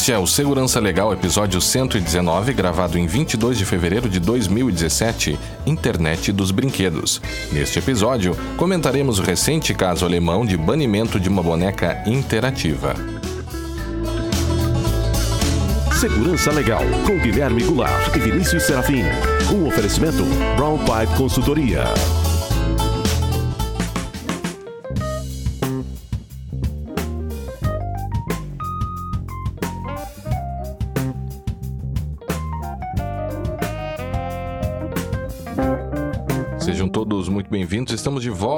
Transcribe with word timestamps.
Este 0.00 0.12
é 0.12 0.18
o 0.18 0.26
Segurança 0.26 0.80
Legal, 0.80 1.12
episódio 1.12 1.60
119, 1.60 2.54
gravado 2.54 2.96
em 2.96 3.06
22 3.06 3.58
de 3.58 3.66
fevereiro 3.66 4.08
de 4.08 4.18
2017, 4.18 5.38
Internet 5.66 6.32
dos 6.32 6.50
Brinquedos. 6.50 7.20
Neste 7.52 7.80
episódio, 7.80 8.34
comentaremos 8.56 9.18
o 9.18 9.22
recente 9.22 9.74
caso 9.74 10.06
alemão 10.06 10.46
de 10.46 10.56
banimento 10.56 11.20
de 11.20 11.28
uma 11.28 11.42
boneca 11.42 12.02
interativa. 12.06 12.94
Segurança 16.00 16.50
Legal, 16.50 16.82
com 17.06 17.18
Guilherme 17.18 17.62
Goulart 17.62 18.16
e 18.16 18.20
Vinícius 18.20 18.62
Serafim. 18.62 19.04
Um 19.52 19.66
oferecimento 19.66 20.24
Brown 20.56 20.78
Pipe 20.78 21.14
Consultoria. 21.18 21.84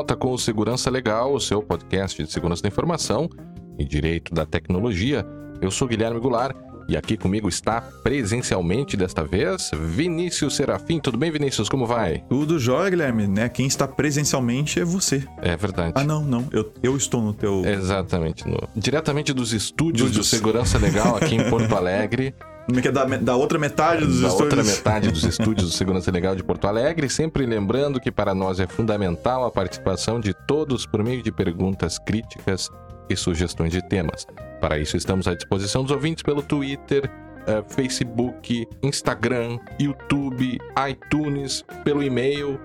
Volta 0.02 0.16
com 0.16 0.32
o 0.32 0.38
Segurança 0.38 0.90
Legal, 0.90 1.32
o 1.32 1.38
seu 1.38 1.62
podcast 1.62 2.20
de 2.20 2.32
segurança 2.32 2.60
da 2.60 2.66
informação 2.68 3.30
e 3.78 3.84
direito 3.84 4.34
da 4.34 4.44
tecnologia. 4.44 5.24
Eu 5.60 5.70
sou 5.70 5.86
Guilherme 5.86 6.18
Goulart 6.18 6.56
e 6.88 6.96
aqui 6.96 7.16
comigo 7.16 7.48
está 7.48 7.80
presencialmente 8.02 8.96
desta 8.96 9.22
vez 9.22 9.70
Vinícius 9.72 10.56
Serafim. 10.56 10.98
Tudo 10.98 11.16
bem, 11.16 11.30
Vinícius? 11.30 11.68
Como 11.68 11.86
vai? 11.86 12.24
Tudo 12.28 12.58
jóia, 12.58 12.90
Guilherme, 12.90 13.28
né? 13.28 13.48
Quem 13.48 13.68
está 13.68 13.86
presencialmente 13.86 14.80
é 14.80 14.84
você. 14.84 15.22
É 15.40 15.56
verdade. 15.56 15.92
Ah, 15.94 16.02
não, 16.02 16.24
não. 16.24 16.48
Eu, 16.50 16.72
eu 16.82 16.96
estou 16.96 17.22
no 17.22 17.32
teu. 17.32 17.64
Exatamente. 17.64 18.44
no- 18.48 18.58
Diretamente 18.74 19.32
dos 19.32 19.52
estúdios 19.52 20.08
Dos- 20.08 20.16
do 20.16 20.24
Segurança 20.24 20.78
Legal 20.78 21.14
aqui 21.16 21.36
em 21.36 21.44
Porto 21.48 21.76
Alegre. 21.76 22.34
Que 22.80 22.88
é 22.88 22.92
da, 22.92 23.04
da 23.04 23.36
outra 23.36 23.58
metade 23.58 24.06
dos 24.06 24.20
da 24.20 24.28
estúdios? 24.28 24.58
outra 24.58 24.62
metade 24.62 25.10
dos 25.10 25.24
estúdios 25.24 25.70
do 25.70 25.76
Segurança 25.76 26.10
Legal 26.10 26.36
de 26.36 26.44
Porto 26.44 26.66
Alegre, 26.66 27.10
sempre 27.10 27.44
lembrando 27.44 28.00
que 28.00 28.10
para 28.12 28.34
nós 28.34 28.60
é 28.60 28.66
fundamental 28.66 29.44
a 29.44 29.50
participação 29.50 30.20
de 30.20 30.32
todos 30.46 30.86
por 30.86 31.02
meio 31.02 31.22
de 31.22 31.32
perguntas 31.32 31.98
críticas 31.98 32.70
e 33.08 33.16
sugestões 33.16 33.72
de 33.72 33.82
temas. 33.88 34.26
Para 34.60 34.78
isso, 34.78 34.96
estamos 34.96 35.26
à 35.26 35.34
disposição 35.34 35.82
dos 35.82 35.90
ouvintes 35.90 36.22
pelo 36.22 36.40
Twitter, 36.40 37.10
eh, 37.46 37.64
Facebook, 37.68 38.68
Instagram, 38.82 39.58
YouTube, 39.80 40.58
iTunes, 40.88 41.64
pelo 41.82 42.00
e-mail. 42.02 42.60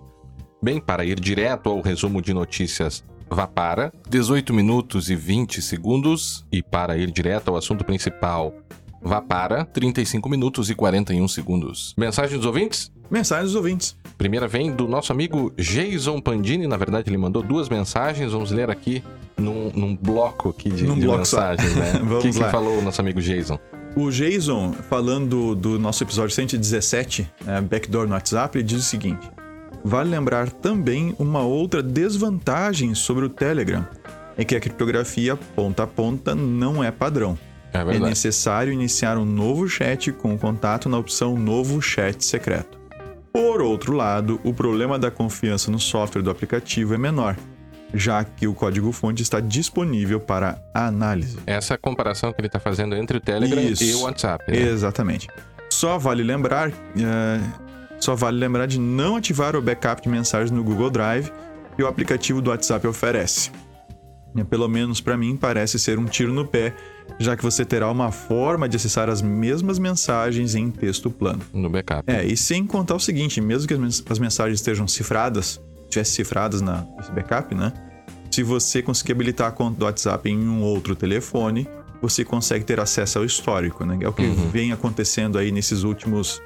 Bem, 0.61 0.81
para 0.81 1.05
ir 1.05 1.19
direto 1.19 1.71
ao 1.71 1.81
resumo 1.81 2.23
de 2.23 2.33
notícias, 2.33 3.05
vá 3.29 3.47
para 3.47 3.93
18 4.09 4.53
minutos 4.53 5.11
e 5.11 5.17
20 5.17 5.63
segundos. 5.63 6.45
E 6.53 6.63
para 6.63 6.97
ir 6.97 7.11
direto 7.11 7.49
ao 7.49 7.57
assunto 7.57 7.85
principal, 7.85 8.55
vá 9.03 9.21
para 9.21 9.65
35 9.65 10.29
minutos 10.29 10.71
e 10.71 10.75
41 10.75 11.27
segundos. 11.29 11.95
Mensagem 11.99 12.37
dos 12.37 12.47
ouvintes? 12.47 12.91
Mensagem 13.11 13.45
dos 13.45 13.55
ouvintes. 13.55 13.97
Primeira 14.17 14.47
vem 14.49 14.73
do 14.73 14.87
nosso 14.89 15.13
amigo 15.13 15.53
Jason 15.59 16.21
Pandini. 16.21 16.67
Na 16.67 16.77
verdade, 16.77 17.11
ele 17.11 17.19
mandou 17.19 17.43
duas 17.43 17.69
mensagens. 17.69 18.33
Vamos 18.33 18.51
ler 18.51 18.71
aqui 18.71 19.03
num, 19.37 19.71
num 19.75 19.97
bloco 19.97 20.51
aqui 20.51 20.71
de, 20.71 20.85
Num 20.85 20.95
de 20.95 21.03
bloco 21.07 21.25
só. 21.25 21.41
mensagens, 21.41 21.75
né? 21.77 21.93
O 22.03 22.07
Vamos 22.07 22.23
que, 22.25 22.31
que 22.31 22.51
falou 22.51 22.79
o 22.79 22.83
nosso 22.83 23.01
amigo 23.01 23.21
Jason? 23.21 23.59
O 23.95 24.11
Jason, 24.11 24.73
falando 24.89 25.55
do 25.55 25.79
nosso 25.79 26.03
episódio 26.03 26.35
117, 26.35 27.31
é, 27.47 27.61
Backdoor 27.61 28.07
no 28.07 28.15
WhatsApp, 28.15 28.57
ele 28.57 28.65
diz 28.65 28.79
o 28.79 28.83
seguinte: 28.83 29.31
Vale 29.85 30.09
lembrar 30.09 30.51
também 30.51 31.15
uma 31.19 31.41
outra 31.43 31.83
desvantagem 31.83 32.95
sobre 32.95 33.27
o 33.27 33.29
Telegram: 33.29 33.87
é 34.39 34.45
que 34.45 34.57
a 34.57 34.61
criptografia 34.61 35.37
ponta 35.37 35.83
a 35.83 35.87
ponta 35.87 36.35
não 36.35 36.83
é 36.83 36.91
padrão. 36.91 37.37
É 37.73 37.79
É 37.79 37.99
necessário 37.99 38.73
iniciar 38.73 39.17
um 39.17 39.25
novo 39.25 39.69
chat 39.69 40.13
com 40.13 40.37
contato 40.39 40.89
na 40.89 40.99
opção 40.99 41.37
Novo 41.37 41.81
Chat 41.81 42.25
Secreto. 42.25 42.79
Por 43.33 43.63
outro 43.63 43.95
lado, 43.95 44.39
o 44.45 44.53
problema 44.53 44.99
da 44.99 45.11
confiança 45.11 45.71
no 45.71 45.81
software 45.81 46.21
do 46.23 46.31
aplicativo 46.31 46.95
é 46.95 46.99
menor, 46.99 47.35
já 47.95 48.23
que 48.23 48.47
o 48.47 48.53
código-fonte 48.53 49.23
está 49.23 49.41
disponível 49.41 50.21
para 50.21 50.63
análise. 50.75 51.39
Essa 51.47 51.79
comparação 51.79 52.31
que 52.33 52.41
ele 52.41 52.49
está 52.49 52.61
fazendo 52.61 52.95
entre 52.95 53.17
o 53.17 53.21
Telegram 53.21 53.63
Isso. 53.63 53.85
e 53.85 53.95
o 53.95 54.03
WhatsApp. 54.03 54.45
né? 54.51 54.59
Exatamente. 54.59 55.29
Só 55.71 55.97
vale 55.97 56.23
lembrar, 56.23 56.69
eh, 56.71 57.41
só 57.99 58.15
vale 58.15 58.39
lembrar 58.39 58.67
de 58.67 58.79
não 58.79 59.17
ativar 59.17 59.57
o 59.57 59.63
backup 59.63 60.03
de 60.03 60.11
mensagens 60.11 60.51
no 60.51 60.63
Google 60.63 60.91
Drive 60.91 61.33
que 61.75 61.83
o 61.83 61.87
aplicativo 61.87 62.43
do 62.43 62.51
WhatsApp 62.51 62.87
oferece. 62.87 63.51
Pelo 64.51 64.69
menos 64.69 65.01
para 65.01 65.17
mim 65.17 65.37
parece 65.37 65.79
ser 65.79 65.99
um 65.99 66.05
tiro 66.05 66.33
no 66.33 66.47
pé, 66.47 66.75
já 67.19 67.37
que 67.37 67.43
você 67.43 67.65
terá 67.65 67.91
uma 67.91 68.11
forma 68.11 68.69
de 68.69 68.77
acessar 68.77 69.09
as 69.09 69.23
mesmas 69.23 69.79
mensagens 69.79 70.55
em 70.55 70.71
texto 70.71 71.11
plano. 71.11 71.41
No 71.53 71.69
backup. 71.71 72.05
É, 72.11 72.25
e 72.25 72.37
sem 72.37 72.67
contar 72.67 72.95
o 72.95 73.01
seguinte, 73.01 73.41
mesmo 73.41 73.69
que 73.69 73.75
as 73.75 73.81
mens- 73.81 74.05
as 74.09 74.19
mensagens 74.19 74.59
estejam 74.61 74.89
cifradas, 74.89 75.61
tivessem 75.89 76.15
cifradas 76.17 76.61
na 76.61 76.87
nesse 76.97 77.13
backup, 77.13 77.55
né? 77.55 77.73
Se 78.31 78.43
você 78.43 78.81
conseguir 78.83 79.13
habilitar 79.13 79.49
a 79.49 79.53
conta 79.53 79.79
do 79.79 79.85
WhatsApp 79.85 80.29
em 80.31 80.39
um 80.49 80.63
outro 80.63 80.97
telefone, 80.97 81.69
você 82.01 82.25
consegue 82.25 82.65
ter 82.65 82.81
acesso 82.81 83.19
ao 83.19 83.25
histórico, 83.25 83.85
né? 83.85 83.99
É 84.01 84.09
o 84.09 84.13
que 84.13 84.23
vem 84.51 84.73
acontecendo 84.73 85.37
aí 85.39 85.53
nesses 85.53 85.83
últimos 85.83 86.41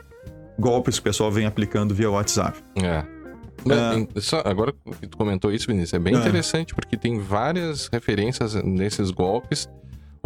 golpes 0.58 0.96
que 0.96 1.00
o 1.00 1.04
pessoal 1.04 1.30
vem 1.30 1.46
aplicando 1.46 1.94
via 1.94 2.10
WhatsApp. 2.10 2.58
É. 2.76 3.04
Em- 3.96 4.08
só- 4.20 4.42
agora 4.44 4.72
que 5.00 5.06
tu 5.06 5.16
comentou 5.16 5.52
isso, 5.52 5.66
Vinícius, 5.66 5.94
é 5.94 5.98
bem 5.98 6.14
Ah. 6.14 6.18
interessante, 6.20 6.74
porque 6.74 6.96
tem 6.96 7.18
várias 7.18 7.88
referências 7.92 8.54
nesses 8.54 9.10
golpes, 9.10 9.68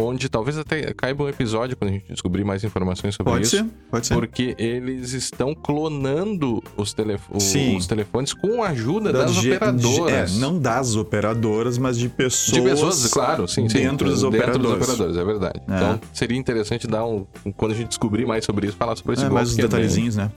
onde 0.00 0.28
talvez 0.28 0.56
até 0.58 0.92
caiba 0.94 1.24
um 1.24 1.28
episódio 1.28 1.76
quando 1.76 1.90
a 1.90 1.92
gente 1.94 2.06
descobrir 2.12 2.44
mais 2.44 2.64
informações 2.64 3.14
sobre 3.14 3.32
Pode 3.32 3.46
isso. 3.46 3.56
ser, 3.56 3.66
pode 3.90 4.06
ser. 4.06 4.14
Porque 4.14 4.54
eles 4.58 5.12
estão 5.12 5.54
clonando 5.54 6.62
os, 6.76 6.92
telef 6.92 7.22
Sim. 7.38 7.76
os 7.76 7.86
telefones 7.86 8.32
com 8.32 8.62
a 8.62 8.68
ajuda 8.68 9.12
das, 9.12 9.32
ge- 9.34 9.52
operadoras. 9.54 10.36
É, 10.36 10.38
não 10.40 10.58
das 10.58 10.94
operadoras, 10.96 11.78
mas 11.78 11.98
de 11.98 12.08
pessoas. 12.08 12.52
de 12.52 12.60
pessoas, 12.62 13.06
claro, 13.08 13.46
sim, 13.48 13.68
sim. 13.68 13.78
Dentro 13.78 14.08
dos 14.08 14.22
Dentro 14.22 14.38
operadores. 14.38 14.78
dos 14.86 14.88
operadores, 15.00 15.16
é 15.16 15.24
verdade. 15.24 15.60
É. 15.68 15.76
Então, 15.76 16.00
seria 16.12 16.38
interessante 16.38 16.86
dar 16.86 17.04
um. 17.04 17.26
Quando 17.56 17.72
a 17.72 17.74
gente 17.74 17.88
descobrir 17.88 18.26
mais 18.26 18.44
sobre 18.44 18.66
isso, 18.66 18.76
falar 18.76 18.96
sobre 18.96 19.14
esse 19.14 19.22
É, 19.22 19.24
golpe. 19.24 19.34
mais 19.34 19.48
os 19.50 19.54
que 19.54 19.60
é 19.60 19.64
bem- 19.64 19.70
detalhezinhos, 19.70 20.16
né? 20.16 20.30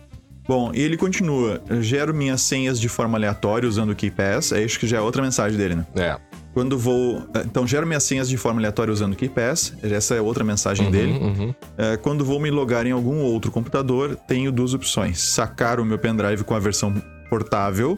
Bom, 0.48 0.72
e 0.74 0.82
ele 0.82 0.98
continua. 0.98 1.62
Gero 1.80 2.14
minhas 2.14 2.42
senhas 2.42 2.78
de 2.78 2.90
forma 2.90 3.18
aleatória 3.18 3.68
usando 3.68 3.92
o 3.92 3.96
KeyPass. 3.96 4.52
É 4.52 4.62
isso 4.64 4.78
que 4.78 4.86
já 4.86 4.98
é 4.98 5.02
outra 5.02 5.22
mensagem 5.22 5.58
dele, 5.58 5.76
né? 5.76 5.86
É. 5.96 6.18
Quando 6.54 6.78
vou. 6.78 7.28
Então, 7.46 7.66
gero 7.66 7.88
minhas 7.88 8.04
senhas 8.04 8.30
de 8.30 8.38
forma 8.38 8.60
aleatória 8.60 8.92
usando 8.92 9.14
o 9.14 9.16
KeyPass. 9.16 9.74
Essa 9.82 10.16
é 10.16 10.22
outra 10.22 10.44
mensagem 10.44 10.92
dele. 10.92 11.14
Uhum. 11.14 11.56
É, 11.78 11.98
quando 11.98 12.24
vou 12.24 12.40
me 12.40 12.52
logar 12.52 12.86
em 12.86 12.92
algum 12.92 13.22
outro 13.22 13.52
computador, 13.52 14.16
tenho 14.28 14.52
duas 14.52 14.74
opções: 14.74 15.20
sacar 15.20 15.80
o 15.80 15.86
meu 15.86 15.98
pendrive 15.98 16.44
com 16.44 16.54
a 16.54 16.60
versão 16.60 16.94
portável 17.30 17.98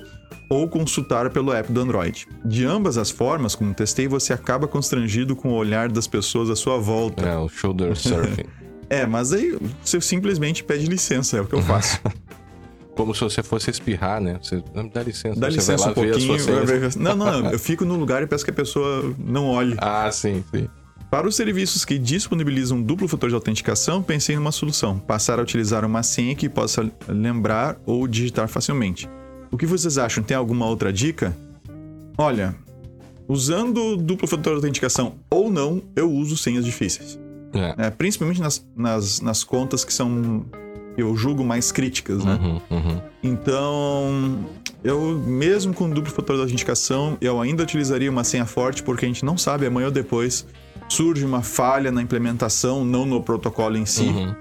ou 0.49 0.67
consultar 0.67 1.29
pelo 1.29 1.51
app 1.51 1.71
do 1.71 1.81
Android. 1.81 2.27
De 2.43 2.65
ambas 2.65 2.97
as 2.97 3.09
formas, 3.09 3.55
como 3.55 3.73
testei, 3.73 4.07
você 4.07 4.31
acaba 4.31 4.67
constrangido 4.67 5.35
com 5.35 5.49
o 5.49 5.53
olhar 5.53 5.89
das 5.89 6.07
pessoas 6.07 6.49
à 6.49 6.55
sua 6.55 6.77
volta. 6.77 7.25
É, 7.27 7.37
o 7.37 7.49
shoulder 7.49 7.95
surfing. 7.95 8.45
É, 8.87 9.03
mas 9.03 9.33
aí 9.33 9.57
você 9.83 9.99
simplesmente 9.99 10.63
pede 10.63 10.85
licença, 10.85 11.37
é 11.37 11.41
o 11.41 11.45
que 11.47 11.55
eu 11.55 11.61
faço. 11.63 11.99
Como 12.95 13.13
se 13.13 13.21
você 13.21 13.43
fosse 13.43 13.69
espirrar, 13.69 14.21
né? 14.21 14.39
Você 14.41 14.63
não 14.73 14.83
me 14.83 14.89
dá 14.89 15.03
licença. 15.03 15.39
Dá 15.39 15.47
você 15.49 15.57
licença 15.57 15.89
um 15.89 15.93
pouquinho. 15.93 16.37
ver- 16.65 16.95
Não, 16.97 17.15
não, 17.15 17.51
eu 17.51 17.59
fico 17.59 17.83
no 17.85 17.95
lugar 17.95 18.23
e 18.23 18.27
peço 18.27 18.43
que 18.45 18.51
a 18.51 18.53
pessoa 18.53 19.13
não 19.17 19.47
olhe. 19.47 19.75
Ah, 19.79 20.09
sim, 20.11 20.43
sim. 20.53 20.67
Para 21.11 21.27
os 21.27 21.35
serviços 21.35 21.85
que 21.85 21.99
disponibilizam 21.99 22.81
duplo 22.81 23.07
fator 23.07 23.29
de 23.29 23.35
autenticação, 23.35 24.01
pensei 24.01 24.35
numa 24.35 24.51
solução: 24.51 24.97
passar 24.97 25.39
a 25.39 25.41
utilizar 25.43 25.85
uma 25.85 26.03
senha 26.03 26.35
que 26.35 26.49
possa 26.49 26.89
lembrar 27.07 27.77
ou 27.85 28.07
digitar 28.07 28.47
facilmente. 28.47 29.09
O 29.51 29.57
que 29.57 29.65
vocês 29.65 29.97
acham? 29.97 30.23
Tem 30.23 30.35
alguma 30.35 30.65
outra 30.65 30.91
dica? 30.91 31.35
Olha, 32.17 32.55
usando 33.27 33.97
duplo 33.97 34.27
fator 34.27 34.53
de 34.53 34.55
autenticação 34.57 35.15
ou 35.29 35.49
não, 35.51 35.81
eu 35.95 36.11
uso 36.11 36.35
senhas 36.37 36.65
difíceis. 36.65 37.19
É. 37.53 37.87
É, 37.87 37.89
principalmente 37.89 38.41
nas, 38.41 38.65
nas, 38.75 39.21
nas 39.21 39.43
contas 39.43 39.85
que 39.85 39.93
são, 39.93 40.45
eu 40.97 41.15
julgo, 41.15 41.43
mais 41.43 41.71
críticas, 41.71 42.23
né? 42.23 42.39
Uhum, 42.41 42.61
uhum. 42.77 43.01
Então, 43.23 44.39
eu 44.83 45.17
mesmo 45.17 45.73
com 45.73 45.89
duplo 45.89 46.11
fator 46.11 46.35
de 46.35 46.41
autenticação, 46.43 47.17
eu 47.19 47.39
ainda 47.41 47.63
utilizaria 47.63 48.09
uma 48.09 48.23
senha 48.23 48.45
forte 48.45 48.83
porque 48.83 49.05
a 49.05 49.07
gente 49.07 49.25
não 49.25 49.37
sabe 49.37 49.65
amanhã 49.65 49.87
ou 49.87 49.91
depois 49.91 50.45
surge 50.87 51.25
uma 51.25 51.41
falha 51.41 51.91
na 51.91 52.01
implementação, 52.01 52.85
não 52.85 53.05
no 53.05 53.21
protocolo 53.21 53.77
em 53.77 53.85
si, 53.85 54.03
Uhum. 54.03 54.35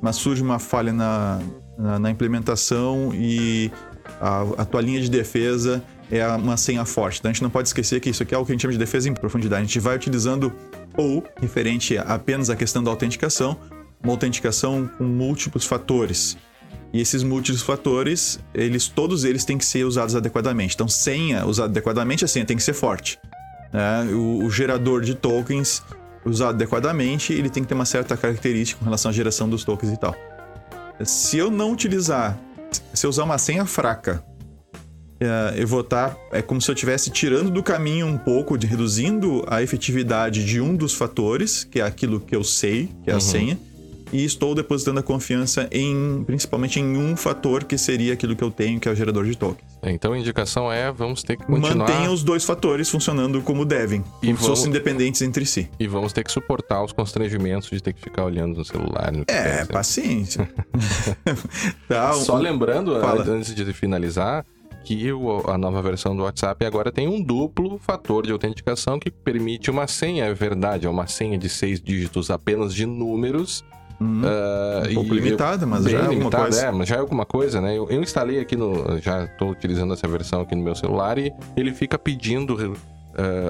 mas 0.00 0.16
surge 0.16 0.42
uma 0.42 0.58
falha 0.58 0.92
na, 0.92 1.38
na, 1.78 1.98
na 1.98 2.10
implementação 2.10 3.10
e 3.14 3.70
a, 4.20 4.42
a 4.58 4.64
tua 4.64 4.80
linha 4.80 5.00
de 5.00 5.10
defesa 5.10 5.82
é 6.10 6.26
uma 6.28 6.56
senha 6.56 6.84
forte. 6.84 7.18
Então 7.20 7.30
a 7.30 7.32
gente 7.32 7.42
não 7.42 7.50
pode 7.50 7.68
esquecer 7.68 8.00
que 8.00 8.10
isso 8.10 8.22
aqui 8.22 8.34
é 8.34 8.38
o 8.38 8.44
que 8.44 8.52
a 8.52 8.54
gente 8.54 8.62
chama 8.62 8.72
de 8.72 8.78
defesa 8.78 9.08
em 9.08 9.14
profundidade. 9.14 9.62
A 9.62 9.64
gente 9.66 9.78
vai 9.78 9.94
utilizando 9.94 10.52
ou 10.96 11.22
referente 11.40 11.96
apenas 11.98 12.50
à 12.50 12.56
questão 12.56 12.82
da 12.82 12.90
autenticação, 12.90 13.56
uma 14.02 14.12
autenticação 14.12 14.88
com 14.98 15.04
múltiplos 15.04 15.64
fatores. 15.64 16.36
E 16.92 17.00
esses 17.00 17.22
múltiplos 17.22 17.62
fatores, 17.62 18.40
eles 18.52 18.88
todos 18.88 19.24
eles 19.24 19.44
têm 19.44 19.56
que 19.56 19.64
ser 19.64 19.84
usados 19.84 20.16
adequadamente. 20.16 20.74
Então, 20.74 20.88
senha 20.88 21.46
usada 21.46 21.68
adequadamente, 21.68 22.24
a 22.24 22.28
senha 22.28 22.44
tem 22.44 22.56
que 22.56 22.62
ser 22.62 22.72
forte. 22.72 23.18
né? 23.72 24.04
O, 24.12 24.44
o 24.44 24.50
gerador 24.50 25.02
de 25.02 25.14
tokens 25.14 25.82
usado 26.24 26.54
adequadamente, 26.54 27.32
ele 27.32 27.48
tem 27.48 27.62
que 27.62 27.68
ter 27.68 27.74
uma 27.74 27.84
certa 27.84 28.16
característica 28.16 28.78
com 28.78 28.84
relação 28.84 29.10
à 29.10 29.14
geração 29.14 29.48
dos 29.48 29.64
tokens 29.64 29.92
e 29.92 29.96
tal. 29.96 30.14
Se 31.04 31.38
eu 31.38 31.50
não 31.50 31.72
utilizar, 31.72 32.38
se 32.92 33.06
eu 33.06 33.10
usar 33.10 33.24
uma 33.24 33.38
senha 33.38 33.64
fraca, 33.64 34.22
é, 35.20 35.54
eu 35.56 35.66
vou 35.66 35.80
estar. 35.80 36.16
É 36.32 36.42
como 36.42 36.60
se 36.60 36.70
eu 36.70 36.74
estivesse 36.74 37.10
tirando 37.10 37.50
do 37.50 37.62
caminho 37.62 38.06
um 38.06 38.18
pouco, 38.18 38.58
de, 38.58 38.66
reduzindo 38.66 39.44
a 39.46 39.62
efetividade 39.62 40.44
de 40.44 40.60
um 40.60 40.74
dos 40.74 40.94
fatores, 40.94 41.62
que 41.64 41.80
é 41.80 41.84
aquilo 41.84 42.20
que 42.20 42.34
eu 42.34 42.42
sei, 42.42 42.88
que 43.04 43.10
é 43.10 43.14
a 43.14 43.20
senha, 43.20 43.58
e 44.12 44.24
estou 44.24 44.54
depositando 44.54 45.00
a 45.00 45.02
confiança 45.02 45.68
em, 45.70 46.22
principalmente 46.26 46.80
em 46.80 46.96
um 46.96 47.16
fator 47.16 47.64
que 47.64 47.78
seria 47.78 48.12
aquilo 48.14 48.34
que 48.34 48.42
eu 48.42 48.50
tenho, 48.50 48.80
que 48.80 48.88
é 48.88 48.92
o 48.92 48.94
gerador 48.94 49.24
de 49.24 49.36
tokens. 49.36 49.70
Então 49.82 50.12
a 50.12 50.18
indicação 50.18 50.70
é: 50.72 50.90
vamos 50.92 51.22
ter 51.22 51.36
que 51.36 51.44
continuar. 51.44 51.88
Mantenha 51.88 52.10
os 52.10 52.22
dois 52.22 52.44
fatores 52.44 52.88
funcionando 52.90 53.40
como 53.42 53.64
devem, 53.64 54.00
E 54.22 54.26
como 54.26 54.34
vamos- 54.36 54.46
fossem 54.46 54.68
independentes 54.70 55.22
entre 55.22 55.46
si. 55.46 55.68
E 55.78 55.86
vamos 55.86 56.12
ter 56.12 56.24
que 56.24 56.32
suportar 56.32 56.82
os 56.84 56.92
constrangimentos 56.92 57.68
de 57.70 57.80
ter 57.82 57.92
que 57.92 58.00
ficar 58.00 58.24
olhando 58.24 58.56
no 58.58 58.64
celular. 58.64 59.12
No 59.12 59.24
É, 59.28 59.64
paciência. 59.64 60.48
tá, 61.88 62.12
Só 62.14 62.36
um- 62.36 62.38
lembrando, 62.38 62.98
Fala. 63.00 63.22
antes 63.28 63.54
de 63.54 63.72
finalizar, 63.72 64.44
que 64.84 65.08
a 65.46 65.58
nova 65.58 65.82
versão 65.82 66.16
do 66.16 66.22
WhatsApp 66.22 66.64
agora 66.64 66.90
tem 66.90 67.06
um 67.06 67.22
duplo 67.22 67.78
fator 67.78 68.26
de 68.26 68.32
autenticação 68.32 68.98
que 68.98 69.10
permite 69.10 69.70
uma 69.70 69.86
senha, 69.86 70.24
é 70.24 70.34
verdade, 70.34 70.86
é 70.86 70.90
uma 70.90 71.06
senha 71.06 71.36
de 71.38 71.48
seis 71.48 71.80
dígitos 71.80 72.30
apenas 72.30 72.74
de 72.74 72.86
números. 72.86 73.62
Hum, 74.00 74.22
ah, 74.24 74.88
um 74.88 74.94
pouco 74.94 75.12
limitada, 75.14 75.66
mas 75.66 75.84
já 75.84 75.98
é 75.98 76.06
alguma 76.06 76.30
coisa. 76.30 76.66
É, 76.66 76.70
mas 76.70 76.88
já 76.88 76.96
é 76.96 76.98
alguma 77.00 77.26
coisa, 77.26 77.60
né? 77.60 77.76
Eu, 77.76 77.88
eu 77.90 78.02
instalei 78.02 78.40
aqui 78.40 78.56
no. 78.56 78.98
Já 79.00 79.24
estou 79.24 79.50
utilizando 79.50 79.92
essa 79.92 80.08
versão 80.08 80.40
aqui 80.40 80.54
no 80.54 80.62
meu 80.62 80.74
celular 80.74 81.18
e 81.18 81.32
ele 81.54 81.72
fica 81.74 81.98
pedindo 81.98 82.56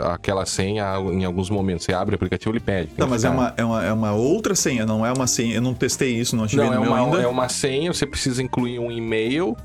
ah, 0.03 0.15
aquela 0.15 0.45
senha 0.45 0.97
em 1.13 1.25
alguns 1.25 1.51
momentos. 1.51 1.85
Você 1.85 1.93
abre 1.93 2.15
o 2.15 2.17
aplicativo, 2.17 2.51
ele 2.51 2.61
pede. 2.61 2.89
tem 2.89 2.97
Tá, 2.97 3.07
mas 3.07 3.25
é 3.25 3.31
uma, 3.31 3.55
é, 3.57 3.65
uma, 3.65 3.85
é 3.85 3.93
uma 3.93 4.13
outra 4.13 4.55
senha, 4.57 4.85
não 4.85 5.07
é 5.07 5.13
uma 5.13 5.27
senha. 5.29 5.55
Eu 5.55 5.63
não 5.63 5.73
testei 5.75 6.17
isso, 6.17 6.35
não 6.35 6.45
ativei 6.45 6.67
Não, 6.67 6.75
é 6.75 6.79
uma, 6.81 6.99
ainda. 7.05 7.23
é 7.23 7.27
uma 7.29 7.49
senha, 7.49 7.93
você 7.93 8.05
precisa 8.07 8.43
incluir 8.43 8.79
um 8.79 8.91
e-mail 8.91 9.57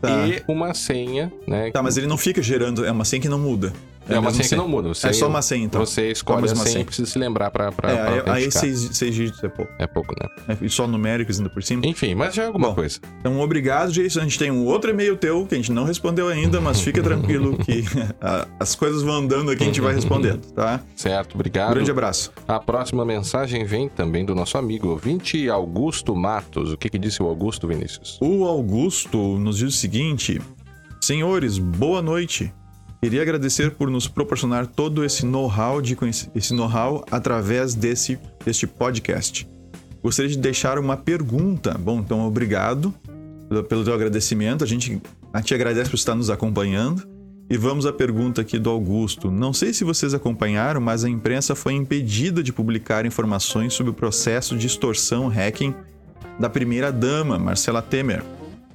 Tá. 0.00 0.26
e 0.26 0.42
uma 0.48 0.74
senha, 0.74 1.32
né? 1.46 1.70
Tá, 1.70 1.80
mas 1.80 1.96
ele 1.96 2.08
não 2.08 2.18
fica 2.18 2.42
gerando, 2.42 2.84
é 2.84 2.90
uma 2.90 3.04
senha 3.04 3.22
que 3.22 3.28
não 3.28 3.38
muda. 3.38 3.72
É 4.08 4.16
a 4.16 4.20
uma 4.20 4.30
senha 4.32 4.48
que 4.48 4.56
não 4.56 4.66
muda. 4.68 4.88
Você, 4.88 5.06
É 5.08 5.12
só 5.12 5.28
uma 5.28 5.42
senha, 5.42 5.64
então. 5.64 5.84
Você 5.84 6.10
escolhe 6.10 6.44
a 6.50 6.54
senha, 6.56 6.80
e 6.80 6.84
precisa 6.84 7.10
se 7.10 7.18
lembrar 7.18 7.50
pra, 7.50 7.70
pra, 7.70 7.90
É, 7.90 8.20
pra 8.22 8.34
aí, 8.34 8.50
seis, 8.50 8.90
seis 8.92 9.14
dígitos 9.14 9.42
é 9.44 9.48
pouco. 9.48 9.72
É 9.78 9.86
pouco, 9.86 10.14
né? 10.20 10.28
É, 10.48 10.64
e 10.64 10.68
só 10.68 10.86
numéricos 10.86 11.38
ainda 11.38 11.48
por 11.50 11.62
cima. 11.62 11.86
Enfim, 11.86 12.14
mas 12.14 12.34
já 12.34 12.42
é 12.44 12.46
alguma 12.46 12.68
Bom. 12.68 12.74
coisa. 12.74 12.98
Então, 13.20 13.40
obrigado, 13.40 13.92
Jason. 13.92 14.20
A 14.20 14.22
gente 14.24 14.38
tem 14.38 14.50
um 14.50 14.64
outro 14.66 14.90
e-mail 14.90 15.16
teu 15.16 15.46
que 15.46 15.54
a 15.54 15.58
gente 15.58 15.70
não 15.72 15.84
respondeu 15.84 16.28
ainda, 16.28 16.60
mas 16.60 16.80
fica 16.80 17.00
tranquilo 17.04 17.56
que 17.58 17.84
a- 18.20 18.46
as 18.58 18.74
coisas 18.74 19.02
vão 19.02 19.14
andando 19.16 19.50
aqui 19.50 19.62
a 19.62 19.66
gente 19.66 19.80
vai 19.80 19.94
respondendo, 19.94 20.40
tá? 20.52 20.80
Certo, 20.96 21.32
Um 21.32 21.36
obrigado. 21.36 21.74
grande 21.74 21.90
abraço. 21.90 22.32
A 22.48 22.58
próxima 22.58 23.04
mensagem 23.04 23.64
vem 23.64 23.88
também 23.88 24.24
do 24.24 24.34
nosso 24.34 24.58
amigo 24.58 24.88
ouvinte 24.88 25.48
Augusto 25.48 26.14
Matos. 26.16 26.72
O 26.72 26.76
que, 26.76 26.88
que 26.90 26.98
disse 26.98 27.22
o 27.22 27.26
Augusto, 27.26 27.66
Vinícius? 27.68 28.18
O 28.20 28.44
Augusto 28.44 29.38
nos 29.38 29.58
diz 29.58 29.74
o 29.74 29.76
seguinte: 29.78 30.40
Senhores, 31.00 31.58
boa 31.58 32.00
noite. 32.02 32.52
Queria 33.02 33.20
agradecer 33.20 33.72
por 33.72 33.90
nos 33.90 34.06
proporcionar 34.06 34.64
todo 34.64 35.04
esse 35.04 35.26
know-how 35.26 35.82
de 35.82 35.98
esse 36.36 36.54
know-how 36.54 37.04
através 37.10 37.74
desse, 37.74 38.16
deste 38.44 38.64
podcast. 38.64 39.44
Gostaria 40.00 40.30
de 40.30 40.38
deixar 40.38 40.78
uma 40.78 40.96
pergunta. 40.96 41.76
Bom, 41.76 41.98
então 41.98 42.24
obrigado 42.24 42.94
pelo, 43.48 43.64
pelo 43.64 43.84
teu 43.84 43.92
agradecimento. 43.92 44.62
A 44.62 44.68
gente 44.68 45.02
te 45.42 45.52
agradece 45.52 45.90
por 45.90 45.96
estar 45.96 46.14
nos 46.14 46.30
acompanhando. 46.30 47.02
E 47.50 47.56
vamos 47.56 47.86
à 47.86 47.92
pergunta 47.92 48.40
aqui 48.40 48.56
do 48.56 48.70
Augusto. 48.70 49.32
Não 49.32 49.52
sei 49.52 49.72
se 49.74 49.82
vocês 49.82 50.14
acompanharam, 50.14 50.80
mas 50.80 51.04
a 51.04 51.08
imprensa 51.08 51.56
foi 51.56 51.72
impedida 51.72 52.40
de 52.40 52.52
publicar 52.52 53.04
informações 53.04 53.74
sobre 53.74 53.90
o 53.90 53.94
processo 53.94 54.56
de 54.56 54.68
extorsão 54.68 55.26
hacking 55.26 55.74
da 56.38 56.48
primeira-dama, 56.48 57.36
Marcela 57.36 57.82
Temer. 57.82 58.22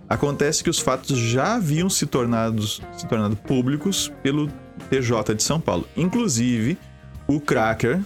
Acontece 0.10 0.64
que 0.64 0.70
os 0.70 0.80
fatos 0.80 1.18
já 1.18 1.56
haviam 1.56 1.90
se 1.90 2.06
tornado, 2.06 2.66
se 2.66 3.08
tornado 3.08 3.36
públicos 3.36 4.12
pelo 4.24 4.48
TJ 4.90 5.36
de 5.36 5.44
São 5.44 5.60
Paulo. 5.60 5.88
Inclusive, 5.98 6.78
o 7.28 7.40
Cracker, 7.42 8.00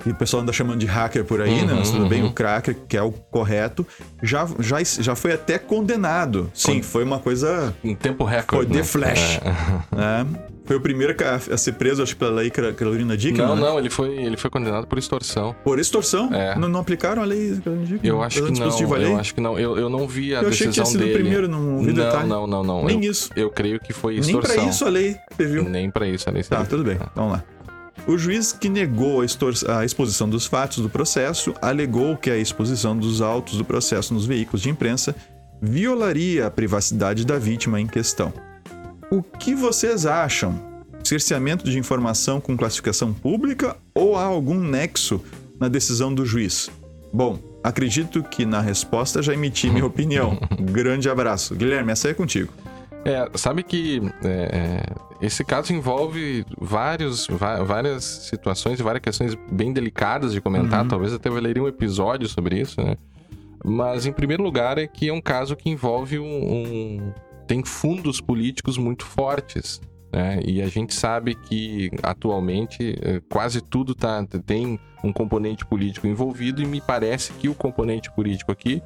que 0.00 0.10
o 0.10 0.14
pessoal 0.14 0.42
anda 0.42 0.52
chamando 0.52 0.78
de 0.78 0.86
hacker 0.86 1.24
por 1.24 1.40
aí, 1.40 1.64
né? 1.66 1.74
Mas 1.74 1.90
tudo 1.90 2.06
bem, 2.06 2.24
o 2.24 2.32
Cracker, 2.32 2.76
que 2.88 2.96
é 2.96 3.02
o 3.02 3.10
correto, 3.10 3.86
já, 4.22 4.46
já, 4.60 4.76
já 4.82 5.14
foi 5.14 5.32
até 5.32 5.58
condenado. 5.58 6.50
Sim, 6.54 6.80
foi 6.80 7.04
uma 7.04 7.18
coisa 7.18 7.74
Em 7.82 7.94
tempo 7.94 8.24
recorde. 8.24 8.66
Foi 8.66 8.72
The 8.72 8.78
né? 8.78 8.84
Flash. 8.84 9.40
É. 9.42 9.96
né? 9.96 10.26
Foi 10.66 10.76
o 10.76 10.80
primeiro 10.80 11.14
a 11.22 11.56
ser 11.56 11.72
preso, 11.72 12.02
acho 12.02 12.14
que 12.14 12.18
pela 12.18 12.32
lei 12.32 12.50
Carolina 12.50 13.16
Dickman. 13.16 13.46
Não, 13.46 13.54
né? 13.56 13.62
não, 13.62 13.78
ele 13.78 13.88
foi, 13.88 14.16
ele 14.16 14.36
foi 14.36 14.50
condenado 14.50 14.86
por 14.86 14.98
extorsão. 14.98 15.54
Por 15.62 15.78
extorsão? 15.78 16.32
É. 16.34 16.58
Não, 16.58 16.68
não 16.68 16.80
aplicaram 16.80 17.22
a 17.22 17.24
lei 17.24 17.56
Carolina 17.62 17.86
Dickman? 17.86 18.10
Eu 18.10 18.22
acho 18.22 18.42
que 18.42 18.52
não. 18.52 18.96
Eu 18.96 19.16
acho 19.16 19.34
que 19.34 19.40
não. 19.40 19.58
Eu, 19.58 19.78
eu 19.78 19.88
não 19.88 20.08
vi 20.08 20.34
a 20.34 20.42
Eu 20.42 20.48
achei 20.48 20.66
decisão 20.66 20.70
que 20.70 20.72
tinha 20.72 20.86
sido 20.86 21.00
o 21.00 21.04
dele. 21.04 21.14
primeiro, 21.14 21.48
não 21.48 21.78
vi 21.78 21.92
não, 21.92 22.04
detalhe. 22.04 22.28
não, 22.28 22.46
não, 22.46 22.64
não. 22.64 22.84
Nem 22.84 23.04
eu, 23.04 23.10
isso. 23.10 23.30
Eu 23.36 23.48
creio 23.50 23.78
que 23.78 23.92
foi 23.92 24.14
Nem 24.14 24.22
extorsão. 24.22 24.54
pra 24.56 24.64
isso 24.64 24.84
a 24.84 24.88
lei 24.88 25.16
previu. 25.36 25.64
Nem 25.64 25.90
pra 25.90 26.08
isso 26.08 26.28
a 26.28 26.32
lei 26.32 26.42
Tá, 26.42 26.64
tudo 26.64 26.82
bem. 26.82 26.98
Vamos 27.14 27.32
lá. 27.32 27.44
O 28.06 28.16
juiz 28.16 28.52
que 28.52 28.68
negou 28.68 29.20
a, 29.22 29.78
a 29.78 29.84
exposição 29.84 30.28
dos 30.28 30.46
fatos 30.46 30.78
do 30.78 30.88
processo 30.88 31.54
alegou 31.60 32.16
que 32.16 32.30
a 32.30 32.36
exposição 32.36 32.96
dos 32.96 33.20
autos 33.20 33.58
do 33.58 33.64
processo 33.64 34.14
nos 34.14 34.26
veículos 34.26 34.62
de 34.62 34.70
imprensa 34.70 35.14
violaria 35.60 36.46
a 36.46 36.50
privacidade 36.50 37.24
da 37.24 37.38
vítima 37.38 37.80
em 37.80 37.86
questão. 37.86 38.32
O 39.10 39.22
que 39.22 39.54
vocês 39.54 40.04
acham? 40.04 40.60
Cerceamento 41.04 41.70
de 41.70 41.78
informação 41.78 42.40
com 42.40 42.56
classificação 42.56 43.12
pública 43.12 43.76
ou 43.94 44.16
há 44.16 44.24
algum 44.24 44.58
nexo 44.58 45.22
na 45.60 45.68
decisão 45.68 46.12
do 46.12 46.26
juiz? 46.26 46.68
Bom, 47.12 47.38
acredito 47.62 48.24
que 48.24 48.44
na 48.44 48.60
resposta 48.60 49.22
já 49.22 49.32
emiti 49.32 49.70
minha 49.70 49.86
opinião. 49.86 50.36
Grande 50.58 51.08
abraço. 51.08 51.54
Guilherme, 51.54 51.92
essa 51.92 52.08
é 52.08 52.14
contigo. 52.14 52.52
É, 53.04 53.30
sabe 53.36 53.62
que 53.62 54.02
é, 54.24 54.82
é, 55.22 55.24
esse 55.24 55.44
caso 55.44 55.72
envolve 55.72 56.44
vários, 56.60 57.28
várias 57.64 58.04
situações 58.04 58.80
e 58.80 58.82
várias 58.82 59.02
questões 59.02 59.38
bem 59.52 59.72
delicadas 59.72 60.32
de 60.32 60.40
comentar. 60.40 60.82
Uhum. 60.82 60.88
Talvez 60.88 61.12
até 61.12 61.30
valeria 61.30 61.62
um 61.62 61.68
episódio 61.68 62.28
sobre 62.28 62.60
isso, 62.60 62.82
né? 62.82 62.96
Mas, 63.64 64.06
em 64.06 64.12
primeiro 64.12 64.42
lugar, 64.42 64.78
é 64.78 64.86
que 64.86 65.08
é 65.08 65.12
um 65.12 65.20
caso 65.20 65.54
que 65.54 65.70
envolve 65.70 66.18
um. 66.18 67.12
Tem 67.46 67.64
fundos 67.64 68.20
políticos 68.20 68.76
muito 68.76 69.04
fortes. 69.04 69.80
Né? 70.12 70.40
E 70.44 70.62
a 70.62 70.68
gente 70.68 70.94
sabe 70.94 71.34
que, 71.34 71.90
atualmente, 72.02 72.96
eh, 73.02 73.20
quase 73.30 73.60
tudo 73.60 73.94
tá, 73.94 74.24
tem 74.44 74.78
um 75.02 75.12
componente 75.12 75.64
político 75.64 76.06
envolvido, 76.06 76.62
e 76.62 76.66
me 76.66 76.80
parece 76.80 77.32
que 77.34 77.48
o 77.48 77.54
componente 77.54 78.10
político 78.12 78.50
aqui 78.50 78.82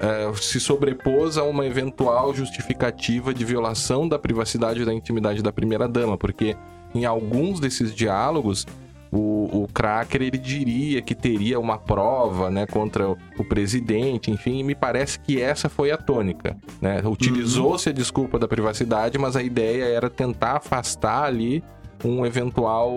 eh, 0.00 0.32
se 0.36 0.60
sobrepôs 0.60 1.38
a 1.38 1.44
uma 1.44 1.64
eventual 1.66 2.34
justificativa 2.34 3.32
de 3.32 3.44
violação 3.44 4.08
da 4.08 4.18
privacidade 4.18 4.82
e 4.82 4.84
da 4.84 4.92
intimidade 4.92 5.42
da 5.42 5.52
primeira-dama, 5.52 6.18
porque 6.18 6.56
em 6.94 7.04
alguns 7.04 7.60
desses 7.60 7.94
diálogos 7.94 8.66
o, 9.14 9.62
o 9.62 9.68
Cracker 9.72 10.22
ele 10.22 10.36
diria 10.36 11.00
que 11.00 11.14
teria 11.14 11.60
uma 11.60 11.78
prova 11.78 12.50
né, 12.50 12.66
contra 12.66 13.08
o, 13.08 13.44
presidente, 13.44 14.30
enfim, 14.30 14.64
me 14.64 14.74
parece 14.74 15.20
que 15.20 15.40
essa 15.40 15.68
foi 15.68 15.92
a 15.92 15.96
tônica. 15.96 16.56
Né? 16.80 17.00
Utilizou-se 17.04 17.88
a 17.88 17.92
desculpa 17.92 18.38
da 18.40 18.48
privacidade, 18.48 19.16
mas 19.16 19.36
a 19.36 19.42
ideia 19.42 19.84
era 19.84 20.10
tentar 20.10 20.56
afastar 20.56 21.22
ali 21.22 21.62
um 22.04 22.26
eventual 22.26 22.92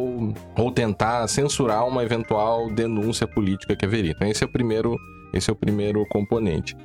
ou 0.58 0.72
tentar 0.72 1.28
censurar 1.28 1.88
uma 1.88 2.04
eventual 2.04 2.70
denúncia 2.72 3.28
política 3.28 3.76
que 3.76 3.86
haveria. 3.86 4.12
Então 4.16 4.28
esse 4.28 4.44
é 4.44 4.48
o 4.48 4.52
primeiro, 4.52 4.98
esse 5.32 5.52
é 5.52 5.54
o 5.54 5.56
primeiro 5.56 6.04
componente. 6.10 6.76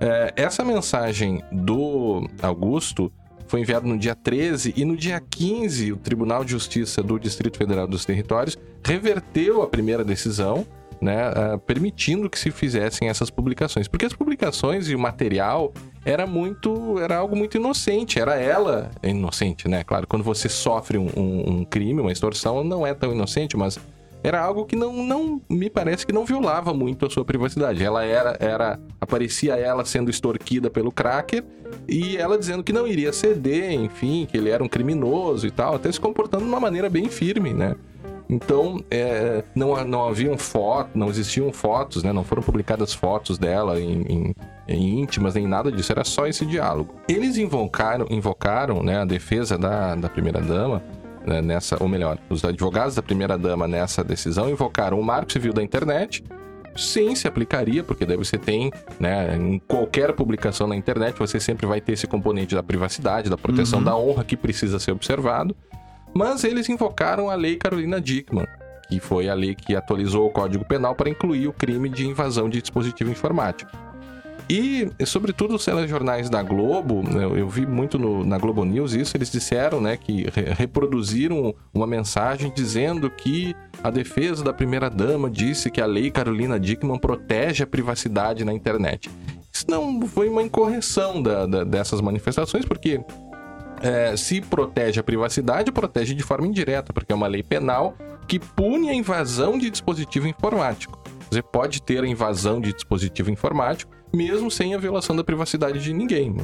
É, 0.00 0.32
essa 0.34 0.64
mensagem 0.64 1.42
do 1.52 2.26
Augusto 2.40 3.12
foi 3.48 3.60
enviada 3.60 3.86
no 3.86 3.98
dia 3.98 4.14
13 4.14 4.74
e 4.76 4.84
no 4.84 4.96
dia 4.96 5.20
15 5.20 5.92
o 5.92 5.96
Tribunal 5.96 6.44
de 6.44 6.52
Justiça 6.52 7.02
do 7.02 7.18
Distrito 7.18 7.58
Federal 7.58 7.86
dos 7.88 8.04
Territórios 8.04 8.56
reverteu 8.84 9.62
a 9.62 9.66
primeira 9.66 10.04
decisão, 10.04 10.66
né, 11.00 11.16
ah, 11.34 11.58
permitindo 11.64 12.28
que 12.28 12.38
se 12.38 12.50
fizessem 12.50 13.08
essas 13.08 13.30
publicações, 13.30 13.86
porque 13.86 14.04
as 14.04 14.12
publicações 14.12 14.88
e 14.88 14.94
o 14.94 14.98
material 14.98 15.72
era 16.04 16.26
muito, 16.26 16.98
era 16.98 17.16
algo 17.16 17.36
muito 17.36 17.56
inocente, 17.56 18.18
era 18.18 18.34
ela 18.36 18.90
inocente, 19.02 19.68
né? 19.68 19.84
Claro, 19.84 20.06
quando 20.06 20.22
você 20.24 20.48
sofre 20.48 20.98
um, 20.98 21.06
um- 21.16 21.50
um 21.60 21.64
crime, 21.64 22.00
uma 22.00 22.10
extorsão, 22.12 22.64
não 22.64 22.86
é 22.86 22.94
tão 22.94 23.12
inocente, 23.12 23.56
mas 23.56 23.78
era 24.22 24.40
algo 24.40 24.64
que 24.64 24.74
não, 24.74 24.92
não 24.92 25.40
me 25.48 25.70
parece 25.70 26.06
que 26.06 26.12
não 26.12 26.24
violava 26.24 26.74
muito 26.74 27.06
a 27.06 27.10
sua 27.10 27.24
privacidade. 27.24 27.82
Ela 27.82 28.04
era, 28.04 28.36
era 28.40 28.78
aparecia 29.00 29.54
ela 29.56 29.84
sendo 29.84 30.10
extorquida 30.10 30.68
pelo 30.68 30.90
cracker 30.90 31.44
e 31.88 32.16
ela 32.16 32.38
dizendo 32.38 32.62
que 32.62 32.72
não 32.72 32.86
iria 32.86 33.12
ceder, 33.12 33.72
enfim, 33.72 34.26
que 34.30 34.36
ele 34.36 34.50
era 34.50 34.62
um 34.62 34.68
criminoso 34.68 35.46
e 35.46 35.50
tal, 35.50 35.74
até 35.74 35.90
se 35.90 36.00
comportando 36.00 36.44
de 36.44 36.48
uma 36.48 36.60
maneira 36.60 36.90
bem 36.90 37.08
firme, 37.08 37.52
né? 37.52 37.76
Então, 38.30 38.84
é, 38.90 39.42
não, 39.54 39.82
não 39.84 40.06
haviam 40.06 40.36
fotos, 40.36 40.92
não 40.94 41.08
existiam 41.08 41.50
fotos, 41.50 42.02
né? 42.02 42.12
Não 42.12 42.22
foram 42.22 42.42
publicadas 42.42 42.92
fotos 42.92 43.38
dela 43.38 43.80
em, 43.80 44.02
em, 44.02 44.34
em, 44.68 45.00
íntimas, 45.00 45.34
nem 45.34 45.46
nada 45.46 45.72
disso. 45.72 45.90
Era 45.90 46.04
só 46.04 46.26
esse 46.26 46.44
diálogo. 46.44 46.94
Eles 47.08 47.38
invocaram, 47.38 48.06
invocaram 48.10 48.82
né, 48.82 48.98
a 48.98 49.04
defesa 49.06 49.56
da, 49.56 49.94
da 49.94 50.10
primeira-dama 50.10 50.82
né, 51.28 51.40
nessa... 51.42 51.76
Ou 51.80 51.88
melhor, 51.88 52.18
os 52.28 52.44
advogados 52.44 52.94
da 52.94 53.02
primeira-dama 53.02 53.68
nessa 53.68 54.02
decisão 54.02 54.48
invocaram 54.48 54.98
o 54.98 55.04
marco 55.04 55.32
civil 55.32 55.52
da 55.52 55.62
internet, 55.62 56.24
sim 56.76 57.14
se 57.14 57.28
aplicaria, 57.28 57.82
porque 57.82 58.06
daí 58.06 58.16
você 58.16 58.38
tem, 58.38 58.70
né, 58.98 59.36
em 59.36 59.58
qualquer 59.58 60.12
publicação 60.12 60.66
na 60.66 60.76
internet, 60.76 61.18
você 61.18 61.38
sempre 61.38 61.66
vai 61.66 61.80
ter 61.80 61.92
esse 61.92 62.06
componente 62.06 62.54
da 62.54 62.62
privacidade, 62.62 63.28
da 63.28 63.36
proteção 63.36 63.80
uhum. 63.80 63.84
da 63.84 63.96
honra 63.96 64.24
que 64.24 64.36
precisa 64.36 64.78
ser 64.78 64.92
observado. 64.92 65.54
Mas 66.14 66.42
eles 66.44 66.68
invocaram 66.68 67.28
a 67.28 67.34
Lei 67.34 67.56
Carolina 67.56 68.00
Dickmann, 68.00 68.46
que 68.88 68.98
foi 68.98 69.28
a 69.28 69.34
lei 69.34 69.54
que 69.54 69.76
atualizou 69.76 70.26
o 70.26 70.30
Código 70.30 70.64
Penal 70.64 70.94
para 70.94 71.10
incluir 71.10 71.46
o 71.46 71.52
crime 71.52 71.88
de 71.88 72.06
invasão 72.06 72.48
de 72.48 72.62
dispositivo 72.62 73.10
informático. 73.10 73.70
E, 74.50 74.90
sobretudo, 75.04 75.56
os 75.56 75.64
telejornais 75.64 76.30
da 76.30 76.42
Globo, 76.42 77.02
né, 77.02 77.24
eu 77.24 77.46
vi 77.48 77.66
muito 77.66 77.98
no, 77.98 78.24
na 78.24 78.38
Globo 78.38 78.64
News 78.64 78.94
isso, 78.94 79.14
eles 79.14 79.30
disseram 79.30 79.78
né, 79.78 79.96
que 79.96 80.26
re 80.34 80.54
reproduziram 80.56 81.54
uma 81.72 81.86
mensagem 81.86 82.50
dizendo 82.54 83.10
que 83.10 83.54
a 83.82 83.90
defesa 83.90 84.42
da 84.42 84.52
primeira-dama 84.52 85.28
disse 85.28 85.70
que 85.70 85.82
a 85.82 85.86
lei 85.86 86.10
Carolina 86.10 86.58
Dickmann 86.58 86.98
protege 86.98 87.62
a 87.62 87.66
privacidade 87.66 88.42
na 88.42 88.52
internet. 88.54 89.10
Isso 89.52 89.66
não 89.68 90.06
foi 90.06 90.28
uma 90.30 90.42
incorreção 90.42 91.22
da, 91.22 91.44
da, 91.44 91.64
dessas 91.64 92.00
manifestações, 92.00 92.64
porque 92.64 93.00
é, 93.82 94.16
se 94.16 94.40
protege 94.40 94.98
a 94.98 95.04
privacidade, 95.04 95.70
protege 95.70 96.14
de 96.14 96.22
forma 96.22 96.46
indireta, 96.46 96.92
porque 96.92 97.12
é 97.12 97.14
uma 97.14 97.26
lei 97.26 97.42
penal 97.42 97.94
que 98.26 98.38
pune 98.38 98.88
a 98.88 98.94
invasão 98.94 99.58
de 99.58 99.68
dispositivo 99.70 100.26
informático. 100.26 100.98
Você 101.30 101.42
pode 101.42 101.82
ter 101.82 102.02
a 102.02 102.06
invasão 102.06 102.60
de 102.60 102.72
dispositivo 102.72 103.30
informático, 103.30 103.92
mesmo 104.14 104.50
sem 104.50 104.74
a 104.74 104.78
violação 104.78 105.14
da 105.14 105.22
privacidade 105.22 105.82
de 105.82 105.92
ninguém, 105.92 106.34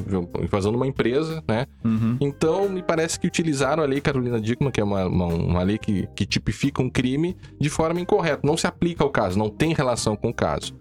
invasão 0.41 0.71
de 0.71 0.77
uma 0.77 0.87
empresa, 0.87 1.43
né? 1.47 1.65
Uhum. 1.83 2.17
Então, 2.21 2.69
me 2.69 2.81
parece 2.81 3.19
que 3.19 3.27
utilizaram 3.27 3.83
a 3.83 3.85
lei 3.85 4.01
Carolina 4.01 4.39
Dickmann, 4.39 4.71
que 4.71 4.79
é 4.79 4.83
uma, 4.83 5.05
uma, 5.05 5.25
uma, 5.25 5.63
lei 5.63 5.77
que, 5.77 6.07
que 6.15 6.25
tipifica 6.25 6.81
um 6.81 6.89
crime, 6.89 7.35
de 7.59 7.69
forma 7.69 7.99
incorreta. 7.99 8.41
Não 8.43 8.57
se 8.57 8.67
aplica 8.67 9.03
ao 9.03 9.09
caso, 9.09 9.37
não 9.37 9.49
tem 9.49 9.73
relação 9.73 10.15
com 10.15 10.29
o 10.29 10.33
caso. 10.33 10.75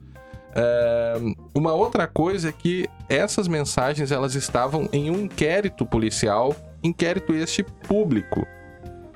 É, 0.57 1.17
uma 1.55 1.73
outra 1.73 2.07
coisa 2.07 2.51
é 2.51 2.53
que 2.53 2.87
essas 3.09 3.49
mensagens 3.49 4.13
elas 4.13 4.35
estavam 4.35 4.89
em 4.93 5.11
um 5.11 5.21
inquérito 5.21 5.85
policial, 5.85 6.55
inquérito 6.83 7.35
este 7.35 7.65
público. 7.89 8.47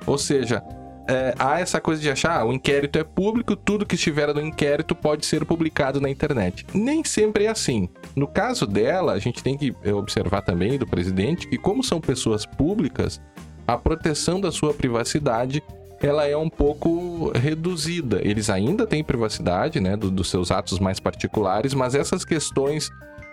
Ou 0.05 0.17
seja, 0.17 0.63
é, 1.09 1.33
há 1.39 1.59
essa 1.59 1.81
coisa 1.81 1.99
de 1.99 2.09
achar, 2.09 2.39
ah, 2.39 2.45
o 2.45 2.53
inquérito 2.53 2.99
é 2.99 3.03
público, 3.03 3.55
tudo 3.55 3.83
que 3.83 3.95
estiver 3.95 4.31
no 4.31 4.41
inquérito 4.41 4.93
pode 4.93 5.25
ser 5.25 5.43
publicado 5.43 5.99
na 5.99 6.07
internet. 6.07 6.67
Nem 6.71 7.03
sempre 7.03 7.45
é 7.45 7.49
assim. 7.49 7.89
No 8.15 8.27
caso 8.27 8.67
dela, 8.67 9.13
a 9.13 9.19
gente 9.19 9.41
tem 9.41 9.57
que 9.57 9.75
observar 9.91 10.43
também 10.43 10.77
do 10.77 10.85
presidente 10.85 11.47
que, 11.47 11.57
como 11.57 11.83
são 11.83 11.99
pessoas 11.99 12.45
públicas, 12.45 13.19
a 13.67 13.75
proteção 13.75 14.39
da 14.39 14.51
sua 14.51 14.71
privacidade 14.71 15.63
ela 15.99 16.25
é 16.25 16.37
um 16.37 16.49
pouco 16.49 17.31
reduzida. 17.35 18.21
Eles 18.23 18.49
ainda 18.49 18.85
têm 18.85 19.03
privacidade, 19.03 19.79
né, 19.79 19.97
do, 19.97 20.09
dos 20.09 20.29
seus 20.29 20.51
atos 20.51 20.79
mais 20.79 20.99
particulares, 20.99 21.73
mas 21.73 21.95
essas 21.95 22.23
questões 22.23 22.89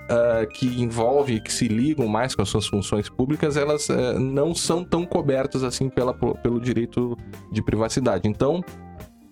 uh, 0.06 0.46
que 0.48 0.66
envolvem, 0.80 1.40
que 1.40 1.52
se 1.52 1.68
ligam 1.68 2.06
mais 2.06 2.34
com 2.34 2.42
as 2.42 2.48
suas 2.48 2.66
funções 2.66 3.08
públicas, 3.08 3.56
elas 3.56 3.88
uh, 3.88 4.18
não 4.18 4.54
são 4.54 4.84
tão 4.84 5.04
cobertas 5.04 5.62
assim 5.62 5.88
pela, 5.88 6.14
pelo 6.14 6.60
direito 6.60 7.16
de 7.52 7.62
privacidade. 7.62 8.28
Então, 8.28 8.64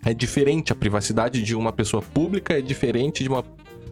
é 0.04 0.12
diferente 0.12 0.72
a 0.72 0.76
privacidade 0.76 1.42
de 1.42 1.54
uma 1.54 1.72
pessoa 1.72 2.02
pública, 2.02 2.58
é 2.58 2.60
diferente 2.60 3.22
de 3.22 3.28
uma, 3.28 3.44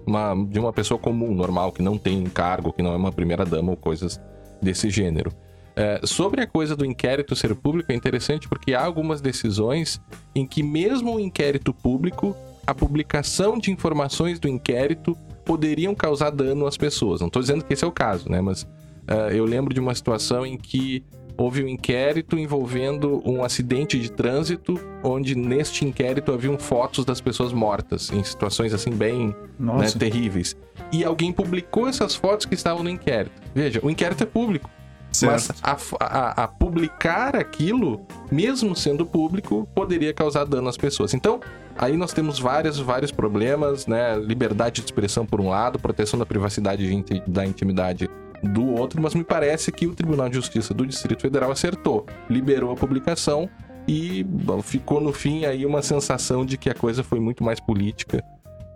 uma, 0.06 0.34
de 0.46 0.58
uma 0.58 0.72
pessoa 0.72 0.98
comum, 0.98 1.34
normal, 1.34 1.72
que 1.72 1.82
não 1.82 1.96
tem 1.96 2.24
cargo, 2.24 2.72
que 2.72 2.82
não 2.82 2.92
é 2.92 2.96
uma 2.96 3.12
primeira 3.12 3.44
dama 3.44 3.70
ou 3.70 3.76
coisas 3.76 4.20
desse 4.60 4.90
gênero. 4.90 5.32
É, 5.74 6.00
sobre 6.04 6.42
a 6.42 6.46
coisa 6.46 6.76
do 6.76 6.84
inquérito 6.84 7.34
ser 7.34 7.54
público, 7.54 7.90
é 7.90 7.94
interessante 7.94 8.46
porque 8.46 8.74
há 8.74 8.84
algumas 8.84 9.22
decisões 9.22 10.00
em 10.34 10.46
que, 10.46 10.62
mesmo 10.62 11.14
o 11.14 11.20
inquérito 11.20 11.72
público, 11.72 12.36
a 12.66 12.74
publicação 12.74 13.58
de 13.58 13.70
informações 13.70 14.38
do 14.38 14.48
inquérito 14.48 15.16
poderiam 15.44 15.94
causar 15.94 16.30
dano 16.30 16.66
às 16.66 16.76
pessoas. 16.76 17.20
Não 17.20 17.28
estou 17.28 17.40
dizendo 17.42 17.64
que 17.64 17.72
esse 17.72 17.84
é 17.84 17.86
o 17.86 17.92
caso, 17.92 18.28
né? 18.30 18.40
Mas 18.40 18.62
uh, 18.62 19.30
eu 19.32 19.44
lembro 19.44 19.74
de 19.74 19.80
uma 19.80 19.94
situação 19.94 20.46
em 20.46 20.56
que 20.56 21.04
houve 21.36 21.64
um 21.64 21.68
inquérito 21.68 22.38
envolvendo 22.38 23.22
um 23.24 23.42
acidente 23.42 23.98
de 23.98 24.10
trânsito, 24.10 24.78
onde 25.02 25.34
neste 25.34 25.84
inquérito 25.84 26.32
haviam 26.32 26.58
fotos 26.58 27.04
das 27.04 27.20
pessoas 27.20 27.52
mortas, 27.52 28.10
em 28.12 28.22
situações 28.22 28.72
assim 28.72 28.90
bem 28.90 29.34
né, 29.58 29.86
terríveis. 29.98 30.56
E 30.92 31.04
alguém 31.04 31.32
publicou 31.32 31.88
essas 31.88 32.14
fotos 32.14 32.46
que 32.46 32.54
estavam 32.54 32.82
no 32.82 32.90
inquérito. 32.90 33.40
Veja, 33.54 33.80
o 33.82 33.90
inquérito 33.90 34.22
é 34.22 34.26
público. 34.26 34.70
Certo. 35.10 35.32
Mas 35.32 35.50
a, 35.62 35.76
a, 36.04 36.44
a, 36.44 36.48
publicar 36.48 37.36
aquilo, 37.36 38.06
mesmo 38.30 38.74
sendo 38.74 39.04
público, 39.04 39.68
poderia 39.74 40.12
causar 40.14 40.44
dano 40.44 40.68
às 40.68 40.76
pessoas. 40.78 41.12
Então, 41.12 41.38
aí 41.78 41.96
nós 41.96 42.12
temos 42.12 42.38
vários, 42.38 42.78
vários 42.78 43.10
problemas, 43.10 43.86
né? 43.86 44.16
Liberdade 44.16 44.80
de 44.80 44.86
expressão 44.86 45.26
por 45.26 45.40
um 45.40 45.48
lado, 45.48 45.78
proteção 45.78 46.18
da 46.18 46.26
privacidade 46.26 46.84
e 46.84 47.30
da 47.30 47.44
intimidade 47.46 48.08
do 48.42 48.66
outro, 48.74 49.00
mas 49.00 49.14
me 49.14 49.22
parece 49.22 49.70
que 49.70 49.86
o 49.86 49.94
Tribunal 49.94 50.28
de 50.28 50.34
Justiça 50.34 50.74
do 50.74 50.84
Distrito 50.84 51.22
Federal 51.22 51.50
acertou, 51.52 52.06
liberou 52.28 52.72
a 52.72 52.76
publicação 52.76 53.48
e 53.86 54.26
ficou 54.62 55.00
no 55.00 55.12
fim 55.12 55.44
aí 55.44 55.64
uma 55.64 55.82
sensação 55.82 56.44
de 56.44 56.56
que 56.56 56.68
a 56.68 56.74
coisa 56.74 57.02
foi 57.02 57.20
muito 57.20 57.44
mais 57.44 57.60
política 57.60 58.22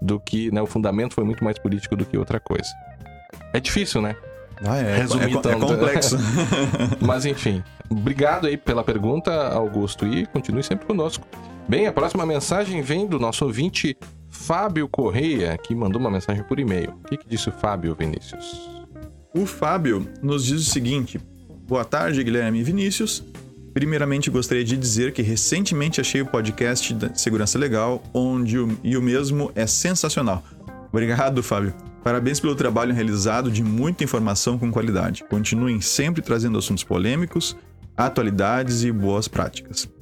do 0.01 0.21
que, 0.21 0.53
né, 0.53 0.63
o 0.63 0.67
fundamento 0.67 1.15
foi 1.15 1.25
muito 1.25 1.43
mais 1.43 1.59
político 1.59 1.97
do 1.97 2.05
que 2.05 2.17
outra 2.17 2.39
coisa. 2.39 2.69
É 3.53 3.61
difícil, 3.61 4.01
né? 4.01 4.15
Ah, 4.65 4.79
é, 4.79 4.97
Resumir, 4.99 5.25
é, 5.25 5.49
é, 5.49 5.53
é 5.53 5.59
complexo. 5.59 6.17
Mas 7.01 7.27
enfim, 7.27 7.63
obrigado 7.91 8.47
aí 8.47 8.57
pela 8.57 8.83
pergunta, 8.83 9.33
Augusto, 9.49 10.07
e 10.07 10.27
continue 10.27 10.63
sempre 10.63 10.87
conosco. 10.87 11.27
Bem, 11.69 11.89
a 11.89 11.93
próxima 11.93 12.25
mensagem 12.25 12.81
vem 12.81 13.09
do 13.09 13.19
nosso 13.19 13.45
ouvinte 13.45 13.97
Fábio 14.31 14.89
Correia, 14.89 15.59
que 15.59 15.75
mandou 15.75 16.01
uma 16.01 16.11
mensagem 16.11 16.45
por 16.45 16.61
e-mail. 16.61 16.91
O 16.91 17.09
que, 17.09 17.17
que 17.17 17.29
disse 17.29 17.49
o 17.49 17.53
Fábio 17.53 17.97
Vinícius? 17.99 18.71
O 19.35 19.45
Fábio 19.47 20.07
nos 20.23 20.45
diz 20.45 20.61
o 20.61 20.71
seguinte: 20.71 21.19
Boa 21.67 21.85
tarde, 21.85 22.23
Guilherme 22.23 22.61
e 22.61 22.63
Vinícius. 22.63 23.25
Primeiramente, 23.75 24.31
gostaria 24.31 24.63
de 24.63 24.77
dizer 24.77 25.13
que 25.13 25.23
recentemente 25.23 26.01
achei 26.01 26.23
o 26.23 26.27
podcast 26.27 26.95
da 26.95 27.13
Segurança 27.17 27.59
Legal, 27.59 28.01
onde 28.15 28.61
o, 28.61 28.79
e 28.85 28.97
o 28.97 29.03
mesmo 29.03 29.51
é 29.57 29.67
sensacional. 29.67 30.45
Obrigado, 30.89 31.43
Fábio. 31.43 31.75
Parabéns 32.05 32.39
pelo 32.39 32.55
trabalho 32.55 32.95
realizado 32.95 33.51
de 33.51 33.65
muita 33.65 34.05
informação 34.05 34.57
com 34.57 34.71
qualidade. 34.71 35.25
Continuem 35.25 35.81
sempre 35.81 36.23
trazendo 36.23 36.59
assuntos 36.59 36.85
polêmicos, 36.85 37.57
atualidades 37.97 38.85
e 38.85 38.93
boas 38.93 39.27
práticas. 39.27 39.96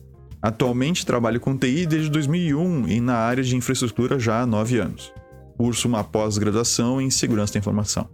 Atualmente 0.44 1.06
trabalho 1.06 1.40
com 1.40 1.56
TI 1.56 1.86
desde 1.86 2.10
2001 2.10 2.86
e 2.86 3.00
na 3.00 3.14
área 3.14 3.42
de 3.42 3.56
infraestrutura 3.56 4.18
já 4.18 4.42
há 4.42 4.46
nove 4.46 4.78
anos. 4.78 5.10
Curso 5.56 5.88
uma 5.88 6.04
pós-graduação 6.04 7.00
em 7.00 7.08
segurança 7.08 7.54
da 7.54 7.60
informação. 7.60 8.06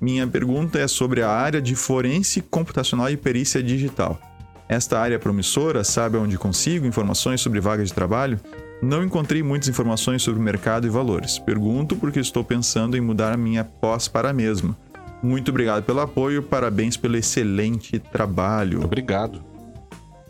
Minha 0.00 0.26
pergunta 0.26 0.78
é 0.78 0.88
sobre 0.88 1.20
a 1.20 1.28
área 1.30 1.60
de 1.60 1.74
forense 1.74 2.40
computacional 2.40 3.10
e 3.10 3.18
perícia 3.18 3.62
digital. 3.62 4.18
Esta 4.66 4.98
área 4.98 5.16
é 5.16 5.18
promissora? 5.18 5.84
Sabe 5.84 6.16
onde 6.16 6.38
consigo 6.38 6.86
informações 6.86 7.42
sobre 7.42 7.60
vagas 7.60 7.88
de 7.88 7.94
trabalho? 7.94 8.40
Não 8.80 9.04
encontrei 9.04 9.42
muitas 9.42 9.68
informações 9.68 10.22
sobre 10.22 10.40
o 10.40 10.42
mercado 10.42 10.86
e 10.86 10.90
valores. 10.90 11.38
Pergunto 11.38 11.96
porque 11.96 12.18
estou 12.18 12.42
pensando 12.42 12.96
em 12.96 13.00
mudar 13.02 13.34
a 13.34 13.36
minha 13.36 13.62
pós 13.62 14.08
para 14.08 14.30
a 14.30 14.32
mesma. 14.32 14.74
Muito 15.22 15.50
obrigado 15.50 15.84
pelo 15.84 16.00
apoio, 16.00 16.42
parabéns 16.42 16.96
pelo 16.96 17.18
excelente 17.18 17.98
trabalho. 17.98 18.82
Obrigado. 18.82 19.47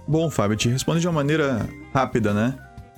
Bom, 0.09 0.31
Fábio, 0.31 0.57
te 0.57 0.71
respondo 0.71 0.99
de 0.99 1.07
uma 1.07 1.12
maneira 1.12 1.69
rápida, 1.93 2.33
né? 2.33 2.55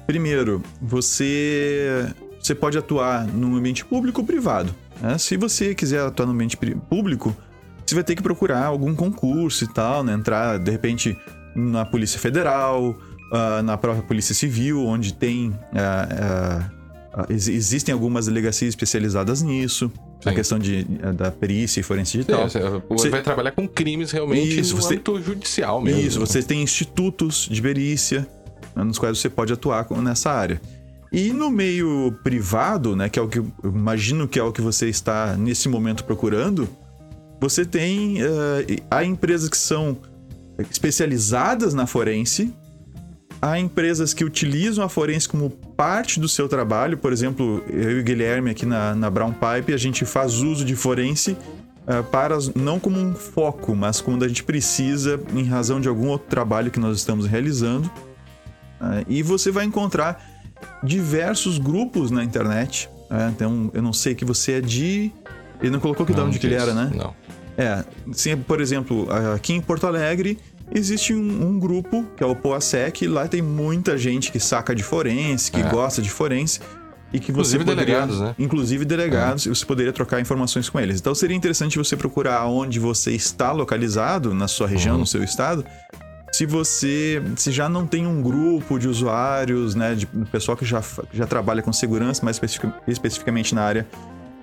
Primeiro, 0.07 0.62
você 0.81 2.07
você 2.40 2.55
pode 2.55 2.79
atuar 2.79 3.26
no 3.26 3.57
ambiente 3.57 3.85
público 3.85 4.21
ou 4.21 4.26
privado. 4.26 4.73
Né? 5.00 5.19
Se 5.19 5.37
você 5.37 5.75
quiser 5.75 6.00
atuar 6.00 6.26
no 6.26 6.33
ambiente 6.33 6.57
público, 6.88 7.37
você 7.85 7.97
vai 7.97 8.05
ter 8.05 8.14
que 8.14 8.23
procurar 8.23 8.64
algum 8.64 8.95
concurso 8.95 9.64
e 9.64 9.69
tal, 9.69 10.05
né? 10.05 10.12
Entrar, 10.12 10.59
de 10.61 10.71
repente, 10.71 11.19
na 11.55 11.85
Polícia 11.85 12.21
Federal, 12.21 12.90
uh, 12.90 13.62
na 13.64 13.76
própria 13.76 14.05
Polícia 14.05 14.35
Civil, 14.35 14.87
onde 14.87 15.12
tem. 15.12 15.50
Uh, 15.50 17.21
uh, 17.21 17.26
existem 17.29 17.93
algumas 17.93 18.26
delegacias 18.26 18.69
especializadas 18.69 19.43
nisso. 19.43 19.90
Sim. 20.20 20.28
A 20.28 20.34
questão 20.34 20.58
de, 20.58 20.84
da 21.16 21.30
perícia 21.30 21.80
e 21.80 21.82
forense 21.82 22.12
digital. 22.12 22.48
Sim, 22.48 22.58
você, 22.88 23.08
vai 23.08 23.22
trabalhar 23.22 23.52
com 23.52 23.66
crimes 23.66 24.10
realmente 24.10 24.60
isso, 24.60 24.76
no 24.76 24.82
você, 24.82 24.94
âmbito 24.94 25.22
judicial 25.22 25.80
mesmo. 25.80 26.00
Isso, 26.00 26.20
você 26.20 26.42
tem 26.42 26.62
institutos 26.62 27.48
de 27.50 27.60
perícia. 27.62 28.26
né, 28.76 28.84
nos 28.84 28.98
quais 28.98 29.18
você 29.18 29.30
pode 29.30 29.52
atuar 29.52 29.86
nessa 30.02 30.30
área. 30.30 30.60
E 31.12 31.32
no 31.32 31.50
meio 31.50 32.16
privado, 32.22 32.94
né, 32.94 33.08
que 33.08 33.18
é 33.18 33.22
o 33.22 33.28
que 33.28 33.38
eu 33.38 33.50
imagino 33.64 34.28
que 34.28 34.38
é 34.38 34.42
o 34.42 34.52
que 34.52 34.60
você 34.60 34.88
está 34.88 35.36
nesse 35.36 35.68
momento 35.68 36.04
procurando, 36.04 36.68
você 37.40 37.64
tem 37.64 38.22
uh, 38.22 38.26
há 38.90 39.02
empresas 39.02 39.48
que 39.48 39.56
são 39.56 39.96
especializadas 40.70 41.74
na 41.74 41.86
forense, 41.86 42.54
há 43.40 43.59
empresas 43.59 44.12
que 44.12 44.25
utilizam 44.25 44.85
a 44.85 44.88
forense 44.88 45.28
como 45.28 45.50
parte 45.50 46.20
do 46.20 46.28
seu 46.28 46.49
trabalho. 46.49 46.99
Por 46.99 47.12
exemplo, 47.12 47.64
eu 47.68 47.99
e 47.99 48.00
o 48.00 48.04
Guilherme 48.04 48.50
aqui 48.50 48.66
na, 48.66 48.94
na 48.94 49.09
Brown 49.09 49.32
Pipe, 49.32 49.73
a 49.73 49.76
gente 49.76 50.04
faz 50.04 50.35
uso 50.35 50.64
de 50.64 50.76
forense 50.76 51.32
uh, 51.32 52.04
para 52.11 52.37
não 52.54 52.78
como 52.78 52.99
um 52.99 53.14
foco, 53.14 53.75
mas 53.75 54.00
quando 54.00 54.25
a 54.25 54.28
gente 54.28 54.44
precisa 54.44 55.20
em 55.35 55.44
razão 55.44 55.80
de 55.80 55.88
algum 55.88 56.09
outro 56.09 56.28
trabalho 56.28 56.70
que 56.70 56.78
nós 56.78 56.99
estamos 56.99 57.26
realizando. 57.26 57.90
Uh, 58.80 59.04
e 59.09 59.23
você 59.23 59.50
vai 59.50 59.64
encontrar 59.64 60.23
diversos 60.82 61.59
grupos 61.59 62.11
na 62.11 62.23
internet. 62.23 62.88
Uh, 63.11 63.30
então, 63.30 63.70
eu 63.73 63.82
não 63.82 63.92
sei 63.92 64.14
que 64.14 64.25
você 64.25 64.52
é 64.52 64.61
de. 64.61 65.11
Ele 65.61 65.70
não 65.70 65.80
colocou 65.80 66.06
que 66.06 66.12
de 66.12 66.20
onde 66.20 66.38
que 66.38 66.47
ele 66.47 66.54
era, 66.54 66.73
né? 66.73 66.90
Não. 66.94 67.14
É, 67.59 67.85
sim, 68.12 68.35
por 68.38 68.59
exemplo, 68.59 69.06
aqui 69.35 69.52
em 69.52 69.61
Porto 69.61 69.87
Alegre 69.87 70.38
existe 70.72 71.14
um, 71.14 71.48
um, 71.48 71.58
grupo 71.58 72.06
que 72.16 72.22
é 72.22 72.26
o 72.26 72.34
POASEC, 72.34 73.06
lá 73.06 73.26
tem 73.26 73.42
muita 73.42 73.98
gente 73.98 74.30
que 74.30 74.40
saca 74.40 74.74
de 74.74 74.82
forense, 74.82 75.50
que 75.50 75.60
é. 75.60 75.68
gosta 75.68 76.00
de 76.00 76.10
forense. 76.10 76.60
E 77.12 77.18
que 77.18 77.32
você 77.32 77.56
inclusive 77.56 77.64
poderia, 77.64 77.86
delegados, 77.86 78.20
né? 78.20 78.34
Inclusive 78.38 78.84
delegados, 78.84 79.46
é. 79.46 79.50
você 79.50 79.66
poderia 79.66 79.92
trocar 79.92 80.20
informações 80.20 80.68
com 80.68 80.78
eles. 80.78 81.00
Então 81.00 81.12
seria 81.12 81.36
interessante 81.36 81.76
você 81.76 81.96
procurar 81.96 82.46
onde 82.46 82.78
você 82.78 83.10
está 83.10 83.50
localizado, 83.50 84.32
na 84.32 84.46
sua 84.46 84.68
região, 84.68 84.94
uhum. 84.94 85.00
no 85.00 85.06
seu 85.06 85.24
estado. 85.24 85.64
Se 86.32 86.46
você 86.46 87.20
se 87.36 87.50
já 87.50 87.68
não 87.68 87.84
tem 87.84 88.06
um 88.06 88.22
grupo 88.22 88.78
de 88.78 88.86
usuários, 88.86 89.74
né, 89.74 89.96
de 89.96 90.06
pessoal 90.30 90.56
que 90.56 90.64
já, 90.64 90.80
já 91.12 91.26
trabalha 91.26 91.62
com 91.62 91.72
segurança, 91.72 92.24
mais 92.24 92.36
especific, 92.36 92.72
especificamente 92.86 93.56
na 93.56 93.62
área 93.62 93.86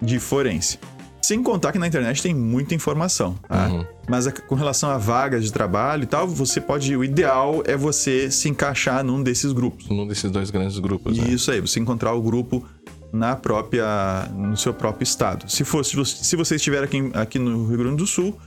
de 0.01 0.19
forense. 0.19 0.77
Sem 1.21 1.43
contar 1.43 1.71
que 1.71 1.79
na 1.79 1.87
internet 1.87 2.21
tem 2.21 2.33
muita 2.33 2.73
informação. 2.73 3.35
Tá? 3.47 3.67
Uhum. 3.67 3.85
Mas 4.07 4.27
com 4.47 4.55
relação 4.55 4.89
a 4.89 4.97
vagas 4.97 5.43
de 5.43 5.51
trabalho 5.51 6.03
e 6.03 6.07
tal, 6.07 6.27
você 6.27 6.61
pode. 6.61 6.95
O 6.95 7.03
ideal 7.03 7.61
é 7.65 7.75
você 7.75 8.31
se 8.31 8.47
encaixar 8.47 9.03
num 9.03 9.21
desses 9.21 9.51
grupos. 9.51 9.89
Num 9.89 10.07
desses 10.07 10.31
dois 10.31 10.49
grandes 10.49 10.79
grupos. 10.79 11.17
Né? 11.17 11.29
Isso 11.29 11.51
aí, 11.51 11.59
você 11.59 11.79
encontrar 11.79 12.13
o 12.13 12.21
grupo 12.21 12.65
na 13.11 13.35
própria. 13.35 14.29
no 14.33 14.55
seu 14.55 14.73
próprio 14.73 15.03
estado. 15.03 15.49
Se 15.49 15.63
for, 15.63 15.83
se 15.83 16.35
você 16.35 16.55
estiver 16.55 16.83
aqui, 16.83 17.11
aqui 17.13 17.39
no 17.39 17.67
Rio 17.67 17.77
Grande 17.77 17.97
do 17.97 18.07
Sul, 18.07 18.37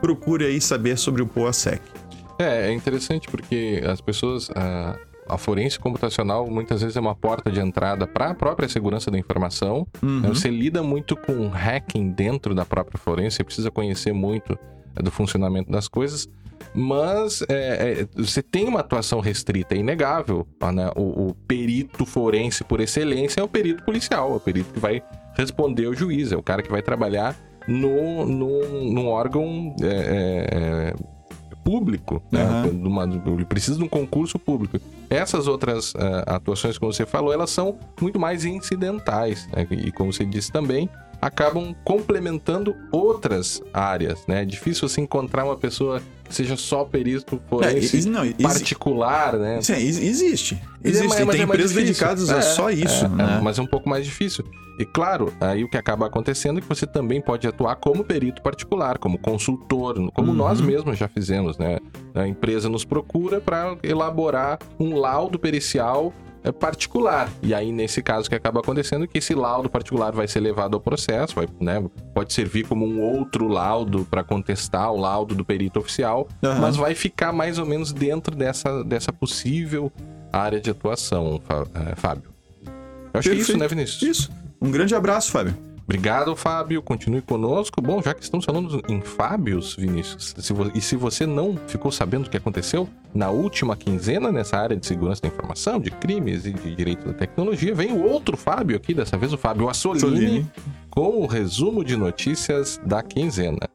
procure 0.00 0.44
aí 0.44 0.60
saber 0.60 0.96
sobre 0.96 1.22
o 1.22 1.26
POASEC. 1.26 1.82
É, 2.38 2.68
é 2.68 2.72
interessante 2.72 3.28
porque 3.28 3.82
as 3.84 4.00
pessoas. 4.00 4.48
Ah, 4.54 4.96
a 5.28 5.38
forense 5.38 5.78
computacional 5.78 6.48
muitas 6.50 6.80
vezes 6.80 6.96
é 6.96 7.00
uma 7.00 7.14
porta 7.14 7.50
de 7.50 7.60
entrada 7.60 8.06
para 8.06 8.30
a 8.30 8.34
própria 8.34 8.68
segurança 8.68 9.10
da 9.10 9.18
informação. 9.18 9.86
Uhum. 10.02 10.20
Né? 10.20 10.28
Você 10.28 10.48
lida 10.48 10.82
muito 10.82 11.16
com 11.16 11.48
hacking 11.48 12.10
dentro 12.10 12.54
da 12.54 12.64
própria 12.64 12.98
forense, 12.98 13.36
você 13.36 13.44
precisa 13.44 13.70
conhecer 13.70 14.12
muito 14.12 14.58
é, 14.96 15.02
do 15.02 15.10
funcionamento 15.10 15.70
das 15.70 15.88
coisas. 15.88 16.28
Mas 16.74 17.42
é, 17.48 18.02
é, 18.02 18.08
você 18.16 18.42
tem 18.42 18.66
uma 18.66 18.80
atuação 18.80 19.20
restrita, 19.20 19.74
é 19.74 19.78
inegável. 19.78 20.46
Né? 20.72 20.90
O, 20.96 21.28
o, 21.28 21.34
perito 21.46 22.04
forense 22.04 22.64
por 22.64 22.80
excelência 22.80 23.40
é 23.40 23.44
o 23.44 23.48
perito 23.48 23.84
policial, 23.84 24.32
é 24.32 24.36
o 24.36 24.40
perito 24.40 24.72
que 24.72 24.80
vai 24.80 25.02
responder 25.36 25.86
ao 25.86 25.94
juiz, 25.94 26.32
é 26.32 26.36
o 26.36 26.42
cara 26.42 26.62
que 26.62 26.70
vai 26.70 26.82
trabalhar 26.82 27.36
no, 27.66 28.26
no, 28.26 28.92
num 28.92 29.06
órgão 29.08 29.74
público, 31.68 32.22
né? 32.32 32.62
Uhum. 32.64 32.86
Uma, 32.86 33.04
ele 33.04 33.44
precisa 33.44 33.76
de 33.76 33.84
um 33.84 33.88
concurso 33.88 34.38
público. 34.38 34.80
Essas 35.10 35.46
outras 35.46 35.92
uh, 35.92 36.24
atuações 36.26 36.78
que 36.78 36.84
você 36.84 37.04
falou, 37.04 37.30
elas 37.30 37.50
são 37.50 37.78
muito 38.00 38.18
mais 38.18 38.46
incidentais. 38.46 39.46
Né? 39.52 39.66
E 39.70 39.92
como 39.92 40.10
você 40.10 40.24
disse 40.24 40.50
também, 40.50 40.88
acabam 41.20 41.74
complementando 41.84 42.74
outras 42.90 43.60
áreas, 43.70 44.26
né? 44.26 44.42
É 44.42 44.44
difícil 44.46 44.88
você 44.88 45.02
encontrar 45.02 45.44
uma 45.44 45.56
pessoa 45.56 46.00
seja 46.28 46.56
só 46.56 46.84
perito 46.84 47.40
forense 47.48 48.06
é, 48.06 48.10
não, 48.10 48.32
particular, 48.42 49.38
né? 49.38 49.60
Sim, 49.60 49.74
existe. 49.74 50.60
Existe. 50.82 51.24
Mas, 51.24 51.34
tem 51.34 51.40
é 51.40 51.44
empresas 51.44 51.72
dedicadas 51.72 52.30
a 52.30 52.38
é, 52.38 52.42
só 52.42 52.70
isso, 52.70 53.04
é, 53.04 53.08
né? 53.08 53.40
mas 53.42 53.58
é 53.58 53.62
um 53.62 53.66
pouco 53.66 53.88
mais 53.88 54.04
difícil. 54.04 54.44
E 54.78 54.84
claro, 54.84 55.32
aí 55.40 55.64
o 55.64 55.68
que 55.68 55.76
acaba 55.76 56.06
acontecendo 56.06 56.58
é 56.58 56.60
que 56.60 56.68
você 56.68 56.86
também 56.86 57.20
pode 57.20 57.48
atuar 57.48 57.74
como 57.76 58.04
perito 58.04 58.40
particular, 58.40 58.96
como 58.98 59.18
consultor, 59.18 59.94
como 60.12 60.28
uhum. 60.28 60.36
nós 60.36 60.60
mesmos 60.60 60.96
já 60.96 61.08
fizemos, 61.08 61.58
né? 61.58 61.78
A 62.14 62.28
empresa 62.28 62.68
nos 62.68 62.84
procura 62.84 63.40
para 63.40 63.76
elaborar 63.82 64.58
um 64.78 64.94
laudo 64.94 65.36
pericial 65.36 66.12
é 66.12 66.27
particular. 66.60 67.28
E 67.42 67.52
aí, 67.54 67.72
nesse 67.72 68.02
caso, 68.02 68.28
que 68.28 68.34
acaba 68.34 68.60
acontecendo 68.60 69.04
é 69.04 69.06
que 69.06 69.18
esse 69.18 69.34
laudo 69.34 69.68
particular 69.68 70.12
vai 70.12 70.26
ser 70.28 70.40
levado 70.40 70.74
ao 70.74 70.80
processo, 70.80 71.34
vai, 71.34 71.48
né, 71.60 71.84
pode 72.14 72.32
servir 72.32 72.66
como 72.66 72.86
um 72.86 73.00
outro 73.00 73.48
laudo 73.48 74.06
para 74.10 74.22
contestar 74.22 74.92
o 74.92 74.96
laudo 74.96 75.34
do 75.34 75.44
perito 75.44 75.78
oficial, 75.78 76.28
uhum. 76.42 76.58
mas 76.60 76.76
vai 76.76 76.94
ficar 76.94 77.32
mais 77.32 77.58
ou 77.58 77.66
menos 77.66 77.92
dentro 77.92 78.34
dessa, 78.34 78.82
dessa 78.84 79.12
possível 79.12 79.92
área 80.32 80.60
de 80.60 80.70
atuação, 80.70 81.40
é, 81.74 81.96
Fábio. 81.96 82.30
Eu 82.64 83.20
acho 83.20 83.28
Perfeito. 83.28 83.34
que 83.34 83.38
é 83.38 83.42
isso, 83.42 83.56
né, 83.56 83.68
Vinícius? 83.68 84.02
Isso. 84.02 84.30
Um 84.60 84.70
grande 84.70 84.94
abraço, 84.94 85.30
Fábio. 85.30 85.67
Obrigado, 85.88 86.36
Fábio. 86.36 86.82
Continue 86.82 87.22
conosco. 87.22 87.80
Bom, 87.80 88.02
já 88.02 88.12
que 88.12 88.22
estamos 88.22 88.44
falando 88.44 88.82
em 88.90 89.00
Fábios, 89.00 89.74
Vinícius, 89.74 90.34
se 90.36 90.52
e 90.74 90.82
se 90.82 90.94
você 90.96 91.24
não 91.24 91.56
ficou 91.66 91.90
sabendo 91.90 92.26
o 92.26 92.30
que 92.30 92.36
aconteceu 92.36 92.86
na 93.14 93.30
última 93.30 93.74
quinzena 93.74 94.30
nessa 94.30 94.58
área 94.58 94.76
de 94.76 94.86
segurança 94.86 95.22
da 95.22 95.28
informação, 95.28 95.80
de 95.80 95.90
crimes 95.90 96.44
e 96.44 96.52
de 96.52 96.74
direito 96.74 97.06
da 97.06 97.14
tecnologia, 97.14 97.74
vem 97.74 97.90
o 97.90 98.02
outro 98.02 98.36
Fábio 98.36 98.76
aqui, 98.76 98.92
dessa 98.92 99.16
vez 99.16 99.32
o 99.32 99.38
Fábio 99.38 99.66
Assolini, 99.66 100.04
Assolini. 100.04 100.52
com 100.90 101.22
o 101.22 101.26
resumo 101.26 101.82
de 101.82 101.96
notícias 101.96 102.78
da 102.84 103.02
quinzena. 103.02 103.66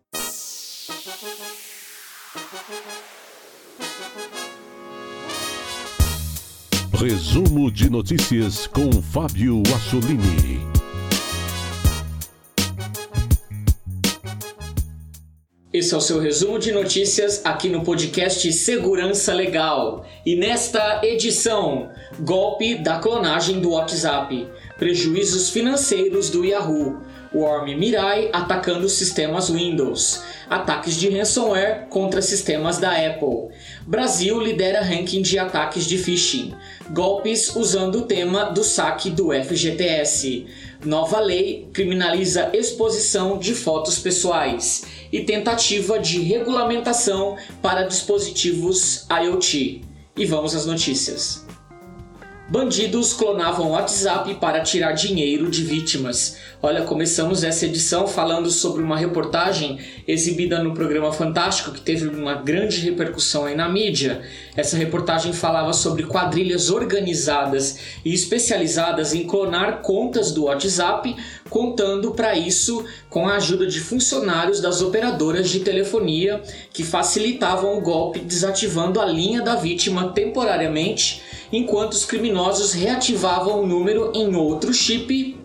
Resumo 6.94 7.72
de 7.72 7.90
notícias 7.90 8.68
com 8.68 9.02
Fábio 9.02 9.64
Assolini. 9.76 10.83
Esse 15.74 15.96
é 15.96 15.98
o 15.98 16.02
seu 16.02 16.20
resumo 16.20 16.60
de 16.60 16.72
notícias 16.72 17.44
aqui 17.44 17.68
no 17.68 17.84
podcast 17.84 18.54
Segurança 18.54 19.34
Legal. 19.34 20.06
E 20.24 20.36
nesta 20.36 21.02
edição, 21.04 21.90
golpe 22.20 22.76
da 22.76 23.00
clonagem 23.00 23.60
do 23.60 23.72
WhatsApp, 23.72 24.48
prejuízos 24.78 25.50
financeiros 25.50 26.30
do 26.30 26.46
Yahoo, 26.46 27.02
Worm 27.34 27.76
Mirai 27.76 28.30
atacando 28.32 28.88
sistemas 28.88 29.50
Windows, 29.50 30.22
ataques 30.48 30.96
de 30.96 31.10
ransomware 31.10 31.88
contra 31.90 32.22
sistemas 32.22 32.78
da 32.78 32.92
Apple. 32.92 33.50
Brasil 33.88 34.40
lidera 34.40 34.84
ranking 34.84 35.24
de 35.24 35.40
ataques 35.40 35.86
de 35.86 35.98
phishing, 35.98 36.54
golpes 36.92 37.56
usando 37.56 37.96
o 37.96 38.02
tema 38.04 38.46
do 38.52 38.64
saque 38.64 39.10
do 39.10 39.32
FGTS. 39.34 40.46
Nova 40.86 41.20
lei 41.20 41.70
criminaliza 41.72 42.50
exposição 42.54 43.38
de 43.38 43.54
fotos 43.54 44.00
pessoais 44.00 44.84
e 45.12 45.22
tentativa 45.22 45.98
de 45.98 46.20
regulamentação 46.22 47.38
para 47.62 47.84
dispositivos 47.84 49.06
IoT. 49.10 49.82
E 50.18 50.26
vamos 50.26 50.54
às 50.54 50.66
notícias. 50.66 51.43
Bandidos 52.54 53.14
clonavam 53.14 53.72
WhatsApp 53.72 54.36
para 54.36 54.62
tirar 54.62 54.92
dinheiro 54.92 55.50
de 55.50 55.64
vítimas. 55.64 56.38
Olha, 56.62 56.84
começamos 56.84 57.44
essa 57.44 57.66
edição 57.66 58.06
falando 58.06 58.52
sobre 58.52 58.84
uma 58.84 58.96
reportagem 58.96 59.80
exibida 60.08 60.64
no 60.64 60.72
programa 60.72 61.12
Fantástico 61.12 61.72
que 61.72 61.82
teve 61.82 62.08
uma 62.08 62.36
grande 62.36 62.80
repercussão 62.80 63.46
aí 63.46 63.56
na 63.56 63.68
mídia. 63.68 64.22
Essa 64.56 64.78
reportagem 64.78 65.34
falava 65.34 65.74
sobre 65.74 66.04
quadrilhas 66.04 66.70
organizadas 66.70 67.80
e 68.06 68.14
especializadas 68.14 69.16
em 69.16 69.26
clonar 69.26 69.82
contas 69.82 70.32
do 70.32 70.44
WhatsApp, 70.44 71.16
contando 71.50 72.12
para 72.12 72.38
isso 72.38 72.86
com 73.10 73.28
a 73.28 73.38
ajuda 73.38 73.66
de 73.66 73.80
funcionários 73.80 74.62
das 74.62 74.80
operadoras 74.80 75.50
de 75.50 75.62
telefonia 75.62 76.40
que 76.72 76.84
facilitavam 76.84 77.76
o 77.80 77.82
golpe 77.82 78.20
desativando 78.20 79.02
a 79.02 79.06
linha 79.06 79.42
da 79.42 79.56
vítima 79.56 80.10
temporariamente, 80.10 81.24
enquanto 81.54 81.94
os 81.94 82.04
criminosos 82.04 82.74
reativavam 82.74 83.62
o 83.62 83.68
número 83.68 84.12
em 84.14 84.36
outro 84.36 84.74
chip 84.74 85.42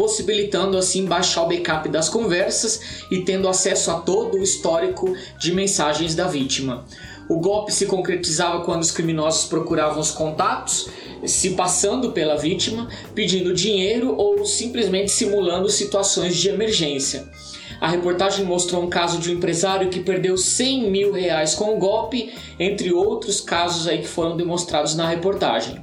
possibilitando 0.00 0.78
assim 0.78 1.04
baixar 1.04 1.42
o 1.42 1.48
backup 1.48 1.86
das 1.90 2.08
conversas 2.08 3.04
e 3.10 3.20
tendo 3.20 3.46
acesso 3.46 3.90
a 3.90 4.00
todo 4.00 4.38
o 4.38 4.42
histórico 4.42 5.14
de 5.38 5.52
mensagens 5.52 6.14
da 6.14 6.26
vítima. 6.26 6.86
O 7.28 7.38
golpe 7.38 7.70
se 7.70 7.84
concretizava 7.84 8.64
quando 8.64 8.80
os 8.80 8.90
criminosos 8.90 9.44
procuravam 9.44 10.00
os 10.00 10.10
contatos, 10.10 10.88
se 11.26 11.50
passando 11.50 12.12
pela 12.12 12.34
vítima, 12.36 12.88
pedindo 13.14 13.52
dinheiro 13.52 14.14
ou 14.16 14.46
simplesmente 14.46 15.10
simulando 15.12 15.68
situações 15.68 16.34
de 16.34 16.48
emergência. 16.48 17.28
A 17.80 17.88
reportagem 17.88 18.44
mostrou 18.44 18.82
um 18.82 18.90
caso 18.90 19.18
de 19.18 19.30
um 19.30 19.34
empresário 19.34 19.88
que 19.88 20.00
perdeu 20.00 20.36
100 20.36 20.90
mil 20.90 21.12
reais 21.12 21.54
com 21.54 21.74
o 21.74 21.78
golpe, 21.78 22.32
entre 22.58 22.92
outros 22.92 23.40
casos 23.40 23.88
aí 23.88 23.98
que 23.98 24.08
foram 24.08 24.36
demonstrados 24.36 24.94
na 24.94 25.08
reportagem. 25.08 25.82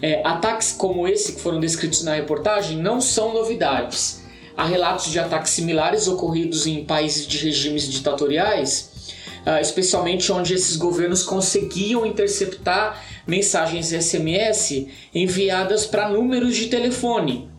É, 0.00 0.22
ataques 0.26 0.72
como 0.72 1.06
esse 1.06 1.34
que 1.34 1.40
foram 1.40 1.60
descritos 1.60 2.02
na 2.02 2.14
reportagem 2.14 2.78
não 2.78 3.00
são 3.00 3.34
novidades. 3.34 4.24
Há 4.56 4.64
relatos 4.64 5.12
de 5.12 5.18
ataques 5.18 5.52
similares 5.52 6.08
ocorridos 6.08 6.66
em 6.66 6.84
países 6.84 7.26
de 7.26 7.36
regimes 7.38 7.86
ditatoriais, 7.90 9.12
uh, 9.46 9.60
especialmente 9.60 10.32
onde 10.32 10.54
esses 10.54 10.76
governos 10.76 11.22
conseguiam 11.22 12.06
interceptar 12.06 13.04
mensagens 13.26 13.88
SMS 13.88 14.86
enviadas 15.14 15.84
para 15.84 16.08
números 16.08 16.56
de 16.56 16.68
telefone. 16.68 17.50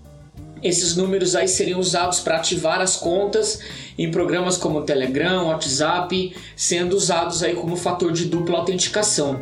Esses 0.64 0.96
números 0.96 1.36
aí 1.36 1.48
seriam 1.48 1.80
usados 1.80 2.20
para 2.20 2.38
ativar 2.38 2.82
as 2.82 2.96
contas 2.96 3.60
em 3.98 4.12
programas 4.12 4.58
como 4.58 4.84
Telegram, 4.84 5.48
WhatsApp, 5.48 6.36
sendo 6.56 6.96
usados 6.96 7.44
aí 7.44 7.56
como 7.56 7.76
fator 7.76 8.12
de 8.12 8.26
dupla 8.26 8.60
autenticação. 8.60 9.42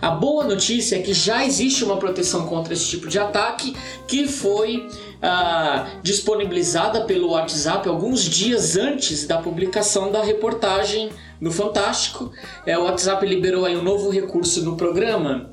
A 0.00 0.10
boa 0.10 0.44
notícia 0.44 0.96
é 0.96 0.98
que 1.00 1.14
já 1.14 1.44
existe 1.44 1.84
uma 1.84 1.96
proteção 1.96 2.46
contra 2.46 2.72
esse 2.72 2.86
tipo 2.88 3.08
de 3.08 3.18
ataque 3.18 3.76
que 4.08 4.26
foi 4.26 4.88
ah, 5.22 5.86
disponibilizada 6.02 7.02
pelo 7.02 7.30
WhatsApp 7.30 7.88
alguns 7.88 8.22
dias 8.22 8.76
antes 8.76 9.26
da 9.26 9.38
publicação 9.38 10.10
da 10.10 10.22
reportagem 10.22 11.10
no 11.40 11.52
Fantástico. 11.52 12.32
É, 12.66 12.76
o 12.76 12.84
WhatsApp 12.84 13.24
liberou 13.24 13.64
aí 13.64 13.76
um 13.76 13.82
novo 13.82 14.10
recurso 14.10 14.64
no 14.64 14.76
programa 14.76 15.52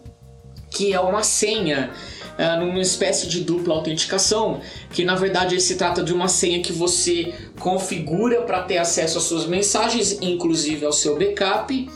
que 0.71 0.93
é 0.93 0.99
uma 0.99 1.23
senha 1.23 1.91
uh, 2.39 2.59
numa 2.59 2.79
espécie 2.79 3.27
de 3.27 3.41
dupla 3.41 3.75
autenticação, 3.75 4.61
que 4.91 5.03
na 5.03 5.15
verdade 5.15 5.59
se 5.59 5.75
trata 5.75 6.01
de 6.01 6.13
uma 6.13 6.29
senha 6.29 6.61
que 6.61 6.71
você 6.71 7.33
configura 7.59 8.41
para 8.43 8.63
ter 8.63 8.77
acesso 8.77 9.17
às 9.17 9.25
suas 9.25 9.45
mensagens, 9.45 10.17
inclusive 10.21 10.85
ao 10.85 10.93
seu 10.93 11.19
backup. 11.19 11.89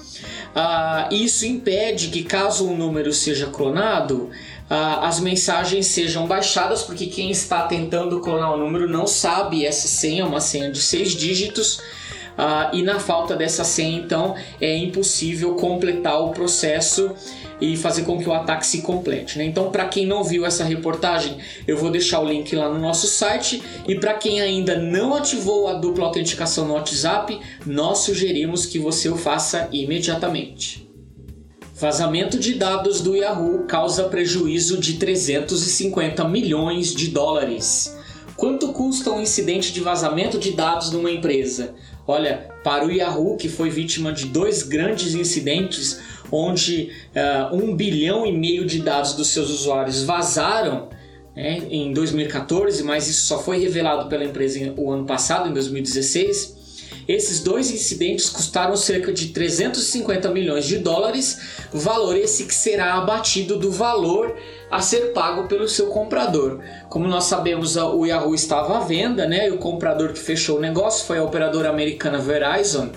Uh, 0.54 1.12
isso 1.12 1.48
impede 1.48 2.10
que, 2.10 2.24
caso 2.24 2.68
um 2.68 2.78
número 2.78 3.12
seja 3.12 3.48
clonado, 3.48 4.30
uh, 4.70 5.02
as 5.02 5.20
mensagens 5.20 5.88
sejam 5.88 6.28
baixadas, 6.28 6.84
porque 6.84 7.08
quem 7.08 7.32
está 7.32 7.64
tentando 7.64 8.20
clonar 8.20 8.54
o 8.54 8.58
número 8.58 8.88
não 8.88 9.08
sabe 9.08 9.66
essa 9.66 9.88
senha, 9.88 10.26
uma 10.26 10.40
senha 10.40 10.72
de 10.72 10.80
seis 10.80 11.14
dígitos. 11.14 11.80
Uh, 12.38 12.74
e 12.74 12.82
na 12.82 13.00
falta 13.00 13.36
dessa 13.36 13.64
senha, 13.64 13.98
então, 13.98 14.36
é 14.62 14.76
impossível 14.78 15.56
completar 15.56 16.20
o 16.22 16.30
processo 16.30 17.12
e 17.64 17.78
fazer 17.78 18.04
com 18.04 18.20
que 18.20 18.28
o 18.28 18.34
ataque 18.34 18.68
se 18.68 18.82
complete. 18.82 19.38
Né? 19.38 19.46
Então, 19.46 19.72
para 19.72 19.88
quem 19.88 20.06
não 20.06 20.22
viu 20.22 20.46
essa 20.46 20.66
reportagem, 20.66 21.38
eu 21.66 21.78
vou 21.78 21.90
deixar 21.90 22.20
o 22.20 22.28
link 22.28 22.54
lá 22.54 22.68
no 22.68 22.78
nosso 22.78 23.08
site. 23.08 23.64
E 23.88 23.96
para 23.96 24.16
quem 24.16 24.42
ainda 24.42 24.78
não 24.78 25.16
ativou 25.16 25.70
a 25.70 25.74
dupla 25.74 26.06
autenticação 26.06 26.68
no 26.68 26.74
WhatsApp, 26.74 27.40
nós 27.66 28.00
sugerimos 28.00 28.66
que 28.66 28.78
você 28.78 29.08
o 29.08 29.16
faça 29.16 29.70
imediatamente. 29.72 30.90
Vazamento 31.74 32.38
de 32.38 32.56
dados 32.56 33.00
do 33.00 33.16
Yahoo 33.16 33.64
causa 33.66 34.04
prejuízo 34.10 34.78
de 34.78 34.96
350 34.96 36.28
milhões 36.28 36.94
de 36.94 37.08
dólares. 37.08 37.98
Quanto 38.36 38.74
custa 38.74 39.10
um 39.10 39.22
incidente 39.22 39.72
de 39.72 39.80
vazamento 39.80 40.38
de 40.38 40.52
dados 40.52 40.92
numa 40.92 41.10
empresa? 41.10 41.76
Olha, 42.06 42.50
para 42.62 42.86
o 42.86 42.92
Yahoo, 42.92 43.38
que 43.38 43.48
foi 43.48 43.70
vítima 43.70 44.12
de 44.12 44.26
dois 44.26 44.64
grandes 44.64 45.14
incidentes, 45.14 46.02
onde 46.34 46.92
uh, 47.16 47.56
um 47.56 47.76
bilhão 47.76 48.26
e 48.26 48.32
meio 48.32 48.66
de 48.66 48.80
dados 48.80 49.14
dos 49.14 49.28
seus 49.28 49.52
usuários 49.52 50.02
vazaram 50.02 50.90
né, 51.36 51.62
em 51.70 51.94
2014, 51.94 52.84
mas 52.84 53.08
isso 53.08 53.28
só 53.28 53.40
foi 53.40 53.60
revelado 53.60 54.10
pela 54.10 54.24
empresa 54.24 54.74
o 54.76 54.92
ano 54.92 55.06
passado, 55.06 55.48
em 55.48 55.54
2016. 55.54 56.64
Esses 57.08 57.42
dois 57.42 57.70
incidentes 57.70 58.30
custaram 58.30 58.76
cerca 58.78 59.12
de 59.12 59.28
350 59.28 60.30
milhões 60.30 60.66
de 60.66 60.78
dólares, 60.78 61.68
valor 61.72 62.16
esse 62.16 62.46
que 62.46 62.56
será 62.56 62.94
abatido 62.94 63.60
do 63.60 63.70
valor 63.70 64.36
a 64.72 64.80
ser 64.80 65.12
pago 65.12 65.48
pelo 65.48 65.68
seu 65.68 65.88
comprador. 65.88 66.62
Como 66.90 67.08
nós 67.08 67.26
sabemos, 67.26 67.76
o 67.76 68.06
Yahoo 68.06 68.34
estava 68.34 68.78
à 68.78 68.80
venda, 68.80 69.28
né? 69.28 69.50
E 69.50 69.52
o 69.52 69.58
comprador 69.58 70.14
que 70.14 70.20
fechou 70.20 70.58
o 70.58 70.62
negócio 70.62 71.06
foi 71.06 71.18
a 71.18 71.24
operadora 71.24 71.70
americana 71.70 72.20
Verizon, 72.20 72.90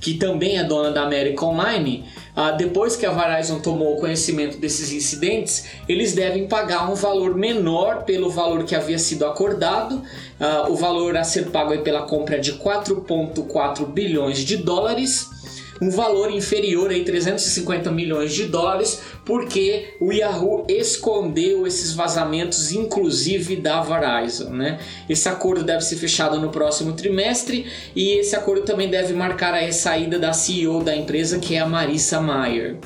que 0.00 0.14
também 0.14 0.58
é 0.58 0.64
dona 0.64 0.90
da 0.90 1.02
América 1.02 1.44
Online. 1.44 2.04
Ah, 2.34 2.52
depois 2.52 2.94
que 2.94 3.04
a 3.04 3.10
Verizon 3.10 3.60
tomou 3.60 3.96
conhecimento 3.96 4.58
desses 4.58 4.92
incidentes, 4.92 5.64
eles 5.88 6.14
devem 6.14 6.46
pagar 6.46 6.90
um 6.90 6.94
valor 6.94 7.34
menor 7.34 8.04
pelo 8.04 8.30
valor 8.30 8.64
que 8.64 8.74
havia 8.74 8.98
sido 8.98 9.26
acordado. 9.26 10.02
Ah, 10.38 10.66
o 10.68 10.76
valor 10.76 11.16
a 11.16 11.24
ser 11.24 11.50
pago 11.50 11.74
é 11.74 11.78
pela 11.78 12.02
compra 12.02 12.38
de 12.38 12.52
4,4 12.54 13.86
bilhões 13.86 14.38
de 14.38 14.56
dólares 14.56 15.37
um 15.80 15.90
valor 15.90 16.30
inferior 16.30 16.90
a 16.90 17.04
350 17.04 17.90
milhões 17.90 18.34
de 18.34 18.44
dólares, 18.44 19.00
porque 19.24 19.94
o 20.00 20.12
Yahoo 20.12 20.66
escondeu 20.68 21.66
esses 21.66 21.92
vazamentos, 21.92 22.72
inclusive 22.72 23.56
da 23.56 23.80
Verizon. 23.80 24.50
Né? 24.50 24.78
Esse 25.08 25.28
acordo 25.28 25.64
deve 25.64 25.82
ser 25.82 25.96
fechado 25.96 26.40
no 26.40 26.50
próximo 26.50 26.92
trimestre 26.92 27.66
e 27.94 28.18
esse 28.18 28.34
acordo 28.34 28.62
também 28.62 28.88
deve 28.88 29.12
marcar 29.14 29.54
a 29.54 29.72
saída 29.72 30.18
da 30.18 30.32
CEO 30.32 30.82
da 30.82 30.96
empresa, 30.96 31.38
que 31.38 31.54
é 31.54 31.60
a 31.60 31.68
Marissa 31.68 32.20
Mayer. 32.20 32.76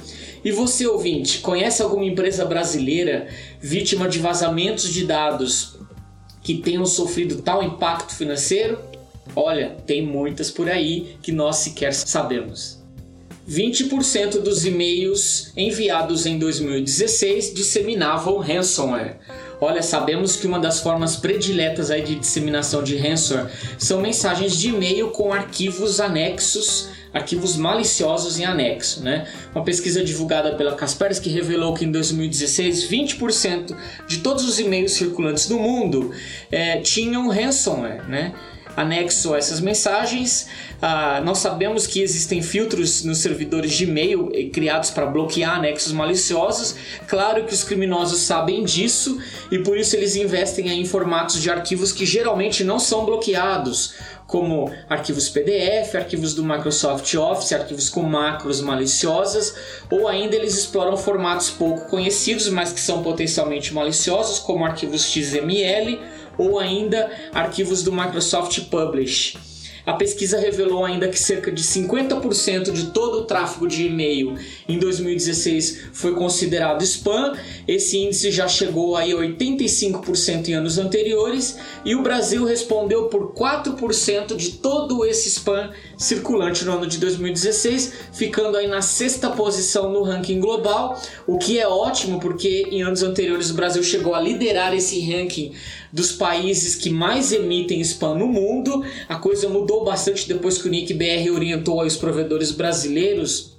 E 0.44 0.50
você, 0.50 0.86
ouvinte, 0.86 1.38
conhece 1.38 1.82
alguma 1.82 2.04
empresa 2.04 2.44
brasileira 2.44 3.28
vítima 3.60 4.08
de 4.08 4.18
vazamentos 4.18 4.88
de 4.92 5.06
dados 5.06 5.78
que 6.42 6.58
tenham 6.58 6.84
sofrido 6.84 7.40
tal 7.42 7.62
impacto 7.62 8.14
financeiro? 8.14 8.78
Olha, 9.36 9.76
tem 9.86 10.04
muitas 10.04 10.50
por 10.50 10.68
aí 10.68 11.16
que 11.22 11.30
nós 11.30 11.56
sequer 11.56 11.94
sabemos. 11.94 12.81
20% 13.48 14.40
dos 14.40 14.64
e-mails 14.64 15.52
enviados 15.56 16.26
em 16.26 16.38
2016 16.38 17.52
disseminavam 17.52 18.38
ransomware. 18.38 19.18
Olha, 19.60 19.82
sabemos 19.82 20.36
que 20.36 20.46
uma 20.46 20.58
das 20.58 20.80
formas 20.80 21.16
prediletas 21.16 21.90
aí 21.90 22.02
de 22.02 22.16
disseminação 22.16 22.82
de 22.82 22.96
ransomware 22.96 23.50
são 23.78 24.00
mensagens 24.00 24.56
de 24.56 24.68
e-mail 24.68 25.10
com 25.10 25.32
arquivos 25.32 26.00
anexos, 26.00 26.88
arquivos 27.12 27.56
maliciosos 27.56 28.38
em 28.38 28.44
anexo, 28.44 29.02
né? 29.02 29.28
Uma 29.54 29.64
pesquisa 29.64 30.02
divulgada 30.02 30.54
pela 30.54 30.74
Kaspersky 30.74 31.28
revelou 31.28 31.74
que 31.74 31.84
em 31.84 31.92
2016 31.92 32.88
20% 32.88 33.76
de 34.06 34.18
todos 34.18 34.44
os 34.48 34.58
e-mails 34.58 34.92
circulantes 34.92 35.48
no 35.48 35.58
mundo 35.58 36.12
é, 36.50 36.78
tinham 36.80 37.28
ransomware, 37.28 38.08
né? 38.08 38.32
Anexo 38.76 39.34
a 39.34 39.38
essas 39.38 39.60
mensagens. 39.60 40.46
Ah, 40.80 41.20
nós 41.24 41.38
sabemos 41.38 41.86
que 41.86 42.00
existem 42.00 42.42
filtros 42.42 43.04
nos 43.04 43.18
servidores 43.18 43.72
de 43.72 43.84
e-mail 43.84 44.30
eh, 44.32 44.44
criados 44.44 44.90
para 44.90 45.06
bloquear 45.06 45.56
anexos 45.56 45.92
maliciosos. 45.92 46.74
Claro 47.06 47.44
que 47.44 47.54
os 47.54 47.62
criminosos 47.62 48.20
sabem 48.20 48.64
disso 48.64 49.20
e 49.50 49.58
por 49.58 49.76
isso 49.76 49.94
eles 49.96 50.16
investem 50.16 50.68
em 50.68 50.84
formatos 50.84 51.40
de 51.40 51.50
arquivos 51.50 51.92
que 51.92 52.06
geralmente 52.06 52.64
não 52.64 52.78
são 52.78 53.04
bloqueados, 53.04 53.94
como 54.26 54.72
arquivos 54.88 55.28
PDF, 55.28 55.94
arquivos 55.94 56.34
do 56.34 56.42
Microsoft 56.42 57.14
Office, 57.14 57.52
arquivos 57.52 57.90
com 57.90 58.02
macros 58.02 58.60
maliciosas, 58.62 59.54
ou 59.90 60.08
ainda 60.08 60.34
eles 60.34 60.56
exploram 60.56 60.96
formatos 60.96 61.50
pouco 61.50 61.88
conhecidos, 61.90 62.48
mas 62.48 62.72
que 62.72 62.80
são 62.80 63.02
potencialmente 63.02 63.74
maliciosos, 63.74 64.38
como 64.38 64.64
arquivos 64.64 65.04
XML 65.04 66.00
ou 66.38 66.58
ainda 66.58 67.10
arquivos 67.32 67.82
do 67.82 67.92
Microsoft 67.92 68.60
Publish. 68.70 69.52
A 69.84 69.94
pesquisa 69.94 70.38
revelou 70.38 70.84
ainda 70.84 71.08
que 71.08 71.18
cerca 71.18 71.50
de 71.50 71.62
50% 71.62 72.70
de 72.70 72.90
todo 72.92 73.18
o 73.18 73.24
tráfego 73.24 73.66
de 73.66 73.86
e-mail 73.86 74.36
em 74.68 74.78
2016 74.78 75.88
foi 75.92 76.14
considerado 76.14 76.82
spam. 76.84 77.36
Esse 77.66 77.98
índice 77.98 78.30
já 78.30 78.46
chegou 78.46 78.96
a 78.96 79.02
85% 79.02 80.48
em 80.48 80.52
anos 80.52 80.78
anteriores 80.78 81.58
e 81.84 81.96
o 81.96 82.02
Brasil 82.02 82.44
respondeu 82.44 83.06
por 83.06 83.32
4% 83.32 84.36
de 84.36 84.52
todo 84.52 85.04
esse 85.04 85.28
spam 85.28 85.70
circulante 86.02 86.64
no 86.64 86.72
ano 86.72 86.86
de 86.86 86.98
2016, 86.98 87.92
ficando 88.12 88.56
aí 88.56 88.66
na 88.66 88.82
sexta 88.82 89.30
posição 89.30 89.90
no 89.90 90.02
ranking 90.02 90.40
global, 90.40 91.00
o 91.26 91.38
que 91.38 91.58
é 91.58 91.66
ótimo 91.66 92.20
porque 92.20 92.66
em 92.70 92.82
anos 92.82 93.02
anteriores 93.02 93.50
o 93.50 93.54
Brasil 93.54 93.82
chegou 93.82 94.14
a 94.14 94.20
liderar 94.20 94.74
esse 94.74 95.00
ranking 95.00 95.52
dos 95.92 96.12
países 96.12 96.74
que 96.74 96.90
mais 96.90 97.32
emitem 97.32 97.80
spam 97.80 98.14
no 98.14 98.26
mundo. 98.26 98.84
A 99.08 99.16
coisa 99.16 99.48
mudou 99.48 99.84
bastante 99.84 100.26
depois 100.28 100.58
que 100.58 100.68
o 100.68 100.70
Nick 100.70 100.92
BR 100.94 101.30
orientou 101.32 101.82
os 101.82 101.96
provedores 101.96 102.50
brasileiros 102.50 103.52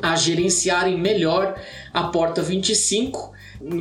a 0.00 0.16
gerenciarem 0.16 0.98
melhor 0.98 1.58
a 1.92 2.04
porta 2.04 2.42
25 2.42 3.32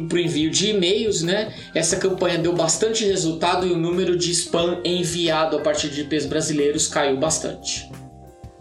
para 0.08 0.22
envio 0.22 0.50
de 0.50 0.70
e-mails, 0.70 1.22
né? 1.22 1.54
Essa 1.74 1.98
campanha 1.98 2.38
deu 2.38 2.54
bastante 2.54 3.06
resultado 3.06 3.68
e 3.68 3.72
o 3.72 3.78
número 3.78 4.18
de 4.18 4.32
spam 4.32 4.80
enviado 4.84 5.58
a 5.58 5.62
partir 5.62 5.90
de 5.90 6.02
IPs 6.02 6.26
brasileiros 6.26 6.88
caiu 6.88 7.18
bastante. 7.18 7.92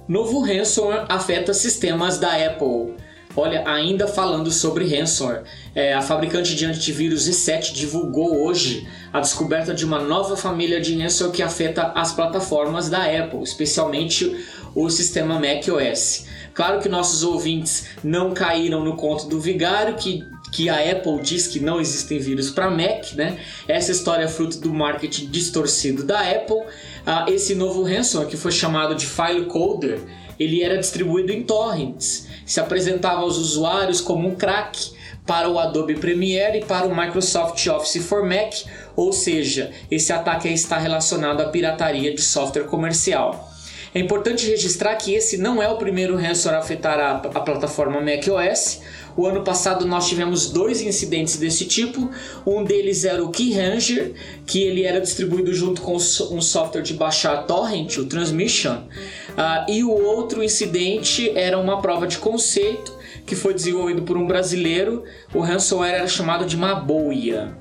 Novo 0.09 0.41
ransomware 0.41 1.07
afeta 1.09 1.55
sistemas 1.55 2.19
da 2.19 2.35
Apple. 2.35 2.97
Olha, 3.35 3.67
ainda 3.67 4.07
falando 4.07 4.51
sobre 4.51 4.85
ransomware, 4.85 5.45
é, 5.75 5.95
a 5.95 6.03
fabricante 6.03 6.55
de 6.55 6.67
antivírus 6.67 7.29
E7 7.31 7.73
divulgou 7.73 8.45
hoje 8.45 8.87
a 9.11 9.21
descoberta 9.21 9.73
de 9.73 9.87
uma 9.87 10.01
nova 10.01 10.37
família 10.37 10.81
de 10.81 10.99
ransomware 10.99 11.37
que 11.37 11.43
afeta 11.43 11.93
as 11.95 12.13
plataformas 12.13 12.91
da 12.91 13.05
Apple, 13.05 13.43
especialmente 13.43 14.37
o 14.75 14.91
sistema 14.91 15.41
macOS. 15.41 16.27
Claro 16.53 16.81
que 16.81 16.89
nossos 16.89 17.23
ouvintes 17.23 17.89
não 18.05 18.35
caíram 18.35 18.85
no 18.85 18.97
conto 18.97 19.27
do 19.27 19.41
vigário 19.41 19.95
que 19.95 20.23
que 20.53 20.69
a 20.69 20.93
Apple 20.93 21.21
diz 21.23 21.47
que 21.49 21.59
não 21.59 21.81
existem 21.81 22.19
vírus 22.19 22.51
para 22.51 22.71
Mac, 22.71 23.15
né? 23.15 23.39
Essa 23.67 23.91
história 23.91 24.25
é 24.25 24.29
fruto 24.29 24.59
do 24.59 24.73
marketing 24.73 25.27
distorcido 25.31 26.05
da 26.05 26.21
Apple. 26.21 26.63
Ah, 27.07 27.25
esse 27.27 27.55
novo 27.55 27.83
ransomware, 27.83 28.29
que 28.29 28.37
foi 28.37 28.53
chamado 28.53 28.95
de 28.95 29.07
File 29.07 29.47
Coder, 29.47 29.99
ele 30.39 30.63
era 30.63 30.77
distribuído 30.77 31.33
em 31.33 31.43
torrents, 31.43 32.29
se 32.45 32.61
apresentava 32.61 33.23
aos 33.23 33.39
usuários 33.39 34.01
como 34.01 34.29
um 34.29 34.35
crack 34.35 34.93
para 35.27 35.49
o 35.49 35.59
Adobe 35.59 35.95
Premiere 35.95 36.59
e 36.59 36.65
para 36.65 36.87
o 36.87 36.95
Microsoft 36.95 37.67
Office 37.69 38.05
for 38.05 38.25
Mac, 38.25 38.53
ou 38.95 39.13
seja, 39.13 39.71
esse 39.91 40.13
ataque 40.13 40.49
está 40.49 40.79
relacionado 40.79 41.41
à 41.41 41.49
pirataria 41.49 42.13
de 42.15 42.21
software 42.21 42.65
comercial. 42.65 43.52
É 43.95 43.99
importante 43.99 44.49
registrar 44.49 44.97
que 44.97 45.13
esse 45.13 45.37
não 45.37 45.63
é 45.63 45.69
o 45.69 45.77
primeiro 45.77 46.17
ransomware 46.17 46.59
a 46.59 46.65
afetar 46.65 46.99
a, 46.99 47.11
a 47.17 47.41
plataforma 47.41 48.01
macOS. 48.01 48.81
O 49.15 49.27
ano 49.27 49.43
passado 49.43 49.85
nós 49.87 50.09
tivemos 50.09 50.51
dois 50.51 50.81
incidentes 50.81 51.37
desse 51.37 51.67
tipo. 51.67 52.11
Um 52.47 52.65
deles 52.65 53.05
era 53.05 53.23
o 53.23 53.31
Keyranger, 53.31 54.15
que 54.47 54.63
ele 54.63 54.85
era 54.85 54.99
distribuído 54.99 55.53
junto 55.53 55.83
com 55.83 55.97
um 55.97 56.41
software 56.41 56.81
de 56.81 56.95
baixar 56.95 57.47
torrent, 57.47 57.99
o 57.99 58.07
Transmission. 58.07 58.77
Uh, 58.77 59.71
e 59.71 59.85
o 59.85 59.91
outro 59.91 60.43
incidente 60.43 61.31
era 61.37 61.59
uma 61.59 61.83
prova 61.83 62.07
de 62.07 62.17
conceito 62.17 62.97
que 63.27 63.37
foi 63.37 63.53
desenvolvido 63.53 64.03
por 64.03 64.17
um 64.17 64.27
brasileiro. 64.27 65.05
O 65.35 65.41
ransomware 65.41 65.97
era 65.97 66.09
chamado 66.09 66.47
de 66.47 66.57
Maboia. 66.57 67.55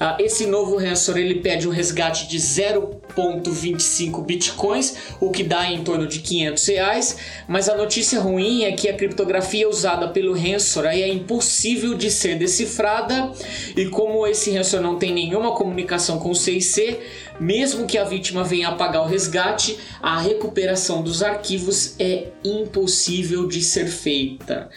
Uh, 0.00 0.16
esse 0.18 0.46
novo 0.46 0.78
ransomware 0.78 1.26
ele 1.26 1.40
pede 1.40 1.68
um 1.68 1.70
resgate 1.70 2.26
de 2.26 2.38
0,25 2.38 4.24
bitcoins, 4.24 4.96
o 5.20 5.30
que 5.30 5.44
dá 5.44 5.70
em 5.70 5.84
torno 5.84 6.06
de 6.06 6.20
500 6.20 6.66
reais. 6.68 7.18
Mas 7.46 7.68
a 7.68 7.76
notícia 7.76 8.18
ruim 8.18 8.64
é 8.64 8.72
que 8.72 8.88
a 8.88 8.94
criptografia 8.94 9.68
usada 9.68 10.08
pelo 10.08 10.32
ransomware 10.32 11.02
é 11.02 11.08
impossível 11.08 11.94
de 11.94 12.10
ser 12.10 12.38
decifrada 12.38 13.30
e 13.76 13.90
como 13.90 14.26
esse 14.26 14.50
ransomware 14.50 14.90
não 14.90 14.98
tem 14.98 15.12
nenhuma 15.12 15.54
comunicação 15.54 16.18
com 16.18 16.30
o 16.30 16.34
CIC, 16.34 16.98
mesmo 17.38 17.86
que 17.86 17.98
a 17.98 18.04
vítima 18.04 18.42
venha 18.42 18.72
pagar 18.72 19.02
o 19.02 19.06
resgate, 19.06 19.78
a 20.00 20.18
recuperação 20.18 21.02
dos 21.02 21.22
arquivos 21.22 21.94
é 21.98 22.28
impossível 22.42 23.46
de 23.46 23.62
ser 23.62 23.86
feita. 23.86 24.70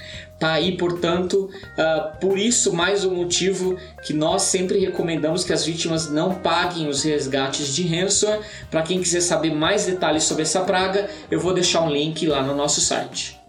Tá 0.44 0.52
aí, 0.52 0.76
portanto, 0.76 1.50
uh, 1.54 2.20
por 2.20 2.38
isso 2.38 2.74
mais 2.74 3.06
um 3.06 3.16
motivo 3.16 3.78
que 4.06 4.12
nós 4.12 4.42
sempre 4.42 4.78
recomendamos 4.78 5.46
que 5.46 5.54
as 5.54 5.66
vítimas 5.66 6.10
não 6.10 6.36
paguem 6.36 6.90
os 6.90 7.02
resgates 7.02 7.74
de 7.74 7.88
ransomware. 7.88 8.42
Para 8.70 8.82
quem 8.82 9.00
quiser 9.00 9.22
saber 9.22 9.56
mais 9.56 9.86
detalhes 9.86 10.26
sobre 10.26 10.44
essa 10.44 10.60
praga, 10.60 11.10
eu 11.32 11.40
vou 11.40 11.54
deixar 11.54 11.80
um 11.80 11.90
link 11.90 12.28
lá 12.28 12.44
no 12.44 12.54
nosso 12.54 12.82
site. 12.82 13.42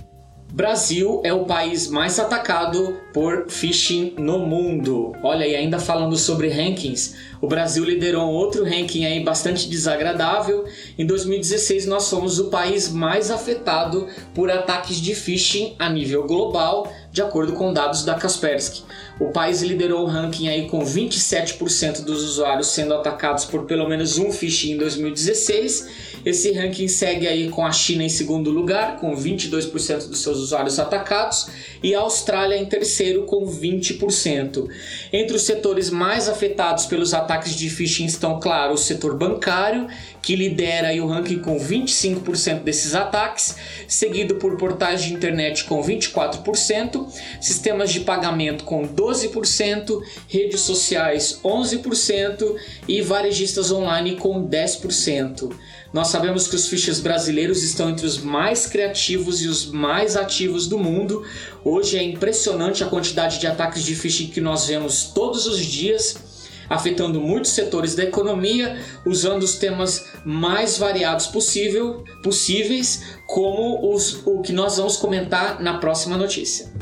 Brasil 0.54 1.20
é 1.24 1.32
o 1.32 1.46
país 1.46 1.88
mais 1.88 2.20
atacado 2.20 3.00
por 3.12 3.50
phishing 3.50 4.14
no 4.16 4.38
mundo. 4.38 5.12
Olha, 5.20 5.44
e 5.44 5.56
ainda 5.56 5.80
falando 5.80 6.16
sobre 6.16 6.48
rankings, 6.48 7.16
o 7.40 7.48
Brasil 7.48 7.82
liderou 7.84 8.30
outro 8.30 8.62
ranking 8.62 9.04
aí 9.04 9.24
bastante 9.24 9.68
desagradável. 9.68 10.64
Em 10.96 11.04
2016, 11.04 11.86
nós 11.86 12.08
fomos 12.08 12.38
o 12.38 12.50
país 12.50 12.88
mais 12.88 13.32
afetado 13.32 14.06
por 14.32 14.48
ataques 14.48 14.98
de 14.98 15.12
phishing 15.12 15.74
a 15.76 15.90
nível 15.90 16.24
global, 16.24 16.88
de 17.14 17.22
acordo 17.22 17.52
com 17.52 17.72
dados 17.72 18.04
da 18.04 18.14
Kaspersky. 18.14 18.82
O 19.20 19.26
país 19.26 19.62
liderou 19.62 20.02
o 20.02 20.08
ranking 20.08 20.48
aí 20.48 20.66
com 20.66 20.84
27% 20.84 22.00
dos 22.00 22.24
usuários 22.24 22.66
sendo 22.66 22.92
atacados 22.92 23.44
por 23.44 23.66
pelo 23.66 23.88
menos 23.88 24.18
um 24.18 24.32
phishing 24.32 24.72
em 24.72 24.76
2016. 24.78 26.22
Esse 26.26 26.50
ranking 26.50 26.88
segue 26.88 27.28
aí 27.28 27.50
com 27.50 27.64
a 27.64 27.70
China 27.70 28.02
em 28.02 28.08
segundo 28.08 28.50
lugar, 28.50 28.96
com 28.96 29.14
22% 29.14 30.08
dos 30.08 30.22
seus 30.22 30.38
usuários 30.38 30.80
atacados, 30.80 31.46
e 31.80 31.94
a 31.94 32.00
Austrália 32.00 32.56
em 32.56 32.66
terceiro, 32.66 33.22
com 33.26 33.46
20%. 33.46 34.68
Entre 35.12 35.36
os 35.36 35.42
setores 35.42 35.90
mais 35.90 36.28
afetados 36.28 36.84
pelos 36.86 37.14
ataques 37.14 37.54
de 37.54 37.70
phishing 37.70 38.06
estão, 38.06 38.40
claro, 38.40 38.74
o 38.74 38.78
setor 38.78 39.16
bancário, 39.16 39.86
que 40.24 40.34
lidera 40.34 40.94
o 41.02 41.06
ranking 41.06 41.38
com 41.38 41.58
25% 41.58 42.62
desses 42.62 42.94
ataques, 42.94 43.56
seguido 43.86 44.36
por 44.36 44.56
portais 44.56 45.02
de 45.02 45.12
internet 45.12 45.64
com 45.64 45.82
24%, 45.82 47.06
sistemas 47.40 47.92
de 47.92 48.00
pagamento 48.00 48.64
com 48.64 48.88
12%, 48.88 50.02
redes 50.26 50.62
sociais 50.62 51.40
11% 51.44 52.56
e 52.88 53.02
varejistas 53.02 53.70
online 53.70 54.16
com 54.16 54.48
10%. 54.48 55.52
Nós 55.92 56.08
sabemos 56.08 56.48
que 56.48 56.56
os 56.56 56.68
fichas 56.68 57.00
brasileiros 57.00 57.62
estão 57.62 57.90
entre 57.90 58.06
os 58.06 58.18
mais 58.18 58.66
criativos 58.66 59.42
e 59.42 59.46
os 59.46 59.66
mais 59.66 60.16
ativos 60.16 60.66
do 60.66 60.78
mundo. 60.78 61.22
Hoje 61.62 61.98
é 61.98 62.02
impressionante 62.02 62.82
a 62.82 62.86
quantidade 62.86 63.38
de 63.38 63.46
ataques 63.46 63.84
de 63.84 63.94
phishing 63.94 64.28
que 64.28 64.40
nós 64.40 64.66
vemos 64.66 65.04
todos 65.04 65.46
os 65.46 65.64
dias 65.64 66.33
afetando 66.68 67.20
muitos 67.20 67.52
setores 67.52 67.94
da 67.94 68.04
economia, 68.04 68.78
usando 69.06 69.42
os 69.42 69.56
temas 69.56 70.06
mais 70.24 70.78
variados 70.78 71.26
possível, 71.26 72.04
possíveis, 72.22 73.18
como 73.26 73.94
os, 73.94 74.22
o 74.26 74.40
que 74.40 74.52
nós 74.52 74.76
vamos 74.76 74.96
comentar 74.96 75.60
na 75.60 75.78
próxima 75.78 76.16
notícia. 76.16 76.72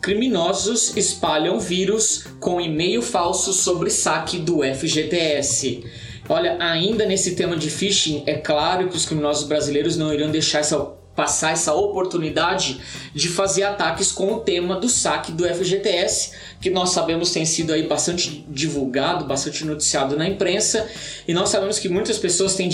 Criminosos 0.00 0.96
espalham 0.96 1.60
vírus 1.60 2.26
com 2.40 2.60
e-mail 2.60 3.02
falso 3.02 3.52
sobre 3.52 3.88
saque 3.88 4.38
do 4.38 4.60
FGTS. 4.62 5.84
Olha, 6.28 6.56
ainda 6.60 7.06
nesse 7.06 7.36
tema 7.36 7.56
de 7.56 7.70
phishing, 7.70 8.24
é 8.26 8.34
claro 8.34 8.88
que 8.88 8.96
os 8.96 9.06
criminosos 9.06 9.46
brasileiros 9.46 9.96
não 9.96 10.12
iriam 10.12 10.30
deixar 10.30 10.60
essa 10.60 11.01
passar 11.14 11.52
essa 11.52 11.74
oportunidade 11.74 12.80
de 13.14 13.28
fazer 13.28 13.64
ataques 13.64 14.10
com 14.10 14.32
o 14.32 14.40
tema 14.40 14.76
do 14.76 14.88
saque 14.88 15.30
do 15.32 15.44
FGTS, 15.44 16.32
que 16.60 16.70
nós 16.70 16.90
sabemos 16.90 17.30
tem 17.30 17.44
sido 17.44 17.72
aí 17.72 17.86
bastante 17.86 18.44
divulgado, 18.48 19.24
bastante 19.24 19.64
noticiado 19.64 20.16
na 20.16 20.26
imprensa, 20.26 20.88
e 21.26 21.34
nós 21.34 21.50
sabemos 21.50 21.78
que 21.78 21.88
muitas 21.88 22.18
pessoas 22.18 22.54
têm 22.54 22.68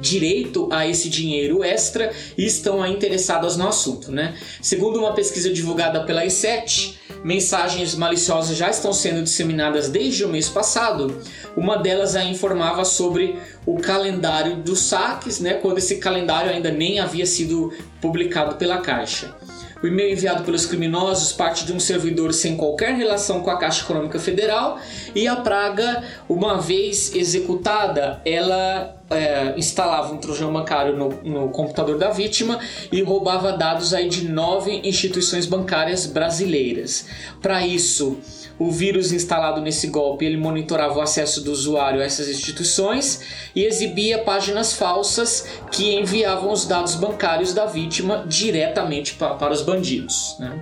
direito 0.00 0.68
a 0.72 0.86
esse 0.86 1.08
dinheiro 1.08 1.62
extra 1.62 2.12
e 2.36 2.44
estão 2.44 2.82
aí 2.82 2.92
interessadas 2.92 3.56
no 3.56 3.68
assunto, 3.68 4.10
né? 4.10 4.34
Segundo 4.60 4.98
uma 4.98 5.12
pesquisa 5.12 5.52
divulgada 5.52 6.04
pela 6.04 6.24
I7, 6.24 6.94
mensagens 7.22 7.94
maliciosas 7.94 8.56
já 8.56 8.68
estão 8.68 8.92
sendo 8.92 9.22
disseminadas 9.22 9.88
desde 9.88 10.24
o 10.24 10.28
mês 10.28 10.48
passado. 10.48 11.22
Uma 11.56 11.78
delas 11.78 12.16
a 12.16 12.24
informava 12.24 12.84
sobre 12.84 13.38
o 13.66 13.78
calendário 13.78 14.56
dos 14.56 14.80
saques, 14.80 15.40
né, 15.40 15.54
quando 15.54 15.78
esse 15.78 15.96
calendário 15.96 16.50
ainda 16.50 16.70
nem 16.70 17.00
havia 17.00 17.26
sido 17.26 17.72
publicado 18.00 18.56
pela 18.56 18.78
Caixa. 18.78 19.34
O 19.82 19.86
e-mail 19.86 20.12
enviado 20.12 20.44
pelos 20.44 20.64
criminosos 20.64 21.32
parte 21.32 21.66
de 21.66 21.72
um 21.72 21.78
servidor 21.78 22.32
sem 22.32 22.56
qualquer 22.56 22.94
relação 22.94 23.42
com 23.42 23.50
a 23.50 23.58
Caixa 23.58 23.84
Econômica 23.84 24.18
Federal 24.18 24.78
e 25.14 25.28
a 25.28 25.36
praga, 25.36 26.02
uma 26.26 26.58
vez 26.58 27.14
executada, 27.14 28.20
ela 28.24 28.96
é, 29.14 29.54
instalava 29.56 30.12
um 30.12 30.18
trojão 30.18 30.52
bancário 30.52 30.96
no, 30.96 31.08
no, 31.22 31.48
computador 31.48 31.98
da 31.98 32.10
vítima 32.10 32.58
e 32.90 33.02
roubava 33.02 33.52
dados 33.52 33.94
aí 33.94 34.08
de 34.08 34.28
nove 34.28 34.80
instituições 34.84 35.46
bancárias 35.46 36.06
brasileiras. 36.06 37.06
Para 37.40 37.66
isso, 37.66 38.18
o 38.58 38.70
vírus 38.70 39.12
instalado 39.12 39.60
nesse 39.60 39.88
golpe 39.88 40.24
ele 40.24 40.36
monitorava 40.36 40.98
o 40.98 41.00
acesso 41.00 41.40
do 41.40 41.50
usuário 41.50 42.00
a 42.00 42.04
essas 42.04 42.28
instituições 42.28 43.20
e 43.54 43.64
exibia 43.64 44.18
páginas 44.18 44.72
falsas 44.72 45.46
que 45.70 45.94
enviavam 45.94 46.52
os 46.52 46.66
dados 46.66 46.94
bancários 46.94 47.52
da 47.52 47.66
vítima 47.66 48.24
diretamente 48.26 49.14
para, 49.14 49.34
para 49.34 49.52
os 49.52 49.62
bandidos. 49.62 50.36
Né? 50.38 50.60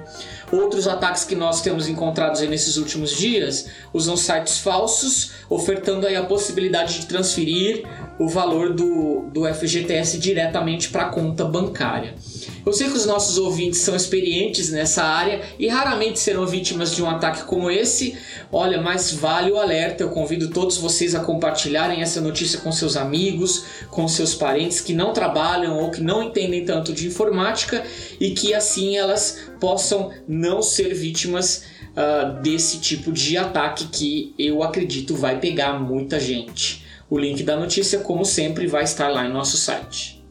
Outros 0.52 0.86
ataques 0.86 1.24
que 1.24 1.34
nós 1.34 1.62
temos 1.62 1.88
encontrados 1.88 2.42
nesses 2.42 2.76
últimos 2.76 3.16
dias 3.16 3.68
usam 3.90 4.18
sites 4.18 4.58
falsos, 4.58 5.32
ofertando 5.48 6.06
aí 6.06 6.14
a 6.14 6.24
possibilidade 6.24 7.00
de 7.00 7.06
transferir 7.06 7.84
o 8.18 8.28
valor 8.28 8.74
do, 8.74 9.30
do 9.32 9.46
FGTS 9.46 10.18
diretamente 10.18 10.90
para 10.90 11.04
a 11.04 11.08
conta 11.08 11.46
bancária. 11.46 12.14
Eu 12.64 12.72
sei 12.72 12.88
que 12.88 12.96
os 12.96 13.06
nossos 13.06 13.38
ouvintes 13.38 13.80
são 13.80 13.96
experientes 13.96 14.70
nessa 14.70 15.02
área 15.02 15.42
e 15.58 15.66
raramente 15.66 16.20
serão 16.20 16.46
vítimas 16.46 16.94
de 16.94 17.02
um 17.02 17.10
ataque 17.10 17.44
como 17.44 17.70
esse. 17.70 18.16
Olha, 18.52 18.80
mas 18.80 19.12
vale 19.12 19.50
o 19.50 19.58
alerta. 19.58 20.04
Eu 20.04 20.10
convido 20.10 20.50
todos 20.50 20.76
vocês 20.76 21.14
a 21.14 21.20
compartilharem 21.20 22.02
essa 22.02 22.20
notícia 22.20 22.60
com 22.60 22.70
seus 22.70 22.96
amigos, 22.96 23.64
com 23.90 24.06
seus 24.06 24.34
parentes 24.34 24.80
que 24.80 24.94
não 24.94 25.12
trabalham 25.12 25.78
ou 25.78 25.90
que 25.90 26.00
não 26.00 26.22
entendem 26.22 26.64
tanto 26.64 26.92
de 26.92 27.08
informática 27.08 27.84
e 28.20 28.30
que 28.30 28.54
assim 28.54 28.96
elas 28.96 29.38
possam 29.58 30.12
não 30.28 30.62
ser 30.62 30.94
vítimas 30.94 31.64
uh, 31.92 32.40
desse 32.42 32.78
tipo 32.78 33.10
de 33.10 33.36
ataque 33.36 33.86
que 33.86 34.34
eu 34.38 34.62
acredito 34.62 35.16
vai 35.16 35.40
pegar 35.40 35.80
muita 35.80 36.20
gente. 36.20 36.84
O 37.10 37.18
link 37.18 37.42
da 37.42 37.56
notícia, 37.56 37.98
como 37.98 38.24
sempre, 38.24 38.66
vai 38.66 38.84
estar 38.84 39.08
lá 39.08 39.26
em 39.26 39.32
nosso 39.32 39.56
site. 39.56 40.21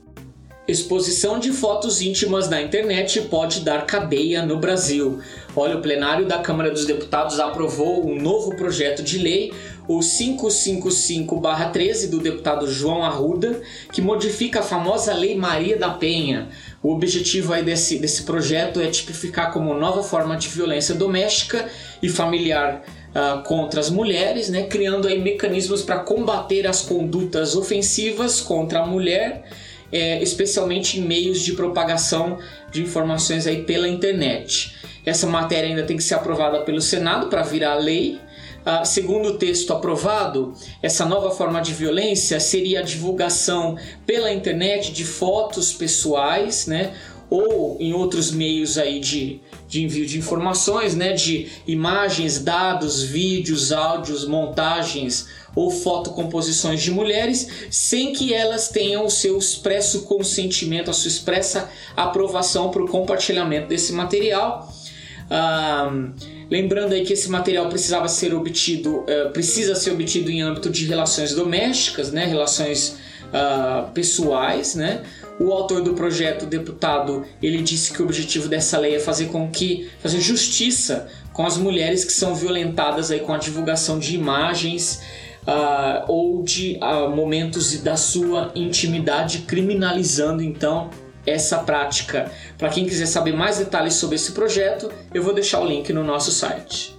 Exposição 0.71 1.37
de 1.37 1.51
fotos 1.51 2.01
íntimas 2.01 2.47
na 2.47 2.61
internet 2.61 3.19
pode 3.23 3.59
dar 3.59 3.85
cadeia 3.85 4.45
no 4.45 4.57
Brasil. 4.57 5.19
Olha, 5.53 5.75
o 5.75 5.81
plenário 5.81 6.25
da 6.25 6.39
Câmara 6.39 6.71
dos 6.71 6.85
Deputados 6.85 7.41
aprovou 7.41 8.09
um 8.09 8.15
novo 8.15 8.55
projeto 8.55 9.03
de 9.03 9.17
lei, 9.17 9.51
o 9.85 9.99
555-13 9.99 12.09
do 12.09 12.19
deputado 12.19 12.71
João 12.71 13.03
Arruda, 13.03 13.59
que 13.91 14.01
modifica 14.01 14.61
a 14.61 14.63
famosa 14.63 15.13
Lei 15.13 15.35
Maria 15.35 15.75
da 15.75 15.89
Penha. 15.89 16.47
O 16.81 16.93
objetivo 16.93 17.51
aí 17.51 17.65
desse, 17.65 17.99
desse 17.99 18.23
projeto 18.23 18.79
é 18.79 18.87
tipificar 18.87 19.51
como 19.51 19.73
nova 19.73 20.01
forma 20.01 20.37
de 20.37 20.47
violência 20.47 20.95
doméstica 20.95 21.67
e 22.01 22.07
familiar 22.07 22.81
uh, 23.09 23.43
contra 23.43 23.81
as 23.81 23.89
mulheres, 23.89 24.47
né, 24.47 24.67
criando 24.67 25.05
aí 25.05 25.19
mecanismos 25.19 25.81
para 25.81 25.99
combater 25.99 26.65
as 26.65 26.81
condutas 26.81 27.57
ofensivas 27.57 28.39
contra 28.39 28.79
a 28.79 28.85
mulher 28.85 29.43
é, 29.91 30.21
especialmente 30.21 30.99
em 30.99 31.03
meios 31.03 31.41
de 31.41 31.53
propagação 31.53 32.39
de 32.71 32.81
informações 32.81 33.45
aí 33.45 33.63
pela 33.63 33.87
internet. 33.87 34.75
Essa 35.05 35.27
matéria 35.27 35.69
ainda 35.69 35.83
tem 35.83 35.97
que 35.97 36.03
ser 36.03 36.15
aprovada 36.15 36.61
pelo 36.61 36.81
Senado 36.81 37.27
para 37.27 37.41
virar 37.41 37.75
lei. 37.75 38.19
Ah, 38.63 38.85
segundo 38.85 39.29
o 39.29 39.37
texto 39.37 39.73
aprovado, 39.73 40.53
essa 40.83 41.03
nova 41.03 41.31
forma 41.31 41.59
de 41.61 41.73
violência 41.73 42.39
seria 42.39 42.81
a 42.81 42.83
divulgação 42.83 43.75
pela 44.05 44.31
internet 44.31 44.91
de 44.91 45.03
fotos 45.03 45.73
pessoais, 45.73 46.67
né, 46.67 46.93
ou 47.27 47.77
em 47.79 47.91
outros 47.93 48.29
meios 48.29 48.77
aí 48.77 48.99
de, 48.99 49.39
de 49.67 49.83
envio 49.83 50.05
de 50.05 50.19
informações, 50.19 50.95
né, 50.95 51.13
de 51.13 51.47
imagens, 51.65 52.37
dados, 52.37 53.01
vídeos, 53.01 53.71
áudios, 53.71 54.27
montagens 54.27 55.27
ou 55.55 55.69
fotocomposições 55.69 56.81
de 56.81 56.91
mulheres, 56.91 57.47
sem 57.69 58.13
que 58.13 58.33
elas 58.33 58.69
tenham 58.69 59.05
o 59.05 59.09
seu 59.09 59.37
expresso 59.37 60.03
consentimento, 60.03 60.89
a 60.89 60.93
sua 60.93 61.09
expressa 61.09 61.69
aprovação 61.95 62.69
para 62.69 62.83
o 62.83 62.87
compartilhamento 62.87 63.67
desse 63.67 63.91
material. 63.93 64.71
Ah, 65.29 65.89
lembrando 66.51 66.93
aí 66.93 67.05
que 67.05 67.13
esse 67.13 67.29
material 67.29 67.69
precisava 67.69 68.09
ser 68.09 68.33
obtido, 68.33 68.97
uh, 68.99 69.29
precisa 69.31 69.73
ser 69.73 69.91
obtido 69.91 70.29
em 70.29 70.41
âmbito 70.41 70.69
de 70.69 70.85
relações 70.85 71.33
domésticas, 71.33 72.11
né, 72.11 72.25
relações 72.25 72.97
uh, 73.27 73.89
pessoais, 73.93 74.75
né, 74.75 75.01
o 75.39 75.53
autor 75.53 75.81
do 75.81 75.93
projeto, 75.93 76.43
o 76.43 76.45
deputado, 76.45 77.25
ele 77.41 77.61
disse 77.61 77.93
que 77.93 78.01
o 78.01 78.05
objetivo 78.05 78.49
dessa 78.49 78.77
lei 78.77 78.95
é 78.95 78.99
fazer 78.99 79.27
com 79.27 79.49
que 79.49 79.89
fazer 79.99 80.19
justiça 80.19 81.07
com 81.31 81.45
as 81.45 81.57
mulheres 81.57 82.03
que 82.03 82.11
são 82.11 82.35
violentadas 82.35 83.09
aí 83.09 83.21
com 83.21 83.33
a 83.33 83.37
divulgação 83.37 83.97
de 83.97 84.13
imagens 84.13 85.01
uh, 85.47 86.05
ou 86.07 86.43
de 86.43 86.79
uh, 86.81 87.09
momentos 87.09 87.77
da 87.81 87.95
sua 87.95 88.51
intimidade, 88.55 89.39
criminalizando 89.39 90.43
então 90.43 90.89
essa 91.25 91.59
prática. 91.59 92.31
Para 92.57 92.69
quem 92.69 92.85
quiser 92.85 93.05
saber 93.05 93.33
mais 93.33 93.57
detalhes 93.57 93.95
sobre 93.95 94.15
esse 94.15 94.31
projeto, 94.31 94.91
eu 95.13 95.23
vou 95.23 95.33
deixar 95.33 95.59
o 95.59 95.65
link 95.65 95.91
no 95.93 96.03
nosso 96.03 96.31
site. 96.31 96.95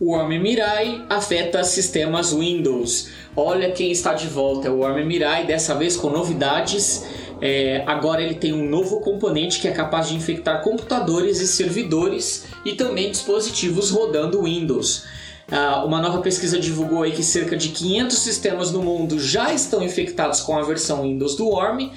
O 0.00 0.12
Worm 0.12 0.30
Mirai 0.40 1.04
afeta 1.08 1.62
sistemas 1.62 2.32
Windows. 2.32 3.10
Olha 3.36 3.70
quem 3.70 3.90
está 3.90 4.12
de 4.12 4.26
volta, 4.26 4.68
é 4.68 4.70
o 4.70 4.78
Worm 4.78 5.04
Mirai, 5.04 5.46
dessa 5.46 5.74
vez 5.74 5.96
com 5.96 6.10
novidades 6.10 7.04
é, 7.40 7.82
agora 7.86 8.22
ele 8.22 8.34
tem 8.34 8.52
um 8.52 8.68
novo 8.68 9.00
componente 9.00 9.60
que 9.60 9.68
é 9.68 9.70
capaz 9.70 10.08
de 10.08 10.16
infectar 10.16 10.62
computadores 10.62 11.40
e 11.40 11.46
servidores 11.46 12.46
e 12.64 12.72
também 12.72 13.10
dispositivos 13.10 13.90
rodando 13.90 14.42
Windows. 14.42 15.04
Uh, 15.46 15.86
uma 15.86 16.00
nova 16.00 16.20
pesquisa 16.22 16.58
divulgou 16.58 17.02
aí 17.02 17.12
que 17.12 17.22
cerca 17.22 17.54
de 17.54 17.68
500 17.68 18.18
sistemas 18.18 18.70
no 18.72 18.82
mundo 18.82 19.20
já 19.20 19.52
estão 19.52 19.82
infectados 19.82 20.40
com 20.40 20.56
a 20.56 20.62
versão 20.62 21.02
Windows 21.02 21.36
do 21.36 21.46
Worm 21.46 21.90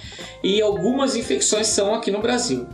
e 0.44 0.62
algumas 0.62 1.16
infecções 1.16 1.68
são 1.68 1.94
aqui 1.96 2.12
no 2.12 2.22
Brasil. 2.22 2.68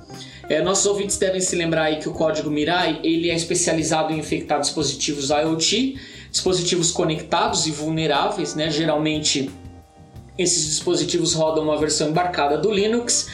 É, 0.50 0.62
nossos 0.62 0.86
ouvintes 0.88 1.18
devem 1.18 1.40
se 1.40 1.56
lembrar 1.56 1.84
aí 1.84 1.98
que 1.98 2.10
o 2.10 2.12
código 2.12 2.50
Mirai 2.50 3.00
ele 3.04 3.30
é 3.30 3.36
especializado 3.36 4.12
em 4.12 4.18
infectar 4.18 4.60
dispositivos 4.60 5.30
IoT, 5.30 5.96
dispositivos 6.32 6.92
conectados 6.92 7.68
e 7.68 7.72
vulneráveis, 7.72 8.56
né, 8.56 8.70
geralmente 8.70 9.52
esses 10.38 10.66
dispositivos 10.66 11.34
rodam 11.34 11.64
uma 11.64 11.78
versão 11.78 12.10
embarcada 12.10 12.58
do 12.58 12.72
Linux 12.72 13.28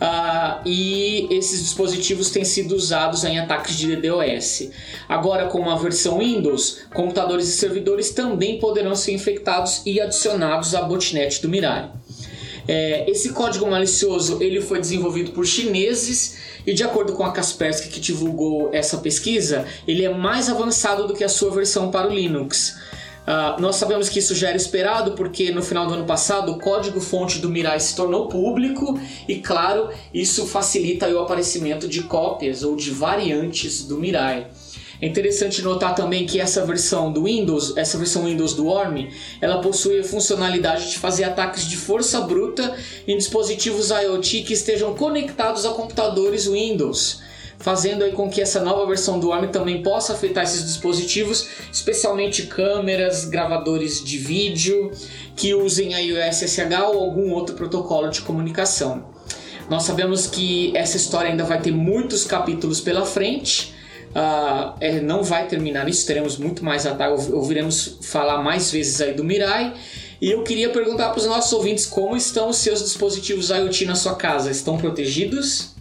uh, 0.00 0.60
e 0.64 1.28
esses 1.30 1.60
dispositivos 1.60 2.30
têm 2.30 2.44
sido 2.44 2.74
usados 2.74 3.24
em 3.24 3.38
ataques 3.38 3.76
de 3.76 3.94
DDoS. 3.94 4.70
Agora, 5.08 5.46
com 5.46 5.68
a 5.68 5.76
versão 5.76 6.18
Windows, 6.18 6.80
computadores 6.94 7.48
e 7.48 7.52
servidores 7.52 8.10
também 8.10 8.58
poderão 8.58 8.94
ser 8.94 9.12
infectados 9.12 9.82
e 9.84 10.00
adicionados 10.00 10.74
à 10.74 10.82
botnet 10.82 11.42
do 11.42 11.48
Mirai. 11.48 11.90
É, 12.66 13.10
esse 13.10 13.32
código 13.32 13.66
malicioso 13.66 14.42
ele 14.42 14.60
foi 14.60 14.78
desenvolvido 14.78 15.30
por 15.30 15.46
chineses 15.46 16.36
e 16.66 16.74
de 16.74 16.84
acordo 16.84 17.14
com 17.14 17.24
a 17.24 17.32
Kaspersky 17.32 17.88
que 17.88 17.98
divulgou 17.98 18.68
essa 18.74 18.98
pesquisa, 18.98 19.66
ele 19.86 20.04
é 20.04 20.12
mais 20.12 20.50
avançado 20.50 21.06
do 21.06 21.14
que 21.14 21.24
a 21.24 21.28
sua 21.28 21.50
versão 21.50 21.90
para 21.90 22.08
o 22.08 22.14
Linux. 22.14 22.76
Uh, 23.28 23.60
nós 23.60 23.76
sabemos 23.76 24.08
que 24.08 24.20
isso 24.20 24.34
já 24.34 24.48
era 24.48 24.56
esperado 24.56 25.12
porque 25.12 25.50
no 25.50 25.62
final 25.62 25.86
do 25.86 25.92
ano 25.92 26.06
passado 26.06 26.50
o 26.50 26.58
código-fonte 26.58 27.40
do 27.40 27.50
Mirai 27.50 27.78
se 27.78 27.94
tornou 27.94 28.26
público 28.26 28.98
e, 29.28 29.36
claro, 29.36 29.90
isso 30.14 30.46
facilita 30.46 31.06
o 31.10 31.18
aparecimento 31.18 31.86
de 31.86 32.04
cópias 32.04 32.62
ou 32.62 32.74
de 32.74 32.90
variantes 32.90 33.82
do 33.82 33.98
Mirai. 33.98 34.46
É 34.98 35.06
interessante 35.06 35.60
notar 35.60 35.94
também 35.94 36.24
que 36.24 36.40
essa 36.40 36.64
versão 36.64 37.12
do 37.12 37.24
Windows, 37.24 37.76
essa 37.76 37.98
versão 37.98 38.24
Windows 38.24 38.54
do 38.54 38.64
Worm, 38.64 39.08
ela 39.42 39.60
possui 39.60 40.00
a 40.00 40.04
funcionalidade 40.04 40.90
de 40.90 40.98
fazer 40.98 41.24
ataques 41.24 41.68
de 41.68 41.76
força 41.76 42.22
bruta 42.22 42.74
em 43.06 43.18
dispositivos 43.18 43.90
IoT 43.90 44.42
que 44.42 44.54
estejam 44.54 44.94
conectados 44.94 45.66
a 45.66 45.70
computadores 45.70 46.46
Windows 46.46 47.27
fazendo 47.58 48.04
aí 48.04 48.12
com 48.12 48.30
que 48.30 48.40
essa 48.40 48.62
nova 48.62 48.86
versão 48.86 49.18
do 49.18 49.32
ARM 49.32 49.48
também 49.48 49.82
possa 49.82 50.12
afetar 50.12 50.44
esses 50.44 50.64
dispositivos, 50.64 51.48
especialmente 51.72 52.46
câmeras, 52.46 53.24
gravadores 53.24 54.02
de 54.02 54.16
vídeo 54.16 54.92
que 55.34 55.54
usem 55.54 55.94
a 55.94 55.98
USSH 55.98 56.60
ou 56.92 57.00
algum 57.00 57.32
outro 57.32 57.54
protocolo 57.54 58.08
de 58.08 58.22
comunicação. 58.22 59.06
Nós 59.68 59.82
sabemos 59.82 60.26
que 60.26 60.74
essa 60.76 60.96
história 60.96 61.30
ainda 61.30 61.44
vai 61.44 61.60
ter 61.60 61.72
muitos 61.72 62.24
capítulos 62.24 62.80
pela 62.80 63.04
frente. 63.04 63.74
Uh, 64.10 64.72
é, 64.80 65.00
não 65.00 65.22
vai 65.22 65.46
terminar 65.46 65.84
nisso, 65.84 66.06
teremos 66.06 66.38
muito 66.38 66.64
mais 66.64 66.86
ataques, 66.86 67.28
ouviremos 67.28 67.98
falar 68.00 68.42
mais 68.42 68.70
vezes 68.70 69.00
aí 69.02 69.12
do 69.12 69.22
Mirai. 69.22 69.74
E 70.20 70.30
eu 70.30 70.42
queria 70.42 70.70
perguntar 70.70 71.10
para 71.10 71.18
os 71.18 71.26
nossos 71.26 71.52
ouvintes 71.52 71.84
como 71.84 72.16
estão 72.16 72.48
os 72.48 72.56
seus 72.56 72.82
dispositivos 72.82 73.50
IoT 73.50 73.84
na 73.84 73.94
sua 73.94 74.14
casa. 74.14 74.50
Estão 74.50 74.78
protegidos? 74.78 75.77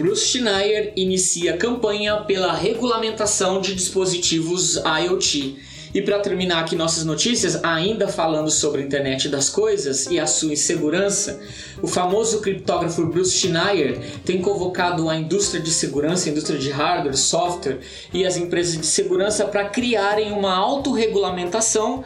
Bruce 0.00 0.28
Schneier 0.28 0.94
inicia 0.96 1.58
campanha 1.58 2.22
pela 2.22 2.54
regulamentação 2.54 3.60
de 3.60 3.74
dispositivos 3.74 4.76
IoT. 4.76 5.58
E 5.92 6.00
para 6.00 6.20
terminar 6.20 6.60
aqui 6.60 6.74
nossas 6.74 7.04
notícias, 7.04 7.62
ainda 7.62 8.08
falando 8.08 8.50
sobre 8.50 8.80
a 8.80 8.84
internet 8.84 9.28
das 9.28 9.50
coisas 9.50 10.06
e 10.06 10.18
a 10.18 10.26
sua 10.26 10.54
insegurança, 10.54 11.38
o 11.82 11.86
famoso 11.86 12.40
criptógrafo 12.40 13.04
Bruce 13.08 13.32
Schneier 13.32 14.00
tem 14.24 14.40
convocado 14.40 15.10
a 15.10 15.16
indústria 15.16 15.60
de 15.60 15.70
segurança, 15.70 16.30
a 16.30 16.32
indústria 16.32 16.58
de 16.58 16.70
hardware, 16.70 17.18
software 17.18 17.80
e 18.14 18.24
as 18.24 18.38
empresas 18.38 18.78
de 18.78 18.86
segurança 18.86 19.44
para 19.44 19.68
criarem 19.68 20.32
uma 20.32 20.54
autorregulamentação 20.54 22.04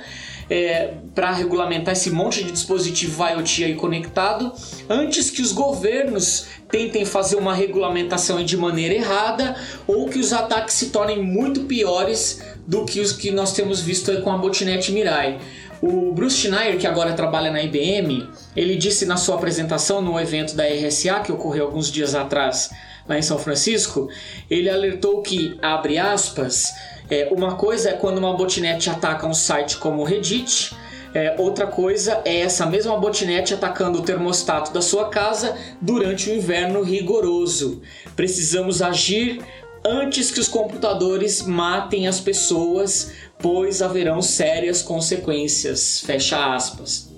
é, 0.49 0.95
para 1.15 1.33
regulamentar 1.33 1.93
esse 1.93 2.11
monte 2.11 2.45
de 2.45 2.53
dispositivo 2.53 3.25
IoT 3.27 3.65
aí 3.65 3.75
conectado, 3.75 4.53
antes 4.89 5.31
que 5.31 5.43
os 5.43 5.53
governos 5.53 6.47
tentem 6.71 7.05
fazer 7.05 7.37
uma 7.37 7.55
regulamentação 7.55 8.45
de 8.45 8.57
maneira 8.57 8.95
errada 8.95 9.57
ou 9.87 10.09
que 10.09 10.19
os 10.19 10.33
ataques 10.33 10.75
se 10.75 10.91
tornem 10.91 11.23
muito 11.23 11.61
piores 11.63 12.43
do 12.67 12.85
que 12.85 13.01
os 13.01 13.13
que 13.13 13.31
nós 13.31 13.53
temos 13.53 13.81
visto 13.81 14.11
aí 14.11 14.23
com 14.23 14.31
a 14.31 14.39
botnet 14.39 14.91
Mirai. 14.93 15.39
O 15.83 16.13
Bruce 16.13 16.39
Schneier, 16.39 16.79
que 16.79 16.87
agora 16.87 17.13
trabalha 17.13 17.51
na 17.51 17.63
IBM, 17.63 18.27
ele 18.57 18.75
disse 18.77 19.05
na 19.05 19.19
sua 19.19 19.35
apresentação 19.35 20.01
no 20.01 20.19
evento 20.19 20.55
da 20.55 20.65
RSA, 20.65 21.21
que 21.21 21.31
ocorreu 21.31 21.67
alguns 21.67 21.93
dias 21.93 22.15
atrás 22.15 22.71
lá 23.07 23.19
em 23.19 23.23
São 23.23 23.39
Francisco, 23.39 24.09
ele 24.51 24.71
alertou 24.71 25.21
que, 25.21 25.59
abre 25.61 25.99
aspas, 25.99 26.73
é, 27.11 27.29
uma 27.31 27.57
coisa 27.57 27.91
é 27.91 27.93
quando 27.93 28.19
uma 28.19 28.35
botnet 28.35 28.89
ataca 28.89 29.27
um 29.27 29.35
site 29.35 29.77
como 29.77 30.03
o 30.03 30.05
Reddit, 30.05 30.75
é, 31.15 31.37
outra 31.39 31.67
coisa 31.67 32.21
é 32.25 32.41
essa 32.41 32.67
mesma 32.67 32.97
botnet 32.99 33.55
atacando 33.55 34.01
o 34.01 34.03
termostato 34.03 34.73
da 34.73 34.83
sua 34.83 35.09
casa 35.09 35.57
durante 35.81 36.29
o 36.29 36.35
inverno 36.35 36.83
rigoroso. 36.83 37.83
Precisamos 38.17 38.83
agir 38.83 39.41
antes 39.85 40.33
que 40.33 40.41
os 40.41 40.49
computadores 40.49 41.43
matem 41.43 42.09
as 42.09 42.19
pessoas, 42.19 43.13
pois 43.39 43.81
haverão 43.81 44.21
sérias 44.21 44.83
consequências. 44.83 46.01
Fecha 46.01 46.55
aspas. 46.55 47.13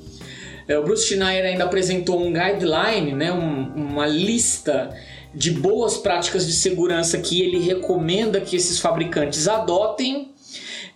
É, 0.68 0.76
o 0.76 0.82
Bruce 0.82 1.06
Schneier 1.06 1.46
ainda 1.46 1.64
apresentou 1.64 2.20
um 2.20 2.32
guideline, 2.32 3.12
né, 3.12 3.32
um, 3.32 3.72
uma 3.76 4.06
lista 4.06 4.92
de 5.36 5.52
boas 5.52 5.96
práticas 5.96 6.46
de 6.46 6.52
segurança 6.52 7.18
que 7.18 7.40
ele 7.40 7.60
recomenda 7.60 8.40
que 8.40 8.56
esses 8.56 8.80
fabricantes 8.80 9.46
adotem 9.46 10.32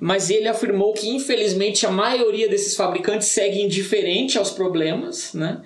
mas 0.02 0.30
ele 0.30 0.48
afirmou 0.48 0.94
que 0.94 1.10
infelizmente 1.10 1.84
a 1.84 1.90
maioria 1.90 2.48
desses 2.48 2.74
fabricantes 2.74 3.28
segue 3.28 3.60
indiferente 3.60 4.38
aos 4.38 4.50
problemas, 4.50 5.34
né? 5.34 5.60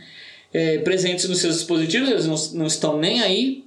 é, 0.55 0.79
presentes 0.79 1.29
nos 1.29 1.41
seus 1.41 1.57
dispositivos, 1.57 2.09
eles 2.09 2.27
não, 2.27 2.37
não 2.61 2.67
estão 2.67 2.97
nem 2.97 3.21
aí. 3.21 3.65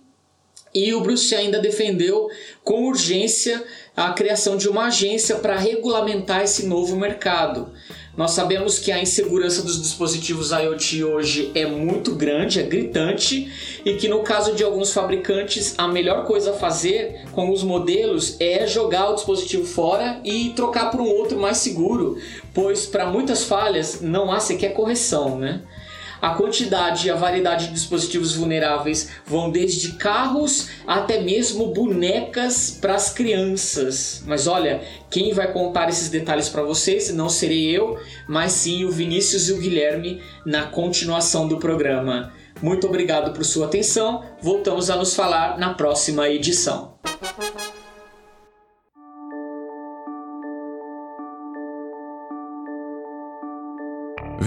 E 0.74 0.94
o 0.94 1.02
Bruce 1.02 1.36
ainda 1.36 1.60
defendeu 1.60 2.30
com 2.64 2.86
urgência 2.86 3.62
a 3.96 4.14
criação 4.14 4.56
de 4.56 4.70
uma 4.70 4.88
agência 4.88 5.36
para 5.36 5.58
regulamentar 5.58 6.44
esse 6.44 6.66
novo 6.66 6.96
mercado. 6.96 7.74
Nós 8.18 8.32
sabemos 8.32 8.80
que 8.80 8.92
a 8.92 9.00
insegurança 9.00 9.62
dos 9.62 9.80
dispositivos 9.80 10.50
IoT 10.50 11.04
hoje 11.04 11.52
é 11.54 11.68
muito 11.68 12.16
grande, 12.16 12.60
é 12.60 12.64
gritante, 12.64 13.80
e 13.86 13.94
que 13.94 14.08
no 14.08 14.24
caso 14.24 14.56
de 14.56 14.64
alguns 14.64 14.92
fabricantes, 14.92 15.76
a 15.78 15.88
melhor 15.88 16.26
coisa 16.26 16.50
a 16.50 16.56
fazer 16.56 17.26
com 17.32 17.52
os 17.52 17.62
modelos 17.62 18.36
é 18.40 18.66
jogar 18.66 19.12
o 19.12 19.14
dispositivo 19.14 19.66
fora 19.66 20.20
e 20.24 20.50
trocar 20.56 20.90
por 20.90 21.00
um 21.00 21.08
outro 21.08 21.40
mais 21.40 21.58
seguro, 21.58 22.18
pois 22.56 22.88
para 22.88 23.06
muitas 23.06 23.44
falhas 23.44 24.02
não 24.02 24.32
há 24.32 24.40
sequer 24.40 24.74
correção, 24.74 25.38
né? 25.38 25.62
A 26.22 26.30
quantidade 26.32 27.08
e 27.08 27.12
a 27.12 27.16
variedade 27.16 27.68
de 27.68 27.74
dispositivos 27.74 28.36
vulneráveis 28.36 29.10
vão 29.26 29.52
desde 29.52 29.94
carros 29.94 30.70
até 30.86 31.22
mesmo 31.22 31.68
bonecas 31.68 32.78
para 32.80 32.96
as 32.96 33.12
crianças. 33.12 34.24
Mas 34.26 34.48
olha, 34.48 34.82
quem 35.10 35.34
vai 35.34 35.52
contar 35.52 35.90
esses 35.90 36.10
detalhes 36.10 36.50
para 36.50 36.64
vocês 36.64 37.14
não 37.14 37.30
serei 37.30 37.70
eu, 37.70 38.00
mas 38.28 38.52
sim 38.54 38.84
o 38.84 38.92
Vinícius 38.92 39.50
e 39.50 39.54
o 39.54 39.58
Guilherme 39.58 40.22
na 40.46 40.64
continuação 40.64 41.48
do 41.48 41.58
programa. 41.58 42.34
Muito 42.62 42.88
obrigado 42.88 43.34
por 43.34 43.46
sua 43.46 43.68
atenção. 43.68 44.24
Voltamos 44.42 44.90
a 44.90 44.96
nos 44.96 45.14
falar 45.14 45.60
na 45.60 45.74
próxima 45.74 46.28
edição. 46.28 46.98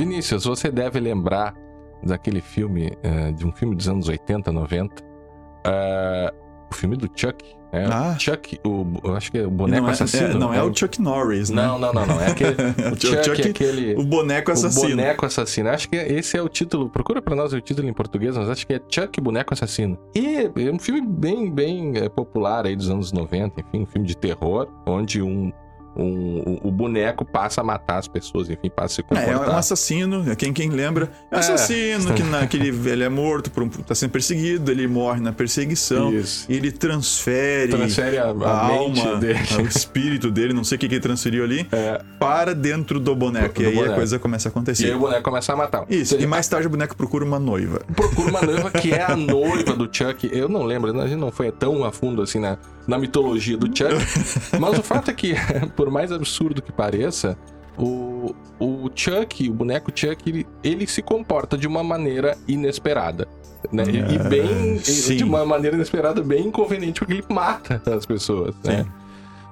Vinícius, 0.00 0.44
você 0.44 0.70
deve 0.70 0.98
lembrar 0.98 1.54
daquele 2.02 2.40
filme, 2.40 2.90
uh, 3.04 3.32
de 3.34 3.46
um 3.46 3.52
filme 3.52 3.76
dos 3.76 3.86
anos 3.86 4.08
80, 4.08 4.50
90, 4.50 5.02
uh, 5.02 6.34
o 6.70 6.74
filme 6.74 6.96
do 6.96 7.06
Chuck. 7.14 7.44
É, 7.70 7.84
ah. 7.84 8.16
Chuck, 8.18 8.58
o, 8.64 9.12
acho 9.14 9.30
que 9.30 9.38
é 9.38 9.46
o 9.46 9.50
boneco 9.50 9.82
não 9.82 9.90
é, 9.90 9.92
assassino. 9.92 10.24
É, 10.24 10.34
não 10.34 10.54
é, 10.54 10.56
é, 10.56 10.62
o 10.62 10.74
Chuck 10.74 11.00
Norris, 11.00 11.50
né? 11.50 11.66
Não, 11.66 11.78
não, 11.78 11.92
não, 11.92 12.06
não. 12.06 12.20
É 12.20 12.28
aquele. 12.28 12.54
O 12.90 12.96
Chuck, 12.98 13.24
Chuck 13.24 13.42
é 13.42 13.50
aquele. 13.50 13.94
O 13.94 14.02
boneco 14.02 14.50
assassino. 14.50 14.86
O 14.86 14.90
boneco 14.90 15.26
assassino. 15.26 15.68
Acho 15.68 15.88
que 15.88 15.96
esse 15.96 16.36
é 16.36 16.42
o 16.42 16.48
título. 16.48 16.88
Procura 16.88 17.20
pra 17.22 17.36
nós 17.36 17.52
o 17.52 17.60
título 17.60 17.86
em 17.86 17.92
português, 17.92 18.36
mas 18.36 18.48
acho 18.48 18.66
que 18.66 18.72
é 18.72 18.80
Chuck, 18.88 19.20
boneco 19.20 19.52
assassino. 19.52 19.98
E 20.16 20.50
é 20.56 20.72
um 20.72 20.78
filme 20.80 21.00
bem, 21.00 21.48
bem 21.50 21.92
é, 21.96 22.08
popular 22.08 22.66
aí 22.66 22.74
dos 22.74 22.90
anos 22.90 23.12
90, 23.12 23.60
enfim, 23.60 23.82
um 23.82 23.86
filme 23.86 24.08
de 24.08 24.16
terror, 24.16 24.66
onde 24.86 25.22
um 25.22 25.52
um, 25.96 26.58
o 26.62 26.70
boneco 26.70 27.24
passa 27.24 27.60
a 27.60 27.64
matar 27.64 27.98
as 27.98 28.08
pessoas, 28.08 28.48
enfim, 28.48 28.70
passa 28.70 28.86
a 28.86 28.96
se 28.96 29.02
comportar. 29.02 29.28
É, 29.28 29.32
é 29.32 29.50
um 29.50 29.56
assassino, 29.56 30.36
quem, 30.36 30.52
quem 30.52 30.70
lembra, 30.70 31.10
é 31.30 31.34
um 31.34 31.38
é. 31.38 31.40
assassino, 31.40 32.14
que, 32.14 32.22
na, 32.22 32.46
que 32.46 32.56
ele, 32.56 32.68
ele, 32.88 33.04
é 33.04 33.08
morto, 33.08 33.50
por 33.50 33.62
um, 33.62 33.68
tá 33.68 33.94
sendo 33.94 34.10
perseguido, 34.10 34.70
ele 34.70 34.86
morre 34.86 35.20
na 35.20 35.32
perseguição, 35.32 36.12
Isso. 36.12 36.46
e 36.48 36.56
ele 36.56 36.70
transfere, 36.70 37.70
transfere 37.70 38.18
a, 38.18 38.26
a, 38.26 38.50
a 38.50 38.66
alma, 38.66 39.16
dele. 39.16 39.38
o 39.58 39.66
espírito 39.66 40.30
dele, 40.30 40.52
não 40.52 40.64
sei 40.64 40.76
o 40.76 40.78
que, 40.78 40.88
que 40.88 40.94
ele 40.94 41.02
transferiu 41.02 41.44
ali, 41.44 41.66
é. 41.72 42.00
para 42.18 42.54
dentro 42.54 43.00
do 43.00 43.14
boneco, 43.14 43.54
do 43.54 43.62
e 43.62 43.66
aí 43.66 43.74
boneco. 43.74 43.92
a 43.92 43.96
coisa 43.96 44.18
começa 44.18 44.48
a 44.48 44.50
acontecer. 44.50 44.86
E 44.86 44.90
aí 44.90 44.96
o 44.96 45.00
boneco 45.00 45.22
começa 45.22 45.52
a 45.52 45.56
matar. 45.56 45.84
Isso, 45.88 46.16
e 46.18 46.26
mais 46.26 46.46
tarde 46.48 46.66
o 46.66 46.70
boneco 46.70 46.96
procura 46.96 47.24
uma 47.24 47.38
noiva. 47.38 47.82
Procura 47.94 48.30
uma 48.30 48.42
noiva 48.42 48.70
que 48.70 48.92
é 48.92 49.02
a 49.02 49.14
noiva 49.16 49.74
do 49.74 49.88
Chuck, 49.92 50.30
eu 50.32 50.48
não 50.48 50.62
lembro, 50.62 50.98
a 51.00 51.06
gente 51.06 51.18
não 51.18 51.32
foi 51.32 51.50
tão 51.50 51.84
a 51.84 51.90
fundo 51.90 52.22
assim, 52.22 52.38
né? 52.38 52.56
Na 52.86 52.98
mitologia 52.98 53.56
do 53.56 53.66
Chuck. 53.66 53.94
Mas 54.58 54.78
o 54.78 54.82
fato 54.82 55.10
é 55.10 55.14
que, 55.14 55.34
por 55.76 55.90
mais 55.90 56.12
absurdo 56.12 56.62
que 56.62 56.72
pareça, 56.72 57.36
o, 57.78 58.34
o 58.58 58.90
Chuck, 58.94 59.48
o 59.48 59.54
boneco 59.54 59.90
Chuck, 59.94 60.28
ele, 60.28 60.46
ele 60.62 60.86
se 60.86 61.02
comporta 61.02 61.56
de 61.56 61.66
uma 61.66 61.82
maneira 61.82 62.36
inesperada. 62.46 63.26
Né? 63.72 63.84
E 63.84 64.18
bem. 64.28 64.78
Sim. 64.78 65.16
De 65.16 65.24
uma 65.24 65.44
maneira 65.44 65.76
inesperada, 65.76 66.22
bem 66.22 66.46
inconveniente, 66.46 67.00
porque 67.00 67.14
ele 67.14 67.24
mata 67.28 67.80
as 67.94 68.06
pessoas. 68.06 68.54
Né? 68.64 68.86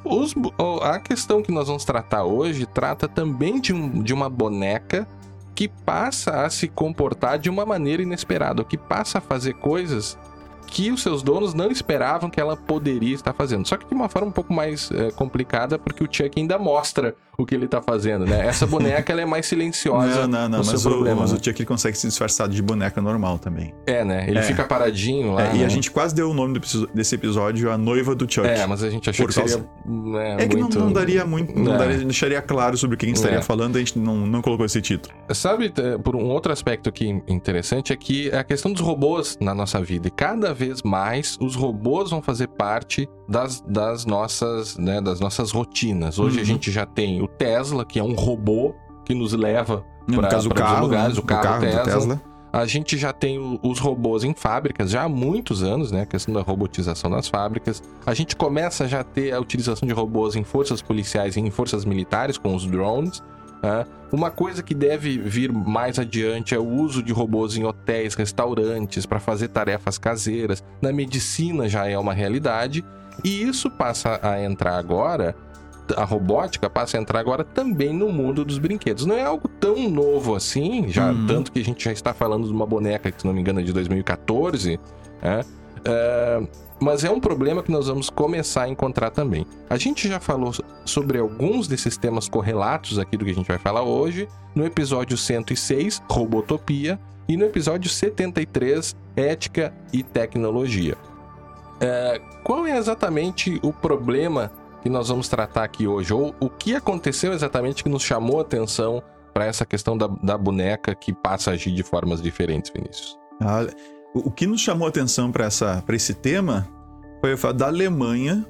Os, 0.04 0.34
a 0.82 0.98
questão 0.98 1.42
que 1.42 1.52
nós 1.52 1.68
vamos 1.68 1.84
tratar 1.84 2.24
hoje 2.24 2.66
trata 2.66 3.06
também 3.06 3.60
de, 3.60 3.72
um, 3.72 4.02
de 4.02 4.14
uma 4.14 4.30
boneca 4.30 5.06
que 5.54 5.68
passa 5.68 6.44
a 6.44 6.50
se 6.50 6.68
comportar 6.68 7.38
de 7.38 7.50
uma 7.50 7.66
maneira 7.66 8.02
inesperada, 8.02 8.62
que 8.64 8.78
passa 8.78 9.18
a 9.18 9.20
fazer 9.20 9.54
coisas 9.54 10.16
que 10.68 10.90
os 10.92 11.02
seus 11.02 11.22
donos 11.22 11.54
não 11.54 11.70
esperavam 11.70 12.28
que 12.28 12.40
ela 12.40 12.56
poderia 12.56 13.14
estar 13.14 13.32
fazendo. 13.32 13.66
Só 13.66 13.76
que 13.76 13.86
de 13.86 13.94
uma 13.94 14.08
forma 14.08 14.28
um 14.28 14.32
pouco 14.32 14.52
mais 14.52 14.90
é, 14.92 15.10
complicada, 15.10 15.78
porque 15.78 16.04
o 16.04 16.08
Chuck 16.10 16.38
ainda 16.38 16.58
mostra 16.58 17.14
o 17.38 17.46
que 17.46 17.54
ele 17.54 17.66
está 17.66 17.80
fazendo, 17.80 18.26
né? 18.26 18.46
Essa 18.46 18.66
boneca 18.66 19.12
ela 19.12 19.22
é 19.22 19.24
mais 19.24 19.46
silenciosa. 19.46 20.26
Não, 20.26 20.42
não, 20.42 20.48
não, 20.48 20.58
mas, 20.58 20.84
o, 20.84 20.90
problema, 20.90 21.20
mas 21.20 21.32
né? 21.32 21.38
o 21.38 21.44
Chuck 21.44 21.60
ele 21.60 21.66
consegue 21.66 21.96
se 21.96 22.06
disfarçar 22.06 22.48
de 22.48 22.60
boneca 22.60 23.00
normal 23.00 23.38
também. 23.38 23.72
É, 23.86 24.04
né? 24.04 24.24
Ele 24.28 24.40
é. 24.40 24.42
fica 24.42 24.64
paradinho 24.64 25.34
lá. 25.34 25.46
É, 25.46 25.54
e 25.54 25.58
né? 25.58 25.64
a 25.64 25.68
gente 25.68 25.88
quase 25.90 26.14
deu 26.14 26.30
o 26.30 26.34
nome 26.34 26.60
desse 26.92 27.14
episódio 27.14 27.70
A 27.70 27.78
Noiva 27.78 28.14
do 28.14 28.30
Chuck. 28.30 28.46
É, 28.46 28.66
mas 28.66 28.82
a 28.82 28.90
gente 28.90 29.08
achou 29.08 29.26
que 29.26 29.34
causa... 29.34 29.52
seria. 29.52 29.68
Né, 29.86 30.36
é 30.40 30.48
que 30.48 30.56
muito... 30.56 30.78
não, 30.78 30.86
não, 30.86 30.92
daria 30.92 31.24
muito. 31.24 31.56
Não 31.56 31.74
é. 31.74 31.78
daria, 31.78 31.98
deixaria 31.98 32.42
claro 32.42 32.76
sobre 32.76 32.96
o 32.96 32.98
que 32.98 33.06
a 33.06 33.08
gente 33.08 33.16
estaria 33.16 33.38
é. 33.38 33.42
falando, 33.42 33.76
a 33.76 33.78
gente 33.78 33.96
não, 33.98 34.26
não 34.26 34.42
colocou 34.42 34.66
esse 34.66 34.82
título. 34.82 35.14
Sabe, 35.32 35.72
por 36.02 36.16
um 36.16 36.24
outro 36.24 36.52
aspecto 36.52 36.88
aqui 36.88 37.22
interessante 37.28 37.92
é 37.92 37.96
que 37.96 38.30
a 38.32 38.42
questão 38.42 38.72
dos 38.72 38.82
robôs 38.82 39.38
na 39.40 39.54
nossa 39.54 39.80
vida. 39.80 40.08
E 40.08 40.10
cada 40.10 40.52
vez 40.59 40.82
mais 40.82 41.38
os 41.40 41.54
robôs 41.54 42.11
vão 42.11 42.20
fazer 42.20 42.48
parte 42.48 43.09
das, 43.28 43.61
das, 43.61 44.04
nossas, 44.04 44.76
né, 44.76 45.00
das 45.00 45.20
nossas 45.20 45.50
rotinas. 45.52 46.18
Hoje 46.18 46.36
uhum. 46.36 46.42
a 46.42 46.46
gente 46.46 46.70
já 46.70 46.84
tem 46.84 47.22
o 47.22 47.28
Tesla, 47.28 47.84
que 47.84 47.98
é 47.98 48.02
um 48.02 48.14
robô 48.14 48.74
que 49.04 49.14
nos 49.14 49.32
leva 49.32 49.84
para 50.06 50.36
os 50.36 50.44
lugares, 50.44 51.14
né? 51.14 51.20
o 51.20 51.22
carro, 51.22 51.22
o 51.22 51.24
carro 51.24 51.61
Tesla. 51.61 51.84
Tesla. 51.84 52.22
A 52.52 52.64
gente 52.64 52.96
já 52.96 53.12
tem 53.12 53.59
os 53.62 53.78
robôs 53.78 54.24
em 54.24 54.34
fábricas 54.34 54.90
já 54.90 55.02
há 55.02 55.09
muitos 55.09 55.62
anos, 55.62 55.92
né? 55.92 56.02
A 56.02 56.06
questão 56.06 56.32
da 56.32 56.40
robotização 56.40 57.11
das 57.11 57.28
fábricas. 57.28 57.82
A 58.06 58.14
gente 58.14 58.34
começa 58.34 58.88
já 58.88 59.00
a 59.00 59.04
ter 59.04 59.32
a 59.32 59.40
utilização 59.40 59.86
de 59.86 59.92
robôs 59.92 60.34
em 60.34 60.42
forças 60.44 60.80
policiais 60.80 61.36
e 61.36 61.40
em 61.40 61.50
forças 61.50 61.84
militares 61.84 62.38
com 62.38 62.54
os 62.54 62.66
drones. 62.66 63.22
Né? 63.62 63.86
Uma 64.11 64.30
coisa 64.30 64.62
que 64.62 64.74
deve 64.74 65.18
vir 65.18 65.52
mais 65.52 65.98
adiante 65.98 66.54
é 66.54 66.59
o 66.59 66.66
uso 66.66 67.02
de 67.02 67.12
robôs 67.12 67.56
em 67.56 67.64
hotéis, 67.64 68.14
restaurantes, 68.14 69.04
para 69.04 69.20
fazer 69.20 69.48
tarefas 69.48 69.98
caseiras. 69.98 70.62
Na 70.80 70.92
medicina 70.92 71.68
já 71.68 71.86
é 71.86 71.98
uma 71.98 72.14
realidade. 72.14 72.84
E 73.24 73.42
isso 73.42 73.70
passa 73.70 74.20
a 74.22 74.42
entrar 74.42 74.78
agora 74.78 75.34
a 75.96 76.04
robótica 76.04 76.68
passa 76.68 76.96
a 76.96 77.00
entrar 77.00 77.20
agora 77.20 77.44
também 77.44 77.92
no 77.92 78.12
mundo 78.12 78.44
dos 78.44 78.59
brinquedos. 78.59 79.06
Não 79.06 79.16
é 79.16 79.22
algo 79.22 79.48
tão 79.48 79.88
novo 79.88 80.34
assim, 80.34 80.88
já 80.88 81.11
uhum. 81.11 81.26
tanto 81.26 81.52
que 81.52 81.61
a 81.61 81.64
gente 81.64 81.84
já 81.84 81.92
está 81.92 82.12
falando 82.12 82.46
de 82.46 82.52
uma 82.52 82.66
boneca 82.66 83.11
que, 83.11 83.20
se 83.20 83.26
não 83.26 83.32
me 83.32 83.40
engano, 83.40 83.61
é 83.61 83.62
de 83.62 83.72
2014, 83.72 84.78
né? 85.22 85.44
É, 85.84 86.42
mas 86.80 87.04
é 87.04 87.10
um 87.10 87.20
problema 87.20 87.62
que 87.62 87.70
nós 87.70 87.88
vamos 87.88 88.08
começar 88.08 88.64
a 88.64 88.68
encontrar 88.68 89.10
também. 89.10 89.46
A 89.68 89.76
gente 89.76 90.08
já 90.08 90.20
falou 90.20 90.52
sobre 90.84 91.18
alguns 91.18 91.66
desses 91.66 91.96
temas 91.96 92.28
correlatos 92.28 92.98
aqui 92.98 93.16
do 93.16 93.24
que 93.24 93.30
a 93.30 93.34
gente 93.34 93.48
vai 93.48 93.58
falar 93.58 93.82
hoje, 93.82 94.28
no 94.54 94.64
episódio 94.64 95.16
106, 95.16 96.02
Robotopia, 96.10 96.98
e 97.28 97.36
no 97.36 97.44
episódio 97.44 97.90
73, 97.90 98.96
Ética 99.14 99.74
e 99.92 100.02
Tecnologia. 100.02 100.96
É, 101.80 102.20
qual 102.42 102.66
é 102.66 102.76
exatamente 102.76 103.60
o 103.62 103.72
problema 103.72 104.50
que 104.82 104.88
nós 104.88 105.08
vamos 105.08 105.28
tratar 105.28 105.64
aqui 105.64 105.86
hoje? 105.86 106.12
Ou 106.12 106.34
o 106.40 106.48
que 106.48 106.74
aconteceu 106.74 107.32
exatamente 107.32 107.82
que 107.82 107.90
nos 107.90 108.02
chamou 108.02 108.38
a 108.38 108.42
atenção 108.42 109.02
para 109.34 109.44
essa 109.44 109.66
questão 109.66 109.96
da, 109.96 110.06
da 110.06 110.38
boneca 110.38 110.94
que 110.94 111.12
passa 111.12 111.50
a 111.50 111.54
agir 111.54 111.72
de 111.72 111.82
formas 111.82 112.22
diferentes, 112.22 112.72
Vinícius? 112.74 113.18
Ah, 113.40 113.66
o 114.14 114.30
que 114.30 114.46
nos 114.46 114.61
chamou 114.61 114.86
a 114.86 114.88
atenção 114.88 115.30
para 115.30 115.48
esse 115.94 116.14
tema 116.14 116.68
foi 117.20 117.34
o 117.34 117.38
fato 117.38 117.56
da 117.56 117.66
Alemanha 117.66 118.46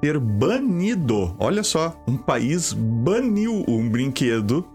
ter 0.00 0.18
banido, 0.18 1.34
olha 1.38 1.62
só, 1.62 1.94
um 2.08 2.16
país 2.16 2.72
baniu 2.72 3.64
um 3.68 3.88
brinquedo, 3.88 4.66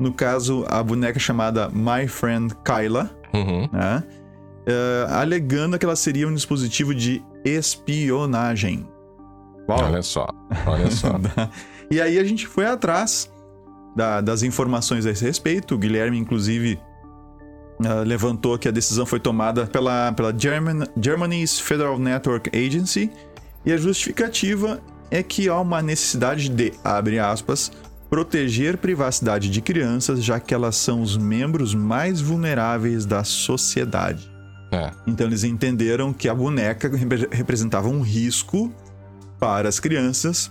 no 0.00 0.12
caso 0.12 0.64
a 0.68 0.82
boneca 0.82 1.18
chamada 1.18 1.68
My 1.68 2.08
Friend 2.08 2.52
Kyla, 2.64 3.10
uhum. 3.32 3.68
né? 3.72 4.02
Uh, 4.66 5.12
alegando 5.12 5.78
que 5.78 5.84
ela 5.84 5.94
seria 5.94 6.26
um 6.26 6.34
dispositivo 6.34 6.94
de 6.94 7.22
espionagem. 7.44 8.88
Uau. 9.68 9.84
Olha 9.84 10.02
só, 10.02 10.26
olha 10.66 10.90
só. 10.90 11.20
e 11.90 12.00
aí 12.00 12.18
a 12.18 12.24
gente 12.24 12.46
foi 12.46 12.66
atrás 12.66 13.30
da, 13.94 14.20
das 14.20 14.42
informações 14.42 15.06
a 15.06 15.10
esse 15.10 15.24
respeito. 15.24 15.74
O 15.74 15.78
Guilherme, 15.78 16.18
inclusive, 16.18 16.80
uh, 17.80 18.02
levantou 18.04 18.58
que 18.58 18.68
a 18.68 18.70
decisão 18.70 19.06
foi 19.06 19.20
tomada 19.20 19.66
pela, 19.66 20.12
pela 20.12 20.36
German, 20.36 20.84
Germany's 21.00 21.58
Federal 21.58 21.98
Network 21.98 22.50
Agency 22.56 23.10
e 23.64 23.72
a 23.72 23.76
justificativa 23.76 24.80
é 25.10 25.22
que 25.22 25.48
há 25.48 25.58
uma 25.60 25.80
necessidade 25.80 26.48
de, 26.48 26.72
abre 26.82 27.18
aspas, 27.18 27.70
proteger 28.10 28.76
privacidade 28.76 29.48
de 29.50 29.60
crianças, 29.60 30.22
já 30.22 30.38
que 30.38 30.54
elas 30.54 30.76
são 30.76 31.02
os 31.02 31.16
membros 31.16 31.74
mais 31.74 32.20
vulneráveis 32.20 33.04
da 33.06 33.24
sociedade. 33.24 34.30
É. 34.70 34.90
Então 35.06 35.26
eles 35.26 35.44
entenderam 35.44 36.12
que 36.12 36.28
a 36.28 36.34
boneca 36.34 36.90
representava 37.30 37.88
um 37.88 38.02
risco 38.02 38.72
para 39.38 39.68
as 39.68 39.78
crianças, 39.78 40.50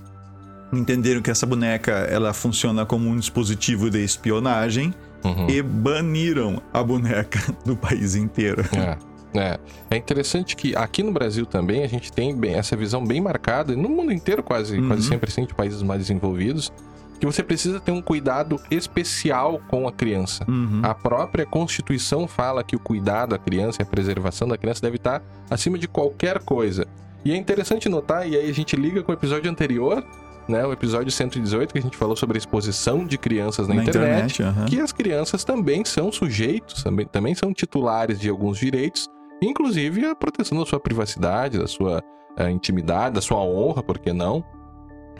entenderam 0.71 1.21
que 1.21 1.29
essa 1.29 1.45
boneca 1.45 1.91
ela 1.91 2.33
funciona 2.33 2.85
como 2.85 3.09
um 3.09 3.17
dispositivo 3.17 3.89
de 3.89 4.03
espionagem 4.03 4.93
Uhum. 5.23 5.49
e 5.49 5.61
baniram 5.61 6.61
a 6.73 6.83
boneca 6.83 7.39
do 7.65 7.75
país 7.75 8.15
inteiro. 8.15 8.63
É. 8.75 9.13
É. 9.35 9.59
é 9.89 9.97
interessante 9.97 10.55
que 10.55 10.75
aqui 10.75 11.01
no 11.01 11.11
Brasil 11.11 11.45
também 11.45 11.83
a 11.83 11.87
gente 11.87 12.11
tem 12.11 12.35
bem- 12.35 12.53
essa 12.53 12.75
visão 12.75 13.03
bem 13.03 13.19
marcada, 13.19 13.73
e 13.73 13.75
no 13.75 13.89
mundo 13.89 14.11
inteiro 14.13 14.43
quase, 14.43 14.77
Uhum. 14.77 14.87
quase 14.89 15.07
sempre 15.07 15.29
assim, 15.31 15.45
de 15.45 15.55
países 15.55 15.81
mais 15.81 16.01
desenvolvidos, 16.01 16.71
que 17.19 17.25
você 17.25 17.41
precisa 17.41 17.79
ter 17.79 17.91
um 17.91 18.01
cuidado 18.01 18.59
especial 18.69 19.59
com 19.69 19.87
a 19.87 19.91
criança. 19.91 20.45
Uhum. 20.47 20.81
A 20.83 20.93
própria 20.93 21.45
Constituição 21.45 22.27
fala 22.27 22.63
que 22.63 22.75
o 22.75 22.79
cuidado 22.79 23.33
à 23.33 23.39
criança 23.39 23.81
e 23.81 23.83
a 23.83 23.85
preservação 23.85 24.47
da 24.47 24.57
criança 24.57 24.81
deve 24.81 24.97
estar 24.97 25.23
acima 25.49 25.79
de 25.79 25.87
qualquer 25.87 26.39
coisa. 26.39 26.85
E 27.25 27.31
é 27.31 27.37
interessante 27.37 27.87
notar, 27.87 28.27
e 28.27 28.35
aí 28.35 28.49
a 28.49 28.53
gente 28.53 28.75
liga 28.75 29.01
com 29.01 29.11
o 29.11 29.15
episódio 29.15 29.49
anterior, 29.49 30.03
né, 30.47 30.65
o 30.65 30.73
episódio 30.73 31.11
118, 31.11 31.71
que 31.71 31.79
a 31.79 31.81
gente 31.81 31.97
falou 31.97 32.15
sobre 32.15 32.37
a 32.37 32.39
exposição 32.39 33.05
de 33.05 33.17
crianças 33.17 33.67
na, 33.67 33.75
Na 33.75 33.83
internet, 33.83 34.41
internet, 34.41 34.69
que 34.69 34.79
as 34.79 34.91
crianças 34.91 35.43
também 35.43 35.85
são 35.85 36.11
sujeitos, 36.11 36.83
também, 36.83 37.05
também 37.05 37.35
são 37.35 37.53
titulares 37.53 38.19
de 38.19 38.29
alguns 38.29 38.57
direitos, 38.57 39.09
inclusive 39.41 40.05
a 40.05 40.15
proteção 40.15 40.59
da 40.59 40.65
sua 40.65 40.79
privacidade, 40.79 41.57
da 41.57 41.67
sua 41.67 42.03
eh, 42.37 42.49
intimidade, 42.49 43.15
da 43.15 43.21
sua 43.21 43.39
honra, 43.39 43.81
por 43.81 43.99
que 43.99 44.11
não? 44.11 44.43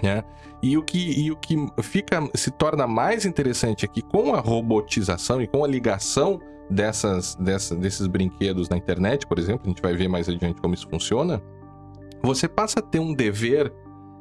Né? 0.01 0.23
E 0.61 0.77
o 0.77 0.83
que, 0.83 1.21
e 1.21 1.31
o 1.31 1.35
que 1.35 1.55
fica, 1.81 2.21
se 2.35 2.51
torna 2.51 2.87
mais 2.87 3.25
interessante 3.25 3.85
é 3.85 3.87
que 3.87 4.01
com 4.01 4.33
a 4.33 4.39
robotização 4.39 5.41
e 5.41 5.47
com 5.47 5.63
a 5.63 5.67
ligação 5.67 6.39
dessas, 6.69 7.35
dessa, 7.35 7.75
desses 7.75 8.07
brinquedos 8.07 8.69
na 8.69 8.77
internet, 8.77 9.27
por 9.27 9.37
exemplo, 9.37 9.61
a 9.65 9.69
gente 9.69 9.81
vai 9.81 9.93
ver 9.93 10.07
mais 10.07 10.27
adiante 10.27 10.61
como 10.61 10.73
isso 10.73 10.87
funciona, 10.89 11.41
você 12.21 12.47
passa 12.47 12.79
a 12.79 12.81
ter 12.81 12.99
um 12.99 13.13
dever 13.13 13.73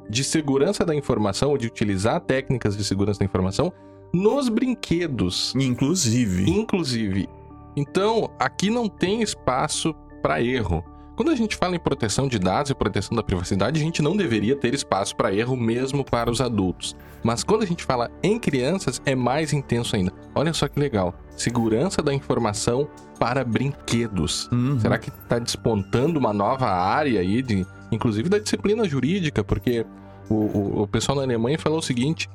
de 0.09 0.23
segurança 0.23 0.85
da 0.85 0.95
informação, 0.95 1.51
ou 1.51 1.57
de 1.57 1.67
utilizar 1.67 2.19
técnicas 2.21 2.75
de 2.75 2.83
segurança 2.83 3.19
da 3.19 3.25
informação 3.25 3.71
nos 4.13 4.47
brinquedos, 4.47 5.55
Inclusive. 5.55 6.49
inclusive. 6.49 7.27
Então, 7.75 8.29
aqui 8.39 8.69
não 8.69 8.87
tem 8.87 9.21
espaço 9.23 9.95
para 10.21 10.41
erro. 10.41 10.83
Quando 11.15 11.31
a 11.31 11.35
gente 11.35 11.55
fala 11.55 11.75
em 11.75 11.79
proteção 11.79 12.27
de 12.27 12.39
dados 12.39 12.71
e 12.71 12.75
proteção 12.75 13.15
da 13.15 13.21
privacidade, 13.21 13.79
a 13.79 13.83
gente 13.83 14.01
não 14.01 14.17
deveria 14.17 14.55
ter 14.55 14.73
espaço 14.73 15.15
para 15.15 15.33
erro 15.33 15.55
mesmo 15.55 16.03
para 16.03 16.29
os 16.29 16.41
adultos. 16.41 16.95
Mas 17.23 17.43
quando 17.43 17.63
a 17.63 17.65
gente 17.65 17.83
fala 17.83 18.09
em 18.21 18.39
crianças, 18.39 18.99
é 19.05 19.15
mais 19.15 19.53
intenso 19.53 19.95
ainda. 19.95 20.11
Olha 20.33 20.51
só 20.53 20.67
que 20.67 20.79
legal. 20.79 21.13
Segurança 21.37 22.01
da 22.01 22.13
informação 22.13 22.87
para 23.19 23.43
brinquedos. 23.43 24.49
Uhum. 24.51 24.79
Será 24.79 24.97
que 24.97 25.09
está 25.09 25.37
despontando 25.37 26.19
uma 26.19 26.33
nova 26.33 26.67
área 26.67 27.19
aí, 27.21 27.41
de, 27.43 27.65
inclusive 27.93 28.29
da 28.29 28.39
disciplina 28.39 28.87
jurídica? 28.87 29.43
Porque 29.43 29.85
o, 30.29 30.33
o, 30.35 30.81
o 30.83 30.87
pessoal 30.87 31.15
na 31.17 31.23
Alemanha 31.23 31.57
falou 31.59 31.79
o 31.79 31.83
seguinte: 31.83 32.29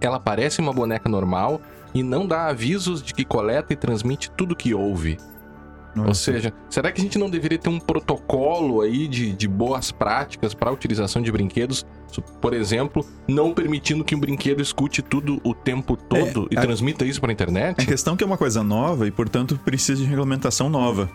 ela 0.00 0.20
parece 0.20 0.60
uma 0.60 0.72
boneca 0.72 1.08
normal 1.08 1.60
e 1.94 2.02
não 2.02 2.26
dá 2.26 2.46
avisos 2.48 3.02
de 3.02 3.14
que 3.14 3.24
coleta 3.24 3.72
e 3.72 3.76
transmite 3.76 4.30
tudo 4.30 4.54
que 4.54 4.74
ouve. 4.74 5.16
Ou 5.96 6.14
seja, 6.14 6.52
será 6.70 6.92
que 6.92 7.00
a 7.00 7.02
gente 7.04 7.18
não 7.18 7.28
deveria 7.28 7.58
ter 7.58 7.70
um 7.70 7.80
protocolo 7.80 8.82
aí 8.82 9.08
de, 9.08 9.32
de 9.32 9.48
boas 9.48 9.90
práticas 9.90 10.54
para 10.54 10.70
a 10.70 10.72
utilização 10.72 11.20
de 11.20 11.32
brinquedos? 11.32 11.84
Por 12.40 12.54
exemplo, 12.54 13.04
não 13.26 13.52
permitindo 13.52 14.04
que 14.04 14.14
um 14.14 14.20
brinquedo 14.20 14.60
escute 14.62 15.02
tudo 15.02 15.40
o 15.42 15.52
tempo 15.54 15.96
todo 15.96 16.46
e 16.52 16.56
a- 16.56 16.60
transmita 16.60 17.04
isso 17.04 17.20
para 17.20 17.30
a 17.30 17.32
A 17.32 17.34
internet? 17.34 17.84
questão 17.84 18.14
é 18.14 18.16
que 18.16 18.22
é 18.22 18.26
uma 18.26 18.38
coisa 18.38 18.62
nova 18.62 19.08
e, 19.08 19.10
portanto, 19.10 19.58
precisa 19.64 20.00
de 20.00 20.04
regulamentação 20.06 20.68
nova. 20.68 21.10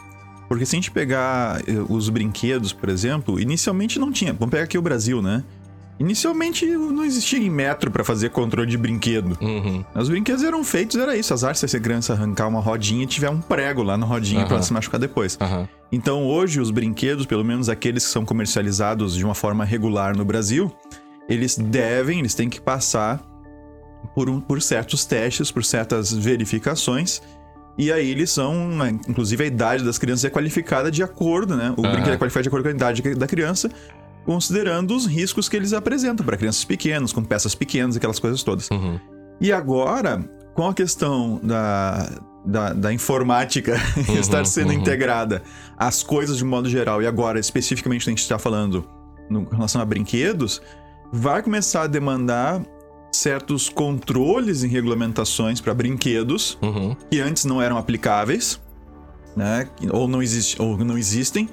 Porque 0.54 0.68
se 0.68 0.76
a 0.76 0.78
gente 0.78 0.92
pegar 0.92 1.62
eh, 1.68 1.74
os 1.90 2.10
brinquedos, 2.10 2.72
por 2.72 2.88
exemplo, 2.90 3.40
inicialmente 3.40 3.98
não 3.98 4.12
tinha. 4.12 4.34
Vamos 4.34 4.52
pegar 4.52 4.66
aqui 4.66 4.78
o 4.78 4.82
Brasil, 4.84 5.20
né? 5.20 5.44
Inicialmente 6.00 6.64
não 6.68 7.04
existia 7.04 7.40
em 7.40 7.50
metro 7.50 7.90
para 7.90 8.04
fazer 8.04 8.30
controle 8.30 8.70
de 8.70 8.78
brinquedo. 8.78 9.36
Uhum. 9.42 9.84
Os 9.96 10.10
brinquedos 10.10 10.44
eram 10.44 10.64
feitos, 10.64 10.96
era 10.96 11.18
isso. 11.18 11.34
Azar 11.34 11.56
se 11.56 11.66
essa 11.66 11.80
criança 11.80 12.14
arrancar 12.14 12.48
uma 12.48 12.60
rodinha 12.60 13.04
e 13.04 13.08
tiver 13.08 13.32
um 13.32 13.42
prego 13.42 13.82
lá 13.82 13.98
na 13.98 14.06
rodinha 14.06 14.42
pra 14.42 14.50
Aham. 14.50 14.56
ela 14.58 14.64
se 14.64 14.74
machucar 14.74 15.00
depois. 15.00 15.38
Aham. 15.42 15.68
Então 15.92 16.24
hoje 16.28 16.60
os 16.62 16.70
brinquedos, 16.70 17.26
pelo 17.26 17.44
menos 17.44 17.68
aqueles 17.68 18.06
que 18.06 18.12
são 18.12 18.24
comercializados 18.24 19.16
de 19.16 19.26
uma 19.26 19.34
forma 19.34 19.66
regular 19.66 20.16
no 20.16 20.24
Brasil, 20.24 20.72
eles 21.28 21.58
devem, 21.58 22.20
eles 22.20 22.36
têm 22.36 22.48
que 22.48 22.62
passar 22.62 23.20
por, 24.14 24.30
um- 24.30 24.40
por 24.40 24.62
certos 24.62 25.04
testes, 25.04 25.50
por 25.52 25.64
certas 25.66 26.12
verificações. 26.14 27.22
E 27.78 27.92
aí 27.92 28.10
eles 28.10 28.30
são, 28.30 28.68
né, 28.70 29.00
inclusive 29.08 29.44
a 29.44 29.48
idade 29.48 29.84
das 29.84 29.98
crianças 29.98 30.26
é 30.26 30.30
qualificada 30.30 30.92
de 30.92 31.02
acordo, 31.02 31.56
né? 31.56 31.74
O 31.76 31.82
Aham. 31.82 31.94
brinquedo 31.94 32.14
é 32.14 32.18
qualificado 32.18 32.44
de 32.44 32.50
acordo 32.50 32.64
com 32.64 32.70
a 32.70 32.72
idade 32.72 33.02
da 33.16 33.28
criança, 33.28 33.70
considerando 34.26 34.96
os 34.96 35.06
riscos 35.06 35.50
que 35.50 35.56
eles 35.56 35.74
apresentam 35.74 36.26
para 36.26 36.38
crianças 36.38 36.64
pequenas, 36.64 37.12
com 37.12 37.24
peças 37.24 37.56
pequenas, 37.56 37.98
aquelas 37.98 38.20
coisas 38.20 38.44
todas. 38.44 38.70
Uhum. 38.70 39.00
E 39.42 39.52
agora, 39.52 40.24
com 40.54 40.68
a 40.68 40.74
questão 40.74 41.40
da, 41.42 42.10
da, 42.46 42.74
da 42.74 42.94
informática 42.94 43.76
estar 44.20 44.46
sendo 44.46 44.70
uhum. 44.70 44.80
integrada 44.80 45.42
às 45.78 46.04
coisas 46.04 46.38
de 46.38 46.46
modo 46.46 46.70
geral, 46.70 47.02
e 47.02 47.08
agora 47.08 47.40
especificamente 47.40 48.08
a 48.08 48.12
gente 48.12 48.22
está 48.22 48.38
falando 48.38 48.88
no, 49.30 49.42
em 49.52 49.56
relação 49.56 49.82
a 49.82 49.86
brinquedos, 49.86 50.62
vai 51.12 51.42
começar 51.42 51.84
a 51.84 51.88
demandar 51.88 52.62
certos 53.14 53.70
controles 53.70 54.64
e 54.64 54.68
regulamentações 54.68 55.62
para 55.62 55.74
brinquedos 55.74 56.58
Uhum. 56.62 56.96
que 57.10 57.20
antes 57.22 57.46
não 57.46 57.62
eram 57.62 57.78
aplicáveis, 57.78 58.60
né? 59.36 59.68
Ou 59.92 60.08
não, 60.08 60.22
existe, 60.22 60.62
ou 60.62 60.78
não 60.80 60.98
existem, 60.98 61.48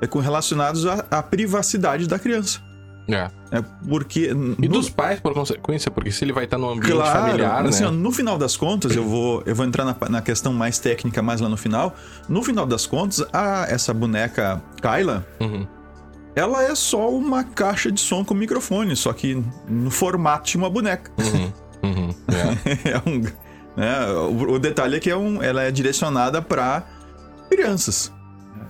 é, 0.00 0.06
com 0.06 0.18
relacionados 0.20 0.86
à, 0.86 1.04
à 1.10 1.22
privacidade 1.22 2.06
da 2.08 2.18
criança. 2.18 2.60
É. 3.08 3.28
É 3.50 3.60
porque. 3.88 4.30
E 4.30 4.34
no- 4.34 4.54
dos 4.68 4.88
pais, 4.88 5.18
por 5.18 5.34
consequência, 5.34 5.90
porque 5.90 6.12
se 6.12 6.24
ele 6.24 6.32
vai 6.32 6.44
estar 6.44 6.56
num 6.56 6.70
ambiente 6.70 6.92
Claro, 6.92 7.20
familiar, 7.26 7.66
assim, 7.66 7.82
né? 7.82 7.88
ó, 7.88 7.90
no 7.90 8.12
final 8.12 8.38
das 8.38 8.56
contas, 8.56 8.94
eu 8.94 9.04
vou, 9.04 9.42
eu 9.44 9.56
vou 9.56 9.66
entrar 9.66 9.84
na, 9.84 9.96
na 10.08 10.22
questão 10.22 10.52
mais 10.52 10.78
técnica 10.78 11.20
mais 11.20 11.40
lá 11.40 11.48
no 11.48 11.56
final. 11.56 11.96
No 12.28 12.44
final 12.44 12.64
das 12.64 12.86
contas, 12.86 13.24
a, 13.32 13.66
essa 13.68 13.92
boneca 13.92 14.62
Kyla, 14.80 15.26
Uhum. 15.40 15.66
Ela 16.34 16.62
é 16.62 16.74
só 16.74 17.10
uma 17.10 17.44
caixa 17.44 17.90
de 17.90 18.00
som 18.00 18.24
com 18.24 18.34
microfone, 18.34 18.96
só 18.96 19.12
que 19.12 19.42
no 19.68 19.90
formato 19.90 20.50
de 20.50 20.56
uma 20.56 20.70
boneca. 20.70 21.10
Uhum. 21.18 21.52
Uhum. 21.82 22.14
É. 22.32 22.92
É 22.92 23.02
um, 23.06 23.20
né, 23.76 24.06
o, 24.12 24.52
o 24.52 24.58
detalhe 24.58 24.96
é 24.96 25.00
que 25.00 25.10
é 25.10 25.16
um, 25.16 25.42
ela 25.42 25.62
é 25.62 25.70
direcionada 25.70 26.40
para 26.40 26.86
crianças. 27.50 28.12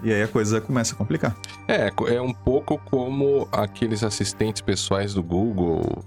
E 0.02 0.12
aí 0.12 0.22
a 0.22 0.28
coisa 0.28 0.60
começa 0.60 0.94
a 0.94 0.96
complicar. 0.96 1.36
É, 1.68 1.92
é 2.08 2.20
um 2.20 2.32
pouco 2.32 2.78
como 2.90 3.46
aqueles 3.52 4.02
assistentes 4.02 4.60
pessoais 4.60 5.14
do 5.14 5.22
Google 5.22 6.04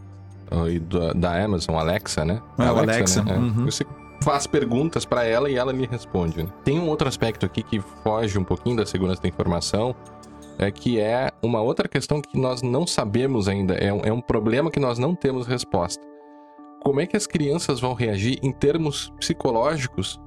ah, 0.51 0.69
e 0.69 0.79
da, 0.79 1.13
da 1.13 1.43
Amazon, 1.43 1.75
Alexa, 1.75 2.25
né? 2.25 2.41
Ah, 2.57 2.73
o 2.73 2.79
Alexa, 2.79 3.23
né? 3.23 3.33
É. 3.33 3.37
uhum. 3.37 3.65
Você 3.65 3.85
faz 4.21 4.47
perguntas 4.47 5.05
pra 5.05 5.23
ela 5.23 5.49
e 5.49 5.55
ela 5.55 5.71
lhe 5.71 5.85
responde. 5.85 6.43
né? 6.43 6.49
Tem 6.63 6.79
um 6.79 6.87
outro 6.89 7.07
aspecto 7.07 7.45
aqui 7.45 7.63
que 7.63 7.79
foge 8.03 8.37
um 8.37 8.43
pouquinho 8.43 8.75
da 8.75 8.85
segurança 8.85 9.21
da 9.21 9.27
informação, 9.27 9.95
é 10.57 10.71
que 10.71 10.99
é 10.99 11.29
uma 11.41 11.61
outra 11.61 11.87
questão 11.87 12.21
que 12.21 12.37
nós 12.39 12.61
não 12.61 12.85
sabemos 12.87 13.47
ainda, 13.47 13.73
é 13.75 13.91
um, 13.93 14.01
é 14.03 14.11
um 14.11 14.21
problema 14.21 14.71
que 14.71 14.79
nós 14.79 14.97
não 14.99 15.13
temos 15.15 15.45
resposta. 15.47 16.01
Como 16.83 16.99
é 17.01 17.05
que 17.07 17.17
as 17.17 17.25
crianças 17.27 17.79
vão 17.79 17.93
reagir 17.93 18.39
em 18.43 18.51
termos 18.51 19.11
psicológicos 19.19 20.19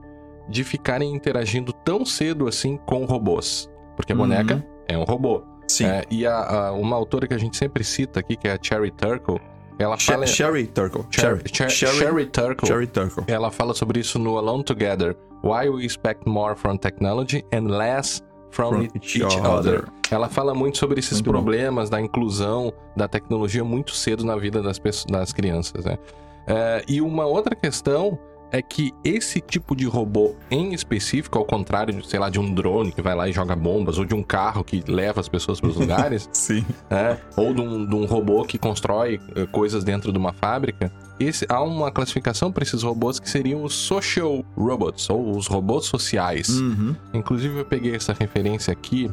de 0.48 0.64
ficarem 0.64 1.14
interagindo 1.14 1.72
tão 1.72 2.04
cedo 2.04 2.48
assim 2.48 2.76
com 2.76 3.04
robôs? 3.04 3.68
Porque 3.96 4.12
a 4.12 4.14
Uhum. 4.16 4.22
boneca 4.22 4.66
é 4.88 4.96
um 4.98 5.04
robô. 5.04 5.42
Sim. 5.68 5.84
É, 5.86 6.02
e 6.10 6.26
a, 6.26 6.34
a- 6.68 6.72
uma 6.72 6.96
autora 6.96 7.26
que 7.28 7.34
a 7.34 7.38
gente 7.38 7.56
sempre 7.56 7.84
cita 7.84 8.20
aqui, 8.20 8.36
que 8.36 8.48
é 8.48 8.52
a 8.52 8.58
Cherry 8.60 8.90
Turkle, 8.90 9.38
ela 9.78 9.96
She- 9.98 10.12
fala. 10.12 10.26
Sherry 10.26 10.66
Turkle. 10.66 11.04
Cherry, 11.10 11.42
Cher- 11.52 11.70
Sherry 11.70 12.26
Turkle. 12.26 12.66
Sherry 12.66 12.86
Turkle. 12.86 13.24
Ela 13.28 13.50
fala 13.50 13.74
sobre 13.74 14.00
isso 14.00 14.18
no 14.18 14.38
Alone 14.38 14.64
Together. 14.64 15.14
Why 15.44 15.68
we 15.68 15.84
expect 15.84 16.26
more 16.26 16.56
from 16.56 16.76
technology 16.78 17.44
and 17.52 17.68
less 17.68 18.20
from, 18.50 18.70
From 18.70 18.82
each, 18.94 19.16
each 19.18 19.36
other. 19.38 19.46
other. 19.78 19.88
Ela 20.10 20.28
fala 20.28 20.54
muito 20.54 20.78
sobre 20.78 20.98
esses 20.98 21.14
Muito 21.20 21.26
bom. 21.26 21.32
problemas 21.32 21.90
da 21.90 22.00
inclusão 22.00 22.72
da 22.96 23.06
tecnologia 23.06 23.62
muito 23.62 23.92
cedo 23.92 24.24
na 24.24 24.36
vida 24.36 24.62
das, 24.62 24.78
pessoas, 24.78 25.04
das 25.06 25.32
crianças, 25.32 25.84
né? 25.84 25.98
É, 26.46 26.82
e 26.88 27.02
uma 27.02 27.26
outra 27.26 27.54
questão 27.54 28.18
é 28.50 28.62
que 28.62 28.92
esse 29.04 29.40
tipo 29.40 29.76
de 29.76 29.84
robô 29.84 30.34
em 30.50 30.72
específico, 30.72 31.38
ao 31.38 31.44
contrário, 31.44 32.02
sei 32.04 32.18
lá, 32.18 32.30
de 32.30 32.38
um 32.38 32.52
drone 32.52 32.92
que 32.92 33.02
vai 33.02 33.14
lá 33.14 33.28
e 33.28 33.32
joga 33.32 33.54
bombas, 33.54 33.98
ou 33.98 34.04
de 34.04 34.14
um 34.14 34.22
carro 34.22 34.64
que 34.64 34.82
leva 34.86 35.20
as 35.20 35.28
pessoas 35.28 35.60
para 35.60 35.70
os 35.70 35.76
lugares, 35.76 36.28
Sim. 36.32 36.64
né? 36.90 37.18
ou 37.36 37.52
de 37.52 37.60
um, 37.60 37.86
de 37.86 37.94
um 37.94 38.04
robô 38.06 38.44
que 38.44 38.58
constrói 38.58 39.20
eh, 39.34 39.46
coisas 39.46 39.84
dentro 39.84 40.12
de 40.12 40.18
uma 40.18 40.32
fábrica. 40.32 40.90
Esse, 41.20 41.46
há 41.48 41.62
uma 41.62 41.90
classificação 41.90 42.50
para 42.52 42.62
esses 42.62 42.82
robôs 42.82 43.18
que 43.18 43.28
seriam 43.28 43.64
os 43.64 43.74
social 43.74 44.44
robots, 44.56 45.10
ou 45.10 45.36
os 45.36 45.46
robôs 45.46 45.86
sociais. 45.86 46.48
Uhum. 46.48 46.94
Inclusive, 47.12 47.58
eu 47.58 47.64
peguei 47.64 47.94
essa 47.94 48.12
referência 48.12 48.72
aqui 48.72 49.10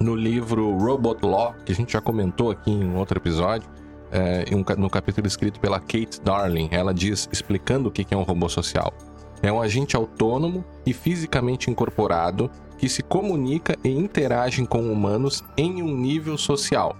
no 0.00 0.14
livro 0.14 0.76
Robot 0.76 1.24
Law, 1.24 1.54
que 1.64 1.72
a 1.72 1.74
gente 1.74 1.92
já 1.92 2.00
comentou 2.00 2.50
aqui 2.50 2.70
em 2.70 2.94
outro 2.96 3.18
episódio, 3.18 3.68
é, 4.14 4.44
um 4.54 4.64
no 4.80 4.88
capítulo 4.88 5.26
escrito 5.26 5.58
pela 5.58 5.80
Kate 5.80 6.20
Darling. 6.22 6.68
Ela 6.70 6.94
diz, 6.94 7.28
explicando 7.32 7.88
o 7.88 7.92
que 7.92 8.06
é 8.14 8.16
um 8.16 8.22
robô 8.22 8.48
social. 8.48 8.94
É 9.42 9.52
um 9.52 9.60
agente 9.60 9.96
autônomo 9.96 10.64
e 10.86 10.94
fisicamente 10.94 11.70
incorporado 11.70 12.50
que 12.78 12.88
se 12.88 13.02
comunica 13.02 13.76
e 13.84 13.90
interage 13.90 14.64
com 14.66 14.80
humanos 14.90 15.44
em 15.56 15.82
um 15.82 15.94
nível 15.94 16.38
social. 16.38 16.96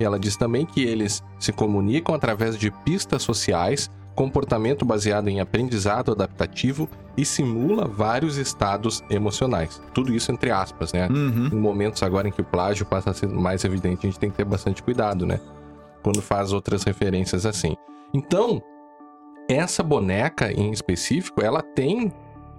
Ela 0.00 0.18
diz 0.18 0.36
também 0.36 0.64
que 0.64 0.82
eles 0.82 1.22
se 1.38 1.52
comunicam 1.52 2.14
através 2.14 2.56
de 2.56 2.70
pistas 2.70 3.22
sociais 3.22 3.90
comportamento 4.14 4.84
baseado 4.84 5.28
em 5.28 5.40
aprendizado 5.40 6.12
adaptativo 6.12 6.88
e 7.16 7.24
simula 7.24 7.86
vários 7.86 8.36
estados 8.36 9.02
emocionais. 9.10 9.80
Tudo 9.94 10.14
isso 10.14 10.30
entre 10.30 10.50
aspas, 10.50 10.92
né? 10.92 11.08
Uhum. 11.08 11.48
Em 11.52 11.56
momentos 11.56 12.02
agora 12.02 12.28
em 12.28 12.30
que 12.30 12.40
o 12.40 12.44
plágio 12.44 12.84
passa 12.86 13.10
a 13.10 13.14
ser 13.14 13.28
mais 13.28 13.64
evidente, 13.64 14.06
a 14.06 14.10
gente 14.10 14.18
tem 14.18 14.30
que 14.30 14.36
ter 14.36 14.44
bastante 14.44 14.82
cuidado, 14.82 15.26
né? 15.26 15.40
Quando 16.02 16.20
faz 16.22 16.52
outras 16.52 16.82
referências 16.84 17.46
assim. 17.46 17.76
Então, 18.14 18.60
essa 19.48 19.82
boneca 19.82 20.50
em 20.52 20.70
específico, 20.70 21.42
ela 21.42 21.62
tem 21.62 22.12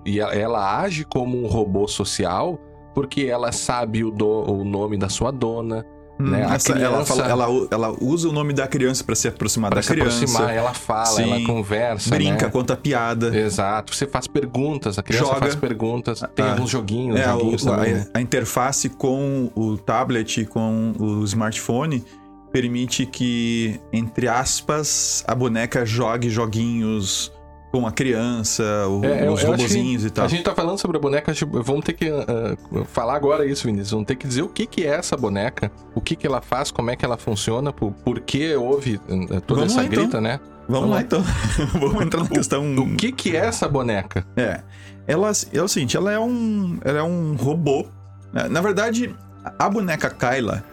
e 0.06 0.20
ela, 0.20 0.34
ela 0.36 0.80
age 0.82 1.06
como 1.06 1.42
um 1.42 1.48
robô 1.48 1.88
social 1.88 2.60
porque 2.94 3.22
ela 3.24 3.52
sabe 3.52 4.04
o, 4.04 4.12
do, 4.12 4.28
o 4.52 4.64
nome 4.64 4.98
da 4.98 5.10
sua 5.10 5.32
dona, 5.32 5.84
Hum, 6.20 6.30
né? 6.30 6.44
Essa- 6.54 6.74
ela, 6.74 6.92
criança- 7.04 7.16
fala- 7.16 7.28
ela, 7.28 7.68
ela 7.72 7.96
usa 8.00 8.30
o 8.30 8.32
nome 8.32 8.54
da 8.54 8.68
criança 8.68 9.04
pra 9.04 9.16
se 9.16 9.28
aproximar 9.28 9.72
Para 9.72 9.78
da 9.80 9.82
se 9.82 9.90
criança. 9.94 10.18
aproximar, 10.18 10.54
ela 10.56 10.72
fala, 10.72 11.06
Sim. 11.08 11.24
ela 11.32 11.44
conversa, 11.48 12.10
brinca, 12.14 12.46
né? 12.46 12.52
conta 12.52 12.78
piada. 12.78 13.36
Exato, 13.36 13.96
você 13.96 14.06
faz 14.06 14.28
perguntas, 14.28 15.00
a 15.00 15.02
criança 15.02 15.26
Joga. 15.26 15.40
faz 15.40 15.56
perguntas, 15.56 16.24
tem 16.36 16.46
Ah, 16.46 16.52
alguns 16.52 16.70
joguinhos, 16.70 17.20
É, 17.20 17.24
joguinhos 17.24 17.64
o- 17.64 17.66
também. 17.66 17.96
a, 17.96 18.06
a 18.20 18.22
interface 18.22 18.90
com 18.90 19.50
o 19.56 19.76
tablet, 19.76 20.46
com 20.46 20.94
o 21.00 21.24
smartphone, 21.24 22.06
permite 22.54 23.06
que, 23.08 23.82
entre 23.92 24.28
aspas, 24.28 25.24
a 25.28 25.34
boneca 25.34 25.84
jogue 25.86 26.30
joguinhos 26.30 27.32
com 27.72 27.88
a 27.88 27.92
criança, 27.92 28.64
o- 28.88 29.04
É, 29.04 29.28
os 29.28 29.42
robozinhos 29.42 30.06
e 30.06 30.12
tal. 30.12 30.26
A 30.26 30.28
gente 30.28 30.44
tá 30.44 30.54
falando 30.54 30.78
sobre 30.78 30.98
a 30.98 31.00
boneca, 31.00 31.34
vamos 31.64 31.84
ter 31.84 31.94
que 31.94 32.08
ah, 32.08 32.56
falar 32.86 33.16
agora 33.16 33.48
isso, 33.48 33.66
Vinícius. 33.66 33.90
Vamos 33.90 34.06
ter 34.06 34.16
que 34.16 34.28
dizer 34.28 34.44
o 34.44 34.48
que, 34.48 34.68
que 34.68 34.86
é 34.86 34.90
essa 34.96 35.18
boneca, 35.18 35.72
o 35.96 36.00
que, 36.00 36.16
que 36.16 36.28
ela 36.28 36.40
faz, 36.40 36.70
como 36.70 36.92
é 36.92 36.96
que 36.96 37.04
ela 37.04 37.18
funciona, 37.18 37.74
por, 37.74 37.92
por 37.92 38.20
que 38.20 38.56
houve 38.56 39.02
ah, 39.10 39.42
toda 39.42 39.62
Vamos 39.62 39.74
essa 39.74 39.82
lá, 39.82 39.88
então. 39.88 40.04
grita, 40.04 40.22
né? 40.22 40.40
Vamos 40.70 40.92
lá 40.92 41.02
então. 41.02 41.24
Vamos 41.74 42.04
entrar 42.04 42.22
na 42.22 42.30
questão. 42.30 42.76
O 42.76 42.96
que, 42.96 43.12
que 43.12 43.36
é 43.36 43.40
essa 43.48 43.68
boneca? 43.68 44.24
É. 44.38 44.62
Ela 45.08 45.32
é 45.52 45.62
o 45.62 45.68
seguinte, 45.68 45.98
ela 45.98 46.12
é 46.12 46.20
um, 46.20 46.78
ela 46.86 47.00
é 47.00 47.04
um 47.04 47.36
robô. 47.36 47.88
Na 48.32 48.62
verdade, 48.62 49.14
a 49.58 49.68
boneca 49.68 50.10
Kyla 50.12 50.64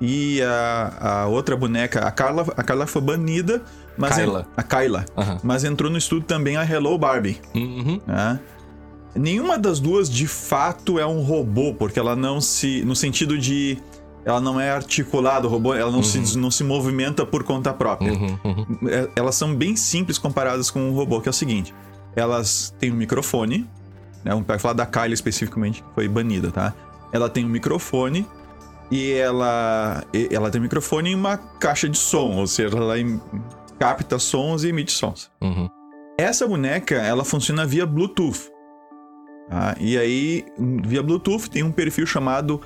e 0.00 0.40
a, 0.42 1.22
a 1.22 1.26
outra 1.26 1.56
boneca, 1.56 2.00
a 2.00 2.10
Carla, 2.10 2.46
a 2.56 2.62
Carla 2.62 2.86
foi 2.86 3.02
banida, 3.02 3.62
mas 3.98 4.16
Kyla. 4.16 4.46
a 4.56 4.62
Kyla, 4.62 5.04
Aham. 5.16 5.38
mas 5.42 5.62
entrou 5.62 5.90
no 5.90 5.98
estudo 5.98 6.24
também 6.24 6.56
a 6.56 6.64
Hello 6.64 6.96
Barbie. 6.96 7.38
Uhum. 7.54 8.00
né? 8.06 8.40
Nenhuma 9.14 9.58
das 9.58 9.80
duas 9.80 10.08
de 10.08 10.26
fato 10.26 10.98
é 10.98 11.04
um 11.04 11.20
robô, 11.22 11.74
porque 11.74 11.98
ela 11.98 12.14
não 12.16 12.40
se. 12.40 12.82
No 12.84 12.94
sentido 12.96 13.36
de. 13.36 13.76
Ela 14.24 14.40
não 14.40 14.60
é 14.60 14.70
articulada, 14.70 15.46
o 15.46 15.50
robô, 15.50 15.74
ela 15.74 15.90
não, 15.90 16.02
se, 16.02 16.36
não 16.36 16.50
se 16.50 16.62
movimenta 16.62 17.24
por 17.24 17.42
conta 17.42 17.72
própria. 17.72 18.12
Uhum, 18.12 18.38
uhum. 18.44 18.66
É, 18.86 19.08
Elas 19.16 19.34
são 19.34 19.54
bem 19.54 19.74
simples 19.76 20.18
comparadas 20.18 20.70
com 20.70 20.90
o 20.90 20.94
robô, 20.94 21.20
que 21.22 21.28
é 21.28 21.30
o 21.30 21.32
seguinte: 21.32 21.74
elas 22.14 22.74
têm 22.78 22.92
um 22.92 22.96
microfone, 22.96 23.66
né? 24.22 24.34
Um, 24.34 24.42
vai 24.42 24.58
falar 24.58 24.74
da 24.74 24.86
Kylie 24.86 25.14
especificamente, 25.14 25.82
que 25.82 25.88
foi 25.94 26.06
banida, 26.06 26.50
tá? 26.50 26.74
Ela 27.12 27.28
tem 27.30 27.44
um 27.44 27.48
microfone 27.48 28.26
e 28.90 29.12
ela, 29.12 30.02
ela 30.30 30.50
tem 30.50 30.60
microfone 30.60 31.10
e 31.10 31.14
uma 31.14 31.36
caixa 31.36 31.88
de 31.88 31.96
som, 31.98 32.36
ou 32.36 32.46
seja, 32.46 32.76
ela 32.76 32.98
em- 32.98 33.20
capta 33.78 34.18
sons 34.18 34.64
e 34.64 34.68
emite 34.68 34.92
sons. 34.92 35.30
Uhum. 35.40 35.68
Essa 36.18 36.46
boneca, 36.46 36.96
ela 36.96 37.24
funciona 37.24 37.64
via 37.66 37.86
Bluetooth. 37.86 38.50
tá? 39.48 39.74
E 39.80 39.96
aí, 39.96 40.44
via 40.84 41.02
Bluetooth, 41.02 41.48
tem 41.50 41.62
um 41.62 41.72
perfil 41.72 42.04
chamado 42.06 42.60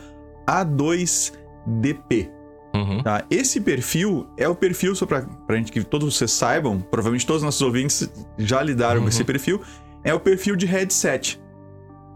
A2DP. 1.05 2.31
Uhum. 2.75 3.03
Tá? 3.03 3.25
Esse 3.31 3.61
perfil 3.61 4.27
é 4.37 4.49
o 4.49 4.55
perfil, 4.55 4.95
só 4.97 5.07
pra, 5.07 5.23
pra 5.47 5.57
gente 5.57 5.71
que 5.71 5.85
todos 5.85 6.17
vocês 6.17 6.33
saibam, 6.33 6.81
provavelmente 6.81 7.25
todos 7.27 7.43
os 7.43 7.45
nossos 7.47 7.63
ouvintes 7.63 8.11
já 8.37 8.61
lidaram 8.63 8.97
com 8.97 9.03
Uhum. 9.05 9.09
esse 9.09 9.23
perfil, 9.23 9.61
é 10.03 10.13
o 10.13 10.19
perfil 10.19 10.57
de 10.57 10.67
headset. 10.67 11.41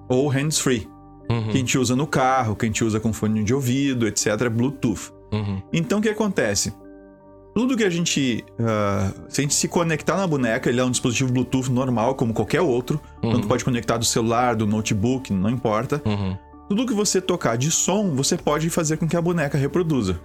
Ou 0.08 0.26
hands-free. 0.26 0.88
Uhum. 1.30 1.44
Que 1.44 1.50
a 1.50 1.60
gente 1.60 1.78
usa 1.78 1.94
no 1.94 2.06
carro, 2.06 2.56
que 2.56 2.64
a 2.64 2.68
gente 2.68 2.82
usa 2.82 2.98
com 2.98 3.12
fone 3.12 3.44
de 3.44 3.54
ouvido, 3.54 4.06
etc. 4.06 4.48
Bluetooth. 4.48 5.12
Uhum. 5.32 5.62
Então 5.72 5.98
o 5.98 6.02
que 6.02 6.08
acontece? 6.08 6.72
Tudo 7.54 7.76
que 7.76 7.84
a 7.84 7.90
gente. 7.90 8.44
ah, 8.60 9.12
se 9.28 9.40
a 9.40 9.42
gente 9.42 9.54
se 9.54 9.68
conectar 9.68 10.16
na 10.16 10.26
boneca, 10.26 10.68
ele 10.68 10.80
é 10.80 10.84
um 10.84 10.90
dispositivo 10.90 11.32
Bluetooth 11.32 11.70
normal, 11.70 12.14
como 12.14 12.32
qualquer 12.32 12.60
outro. 12.60 13.00
Uhum. 13.22 13.32
Tanto 13.32 13.48
pode 13.48 13.64
conectar 13.64 13.96
do 13.96 14.04
celular, 14.04 14.54
do 14.54 14.66
notebook, 14.66 15.32
não 15.32 15.50
importa. 15.50 16.00
Uhum. 16.04 16.36
Tudo 16.68 16.86
que 16.86 16.94
você 16.94 17.20
tocar 17.20 17.56
de 17.56 17.70
som, 17.70 18.14
você 18.14 18.36
pode 18.36 18.68
fazer 18.70 18.96
com 18.96 19.08
que 19.08 19.16
a 19.16 19.22
boneca 19.22 19.56
reproduza. 19.56 20.20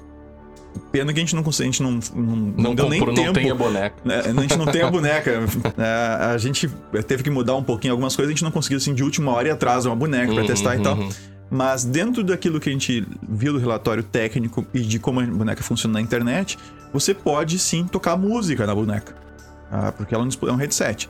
Pena 0.92 1.12
que 1.14 1.20
a 1.20 1.22
gente 1.22 1.36
não 1.36 1.44
consegue, 1.44 1.70
a 1.70 1.72
gente 1.72 1.84
não, 1.84 1.92
não, 1.92 2.36
não 2.36 2.54
Não 2.58 2.76
deu 2.76 2.90
nem 2.90 3.00
comprou, 3.00 3.16
tempo. 3.16 3.28
não 3.28 3.34
tem 3.34 3.52
a 3.52 3.56
boneca. 3.56 3.96
né? 4.06 4.20
A 4.20 4.42
gente 4.42 4.58
não 4.58 4.66
tem 4.66 4.82
a 4.82 4.90
boneca. 4.92 5.32
É, 5.78 6.26
a 6.34 6.38
gente 6.38 6.70
teve 7.08 7.24
que 7.24 7.30
mudar 7.30 7.56
um 7.56 7.64
pouquinho 7.64 7.94
algumas 7.94 8.16
coisas, 8.16 8.30
a 8.32 8.34
gente 8.36 8.44
não 8.44 8.52
conseguiu 8.52 8.78
assim 8.78 8.94
de 8.94 9.04
última 9.04 9.32
hora 9.32 9.48
ir 9.48 9.52
atrás 9.52 9.86
uma 9.86 9.96
boneca 9.96 10.32
pra 10.34 10.42
Uhum, 10.42 10.48
testar 10.48 10.76
e 10.76 10.82
tal. 10.82 10.96
uhum. 10.98 11.10
Mas 11.50 11.84
dentro 11.84 12.24
daquilo 12.24 12.60
que 12.60 12.70
a 12.70 12.72
gente 12.72 13.06
viu 13.28 13.54
do 13.54 13.60
relatório 13.60 14.02
técnico 14.04 14.66
e 14.74 14.82
de 14.82 14.98
como 15.00 15.20
a 15.20 15.26
boneca 15.26 15.62
funciona 15.64 15.94
na 15.94 16.02
internet, 16.02 16.58
você 16.92 17.14
pode 17.14 17.60
sim 17.60 17.86
tocar 17.86 18.16
música 18.18 18.66
na 18.66 18.74
boneca. 18.74 19.14
tá? 19.70 19.92
Porque 19.92 20.14
ela 20.16 20.26
é 20.26 20.52
um 20.52 20.56
headset. 20.56 21.10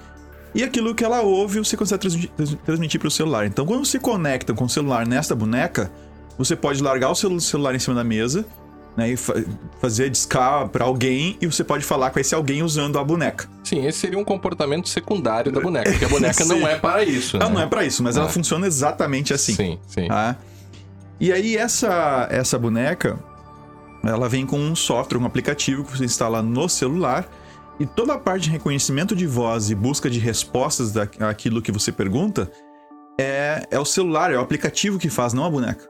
E 0.55 0.61
aquilo 0.63 0.93
que 0.93 1.03
ela 1.03 1.21
ouve, 1.21 1.59
você 1.59 1.75
consegue 1.75 2.01
transmitir, 2.01 2.29
trans- 2.35 2.57
transmitir 2.65 2.99
para 2.99 3.07
o 3.07 3.11
celular. 3.11 3.45
Então, 3.45 3.65
quando 3.65 3.85
você 3.85 3.97
conecta 3.99 4.53
com 4.53 4.65
o 4.65 4.69
celular 4.69 5.07
nesta 5.07 5.33
boneca, 5.33 5.91
você 6.37 6.55
pode 6.55 6.81
largar 6.83 7.09
o 7.09 7.15
celu- 7.15 7.39
celular 7.41 7.73
em 7.75 7.79
cima 7.79 7.95
da 7.95 8.03
mesa 8.03 8.45
né, 8.95 9.09
e 9.11 9.17
fa- 9.17 9.33
fazer 9.81 10.09
discar 10.09 10.67
para 10.69 10.85
alguém 10.85 11.37
e 11.41 11.47
você 11.47 11.63
pode 11.63 11.83
falar 11.83 12.11
com 12.11 12.19
esse 12.19 12.35
alguém 12.35 12.61
usando 12.61 12.99
a 12.99 13.03
boneca. 13.03 13.49
Sim, 13.63 13.85
esse 13.85 13.99
seria 13.99 14.19
um 14.19 14.23
comportamento 14.23 14.87
secundário 14.89 15.51
da 15.51 15.59
boneca, 15.59 15.89
porque 15.91 16.05
a 16.05 16.09
boneca 16.09 16.45
não 16.45 16.67
é 16.67 16.77
para 16.77 17.03
isso. 17.03 17.37
Ela 17.37 17.47
né? 17.49 17.55
não 17.55 17.61
é 17.61 17.65
para 17.67 17.83
isso, 17.85 18.03
mas 18.03 18.15
ela 18.17 18.27
Ah. 18.27 18.29
funciona 18.29 18.67
exatamente 18.67 19.33
assim. 19.33 19.53
Sim, 19.55 19.79
sim. 19.87 20.07
tá? 20.07 20.35
E 21.19 21.31
aí 21.31 21.55
essa 21.57 22.27
essa 22.29 22.59
boneca, 22.59 23.17
ela 24.03 24.27
vem 24.29 24.45
com 24.45 24.59
um 24.59 24.75
software, 24.75 25.17
um 25.19 25.25
aplicativo 25.25 25.83
que 25.83 25.97
você 25.97 26.05
instala 26.05 26.41
no 26.43 26.67
celular 26.69 27.27
e 27.79 27.85
toda 27.85 28.13
a 28.13 28.17
parte 28.19 28.43
de 28.43 28.49
reconhecimento 28.51 29.15
de 29.15 29.25
voz 29.25 29.69
e 29.71 29.75
busca 29.75 30.09
de 30.09 30.19
respostas 30.19 30.91
daquilo 30.91 31.61
que 31.61 31.71
você 31.71 31.91
pergunta 31.91 32.51
é, 33.19 33.65
é 33.71 33.79
o 33.79 33.85
celular, 33.85 34.31
é 34.31 34.37
o 34.37 34.41
aplicativo 34.41 34.99
que 34.99 35.09
faz, 35.09 35.33
não 35.33 35.45
a 35.45 35.49
boneca. 35.49 35.87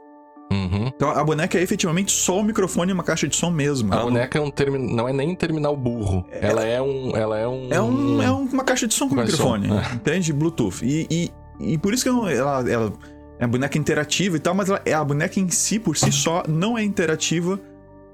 Uhum. 0.54 0.88
Então 0.96 1.10
a 1.10 1.24
boneca 1.24 1.58
é 1.58 1.62
efetivamente 1.62 2.12
só 2.12 2.40
o 2.40 2.44
microfone 2.44 2.92
e 2.92 2.94
uma 2.94 3.04
caixa 3.04 3.28
de 3.28 3.36
som 3.36 3.50
mesmo. 3.50 3.92
A 3.92 3.96
Ela 3.98 4.06
não- 4.06 4.12
boneca 4.14 4.38
é 4.38 4.42
um 4.42 4.52
termi... 4.52 4.78
não 4.78 5.08
é 5.10 5.14
nem 5.14 5.30
um 5.32 5.36
terminal 5.36 5.76
burro. 5.76 6.26
Ela 6.32 6.64
é 6.64 6.82
um. 6.82 7.16
Ela 7.16 7.38
é 7.40 7.48
um. 7.48 7.68
É, 7.72 7.82
um, 7.82 8.22
é 8.22 8.32
um- 8.32 8.44
uma 8.46 8.64
caixa 8.64 8.88
de 8.88 8.94
som 8.94 9.10
com 9.10 9.16
microfone, 9.16 9.68
som, 9.68 9.80
é. 9.80 9.94
entende? 9.96 10.32
Bluetooth. 10.32 10.84
E, 10.86 11.08
e, 11.60 11.74
e 11.74 11.78
por 11.78 11.94
isso 11.94 12.04
que 12.04 12.10
eu 12.10 12.28
ela, 12.28 12.70
ela 12.70 12.94
é 13.40 13.46
uma 13.46 13.52
boneca 13.52 13.78
interativa 13.78 14.38
e 14.38 14.40
tal, 14.40 14.54
mas 14.54 14.70
ela, 14.70 14.82
é 14.86 14.94
a 14.94 15.04
boneca 15.04 15.40
em 15.40 15.50
si, 15.50 15.80
por 15.80 15.98
si 15.98 16.12
só, 16.12 16.44
não 16.48 16.78
é 16.78 16.84
interativa, 16.84 17.60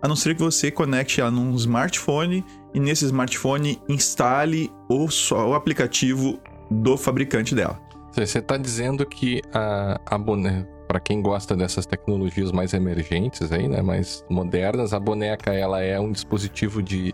a 0.01 0.07
não 0.07 0.15
ser 0.15 0.33
que 0.35 0.41
você 0.41 0.71
conecte 0.71 1.19
ela 1.19 1.29
num 1.29 1.53
smartphone 1.55 2.43
e 2.73 2.79
nesse 2.79 3.05
smartphone 3.05 3.79
instale 3.89 4.71
o, 4.87 5.09
só, 5.09 5.49
o 5.49 5.53
aplicativo 5.53 6.39
do 6.71 6.95
fabricante 6.97 7.53
dela. 7.53 7.79
Você 8.13 8.39
está 8.39 8.57
dizendo 8.57 9.05
que 9.05 9.41
a, 9.53 9.99
a 10.05 10.17
boneca, 10.17 10.67
para 10.89 10.99
quem 10.99 11.21
gosta 11.21 11.55
dessas 11.55 11.85
tecnologias 11.85 12.51
mais 12.51 12.73
emergentes 12.73 13.51
aí, 13.51 13.67
né, 13.67 13.79
mais 13.79 14.25
modernas, 14.27 14.91
a 14.91 14.99
boneca 14.99 15.53
ela 15.53 15.79
é 15.83 15.99
um 15.99 16.11
dispositivo 16.11 16.81
de 16.81 17.13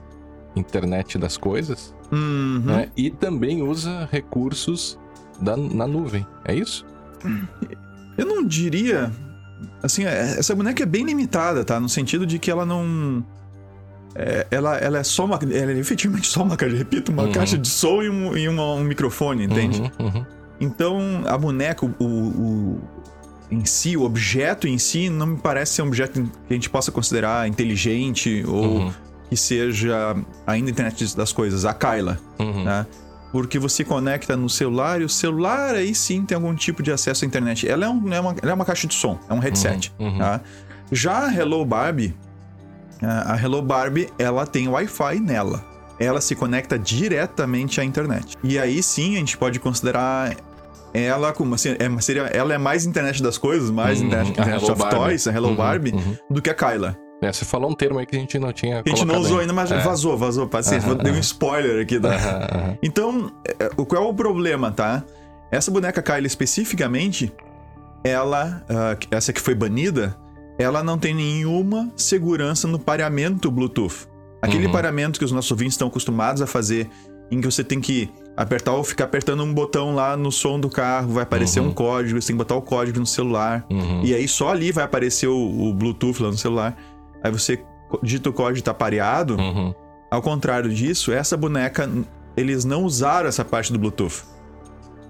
internet 0.55 1.17
das 1.17 1.35
coisas, 1.35 1.93
Uhum. 2.09 2.61
né, 2.63 2.89
e 2.95 3.11
também 3.11 3.61
usa 3.61 4.07
recursos 4.09 4.97
da, 5.41 5.57
na 5.57 5.85
nuvem. 5.85 6.25
É 6.45 6.55
isso? 6.55 6.85
Eu 8.17 8.25
não 8.25 8.45
diria. 8.45 9.11
Assim, 9.83 10.05
é- 10.05 10.37
essa 10.39 10.55
boneca 10.55 10.81
é 10.83 10.85
bem 10.85 11.03
limitada, 11.03 11.65
tá? 11.65 11.77
No 11.77 11.89
sentido 11.89 12.25
de 12.25 12.39
que 12.39 12.49
ela 12.49 12.65
não. 12.65 13.21
é, 14.15 14.47
ela, 14.51 14.77
ela 14.77 14.99
é 14.99 15.03
só 15.03 15.25
uma. 15.25 15.35
Ela 15.51 15.73
é 15.73 15.77
efetivamente 15.77 16.27
só 16.27 16.43
uma 16.43 16.55
caixa, 16.55 16.77
repito, 16.77 17.11
uma 17.11 17.23
Uhum. 17.23 17.31
caixa 17.33 17.57
de 17.57 17.67
som 17.67 18.01
e 18.01 18.09
um, 18.09 18.37
e 18.37 18.47
uma- 18.47 18.75
um 18.75 18.83
microfone, 18.85 19.43
entende? 19.43 19.81
Uhum, 19.99 20.05
uhum. 20.07 20.25
Então, 20.61 20.99
a 21.27 21.37
boneca, 21.37 21.85
o, 21.85 21.89
o- 22.05 22.81
em 23.51 23.63
si, 23.65 23.95
o 23.95 24.03
objeto 24.03 24.67
em 24.67 24.77
si, 24.77 25.09
não 25.09 25.27
me 25.27 25.37
parece 25.37 25.73
ser 25.73 25.81
um 25.83 25.87
objeto 25.87 26.21
que 26.23 26.29
a 26.49 26.53
gente 26.53 26.69
possa 26.69 26.91
considerar 26.91 27.47
inteligente 27.47 28.43
ou 28.47 28.63
Uhum. 28.79 28.93
que 29.29 29.37
seja 29.37 30.15
ainda 30.47 30.69
internet 30.71 31.15
das 31.15 31.31
coisas, 31.31 31.65
a 31.65 31.73
Kyla, 31.73 32.19
Uhum. 32.39 32.63
né? 32.63 32.85
Porque 33.31 33.59
você 33.59 33.83
conecta 33.83 34.35
no 34.37 34.49
celular 34.49 35.01
e 35.01 35.03
o 35.03 35.09
celular 35.09 35.75
aí 35.75 35.93
sim 35.93 36.23
tem 36.25 36.35
algum 36.35 36.55
tipo 36.55 36.81
de 36.81 36.91
acesso 36.91 37.25
à 37.25 37.27
internet. 37.27 37.67
Ela 37.67 37.85
é, 37.85 37.89
um- 37.89 38.13
é 38.13 38.19
uma, 38.19 38.35
ela 38.41 38.51
é 38.51 38.53
uma 38.53 38.63
caixa 38.65 38.87
de 38.87 38.93
som, 38.93 39.19
é 39.29 39.33
um 39.33 39.39
headset. 39.39 39.91
Uhum, 39.99 40.07
uhum. 40.13 40.17
tá? 40.19 40.41
Já 40.91 41.25
a 41.27 41.33
Hello 41.33 41.65
Barbie, 41.65 42.15
a 43.01 43.33
a 43.33 43.41
Hello 43.41 43.61
Barbie, 43.61 44.07
ela 44.17 44.45
tem 44.47 44.67
Wi-Fi 44.69 45.19
nela. 45.19 45.63
Ela 45.99 46.19
se 46.21 46.35
conecta 46.35 46.77
diretamente 46.79 47.79
à 47.79 47.83
internet. 47.83 48.35
E 48.43 48.57
aí 48.59 48.81
sim 48.83 49.15
a 49.15 49.19
gente 49.19 49.37
pode 49.37 49.59
considerar 49.59 50.35
ela 51.03 51.33
como 51.33 51.55
assim, 51.55 51.75
é, 51.79 52.01
seria, 52.01 52.23
ela 52.23 52.53
é 52.53 52.57
mais 52.57 52.85
internet 52.85 53.21
das 53.21 53.37
coisas, 53.37 53.69
mais 53.69 53.99
Uhum, 53.99 54.07
internet, 54.07 54.27
a 54.27 54.31
internet 54.31 54.61
Hello 54.63 54.71
of 54.73 54.81
Barbie. 54.81 54.97
Toys, 54.97 55.27
a 55.27 55.31
Hello 55.33 55.49
Uhum, 55.49 55.55
Barbie, 55.55 55.91
uhum. 55.93 56.15
do 56.29 56.41
que 56.41 56.49
a 56.49 56.53
Kyla. 56.53 56.97
É, 57.21 57.31
você 57.31 57.45
falou 57.45 57.71
um 57.71 57.73
termo 57.73 57.97
aí 57.97 58.05
que 58.05 58.15
a 58.15 58.19
gente 58.19 58.37
não 58.37 58.51
tinha 58.53 58.83
A 58.85 58.89
gente 58.89 59.05
não 59.05 59.19
usou 59.19 59.39
ainda, 59.39 59.53
mas 59.53 59.71
é. 59.71 59.77
vazou, 59.79 60.17
vazou. 60.17 60.47
Paciência, 60.47 60.89
Aham, 60.91 60.97
deu 60.97 61.13
um 61.13 61.19
spoiler 61.19 61.81
aqui. 61.81 61.95
Aham. 61.97 62.77
Então, 62.83 63.31
é, 63.59 63.69
o- 63.77 63.85
qual 63.85 64.03
é 64.03 64.07
o 64.07 64.13
problema, 64.13 64.69
tá? 64.71 65.03
Essa 65.49 65.71
boneca 65.71 66.01
Kylie 66.01 66.27
especificamente, 66.27 67.31
ela, 68.03 68.63
ah, 68.69 68.97
essa 69.11 69.31
que 69.33 69.41
foi 69.41 69.55
banida, 69.55 70.15
ela 70.59 70.83
não 70.83 70.97
tem 70.97 71.13
nenhuma 71.13 71.91
segurança 71.95 72.67
no 72.67 72.77
pareamento 72.79 73.49
Bluetooth. 73.49 74.07
Aquele 74.41 74.67
Uhum. 74.67 74.71
pareamento 74.71 75.17
que 75.17 75.25
os 75.25 75.31
nossos 75.31 75.49
ouvintes 75.51 75.73
estão 75.73 75.87
acostumados 75.87 76.41
a 76.41 76.47
fazer, 76.47 76.89
em 77.31 77.39
que 77.41 77.45
você 77.49 77.63
tem 77.63 77.79
que 77.81 78.09
apertar 78.37 78.73
ou 78.73 78.83
ficar 78.83 79.05
apertando 79.05 79.43
um 79.43 79.53
botão 79.53 79.95
lá 79.95 80.17
no 80.17 80.31
som 80.31 80.59
do 80.59 80.69
carro, 80.69 81.13
vai 81.13 81.23
aparecer 81.23 81.59
Uhum. 81.61 81.67
um 81.69 81.73
código, 81.73 82.21
você 82.21 82.27
tem 82.27 82.35
que 82.35 82.37
botar 82.37 82.55
o 82.55 82.61
código 82.61 82.99
no 82.99 83.05
celular. 83.05 83.65
Uhum. 83.69 84.01
E 84.03 84.13
aí 84.13 84.27
só 84.27 84.49
ali 84.49 84.71
vai 84.71 84.83
aparecer 84.83 85.27
o, 85.27 85.35
o 85.69 85.73
Bluetooth 85.73 86.21
lá 86.21 86.29
no 86.29 86.37
celular. 86.37 86.75
Aí 87.23 87.31
você 87.31 87.63
digita 88.03 88.29
o 88.29 88.33
código 88.33 88.59
e 88.59 88.61
tá 88.61 88.73
pareado. 88.73 89.35
Uhum. 89.35 89.73
Ao 90.11 90.21
contrário 90.21 90.69
disso, 90.73 91.11
essa 91.11 91.35
boneca, 91.37 91.89
eles 92.35 92.65
não 92.65 92.83
usaram 92.83 93.27
essa 93.29 93.43
parte 93.45 93.71
do 93.71 93.79
Bluetooth. 93.79 94.23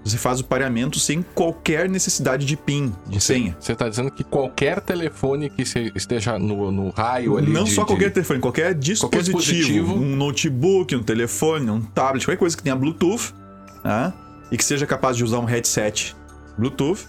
Você 0.08 0.16
faz 0.18 0.40
o 0.40 0.44
pareamento 0.44 1.00
sem 1.00 1.22
qualquer 1.34 1.88
necessidade 1.88 2.46
de 2.46 2.56
PIN, 2.56 2.94
de 3.06 3.20
senha. 3.20 3.56
Você 3.58 3.74
tá 3.74 3.88
dizendo 3.88 4.10
que 4.10 4.22
qualquer 4.22 4.80
telefone 4.80 5.50
que 5.50 5.62
esteja 5.94 6.38
no, 6.38 6.70
no 6.70 6.90
raio 6.90 7.36
ali. 7.36 7.50
Não 7.52 7.64
de- 7.64 7.72
só 7.72 7.82
de- 7.82 7.88
qualquer 7.88 8.10
telefone, 8.12 8.38
qualquer 8.40 8.74
dispositivo, 8.74 9.38
dispositivo. 9.38 9.94
Um 9.94 10.14
notebook, 10.16 10.94
um 10.94 11.02
telefone, 11.02 11.70
um 11.70 11.80
tablet, 11.80 12.24
qualquer 12.24 12.38
coisa 12.38 12.56
que 12.56 12.62
tenha 12.62 12.76
Bluetooth, 12.76 13.34
tá? 13.82 14.12
E 14.52 14.56
que 14.56 14.64
seja 14.64 14.86
capaz 14.86 15.16
de 15.16 15.24
usar 15.24 15.40
um 15.40 15.44
headset 15.44 16.14
Bluetooth, 16.56 17.08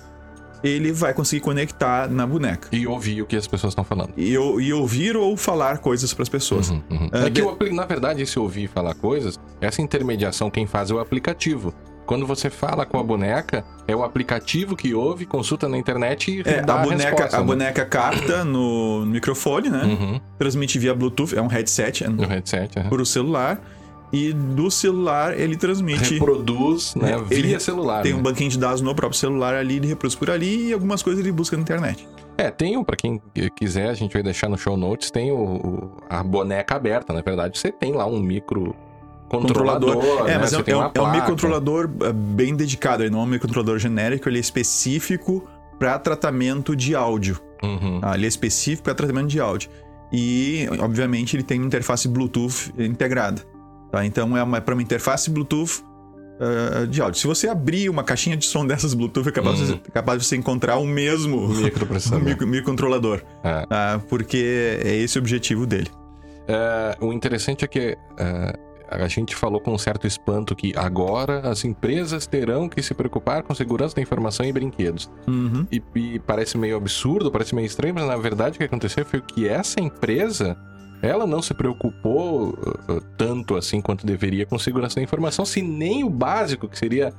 ele 0.64 0.91
vai 0.91 1.14
conseguir 1.14 1.41
conectar 1.41 2.10
na 2.10 2.26
boneca. 2.26 2.68
E 2.72 2.88
ouvir 2.88 3.22
o 3.22 3.28
que 3.28 3.36
as 3.36 3.45
pessoas 3.45 3.72
estão 3.72 3.84
falando. 3.84 4.10
E, 4.18 4.32
e 4.34 4.74
ouvir 4.74 5.16
ou 5.16 5.38
falar 5.38 5.78
coisas 5.78 6.12
para 6.16 6.24
as 6.24 6.30
pessoas. 6.30 6.72
Uhum, 6.72 6.82
uhum. 6.89 7.10
É, 7.14 7.28
É 7.28 7.30
que, 7.30 7.41
de- 7.66 7.76
na 7.76 7.86
verdade, 7.86 8.24
esse 8.24 8.39
ouvir 8.39 8.64
e 8.64 8.68
falar 8.68 8.95
coisas, 8.95 9.39
essa 9.62 9.84
intermediação 9.84 10.50
quem 10.50 10.66
faz 10.66 10.89
é 10.89 10.95
o 10.95 11.00
aplicativo. 11.00 11.72
Quando 12.08 12.26
você 12.26 12.49
fala 12.49 12.86
com 12.86 12.97
a 12.97 13.03
boneca, 13.03 13.64
é 13.88 13.95
o 13.95 14.03
aplicativo 14.03 14.76
que 14.76 14.93
ouve, 14.95 15.26
consulta 15.26 15.68
na 15.70 15.78
internet 15.78 16.32
e 16.32 16.41
É, 16.49 16.62
dá 16.62 16.76
a 16.76 16.80
a, 16.82 16.84
boneca, 16.84 17.10
resposta. 17.12 17.36
a 17.38 17.39
né? 17.41 17.45
boneca 17.45 17.86
capta 17.86 18.43
no, 18.43 19.01
no 19.01 19.12
microfone, 19.12 19.70
né? 19.70 19.84
Uhum, 19.84 20.22
Transmite 20.39 20.80
via 20.80 20.95
Bluetooth, 20.95 21.36
é 21.38 21.41
um 21.41 21.47
headset, 21.47 22.03
é 22.05 22.08
no 22.10 22.26
headset. 22.26 22.80
uhum. 22.80 22.89
por 22.89 23.01
o 23.01 23.05
celular. 23.05 23.62
E 24.12 24.32
do 24.32 24.72
celular 24.72 25.38
ele 25.38 25.58
transmite. 25.58 26.14
Reproduz, 26.14 26.95
né? 26.95 27.12
Ele 27.30 27.49
via 27.49 27.60
celular. 27.60 28.03
Tem 28.03 28.14
né? 28.14 28.18
um 28.20 28.22
banquinho 28.24 28.49
de 28.49 28.58
dados 28.58 28.80
no 28.80 28.95
próprio 28.95 29.20
celular 29.20 29.53
ali, 29.53 29.76
ele 29.76 29.88
reproduz 29.88 30.16
por 30.16 30.30
ali 30.32 30.70
e 30.70 30.74
algumas 30.74 31.03
coisas 31.03 31.22
ele 31.22 31.32
busca 31.32 31.58
na 31.58 31.62
internet. 31.62 32.08
É, 32.38 32.49
tem 32.49 32.78
um, 32.78 32.86
pra 32.86 32.95
quem 32.95 33.22
quiser, 33.58 33.89
a 33.89 33.93
gente 33.93 34.14
vai 34.14 34.24
deixar 34.24 34.47
no 34.47 34.58
show 34.58 34.78
notes, 34.78 35.12
tem 35.12 35.30
o- 35.32 35.91
a 36.10 36.24
boneca 36.24 36.76
aberta, 36.76 37.12
na 37.12 37.20
verdade. 37.22 37.60
Você 37.60 37.70
tem 37.70 37.91
lá 37.91 38.05
um 38.05 38.20
micro 38.22 38.74
controlador. 39.28 40.28
É, 40.28 40.34
né? 40.34 40.38
mas 40.39 40.53
é, 40.53 40.63
é 40.65 40.75
um, 40.75 40.91
é 40.93 41.01
um 41.01 41.11
microcontrolador 41.11 41.89
é, 42.01 42.13
bem 42.13 42.55
dedicado. 42.55 43.03
Ele 43.03 43.09
não 43.09 43.19
é 43.19 43.23
um 43.23 43.28
microcontrolador 43.28 43.80
genérico, 43.80 44.28
ele 44.30 44.38
é 44.38 44.41
específico 44.41 45.47
para 45.78 45.97
tratamento 45.99 46.75
de 46.75 46.95
áudio. 46.95 47.39
Uhum. 47.63 47.99
Ah, 48.01 48.15
ele 48.15 48.25
é 48.25 48.30
específico 48.30 48.84
para 48.84 48.93
tratamento 48.95 49.28
de 49.28 49.39
áudio. 49.39 49.69
E, 50.11 50.67
obviamente, 50.80 51.36
ele 51.36 51.43
tem 51.43 51.59
uma 51.59 51.67
interface 51.67 52.07
Bluetooth 52.07 52.73
integrada. 52.78 53.41
Tá? 53.91 54.05
Então, 54.05 54.38
é 54.38 54.43
uma, 54.43 54.61
para 54.61 54.73
uma 54.73 54.82
interface 54.82 55.30
Bluetooth 55.30 55.84
ah, 56.39 56.86
de 56.86 57.01
áudio. 57.01 57.19
Se 57.19 57.28
você 57.28 57.47
abrir 57.47 57.89
uma 57.89 58.03
caixinha 58.03 58.38
de 58.38 58.45
som 58.45 58.65
dessas 58.67 58.93
Bluetooth, 58.93 59.28
é 59.28 59.32
capaz, 59.32 59.59
Uhum. 59.59 59.65
de, 59.65 59.91
capaz 59.91 60.21
de 60.21 60.28
você 60.28 60.36
encontrar 60.36 60.78
o 60.78 60.86
mesmo 60.86 61.47
microcontrolador. 62.47 63.21
É. 63.43 63.65
tá? 63.65 64.01
porque 64.07 64.80
é 64.84 64.95
esse 64.95 65.17
o 65.17 65.21
objetivo 65.21 65.65
dele. 65.65 65.89
É, 66.47 66.97
o 67.01 67.11
interessante 67.11 67.65
é 67.65 67.67
que 67.67 67.97
é, 68.17 68.59
a 68.90 69.08
gente 69.08 69.36
falou 69.36 69.60
com 69.60 69.74
um 69.74 69.78
certo 69.78 70.08
espanto 70.08 70.56
que 70.56 70.74
agora 70.76 71.50
as 71.50 71.64
empresas 71.66 72.26
terão 72.26 72.70
que 72.70 72.82
se 72.82 72.94
preocupar 72.94 73.44
com 73.44 73.54
segurança 73.54 73.96
da 73.96 74.02
informação 74.02 74.46
em 74.46 74.54
brinquedos. 74.54 75.10
Uhum. 75.28 75.68
E, 75.72 75.82
e 75.96 76.20
parece 76.20 76.58
meio 76.58 76.78
absurdo, 76.78 77.32
parece 77.32 77.54
meio 77.54 77.66
estranho, 77.66 77.94
mas 77.94 78.06
na 78.06 78.18
verdade 78.18 78.56
o 78.56 78.58
que 78.60 78.64
aconteceu 78.64 79.06
foi 79.06 79.22
que 79.22 79.48
essa 79.48 79.80
empresa 79.80 80.58
ela 81.02 81.28
não 81.28 81.42
se 81.42 81.54
preocupou 81.54 82.50
uh, 82.50 82.94
uh, 82.94 83.02
tanto 83.18 83.56
assim 83.56 83.82
quanto 83.82 84.06
deveria 84.06 84.46
com 84.46 84.58
segurança 84.58 84.96
da 84.96 85.02
informação, 85.02 85.46
se 85.46 85.62
nem 85.62 86.04
o 86.04 86.10
básico 86.10 86.68
que 86.68 86.78
seria 86.78 87.14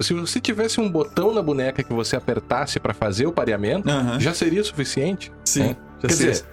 se 0.00 0.12
você 0.12 0.40
tivesse 0.40 0.80
um 0.80 0.90
botão 0.90 1.32
na 1.32 1.40
boneca 1.40 1.82
que 1.82 1.92
você 1.92 2.16
apertasse 2.16 2.78
para 2.78 2.92
fazer 2.92 3.26
o 3.26 3.32
pareamento, 3.32 3.88
Aham. 3.88 4.20
já 4.20 4.34
seria 4.34 4.62
suficiente. 4.62 5.32
Sim, 5.44 5.60
né? 5.60 5.76
já 6.02 6.08
Quer 6.08 6.14
dizer, 6.14 6.44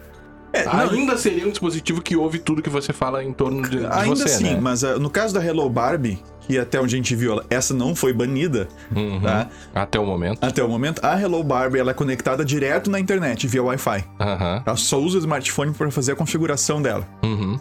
É, 0.54 0.66
não, 0.66 0.90
ainda 0.90 1.18
seria 1.18 1.48
um 1.48 1.50
dispositivo 1.50 2.02
que 2.02 2.16
ouve 2.16 2.38
tudo 2.40 2.62
que 2.62 2.70
você 2.70 2.92
fala 2.92 3.24
em 3.24 3.32
torno 3.32 3.62
de, 3.70 3.80
de 3.80 3.86
ainda 3.86 4.16
você, 4.16 4.24
assim, 4.24 4.44
né? 4.56 4.60
mas 4.62 4.84
ah, 4.84 4.98
no 5.00 5.10
caso 5.10 5.34
da 5.34 5.44
Hello 5.46 5.70
Barbie, 5.70 6.22
que 6.42 6.58
até 6.60 6.80
onde 6.82 6.94
a 6.94 6.98
gente 6.98 7.16
viu, 7.16 7.42
essa 7.50 7.74
não 7.74 7.96
foi 7.96 8.12
banida, 8.12 8.68
Uhum. 8.94 9.22
tá? 9.22 9.48
Até 9.74 9.98
o 9.98 10.06
momento. 10.06 10.44
Até 10.44 10.62
o 10.62 10.68
momento, 10.68 11.00
a 11.06 11.20
Hello 11.20 11.42
Barbie 11.44 11.80
ela 11.80 11.92
é 11.92 11.94
conectada 11.94 12.44
direto 12.44 12.90
na 12.92 13.00
internet 13.00 13.48
via 13.48 13.64
Wi-Fi. 13.64 14.04
Aham. 14.20 14.64
Ela 14.66 14.76
só 14.76 15.00
usa 15.00 15.18
o 15.18 15.20
smartphone 15.20 15.72
para 15.74 15.90
fazer 15.90 16.12
a 16.12 16.16
configuração 16.16 16.82
dela. 16.82 17.08
Uhum. 17.24 17.58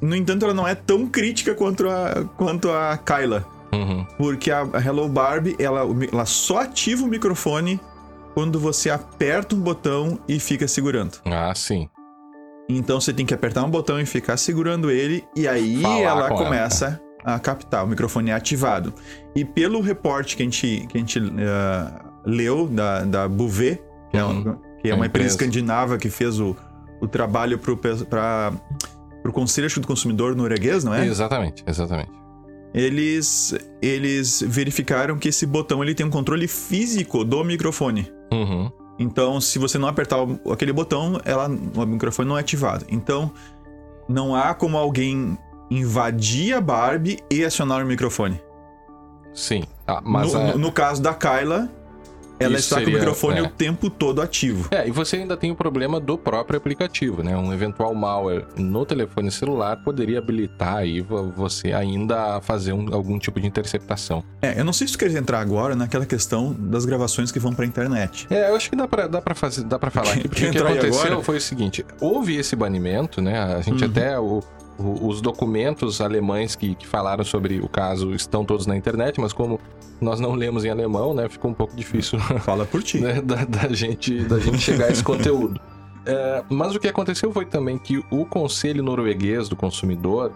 No 0.00 0.16
entanto, 0.16 0.44
ela 0.44 0.54
não 0.54 0.66
é 0.66 0.74
tão 0.74 1.06
crítica 1.06 1.54
quanto 1.54 1.88
a, 1.88 2.24
quanto 2.36 2.70
a 2.70 2.96
Kyla. 2.98 3.44
Uhum. 3.72 4.04
Porque 4.16 4.50
a 4.50 4.66
Hello 4.84 5.08
Barbie, 5.08 5.54
ela, 5.58 5.82
ela 6.12 6.24
só 6.24 6.60
ativa 6.62 7.04
o 7.04 7.06
microfone 7.06 7.78
quando 8.34 8.58
você 8.60 8.90
aperta 8.90 9.54
um 9.54 9.60
botão 9.60 10.18
e 10.28 10.38
fica 10.38 10.66
segurando. 10.68 11.18
Ah, 11.24 11.52
sim. 11.54 11.88
Então 12.68 13.00
você 13.00 13.12
tem 13.12 13.26
que 13.26 13.34
apertar 13.34 13.64
um 13.64 13.70
botão 13.70 14.00
e 14.00 14.06
ficar 14.06 14.36
segurando 14.36 14.90
ele, 14.90 15.24
e 15.36 15.48
aí 15.48 15.82
Falar 15.82 15.98
ela 16.00 16.28
com 16.28 16.34
ela, 16.36 16.44
começa 16.44 17.00
a 17.24 17.38
captar, 17.38 17.84
o 17.84 17.88
microfone 17.88 18.30
é 18.30 18.34
ativado. 18.34 18.94
E 19.34 19.44
pelo 19.44 19.80
reporte 19.80 20.36
que 20.36 20.42
a 20.42 20.44
gente, 20.46 20.86
que 20.88 20.96
a 20.96 21.00
gente 21.00 21.18
ah, 21.40 22.04
leu 22.24 22.66
da, 22.68 23.04
da 23.04 23.28
Bouvet, 23.28 23.80
que 24.10 24.16
é, 24.16 24.24
um- 24.24 24.30
Uhum. 24.44 24.56
que 24.80 24.88
é 24.88 24.94
uma 24.94 25.06
empresa 25.06 25.06
empresa. 25.06 25.28
escandinava 25.34 25.98
que 25.98 26.08
fez 26.08 26.38
o, 26.38 26.56
o 27.00 27.08
trabalho 27.08 27.58
para 27.58 28.52
o 29.26 29.32
Conselho 29.32 29.68
do 29.80 29.86
Consumidor 29.86 30.36
norueguês, 30.36 30.84
não 30.84 30.94
é? 30.94 31.04
Exatamente, 31.06 31.64
exatamente. 31.66 32.10
Eles, 32.72 33.52
eles 33.82 34.44
verificaram 34.46 35.18
que 35.18 35.28
esse 35.28 35.44
botão 35.44 35.82
ele 35.82 35.92
tem 35.94 36.06
um 36.06 36.10
controle 36.10 36.46
físico 36.46 37.24
do 37.24 37.42
microfone. 37.42 38.08
Uhum. 38.32 38.70
Então, 38.98 39.40
se 39.40 39.58
você 39.58 39.78
não 39.78 39.88
apertar 39.88 40.18
aquele 40.52 40.72
botão, 40.72 41.20
ela, 41.24 41.48
o 41.48 41.86
microfone 41.86 42.28
não 42.28 42.36
é 42.36 42.40
ativado. 42.40 42.84
Então, 42.88 43.30
não 44.08 44.34
há 44.34 44.52
como 44.54 44.76
alguém 44.76 45.38
invadir 45.70 46.52
a 46.54 46.60
Barbie 46.60 47.18
e 47.30 47.44
acionar 47.44 47.82
o 47.82 47.86
microfone. 47.86 48.40
Sim. 49.32 49.62
Ah, 49.86 50.00
mas 50.04 50.32
no, 50.32 50.40
é- 50.40 50.52
no- 50.52 50.58
no 50.58 50.72
caso 50.72 51.00
da 51.00 51.14
Kyla, 51.14 51.68
ela 52.40 52.54
Isso 52.54 52.62
está 52.64 52.76
com 52.76 52.80
seria- 52.84 52.96
o 52.96 52.98
microfone 52.98 53.38
é. 53.38 53.42
o 53.42 53.48
tempo 53.48 53.90
todo 53.90 54.20
ativo. 54.22 54.68
É, 54.70 54.88
e 54.88 54.90
você 54.90 55.16
ainda 55.16 55.36
tem 55.36 55.50
o 55.50 55.54
problema 55.54 56.00
do 56.00 56.16
próprio 56.16 56.56
aplicativo, 56.56 57.22
né? 57.22 57.36
Um 57.36 57.52
eventual 57.52 57.94
malware 57.94 58.46
no 58.56 58.84
telefone 58.86 59.30
celular 59.30 59.76
poderia 59.84 60.18
habilitar 60.18 60.76
aí 60.78 61.00
vo- 61.00 61.30
você 61.36 61.72
ainda 61.72 62.36
a 62.36 62.40
fazer 62.40 62.72
um- 62.72 62.92
algum 62.94 63.18
tipo 63.18 63.38
de 63.38 63.46
interceptação. 63.46 64.24
É, 64.42 64.58
eu 64.58 64.64
não 64.64 64.72
sei 64.72 64.86
se 64.86 64.94
tu 64.94 64.98
queres 64.98 65.14
entrar 65.14 65.38
agora 65.40 65.76
naquela 65.76 66.06
questão 66.06 66.52
das 66.58 66.84
gravações 66.84 67.30
que 67.30 67.38
vão 67.38 67.52
pra 67.52 67.66
internet. 67.66 68.26
É, 68.30 68.48
eu 68.50 68.56
acho 68.56 68.70
que 68.70 68.76
dá 68.76 68.88
pra, 68.88 69.06
dá 69.06 69.20
pra, 69.20 69.34
fazer, 69.34 69.64
dá 69.64 69.78
pra 69.78 69.90
falar 69.90 70.12
aqui, 70.12 70.26
porque 70.28 70.46
o 70.46 70.50
que 70.50 70.58
aconteceu 70.58 71.02
agora? 71.06 71.22
foi 71.22 71.36
o 71.36 71.40
seguinte: 71.40 71.84
houve 72.00 72.36
esse 72.36 72.56
banimento, 72.56 73.20
né? 73.20 73.38
A 73.38 73.60
gente 73.60 73.84
Uhum. 73.84 73.90
até. 73.90 74.18
O- 74.18 74.42
os 75.02 75.20
documentos 75.20 76.00
alemães 76.00 76.54
que, 76.54 76.74
que 76.74 76.86
falaram 76.86 77.24
sobre 77.24 77.60
o 77.60 77.68
caso 77.68 78.14
estão 78.14 78.44
todos 78.44 78.66
na 78.66 78.76
internet, 78.76 79.20
mas 79.20 79.32
como 79.32 79.60
nós 80.00 80.18
não 80.18 80.34
lemos 80.34 80.64
em 80.64 80.70
alemão, 80.70 81.12
né? 81.12 81.28
Ficou 81.28 81.50
um 81.50 81.54
pouco 81.54 81.76
difícil 81.76 82.18
Fala 82.40 82.64
por 82.64 82.82
ti. 82.82 82.98
né, 83.00 83.20
da, 83.20 83.44
da 83.44 83.68
gente, 83.72 84.24
da 84.24 84.38
gente 84.40 84.58
chegar 84.58 84.86
a 84.86 84.90
esse 84.90 85.04
conteúdo. 85.04 85.60
É, 86.06 86.42
mas 86.48 86.74
o 86.74 86.80
que 86.80 86.88
aconteceu 86.88 87.30
foi 87.32 87.44
também 87.44 87.78
que 87.78 88.02
o 88.10 88.24
Conselho 88.24 88.82
Norueguês 88.82 89.48
do 89.48 89.56
Consumidor 89.56 90.32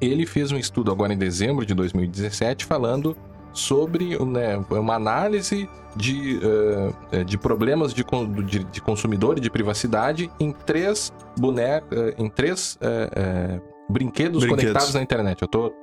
ele 0.00 0.26
fez 0.26 0.52
um 0.52 0.58
estudo 0.58 0.90
agora 0.90 1.14
em 1.14 1.18
dezembro 1.18 1.64
de 1.64 1.72
2017 1.72 2.64
falando 2.64 3.16
sobre 3.56 4.22
né, 4.24 4.62
uma 4.70 4.94
análise 4.94 5.68
de, 5.96 6.38
eh, 7.10 7.24
de 7.24 7.38
problemas 7.38 7.94
de, 7.94 8.04
de, 8.44 8.64
de 8.64 8.80
consumidor 8.82 9.38
e 9.38 9.40
de 9.40 9.50
privacidade 9.50 10.30
em 10.38 10.52
três 10.52 11.10
bonecos, 11.38 11.88
em 12.18 12.28
três 12.28 12.78
eh, 12.82 13.10
eh, 13.16 13.60
brinquedos, 13.88 14.40
Brinquedos. 14.40 14.64
conectados 14.64 14.94
na 14.94 15.02
internet. 15.02 15.40
Eu 15.40 15.46
estou 15.46 15.74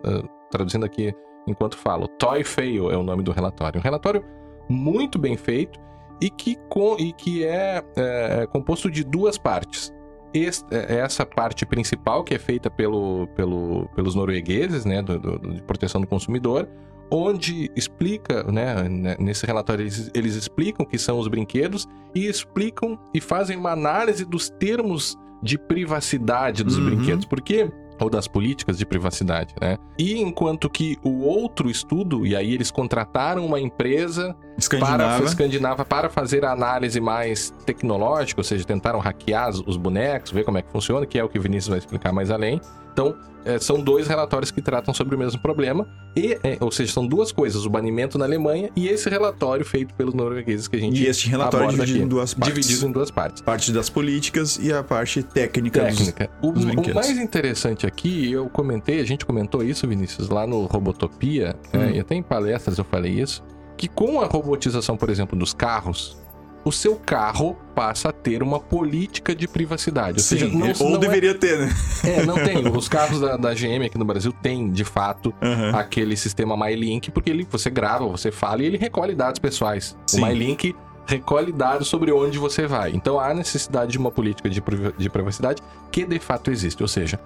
traduzindo 0.52 0.86
aqui 0.86 1.14
enquanto 1.48 1.78
falo. 1.78 2.08
Toy 2.08 2.44
Fail 2.44 2.92
é 2.92 2.98
o 2.98 3.04
nome 3.04 3.24
do 3.24 3.32
relatório. 3.32 3.80
Um 3.80 3.84
relatório 3.84 4.24
muito 4.70 5.18
bem 5.18 5.36
feito 5.36 5.80
e 6.22 6.30
que, 6.30 6.56
com, 6.70 6.96
e 7.00 7.12
que 7.12 7.44
é, 7.44 7.84
é, 7.96 8.48
composto 8.48 8.90
de 8.90 9.04
duas 9.04 9.38
partes. 9.38 9.92
Es- 10.34 10.66
é- 10.72 10.98
essa 10.98 11.26
parte 11.26 11.66
principal 11.66 12.24
que 12.24 12.34
é 12.34 12.40
feita 12.40 12.70
pelo, 12.70 13.28
pelo, 13.36 13.88
pelos 13.96 14.16
noruegueses, 14.16 14.86
né, 14.86 15.02
do, 15.02 15.20
do- 15.20 15.54
de 15.54 15.62
proteção 15.64 16.02
do 16.02 16.08
consumidor, 16.08 16.68
onde 17.12 17.70
explica, 17.76 18.44
né, 18.52 18.88
né, 18.90 19.16
nesse 19.20 19.46
relatório 19.46 19.84
eles, 19.84 20.10
eles 20.16 20.36
explicam 20.36 20.86
o 20.86 20.90
que 20.90 20.98
são 20.98 21.20
os 21.20 21.28
brinquedos 21.28 21.88
e 22.16 22.26
explicam 22.28 22.98
e 23.14 23.22
fazem 23.22 23.58
uma 23.58 23.72
análise 23.72 24.26
dos 24.26 24.50
termos 24.50 25.16
de 25.42 25.58
privacidade 25.58 26.64
dos 26.64 26.78
Uhum. 26.78 26.86
brinquedos, 26.86 27.26
porque 27.26 27.70
ou 28.04 28.10
das 28.10 28.28
políticas 28.28 28.78
de 28.78 28.86
privacidade, 28.86 29.56
né? 29.62 29.78
E 29.98 30.20
enquanto 30.22 30.70
que 30.70 30.98
o 31.04 31.22
outro 31.24 31.70
estudo, 31.70 32.26
e 32.26 32.36
aí 32.36 32.54
eles 32.54 32.70
contrataram 32.70 33.46
uma 33.46 33.60
empresa 33.60 34.36
para 34.36 34.58
Escandinava. 34.58 35.24
escandinava 35.26 35.86
para 35.86 36.10
fazer 36.10 36.46
a 36.46 36.52
análise 36.52 37.00
mais 37.00 37.50
tecnológica, 37.66 38.40
ou 38.40 38.44
seja, 38.44 38.64
tentaram 38.66 39.00
hackear 39.00 39.50
os- 39.50 39.64
os 39.66 39.78
bonecos, 39.78 40.32
ver 40.32 40.44
como 40.44 40.58
é 40.58 40.62
que 40.62 40.72
funciona, 40.72 41.06
que 41.06 41.18
é 41.18 41.24
o 41.24 41.30
que 41.30 41.40
o 41.40 41.42
Vinícius 41.42 41.70
vai 41.70 41.80
explicar 41.80 42.12
mais 42.12 42.30
além. 42.30 42.60
Então, 42.94 43.16
eh, 43.44 43.58
são 43.60 43.82
dois 43.82 44.08
relatórios 44.08 44.52
que 44.52 44.62
tratam 44.62 44.94
sobre 44.94 45.16
o 45.16 45.18
mesmo 45.20 45.42
problema, 45.42 45.88
e, 46.16 46.38
eh, 46.44 46.58
ou 46.62 46.72
seja, 46.72 46.94
são 46.94 47.06
duas 47.08 47.32
coisas: 47.32 47.66
o 47.66 47.70
banimento 47.70 48.18
na 48.20 48.26
Alemanha 48.26 48.70
e 48.76 48.88
esse 48.88 49.10
relatório 49.10 49.66
feito 49.66 49.94
pelos 49.96 50.14
noruegueses 50.14 50.68
que 50.68 50.76
a 50.76 50.80
gente 50.80 51.02
E 51.02 51.08
este 51.08 51.28
relatório 51.28 51.70
dividido 51.70 51.96
aqui. 51.98 52.06
em 52.06 52.08
duas 52.08 52.34
partes. 52.36 52.54
dividido 52.56 52.88
em 52.88 52.92
duas 52.92 53.10
partes. 53.12 53.42
Parte 53.42 53.72
das 53.72 53.90
políticas 53.90 54.58
e 54.62 54.72
a 54.72 54.84
parte 54.84 55.24
técnica, 55.24 55.86
dos- 55.86 55.98
Técnica. 55.98 56.30
O, 56.42 56.52
dos 56.52 56.64
o 56.64 56.68
brinquedos. 56.68 56.94
mais 56.94 57.18
interessante 57.18 57.88
aqui, 57.88 58.32
eu 58.32 58.48
comentei, 58.48 59.00
a 59.00 59.06
gente 59.06 59.26
comentou 59.26 59.64
isso, 59.64 59.88
Vinícius, 59.88 60.30
lá 60.30 60.46
no 60.46 60.66
Robotopia, 60.66 61.56
né, 61.74 61.88
Hum. 61.88 61.96
e 61.96 62.00
até 62.00 62.14
em 62.16 62.22
palestras 62.24 62.78
eu 62.78 62.84
falei 62.86 63.12
isso, 63.20 63.44
que 63.76 63.88
com 63.88 64.22
a 64.22 64.26
robotização, 64.28 64.96
por 64.96 65.10
exemplo, 65.10 65.38
dos 65.38 65.52
carros, 65.54 66.16
o 66.64 66.72
seu 66.72 66.96
carro 66.96 67.58
passa 67.76 68.10
a 68.10 68.12
ter 68.12 68.42
uma 68.42 68.60
política 68.60 69.36
de 69.36 69.48
privacidade. 69.48 70.18
Ou 70.18 70.24
seja, 70.24 70.48
não, 70.48 70.72
ou 70.80 70.92
não 70.92 71.00
deveria 71.00 71.34
ter, 71.34 71.60
né? 71.60 71.74
é, 72.04 72.22
é, 72.22 72.26
não 72.26 72.36
tem. 72.36 72.66
Os 72.76 72.88
carros 72.88 73.20
da, 73.20 73.36
da 73.36 73.54
GM 73.54 73.86
aqui 73.86 73.98
no 73.98 74.06
Brasil 74.06 74.32
têm, 74.32 74.72
de 74.72 74.86
fato, 74.86 75.34
Aham. 75.42 75.72
aquele 75.78 76.16
sistema 76.16 76.56
MyLink, 76.56 77.12
porque 77.12 77.30
ele, 77.30 77.48
você 77.50 77.70
grava, 77.70 78.08
você 78.08 78.32
fala 78.32 78.62
e 78.62 78.66
ele 78.66 78.78
recolhe 78.78 79.16
dados 79.16 79.40
pessoais. 79.40 79.98
Sim. 80.08 80.22
O 80.22 80.26
MyLink 80.26 80.76
recolhe 81.06 81.52
dados 81.52 81.88
sobre 81.88 82.12
onde 82.12 82.38
você 82.38 82.66
vai. 82.66 82.92
Então 82.92 83.20
há 83.20 83.34
necessidade 83.34 83.92
de 83.92 83.98
uma 83.98 84.12
política 84.12 84.50
de 84.50 85.10
privacidade 85.10 85.62
que 85.92 86.06
de 86.06 86.20
fato 86.20 86.50
existe. 86.50 86.82
Ou 86.82 86.88
seja, 86.88 87.20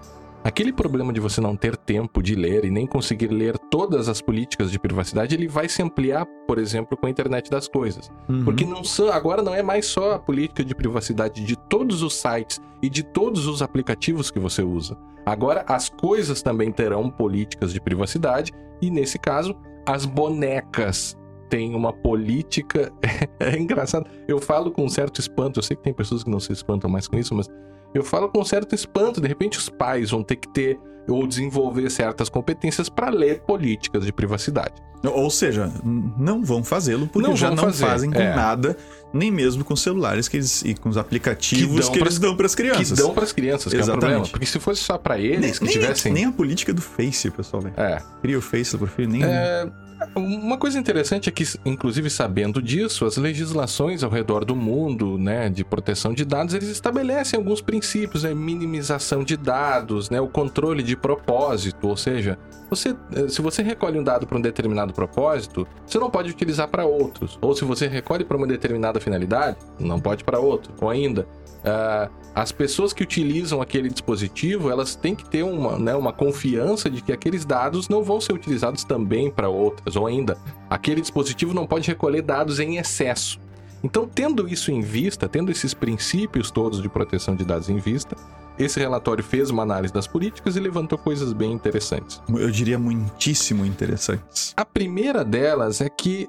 aquele 0.48 0.72
problema 0.72 1.12
de 1.12 1.20
você 1.20 1.42
não 1.42 1.58
ter 1.58 1.76
tempo 1.76 2.24
de 2.24 2.34
ler 2.34 2.64
e 2.64 2.72
nem 2.72 2.88
conseguir 2.88 3.28
ler 3.28 3.58
todas 3.70 4.08
as 4.08 4.22
políticas 4.22 4.72
de 4.72 4.80
privacidade, 4.80 5.36
ele 5.36 5.46
vai 5.46 5.68
se 5.68 5.84
ampliar, 5.84 6.26
por 6.48 6.58
exemplo, 6.58 6.96
com 6.96 7.06
a 7.06 7.10
internet 7.10 7.52
das 7.52 7.68
coisas. 7.68 8.10
Uhum. 8.30 8.46
Porque 8.46 8.64
não 8.64 8.82
são, 8.82 9.12
agora 9.12 9.42
não 9.42 9.54
é 9.54 9.62
mais 9.62 9.88
só 9.88 10.14
a 10.14 10.20
política 10.20 10.64
de 10.64 10.74
privacidade 10.74 11.44
de 11.44 11.58
todos 11.58 12.02
os 12.02 12.16
sites 12.16 12.62
e 12.82 12.90
de 12.90 13.04
todos 13.04 13.46
os 13.46 13.62
aplicativos 13.62 14.32
que 14.32 14.40
você 14.40 14.62
usa. 14.62 14.98
Agora 15.26 15.66
as 15.68 15.90
coisas 15.90 16.42
também 16.42 16.72
terão 16.72 17.10
políticas 17.10 17.74
de 17.74 17.82
privacidade 17.82 18.54
e 18.82 18.90
nesse 18.90 19.20
caso 19.20 19.54
as 19.86 20.06
bonecas 20.06 21.18
têm 21.50 21.76
uma 21.76 21.92
política 21.92 22.90
é 23.38 23.58
engraçado. 23.58 24.10
Eu 24.26 24.40
falo 24.40 24.72
com 24.72 24.86
um 24.86 24.90
certo 24.90 25.20
espanto, 25.20 25.60
eu 25.60 25.64
sei 25.64 25.76
que 25.76 25.84
tem 25.84 25.94
pessoas 25.94 26.24
que 26.24 26.30
não 26.30 26.40
se 26.40 26.54
espantam 26.54 26.90
mais 26.90 27.06
com 27.06 27.18
isso, 27.18 27.36
mas 27.36 27.50
eu 27.94 28.04
falo 28.04 28.30
com 28.30 28.40
um 28.42 28.46
certo 28.46 28.74
espanto, 28.76 29.20
de 29.22 29.28
repente 29.28 29.58
os 29.58 29.70
pais 29.70 30.12
vão 30.12 30.24
ter 30.24 30.36
que 30.38 30.48
ter 30.50 30.80
ou 31.08 31.26
desenvolver 31.26 31.90
certas 31.90 32.28
competências 32.28 32.90
para 32.90 33.10
ler 33.10 33.40
políticas 33.42 34.06
de 34.06 34.12
privacidade. 34.12 34.74
Ou 35.04 35.30
seja, 35.30 35.72
não 36.18 36.44
vão 36.44 36.64
fazê-lo 36.64 37.08
porque 37.08 37.26
Não 37.28 37.36
já 37.36 37.50
não 37.52 37.58
fazer, 37.64 37.86
fazem 37.86 38.12
com 38.12 38.20
é. 38.20 38.36
nada, 38.36 38.76
nem 39.14 39.32
mesmo 39.32 39.64
com 39.64 39.74
os 39.74 39.82
celulares 39.82 40.28
que 40.28 40.36
eles, 40.38 40.64
e 40.66 40.74
com 40.74 40.90
os 40.90 40.98
aplicativos 40.98 41.88
que, 41.88 42.00
pras- 42.00 42.16
eles 42.16 42.20
dão 42.20 42.36
para 42.36 42.46
as 42.48 42.56
crianças. 42.56 42.90
Que 42.90 42.96
dão 42.96 43.14
para 43.14 43.24
as 43.24 43.32
crianças, 43.32 43.72
que 43.72 43.78
é 43.78 43.80
Exatamente. 43.80 44.00
problema. 44.02 44.28
Porque 44.28 44.46
se 44.48 44.60
fosse 44.60 44.82
só 44.84 44.98
para 44.98 45.18
eles 45.20 45.40
nem, 45.40 45.54
que 45.54 45.64
nem- 45.64 45.74
tivessem. 45.74 46.12
nem 46.12 46.26
a 46.26 46.32
política 46.32 46.74
do 46.74 46.82
Face, 46.82 47.30
pessoal. 47.30 47.62
velho. 47.62 47.76
É. 47.78 48.02
Cria 48.22 48.38
o 48.38 48.42
Face 48.42 48.76
por 48.78 48.90
filho, 48.90 49.10
nem. 49.10 49.24
É, 49.24 49.70
Uma 50.16 50.58
coisa 50.58 50.78
interessante 50.78 51.28
é 51.30 51.32
que, 51.32 51.44
inclusive 51.66 52.10
sabendo 52.10 52.62
disso, 52.62 53.06
as 53.06 53.18
legislações 53.18 54.04
ao 54.04 54.10
redor 54.12 54.46
do 54.46 54.56
mundo, 54.56 55.18
né, 55.18 55.50
de 55.50 55.64
proteção 55.64 56.14
de 56.14 56.24
dados, 56.24 56.54
eles 56.54 56.70
estabelecem 56.70 57.38
alguns 57.38 57.62
princípios, 57.62 58.24
né, 58.24 58.34
minimização 58.34 59.24
de 59.24 59.36
dados, 59.36 60.10
né, 60.10 60.22
o 60.22 60.28
controle 60.28 60.84
de 60.84 60.96
propósito, 60.96 61.88
ou 61.88 61.98
seja, 61.98 62.38
você, 62.70 62.96
eh, 63.14 63.28
se 63.28 63.42
você 63.42 63.64
recolhe 63.64 63.98
um 64.00 64.04
dado 64.04 64.28
para 64.28 64.38
um 64.38 64.42
determinado 64.42 64.94
propósito, 64.94 65.68
você 65.86 65.98
não 65.98 66.12
pode 66.12 66.30
utilizar 66.30 66.68
para 66.68 66.86
outros, 66.86 67.38
ou 67.42 67.56
se 67.56 67.66
você 67.66 67.88
recolhe 67.88 68.24
para 68.24 68.38
uma 68.38 68.48
determinada 68.48 69.00
finalidade, 69.00 69.58
não 69.80 70.00
pode 70.00 70.24
para 70.24 70.40
outro, 70.40 70.74
ou 70.80 70.90
ainda 70.90 71.28
ah, 71.68 72.10
as 72.34 72.52
pessoas 72.52 72.94
que 72.94 73.04
utilizam 73.04 73.62
aquele 73.62 73.90
dispositivo, 73.90 74.70
elas 74.70 74.96
têm 74.96 75.16
que 75.16 75.28
ter 75.28 75.44
uma, 75.44 75.78
né, 75.78 75.96
uma 75.96 76.14
confiança 76.14 76.90
de 76.90 77.02
que 77.02 77.12
aqueles 77.12 77.46
dados 77.46 77.90
não 77.90 78.04
vão 78.04 78.22
ser 78.22 78.34
utilizados 78.34 78.84
também 78.84 79.32
para 79.32 79.50
outras, 79.50 79.96
ou 79.96 80.06
ainda, 80.06 80.38
aquele 80.70 81.02
dispositivo 81.02 81.54
não 81.54 81.66
pode 81.66 81.88
recolher 81.88 82.22
dados 82.22 82.60
em 82.60 82.78
excesso. 82.78 83.40
Então, 83.84 84.08
tendo 84.08 84.48
isso 84.48 84.72
em 84.72 84.82
vista, 84.82 85.28
tendo 85.28 85.52
esses 85.52 85.74
princípios 85.74 86.52
todos 86.52 86.82
de 86.82 86.90
proteção 86.90 87.36
de 87.36 87.44
dados 87.44 87.70
em 87.70 87.78
vista, 87.78 88.16
esse 88.58 88.80
relatório 88.80 89.24
fez 89.24 89.50
uma 89.50 89.64
análise 89.64 89.94
das 89.94 90.08
políticas 90.08 90.56
e 90.56 90.60
levantou 90.60 90.98
coisas 90.98 91.32
bem 91.32 91.52
interessantes. 91.52 92.22
Eu 92.28 92.50
diria 92.50 92.80
muitíssimo 92.80 93.66
interessantes. 93.66 94.54
A 94.58 94.66
primeira 94.66 95.24
delas 95.24 95.80
é 95.80 95.90
que 95.90 96.28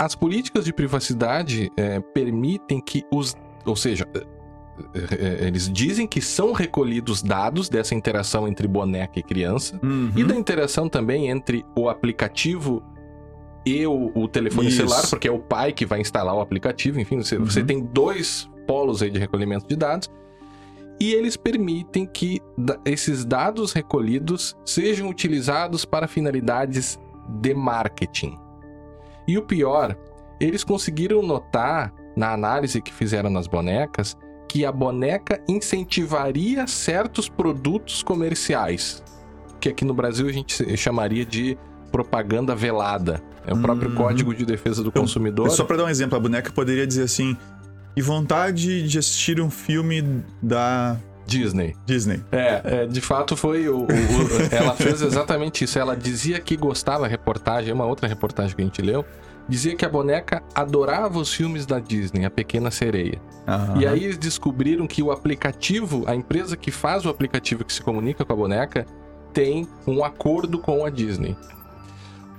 as 0.00 0.14
políticas 0.14 0.64
de 0.64 0.72
privacidade 0.72 1.70
eh, 1.76 2.00
permitem 2.12 2.80
que 2.80 3.02
os. 3.12 3.36
Ou 3.64 3.74
seja, 3.74 4.06
eles 5.40 5.70
dizem 5.72 6.06
que 6.06 6.20
são 6.20 6.52
recolhidos 6.52 7.22
dados 7.22 7.68
dessa 7.68 7.94
interação 7.94 8.48
entre 8.48 8.66
boneca 8.66 9.18
e 9.18 9.22
criança 9.22 9.78
Uhum. 9.82 10.10
e 10.16 10.24
da 10.24 10.34
interação 10.34 10.88
também 10.88 11.28
entre 11.28 11.64
o 11.76 11.88
aplicativo 11.88 12.82
e 13.66 13.86
o, 13.86 14.10
o 14.14 14.28
telefone 14.28 14.68
Isso. 14.68 14.76
celular, 14.78 15.06
porque 15.08 15.28
é 15.28 15.32
o 15.32 15.38
pai 15.38 15.72
que 15.72 15.86
vai 15.86 16.00
instalar 16.00 16.34
o 16.34 16.40
aplicativo. 16.40 17.00
Enfim, 17.00 17.18
você, 17.22 17.36
Uhum. 17.36 17.44
você 17.46 17.62
tem 17.64 17.80
dois 17.82 18.48
polos 18.66 19.00
aí 19.02 19.10
de 19.10 19.18
recolhimento 19.18 19.66
de 19.66 19.76
dados. 19.76 20.10
E 21.00 21.12
eles 21.12 21.36
permitem 21.36 22.06
que 22.06 22.40
esses 22.84 23.24
dados 23.24 23.72
recolhidos 23.72 24.56
sejam 24.64 25.08
utilizados 25.08 25.84
para 25.84 26.06
finalidades 26.06 26.98
de 27.40 27.52
marketing. 27.54 28.38
E 29.26 29.36
o 29.38 29.42
pior, 29.42 29.96
eles 30.38 30.62
conseguiram 30.62 31.22
notar 31.22 31.92
na 32.14 32.32
análise 32.32 32.80
que 32.80 32.92
fizeram 32.92 33.28
nas 33.30 33.46
bonecas 33.48 34.16
que 34.54 34.64
a 34.64 34.70
boneca 34.70 35.40
incentivaria 35.48 36.64
certos 36.68 37.28
produtos 37.28 38.04
comerciais, 38.04 39.02
que 39.60 39.68
aqui 39.68 39.84
no 39.84 39.92
Brasil 39.92 40.28
a 40.28 40.32
gente 40.32 40.76
chamaria 40.76 41.24
de 41.26 41.58
propaganda 41.90 42.54
velada. 42.54 43.20
É 43.44 43.52
o 43.52 43.58
próprio 43.60 43.90
Uhum. 43.90 43.96
Código 43.96 44.32
de 44.32 44.46
Defesa 44.46 44.80
do 44.80 44.90
Então, 44.90 45.02
Consumidor. 45.02 45.50
Só 45.50 45.64
pra 45.64 45.76
dar 45.76 45.84
um 45.86 45.88
exemplo, 45.88 46.16
a 46.16 46.20
boneca 46.20 46.52
poderia 46.52 46.86
dizer 46.86 47.02
assim: 47.02 47.36
e 47.96 48.00
vontade 48.00 48.86
de 48.86 48.96
assistir 48.96 49.40
um 49.40 49.50
filme 49.50 50.22
da 50.40 50.96
Disney. 51.26 51.74
Disney. 51.84 52.22
É, 52.30 52.60
é, 52.64 52.86
de 52.86 53.00
fato 53.00 53.36
foi 53.36 53.68
o, 53.68 53.78
o- 53.78 53.82
o- 53.82 54.54
Ela 54.54 54.74
fez 54.76 55.02
exatamente 55.02 55.64
isso. 55.64 55.80
Ela 55.80 55.96
dizia 55.96 56.38
que 56.38 56.56
gostava, 56.56 57.08
reportagem, 57.08 57.72
é 57.72 57.74
uma 57.74 57.86
outra 57.86 58.06
reportagem 58.06 58.54
que 58.54 58.62
a 58.62 58.64
gente 58.64 58.80
leu, 58.80 59.04
dizia 59.48 59.76
que 59.76 59.84
a 59.84 59.88
boneca 59.88 60.42
adorava 60.54 61.18
os 61.18 61.32
filmes 61.32 61.66
da 61.66 61.78
Disney, 61.78 62.24
A 62.24 62.30
Pequena 62.30 62.70
Sereia. 62.70 63.20
Aham. 63.46 63.80
E 63.80 63.86
aí 63.86 64.04
eles 64.04 64.18
descobriram 64.18 64.86
que 64.86 65.02
o 65.02 65.10
aplicativo, 65.10 66.04
a 66.06 66.14
empresa 66.14 66.56
que 66.56 66.70
faz 66.70 67.04
o 67.04 67.08
aplicativo 67.08 67.64
que 67.64 67.72
se 67.72 67.82
comunica 67.82 68.24
com 68.24 68.32
a 68.32 68.36
boneca, 68.36 68.86
tem 69.32 69.68
um 69.86 70.04
acordo 70.04 70.58
com 70.58 70.84
a 70.84 70.90
Disney. 70.90 71.36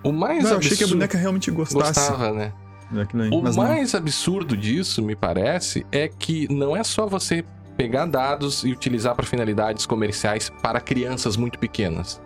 O 0.04 0.12
mais 0.12 0.44
Não, 0.44 0.56
absurdo... 0.56 0.66
achei 0.66 0.78
que 0.78 0.84
a 0.84 0.88
boneca 0.88 1.18
realmente 1.18 1.52
gostasse 1.52 2.10
gostava, 2.10 2.32
né? 2.32 2.54
aí. 2.92 3.30
O 3.32 3.42
mas 3.42 3.56
não. 3.56 3.64
mais 3.64 3.96
absurdo 3.96 4.56
disso, 4.56 5.02
me 5.02 5.16
parece, 5.16 5.86
é 5.92 6.08
que 6.08 6.52
não 6.54 6.76
é 6.76 6.84
só 6.84 7.06
você 7.08 7.44
pegar 7.76 8.06
dados 8.06 8.64
e 8.64 8.72
utilizar 8.72 9.16
para 9.16 9.26
finalidades 9.26 9.86
comerciais 9.86 10.50
para 10.62 10.80
crianças 10.80 11.36
muito 11.36 11.60
pequenas. 11.60 12.22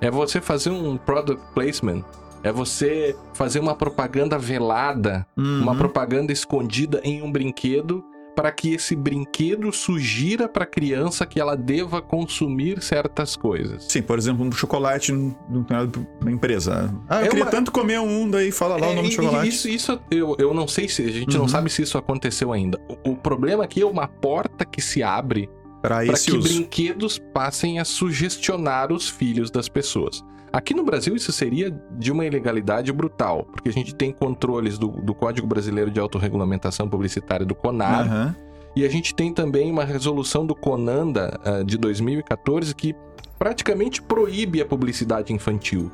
É 0.00 0.10
você 0.10 0.40
fazer 0.40 0.70
um 0.70 0.96
product 0.96 1.42
placement, 1.54 2.02
é 2.42 2.50
você 2.52 3.14
fazer 3.34 3.60
uma 3.60 3.74
propaganda 3.74 4.38
velada, 4.38 5.26
Uhum. 5.36 5.62
uma 5.62 5.74
propaganda 5.74 6.32
escondida 6.32 7.00
em 7.04 7.22
um 7.22 7.30
brinquedo 7.30 8.04
para 8.36 8.50
que 8.52 8.72
esse 8.74 8.96
brinquedo 8.96 9.70
sugira 9.72 10.48
para 10.48 10.62
a 10.64 10.66
criança 10.66 11.26
que 11.26 11.38
ela 11.40 11.54
deva 11.56 12.00
consumir 12.00 12.80
certas 12.80 13.36
coisas. 13.36 13.84
Sim, 13.90 14.00
por 14.00 14.16
exemplo, 14.18 14.46
um 14.46 14.52
chocolate 14.52 15.12
não 15.12 15.36
não 15.50 15.64
tem 15.64 15.76
nada 15.76 15.90
pra 15.90 16.00
uma 16.22 16.30
empresa. 16.30 16.94
Ah, 17.08 17.18
eu 17.20 17.24
É 17.26 17.28
queria 17.28 17.44
uma- 17.44 17.50
tanto 17.50 17.70
comer 17.70 17.98
um, 18.00 18.30
daí 18.30 18.50
fala 18.50 18.76
lá 18.76 18.86
o 18.86 18.92
É, 18.92 18.94
nome 18.94 19.08
do 19.08 19.14
chocolate. 19.14 19.48
Isso, 19.48 19.68
isso 19.68 20.00
eu, 20.10 20.36
eu 20.38 20.54
não 20.54 20.66
sei 20.66 20.88
se. 20.88 21.02
A 21.02 21.10
gente 21.10 21.34
Uhum. 21.34 21.42
não 21.42 21.48
sabe 21.48 21.68
se 21.68 21.82
isso 21.82 21.98
aconteceu 21.98 22.52
ainda. 22.52 22.80
O, 23.04 23.10
o 23.10 23.16
problema 23.16 23.64
aqui 23.64 23.82
é 23.82 23.86
uma 23.86 24.06
porta 24.08 24.64
que 24.64 24.80
se 24.80 25.02
abre 25.02 25.50
para 25.82 26.04
que 26.06 26.12
uso. 26.32 26.40
brinquedos 26.48 27.18
passem 27.34 27.78
a 27.80 27.84
sugestionar 27.84 28.92
os 28.92 29.08
filhos 29.08 29.50
das 29.50 29.68
pessoas. 29.68 30.24
Aqui 30.52 30.74
no 30.74 30.84
Brasil, 30.84 31.14
isso 31.14 31.30
seria 31.30 31.70
de 31.92 32.10
uma 32.10 32.26
ilegalidade 32.26 32.92
brutal, 32.92 33.44
porque 33.44 33.68
a 33.68 33.72
gente 33.72 33.94
tem 33.94 34.12
controles 34.12 34.78
do, 34.78 34.88
do 34.88 35.14
Código 35.14 35.46
Brasileiro 35.46 35.90
de 35.90 36.00
Autorregulamentação 36.00 36.88
Publicitária 36.88 37.46
do 37.46 37.54
CONAR, 37.54 38.06
Aham. 38.06 38.36
E 38.74 38.84
a 38.84 38.88
gente 38.88 39.14
tem 39.14 39.32
também 39.32 39.70
uma 39.70 39.84
resolução 39.84 40.46
do 40.46 40.54
Conanda 40.54 41.38
uh, 41.44 41.64
de 41.64 41.76
2014 41.76 42.74
que 42.74 42.94
praticamente 43.38 44.00
proíbe 44.00 44.60
a 44.60 44.64
publicidade 44.64 45.32
infantil. 45.32 45.90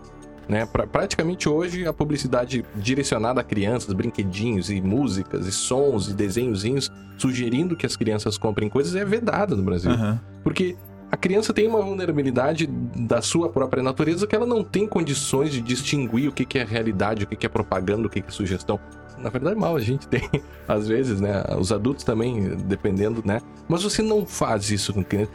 Né? 0.48 0.66
Pra, 0.66 0.86
praticamente 0.86 1.48
hoje 1.48 1.86
a 1.86 1.92
publicidade 1.92 2.64
direcionada 2.76 3.40
a 3.40 3.44
crianças, 3.44 3.92
brinquedinhos 3.92 4.70
e 4.70 4.80
músicas 4.80 5.46
e 5.46 5.52
sons 5.52 6.08
e 6.08 6.14
desenhozinhos 6.14 6.90
sugerindo 7.18 7.76
que 7.76 7.86
as 7.86 7.96
crianças 7.96 8.36
comprem 8.36 8.68
coisas 8.68 8.94
é 8.94 9.04
vedada 9.04 9.56
no 9.56 9.62
Brasil. 9.62 9.90
Aham. 9.90 10.20
Porque 10.44 10.76
a 11.16 11.18
criança 11.18 11.54
tem 11.54 11.66
uma 11.66 11.80
vulnerabilidade 11.80 12.66
da 12.66 13.22
sua 13.22 13.48
própria 13.48 13.82
natureza 13.82 14.26
que 14.26 14.36
ela 14.36 14.44
não 14.44 14.62
tem 14.62 14.86
condições 14.86 15.50
de 15.50 15.62
distinguir 15.62 16.28
o 16.28 16.32
que, 16.32 16.44
que 16.44 16.58
é 16.58 16.64
realidade, 16.64 17.24
o 17.24 17.26
que, 17.26 17.34
que 17.34 17.46
é 17.46 17.48
propaganda, 17.48 18.06
o 18.06 18.10
que, 18.10 18.20
que 18.20 18.28
é 18.28 18.30
sugestão. 18.30 18.78
Na 19.16 19.30
verdade, 19.30 19.56
mal 19.58 19.74
a 19.74 19.80
gente 19.80 20.06
tem, 20.08 20.28
às 20.68 20.86
vezes, 20.86 21.18
né? 21.18 21.42
Os 21.58 21.72
adultos 21.72 22.04
também, 22.04 22.54
dependendo, 22.66 23.22
né? 23.24 23.40
Mas 23.66 23.82
você 23.82 24.02
não 24.02 24.26
faz 24.26 24.70
isso 24.70 24.92
com 24.92 25.02
criança. 25.02 25.30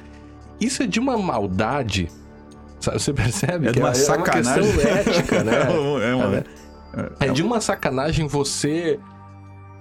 Isso 0.59 0.83
é 0.83 0.87
de 0.87 0.99
uma 0.99 1.17
maldade. 1.17 2.09
sabe? 2.79 2.99
Você 2.99 3.11
percebe? 3.11 3.67
É 3.67 3.71
de 3.71 3.79
uma 3.79 3.89
é 3.89 3.93
sacanagem. 3.95 4.63
uma 4.63 4.77
questão 4.77 4.91
ética, 4.91 5.43
né? 5.43 5.53
é 6.05 6.15
uma, 6.15 6.43
É 7.19 7.29
de 7.29 7.41
uma 7.41 7.59
sacanagem 7.59 8.27
você 8.27 8.99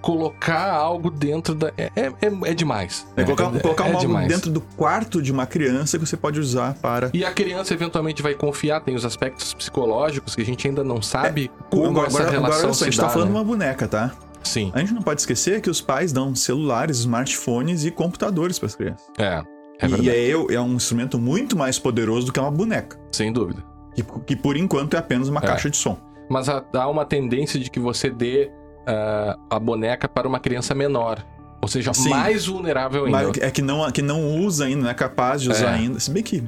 colocar 0.01 0.71
algo 0.73 1.09
dentro 1.09 1.53
da. 1.55 1.71
É, 1.77 1.91
é, 1.95 2.05
é- 2.21 2.51
é 2.51 2.53
demais. 2.53 3.05
É 3.15 3.23
colocar, 3.23 3.49
colocar 3.59 3.85
é 3.85 3.87
um 3.87 3.93
algo 3.95 4.07
demais. 4.07 4.27
dentro 4.27 4.51
do 4.51 4.59
quarto 4.61 5.21
de 5.21 5.31
uma 5.31 5.45
criança 5.45 5.97
que 5.99 6.05
você 6.05 6.17
pode 6.17 6.39
usar 6.39 6.73
para. 6.75 7.09
E 7.13 7.23
a 7.23 7.31
criança 7.31 7.73
eventualmente 7.73 8.21
vai 8.21 8.33
confiar, 8.33 8.81
tem 8.81 8.95
os 8.95 9.05
aspectos 9.05 9.53
psicológicos 9.53 10.35
que 10.35 10.41
a 10.41 10.45
gente 10.45 10.67
ainda 10.67 10.83
não 10.83 11.01
sabe 11.01 11.51
como 11.69 11.85
agora, 12.01 12.07
essa 12.07 12.29
relação 12.29 12.57
agora, 12.59 12.73
se 12.73 12.83
a 12.83 12.87
gente 12.87 12.97
dá, 12.97 13.03
tá 13.03 13.09
falando 13.09 13.27
de 13.27 13.33
né? 13.33 13.39
uma 13.39 13.45
boneca, 13.45 13.87
tá? 13.87 14.11
Sim, 14.43 14.71
A 14.73 14.79
gente 14.79 14.93
não 14.93 15.03
pode 15.03 15.21
esquecer 15.21 15.61
que 15.61 15.69
os 15.69 15.79
pais 15.81 16.11
dão 16.11 16.33
celulares, 16.33 16.97
smartphones 16.99 17.85
e 17.85 17.91
computadores 17.91 18.57
para 18.57 18.65
as 18.67 18.75
crianças. 18.75 19.05
é. 19.19 19.41
É 19.79 19.85
e 19.85 19.89
verdade. 19.89 20.09
é, 20.11 20.29
é 20.55 20.61
um 20.61 20.75
instrumento 20.75 21.17
muito 21.17 21.57
mais 21.57 21.79
poderoso 21.79 22.27
do 22.27 22.31
que 22.31 22.39
uma 22.39 22.51
boneca. 22.51 22.99
Sem 23.11 23.33
dúvida. 23.33 23.63
Que, 23.95 24.03
que 24.27 24.35
por 24.35 24.55
enquanto 24.55 24.93
é 24.95 24.99
apenas 24.99 25.27
uma 25.27 25.39
É. 25.39 25.47
caixa 25.47 25.71
de 25.71 25.77
som. 25.77 25.97
Mas 26.29 26.47
há 26.47 26.87
uma 26.87 27.03
tendência 27.03 27.59
de 27.59 27.67
que 27.67 27.79
você 27.79 28.07
dê 28.07 28.51
ah, 28.87 29.37
a 29.49 29.59
boneca 29.59 30.07
para 30.07 30.27
uma 30.27 30.39
criança 30.39 30.73
menor. 30.75 31.25
Ou 31.61 31.67
seja, 31.67 31.93
Sim. 31.93 32.09
mais 32.09 32.47
vulnerável 32.47 33.05
ainda. 33.05 33.17
Mas 33.27 33.37
é 33.37 33.51
que 33.51 33.61
não, 33.61 33.89
que 33.91 34.01
não 34.01 34.37
usa 34.39 34.65
ainda, 34.65 34.83
não 34.83 34.89
é 34.89 34.93
capaz 34.95 35.41
de 35.41 35.49
usar 35.51 35.71
É. 35.73 35.75
ainda. 35.75 35.99
Se 35.99 36.09
bem 36.09 36.23
que 36.23 36.43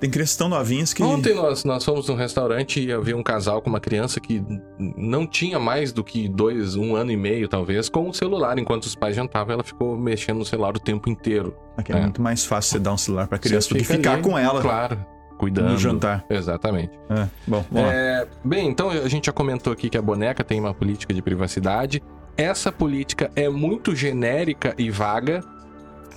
tem 0.00 0.10
crianças 0.10 0.36
tão 0.36 0.48
novinhas 0.48 0.92
que. 0.92 1.02
Ontem 1.02 1.34
nós, 1.34 1.64
nós 1.64 1.84
fomos 1.84 2.08
num 2.08 2.14
restaurante 2.16 2.84
e 2.84 2.92
havia 2.92 3.16
um 3.16 3.22
casal 3.22 3.62
com 3.62 3.70
uma 3.70 3.80
criança 3.80 4.20
que 4.20 4.42
não 4.78 5.26
tinha 5.26 5.58
mais 5.58 5.92
do 5.92 6.02
que 6.04 6.28
dois, 6.28 6.74
um 6.76 6.94
ano 6.96 7.10
e 7.12 7.16
meio, 7.16 7.48
talvez, 7.48 7.88
com 7.88 8.08
o 8.08 8.12
celular. 8.12 8.58
Enquanto 8.58 8.84
os 8.84 8.94
pais 8.94 9.14
jantavam, 9.16 9.54
ela 9.54 9.64
ficou 9.64 9.96
mexendo 9.96 10.38
no 10.38 10.44
celular 10.44 10.76
o 10.76 10.80
tempo 10.80 11.08
inteiro. 11.08 11.56
É, 11.88 11.92
É. 11.96 12.00
muito 12.02 12.20
mais 12.20 12.44
fácil 12.44 12.72
você 12.72 12.78
dar 12.80 12.92
um 12.92 12.98
celular 12.98 13.28
pra 13.28 13.38
criança 13.38 13.68
do 13.70 13.76
que 13.76 13.84
fica 13.84 13.94
ficar 13.96 14.12
ali, 14.14 14.22
com 14.22 14.36
ela 14.38 14.60
Claro, 14.60 14.98
cuidando. 15.38 15.70
no 15.70 15.78
jantar. 15.78 16.24
Exatamente. 16.28 16.92
É. 17.08 17.26
Bom. 17.46 17.64
É, 17.74 18.26
bem, 18.44 18.68
então 18.68 18.90
a 18.90 19.08
gente 19.08 19.26
já 19.26 19.32
comentou 19.32 19.72
aqui 19.72 19.88
que 19.88 19.96
a 19.96 20.02
boneca 20.02 20.44
tem 20.44 20.60
uma 20.60 20.74
política 20.74 21.14
de 21.14 21.22
privacidade. 21.22 22.02
Essa 22.36 22.70
política 22.70 23.30
é 23.34 23.48
muito 23.48 23.94
genérica 23.96 24.74
e 24.76 24.90
vaga. 24.90 25.42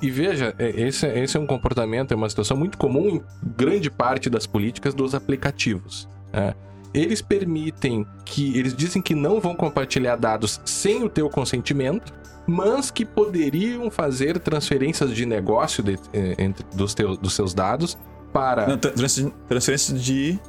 E 0.01 0.09
veja, 0.09 0.53
é- 0.57 0.69
esse, 0.81 1.05
é- 1.05 1.19
esse 1.23 1.37
é 1.37 1.39
um 1.39 1.45
comportamento, 1.45 2.11
é 2.11 2.15
uma 2.15 2.27
situação 2.29 2.57
muito 2.57 2.77
comum 2.77 3.07
em 3.07 3.21
grande 3.55 3.89
parte 3.89 4.29
das 4.29 4.45
políticas 4.47 4.93
dos 4.93 5.13
aplicativos. 5.15 6.07
né? 6.33 6.53
Eles 6.93 7.21
permitem 7.21 8.05
que. 8.25 8.57
Eles 8.57 8.75
dizem 8.75 9.01
que 9.01 9.15
não 9.15 9.39
vão 9.39 9.55
compartilhar 9.55 10.15
dados 10.17 10.59
sem 10.65 11.03
o 11.03 11.09
teu 11.09 11.29
consentimento, 11.29 12.11
mas 12.45 12.91
que 12.91 13.05
poderiam 13.05 13.89
fazer 13.89 14.37
transferências 14.39 15.13
de 15.15 15.25
negócio 15.25 15.81
de- 15.83 15.97
eh, 16.13 16.35
entre, 16.37 16.65
dos, 16.75 16.93
teus, 16.93 17.17
dos 17.17 17.33
seus 17.33 17.53
dados 17.53 17.97
para. 18.31 18.67
Não, 18.67 18.77
tra- 18.77 18.91
trans- 18.91 19.27
transferência 19.47 19.93
de 19.95 20.39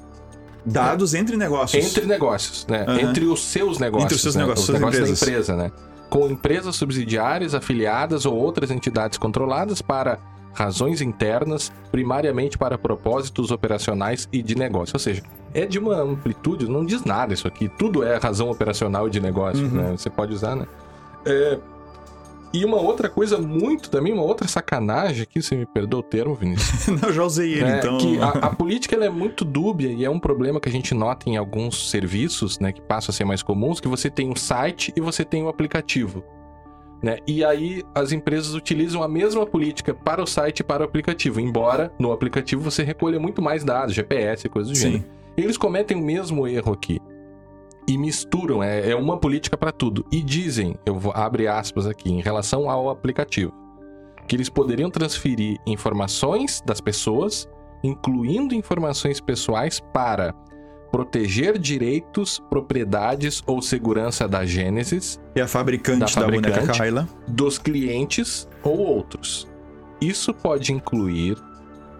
dados 0.64 1.14
entre 1.14 1.36
negócios. 1.36 1.84
Entre 1.84 2.06
negócios, 2.06 2.66
né? 2.68 2.84
Aham. 2.86 3.00
Entre 3.00 3.24
os 3.26 3.42
seus 3.44 3.78
negócios. 3.78 4.04
Entre 4.04 4.16
os 4.16 4.22
seus 4.22 4.34
né? 4.36 4.42
negócios, 4.42 4.68
Os 4.68 4.74
negócios 4.74 5.00
empresas. 5.02 5.20
da 5.20 5.26
empresa, 5.26 5.56
né? 5.56 5.72
Com 6.08 6.28
empresas 6.28 6.76
subsidiárias, 6.76 7.54
afiliadas 7.54 8.26
ou 8.26 8.34
outras 8.36 8.70
entidades 8.70 9.18
controladas 9.18 9.80
para 9.82 10.18
razões 10.54 11.00
internas, 11.00 11.72
primariamente 11.90 12.58
para 12.58 12.76
propósitos 12.76 13.50
operacionais 13.50 14.28
e 14.30 14.42
de 14.42 14.54
negócio. 14.54 14.94
Ou 14.94 15.00
seja, 15.00 15.22
é 15.54 15.64
de 15.64 15.78
uma 15.78 15.96
amplitude, 16.02 16.68
não 16.68 16.84
diz 16.84 17.02
nada 17.04 17.32
isso 17.32 17.48
aqui. 17.48 17.68
Tudo 17.78 18.04
é 18.04 18.18
razão 18.18 18.50
operacional 18.50 19.08
e 19.08 19.10
de 19.10 19.18
negócio, 19.20 19.64
Uhum. 19.64 19.70
né? 19.70 19.94
Você 19.96 20.10
pode 20.10 20.34
usar, 20.34 20.54
né? 20.54 20.66
É, 21.24 21.58
E 22.52 22.64
uma 22.64 22.76
outra 22.78 23.08
coisa 23.08 23.38
muito 23.38 23.88
também, 23.88 24.12
uma 24.12 24.22
outra 24.22 24.46
sacanagem 24.46 25.22
aqui, 25.22 25.40
você 25.42 25.56
me 25.56 25.64
perdoa 25.64 26.00
o 26.00 26.02
termo, 26.02 26.34
Vinícius. 26.34 26.88
Não, 27.00 27.08
eu 27.08 27.12
já 27.14 27.24
usei 27.24 27.52
ele, 27.54 27.64
É, 27.64 27.78
então. 27.78 27.98
que 27.98 28.18
a, 28.20 28.28
a 28.28 28.54
política 28.54 28.96
é 28.96 29.08
muito 29.08 29.44
dúbia 29.44 29.88
e 29.88 30.04
é 30.04 30.10
um 30.10 30.20
problema 30.20 30.60
que 30.60 30.68
a 30.68 30.72
gente 30.72 30.92
nota 30.94 31.30
em 31.30 31.36
alguns 31.36 31.90
serviços, 31.90 32.58
né, 32.58 32.70
que 32.72 32.82
passam 32.82 33.10
a 33.10 33.14
ser 33.14 33.24
mais 33.24 33.42
comuns, 33.42 33.80
que 33.80 33.88
você 33.88 34.10
tem 34.10 34.28
um 34.28 34.36
site 34.36 34.92
e 34.94 35.00
você 35.00 35.24
tem 35.24 35.42
um 35.42 35.48
aplicativo. 35.48 36.22
Né? 37.02 37.16
E 37.26 37.44
aí 37.44 37.82
as 37.94 38.12
empresas 38.12 38.54
utilizam 38.54 39.02
a 39.02 39.08
mesma 39.08 39.44
política 39.44 39.92
para 39.92 40.22
o 40.22 40.26
site 40.26 40.60
e 40.60 40.62
para 40.62 40.82
o 40.82 40.84
aplicativo, 40.84 41.40
embora 41.40 41.92
no 41.98 42.12
aplicativo 42.12 42.62
você 42.62 42.82
recolha 42.84 43.18
muito 43.18 43.42
mais 43.42 43.64
dados, 43.64 43.94
GPS 43.94 44.46
e 44.46 44.50
coisas 44.50 44.70
do 44.72 44.78
gênero. 44.78 45.02
Sim. 45.02 45.08
Eles 45.36 45.56
cometem 45.56 45.96
o 45.96 46.00
mesmo 46.04 46.46
erro 46.46 46.72
aqui. 46.72 47.00
E 47.88 47.98
misturam, 47.98 48.62
é, 48.62 48.90
é 48.90 48.96
uma 48.96 49.18
política 49.18 49.56
para 49.56 49.72
tudo. 49.72 50.04
E 50.12 50.22
dizem, 50.22 50.76
eu 50.86 50.98
vou 50.98 51.12
abre 51.14 51.48
aspas 51.48 51.86
aqui, 51.86 52.10
em 52.10 52.20
relação 52.20 52.70
ao 52.70 52.88
aplicativo, 52.88 53.52
que 54.28 54.36
eles 54.36 54.48
poderiam 54.48 54.90
transferir 54.90 55.58
informações 55.66 56.62
das 56.64 56.80
pessoas, 56.80 57.48
incluindo 57.82 58.54
informações 58.54 59.20
pessoais, 59.20 59.80
para 59.92 60.32
proteger 60.92 61.58
direitos, 61.58 62.40
propriedades 62.50 63.42
ou 63.46 63.62
segurança 63.62 64.28
da 64.28 64.44
Gênesis, 64.44 65.18
E 65.34 65.40
a 65.40 65.48
fabricante 65.48 66.14
Da 66.14 66.20
da, 66.20 66.28
boneca. 66.30 66.72
Kyla. 66.72 67.08
dos 67.26 67.58
clientes 67.58 68.46
ou 68.62 68.78
outros. 68.78 69.48
Isso 70.00 70.34
pode 70.34 70.72
incluir, 70.72 71.36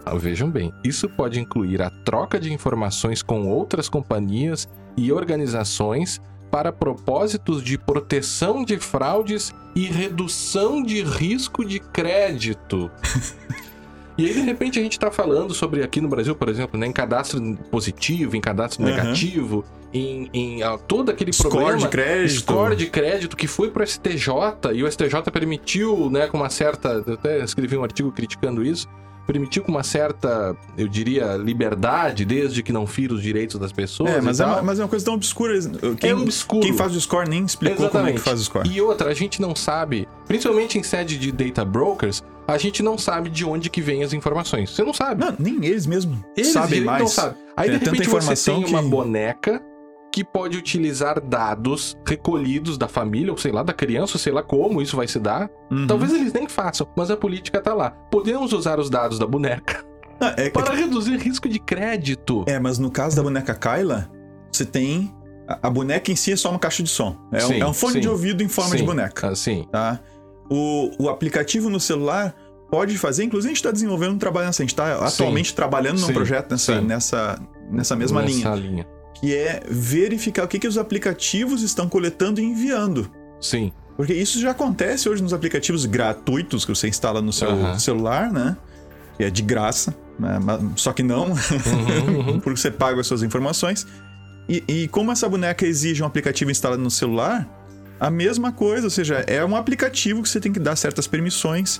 ah, 0.05 0.15
vejam 0.15 0.49
bem, 0.49 0.71
isso 0.83 1.09
pode 1.09 1.39
incluir 1.39 1.81
a 1.81 1.89
troca 1.89 2.39
de 2.39 2.53
informações 2.53 3.23
com 3.23 3.47
outras 3.49 3.89
companhias 3.89 4.69
e 4.95 5.11
organizações 5.11 6.21
para 6.51 6.71
propósitos 6.71 7.63
de 7.63 7.77
proteção 7.77 8.63
de 8.63 8.77
fraudes 8.77 9.53
e 9.75 9.85
redução 9.85 10.83
de 10.83 11.01
risco 11.01 11.65
de 11.65 11.79
crédito. 11.79 12.91
E 14.17 14.27
aí, 14.27 14.33
de 14.33 14.41
repente, 14.41 14.79
a 14.79 14.83
gente 14.83 14.91
está 14.93 15.09
falando 15.09 15.53
sobre 15.53 15.81
aqui 15.81 15.99
no 15.99 16.07
Brasil, 16.07 16.35
por 16.35 16.47
exemplo, 16.47 16.79
né, 16.79 16.85
em 16.85 16.91
cadastro 16.91 17.57
positivo, 17.71 18.35
em 18.35 18.41
cadastro 18.41 18.83
Aham. 18.83 18.91
negativo, 18.95 19.65
em, 19.91 20.29
em 20.31 20.63
ah, 20.63 20.77
todo 20.77 21.09
aquele 21.09 21.33
Score 21.33 21.49
problema. 21.49 21.79
de 21.79 21.87
crédito. 21.87 22.39
Score 22.41 22.75
de 22.75 22.85
crédito 22.87 23.35
que 23.35 23.47
foi 23.47 23.71
pro 23.71 23.85
STJ 23.85 24.27
e 24.73 24.83
o 24.83 24.91
STJ 24.91 25.31
permitiu, 25.31 26.11
né, 26.11 26.27
com 26.27 26.37
uma 26.37 26.49
certa. 26.49 27.03
Eu 27.07 27.13
até 27.15 27.43
escrevi 27.43 27.75
um 27.75 27.83
artigo 27.83 28.11
criticando 28.11 28.63
isso. 28.63 28.87
Permitiu 29.25 29.63
com 29.63 29.71
uma 29.71 29.83
certa, 29.83 30.55
eu 30.77 30.87
diria, 30.87 31.35
liberdade, 31.37 32.25
desde 32.25 32.61
que 32.61 32.73
não 32.73 32.85
fira 32.85 33.13
os 33.13 33.21
direitos 33.21 33.57
das 33.59 33.71
pessoas. 33.71 34.11
É, 34.11 34.21
mas 34.21 34.39
é, 34.39 34.45
uma, 34.45 34.61
mas 34.61 34.79
é 34.79 34.83
uma 34.83 34.89
coisa 34.89 35.05
tão 35.05 35.13
obscura. 35.13 35.53
Quem, 35.99 36.09
É 36.09 36.13
obscuro. 36.15 36.61
Quem 36.65 36.73
faz 36.73 36.95
o 36.95 36.99
score 37.01 37.29
nem 37.29 37.45
explicou 37.45 37.89
como 37.89 38.07
é 38.07 38.11
que 38.11 38.19
faz 38.19 38.41
o 38.41 38.43
score. 38.43 38.69
E 38.69 38.81
outra, 38.81 39.09
a 39.09 39.13
gente 39.13 39.41
não 39.41 39.55
sabe, 39.55 40.07
principalmente 40.27 40.77
em 40.77 40.83
sede 40.83 41.17
de 41.17 41.31
data 41.31 41.63
brokers, 41.63 42.21
a 42.45 42.57
gente 42.57 42.83
não 42.83 42.97
sabe 42.97 43.29
de 43.29 43.45
onde 43.45 43.69
que 43.69 43.81
vem 43.81 44.03
as 44.03 44.11
informações. 44.11 44.69
Você 44.71 44.83
não 44.83 44.93
sabe. 44.93 45.23
Não, 45.23 45.33
nem 45.39 45.55
eles 45.65 45.85
mesmos 45.85 46.17
Eles 46.35 46.51
sabem 46.51 46.67
direito 46.69 46.85
mais. 46.87 47.01
não 47.01 47.07
sabem. 47.07 47.37
Aí, 47.55 47.69
de 47.69 47.75
É 47.75 47.79
tanta 47.79 47.91
repente, 47.91 48.09
você 48.09 48.51
tem 48.51 48.65
uma 48.65 48.83
que- 48.83 48.89
boneca 48.89 49.61
que 50.13 50.23
pode 50.23 50.55
utilizar 50.55 51.19
dados 51.19 51.97
recolhidos 52.07 52.77
da 52.77 52.87
família, 52.87 53.31
ou 53.31 53.37
sei 53.37 53.51
lá, 53.51 53.63
da 53.63 53.73
criança, 53.73 54.13
ou 54.13 54.19
sei 54.19 54.31
lá 54.31 54.43
como 54.43 54.79
isso 54.79 54.95
vai 54.95 55.07
se 55.07 55.19
dar. 55.19 55.49
Uhum. 55.71 55.87
Talvez 55.87 56.13
eles 56.13 56.31
nem 56.31 56.47
façam, 56.47 56.87
mas 56.95 57.09
a 57.09 57.17
política 57.17 57.59
tá 57.59 57.73
lá. 57.73 57.89
Podemos 58.11 58.53
usar 58.53 58.79
os 58.79 58.91
dados 58.91 59.17
da 59.17 59.25
boneca 59.25 59.83
Ah, 60.21 60.35
é, 60.37 60.51
para 60.51 60.75
reduzir 60.75 61.17
risco 61.17 61.49
de 61.49 61.57
crédito. 61.57 62.45
é, 62.47 62.59
mas 62.59 62.77
no 62.77 62.91
caso 62.91 63.15
da 63.15 63.23
boneca 63.23 63.55
Kyla, 63.55 64.07
você 64.51 64.63
tem. 64.63 65.11
A, 65.47 65.67
a 65.67 65.69
boneca 65.71 66.11
em 66.11 66.15
si 66.15 66.31
é 66.31 66.35
só 66.35 66.51
uma 66.51 66.59
caixa 66.59 66.83
de 66.83 66.89
som. 66.89 67.17
É, 67.31 67.39
Sim, 67.39 67.55
um, 67.55 67.63
é 67.63 67.67
um 67.67 67.73
fone 67.73 67.93
sim. 67.93 67.99
de 68.01 68.07
ouvido 68.07 68.43
em 68.43 68.47
forma 68.47 68.75
de 68.75 68.81
Sim, 68.81 68.85
boneca. 68.85 69.29
Assim. 69.29 69.67
Tá? 69.71 69.99
O, 70.47 70.91
o 71.05 71.09
aplicativo 71.09 71.71
no 71.71 71.79
celular 71.79 72.35
pode 72.69 72.99
fazer, 72.99 73.23
inclusive 73.23 73.49
a 73.49 73.53
gente 73.53 73.57
está 73.57 73.71
desenvolvendo 73.71 74.13
um 74.13 74.19
trabalho 74.19 74.45
nessa. 74.45 74.61
A 74.61 74.63
gente 74.63 74.73
está 74.73 75.03
atualmente 75.03 75.55
trabalhando 75.55 75.99
num 75.99 76.07
sim, 76.07 76.13
projeto 76.13 76.51
nessa, 76.51 76.79
sim. 76.79 76.85
nessa, 76.85 77.39
nessa 77.71 77.95
mesma 77.95 78.21
linha. 78.21 78.49
Nessa 78.49 78.61
linha. 78.61 78.87
Que 79.19 79.35
é 79.35 79.63
verificar 79.69 80.43
o 80.43 80.47
que, 80.47 80.59
que 80.59 80.67
os 80.67 80.77
aplicativos 80.77 81.61
estão 81.61 81.87
coletando 81.87 82.41
e 82.41 82.43
enviando. 82.43 83.09
Sim. 83.39 83.71
Porque 83.95 84.13
isso 84.13 84.39
já 84.39 84.51
acontece 84.51 85.07
hoje 85.07 85.21
nos 85.21 85.33
aplicativos 85.33 85.85
gratuitos 85.85 86.65
que 86.65 86.73
você 86.73 86.87
instala 86.87 87.21
no 87.21 87.31
seu 87.31 87.49
Aham. 87.49 87.77
celular, 87.79 88.31
né? 88.31 88.57
Que 89.17 89.25
é 89.25 89.29
de 89.29 89.41
graça, 89.43 89.95
né? 90.19 90.39
Mas- 90.43 90.61
só 90.77 90.91
que 90.91 91.03
não, 91.03 91.27
Uhum, 91.27 92.27
uhum. 92.33 92.39
porque 92.39 92.59
você 92.59 92.71
paga 92.71 92.99
as 93.01 93.07
suas 93.07 93.21
informações. 93.23 93.85
E, 94.49 94.63
e 94.67 94.87
como 94.89 95.11
essa 95.11 95.29
boneca 95.29 95.65
exige 95.65 96.03
um 96.03 96.05
aplicativo 96.05 96.49
instalado 96.51 96.81
no 96.81 96.91
celular, 96.91 97.47
a 97.99 98.09
mesma 98.09 98.51
coisa, 98.51 98.87
ou 98.87 98.89
seja, 98.89 99.23
é 99.27 99.45
um 99.45 99.55
aplicativo 99.55 100.21
que 100.23 100.27
você 100.27 100.39
tem 100.39 100.51
que 100.51 100.59
dar 100.59 100.75
certas 100.75 101.07
permissões 101.07 101.79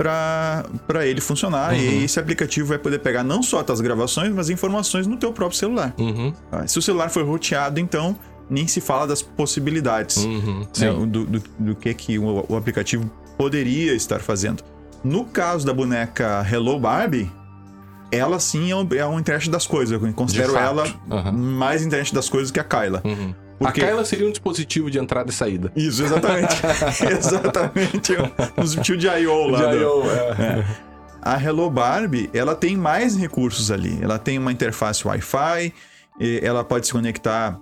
para 0.00 1.06
ele 1.06 1.20
funcionar. 1.20 1.72
Uhum. 1.72 1.78
E 1.78 2.04
esse 2.04 2.18
aplicativo 2.18 2.68
vai 2.68 2.78
poder 2.78 3.00
pegar 3.00 3.22
não 3.22 3.42
só 3.42 3.60
as 3.60 3.66
tuas 3.66 3.80
gravações, 3.80 4.32
mas 4.34 4.48
informações 4.48 5.06
no 5.06 5.16
teu 5.16 5.32
próprio 5.32 5.58
celular. 5.58 5.94
Uhum. 5.98 6.32
Ah, 6.50 6.66
Se 6.66 6.78
o 6.78 6.82
celular 6.82 7.10
for 7.10 7.24
roteado, 7.24 7.78
então 7.78 8.16
nem 8.48 8.66
se 8.66 8.80
fala 8.80 9.06
das 9.06 9.22
possibilidades 9.22 10.16
Uhum. 10.24 10.66
né, 10.78 10.90
do, 11.06 11.24
do, 11.26 11.42
do 11.58 11.74
que, 11.76 11.92
que 11.94 12.18
o, 12.18 12.44
o 12.48 12.56
aplicativo 12.56 13.08
poderia 13.38 13.94
estar 13.94 14.20
fazendo. 14.20 14.62
No 15.04 15.24
caso 15.24 15.64
da 15.66 15.72
boneca 15.72 16.44
Hello 16.50 16.78
Barbie, 16.80 17.30
ela 18.10 18.40
sim 18.40 18.70
é 18.72 18.76
um, 18.76 18.88
é 18.94 19.06
um 19.06 19.20
internet 19.20 19.48
das 19.50 19.66
coisas. 19.66 19.92
Eu 20.02 20.12
considero 20.12 20.56
ela 20.56 20.84
Aham. 21.10 21.32
mais 21.32 21.82
internet 21.84 22.12
das 22.14 22.28
coisas 22.28 22.50
que 22.50 22.58
a 22.58 22.64
Kyla. 22.64 23.00
Uhum. 23.04 23.34
Porque- 23.60 23.82
A 23.82 23.88
Kyla 23.88 24.04
seria 24.04 24.26
um 24.26 24.30
dispositivo 24.30 24.90
de 24.90 24.98
entrada 24.98 25.30
e 25.30 25.32
saída. 25.32 25.70
Isso, 25.76 26.02
exatamente. 26.02 26.56
exatamente. 27.12 28.12
Um 28.56 28.62
dispositivo 28.62 28.98
de 28.98 29.06
I.O. 29.06 29.46
lá. 29.48 29.66
do- 29.66 30.10
é. 30.10 30.64
A 31.22 31.36
Hello 31.42 31.70
Barbie, 31.70 32.30
ela 32.32 32.54
tem 32.54 32.76
mais 32.76 33.14
recursos 33.16 33.70
ali. 33.70 33.98
Ela 34.00 34.18
tem 34.18 34.38
uma 34.38 34.50
interface 34.50 35.06
Wi-Fi, 35.06 35.72
ela 36.42 36.64
pode 36.64 36.86
se 36.86 36.92
conectar 36.92 37.60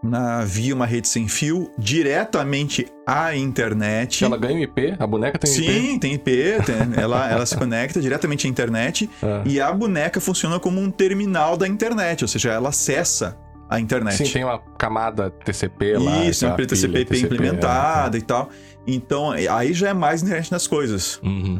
na, 0.00 0.44
via 0.44 0.72
uma 0.74 0.86
rede 0.86 1.08
sem 1.08 1.26
fio 1.26 1.68
diretamente 1.76 2.86
à 3.06 3.34
internet. 3.34 4.24
Ela 4.24 4.36
ganha 4.36 4.54
um 4.56 4.62
IP? 4.62 4.94
A 4.98 5.06
boneca 5.06 5.38
tem 5.38 5.50
um 5.50 5.54
IP? 5.54 5.64
Sim, 5.72 5.98
tem 5.98 6.14
IP, 6.14 6.30
tem- 6.64 7.02
ela, 7.02 7.28
ela 7.30 7.46
se 7.46 7.56
conecta 7.56 8.00
diretamente 8.00 8.46
à 8.46 8.50
internet 8.50 9.10
Ah. 9.22 9.42
e 9.46 9.60
a 9.60 9.72
boneca 9.72 10.20
funciona 10.20 10.60
como 10.60 10.80
um 10.80 10.90
terminal 10.90 11.56
da 11.56 11.66
internet, 11.66 12.22
ou 12.22 12.28
seja, 12.28 12.52
ela 12.52 12.68
acessa 12.68 13.36
a 13.74 13.80
internet. 13.80 14.16
Sim, 14.16 14.32
tem 14.32 14.44
uma 14.44 14.58
camada 14.78 15.30
TCP 15.30 15.98
lá. 15.98 16.24
Isso, 16.24 16.46
uma 16.46 16.56
TCP, 16.56 17.04
TCP, 17.04 17.26
implementada 17.26 18.16
e 18.16 18.22
tal. 18.22 18.48
Então, 18.86 19.30
aí 19.30 19.72
já 19.72 19.88
é 19.88 19.94
mais 19.94 20.22
internet 20.22 20.50
das 20.50 20.66
coisas. 20.66 21.18
é. 21.22 21.26
Uhum, 21.26 21.58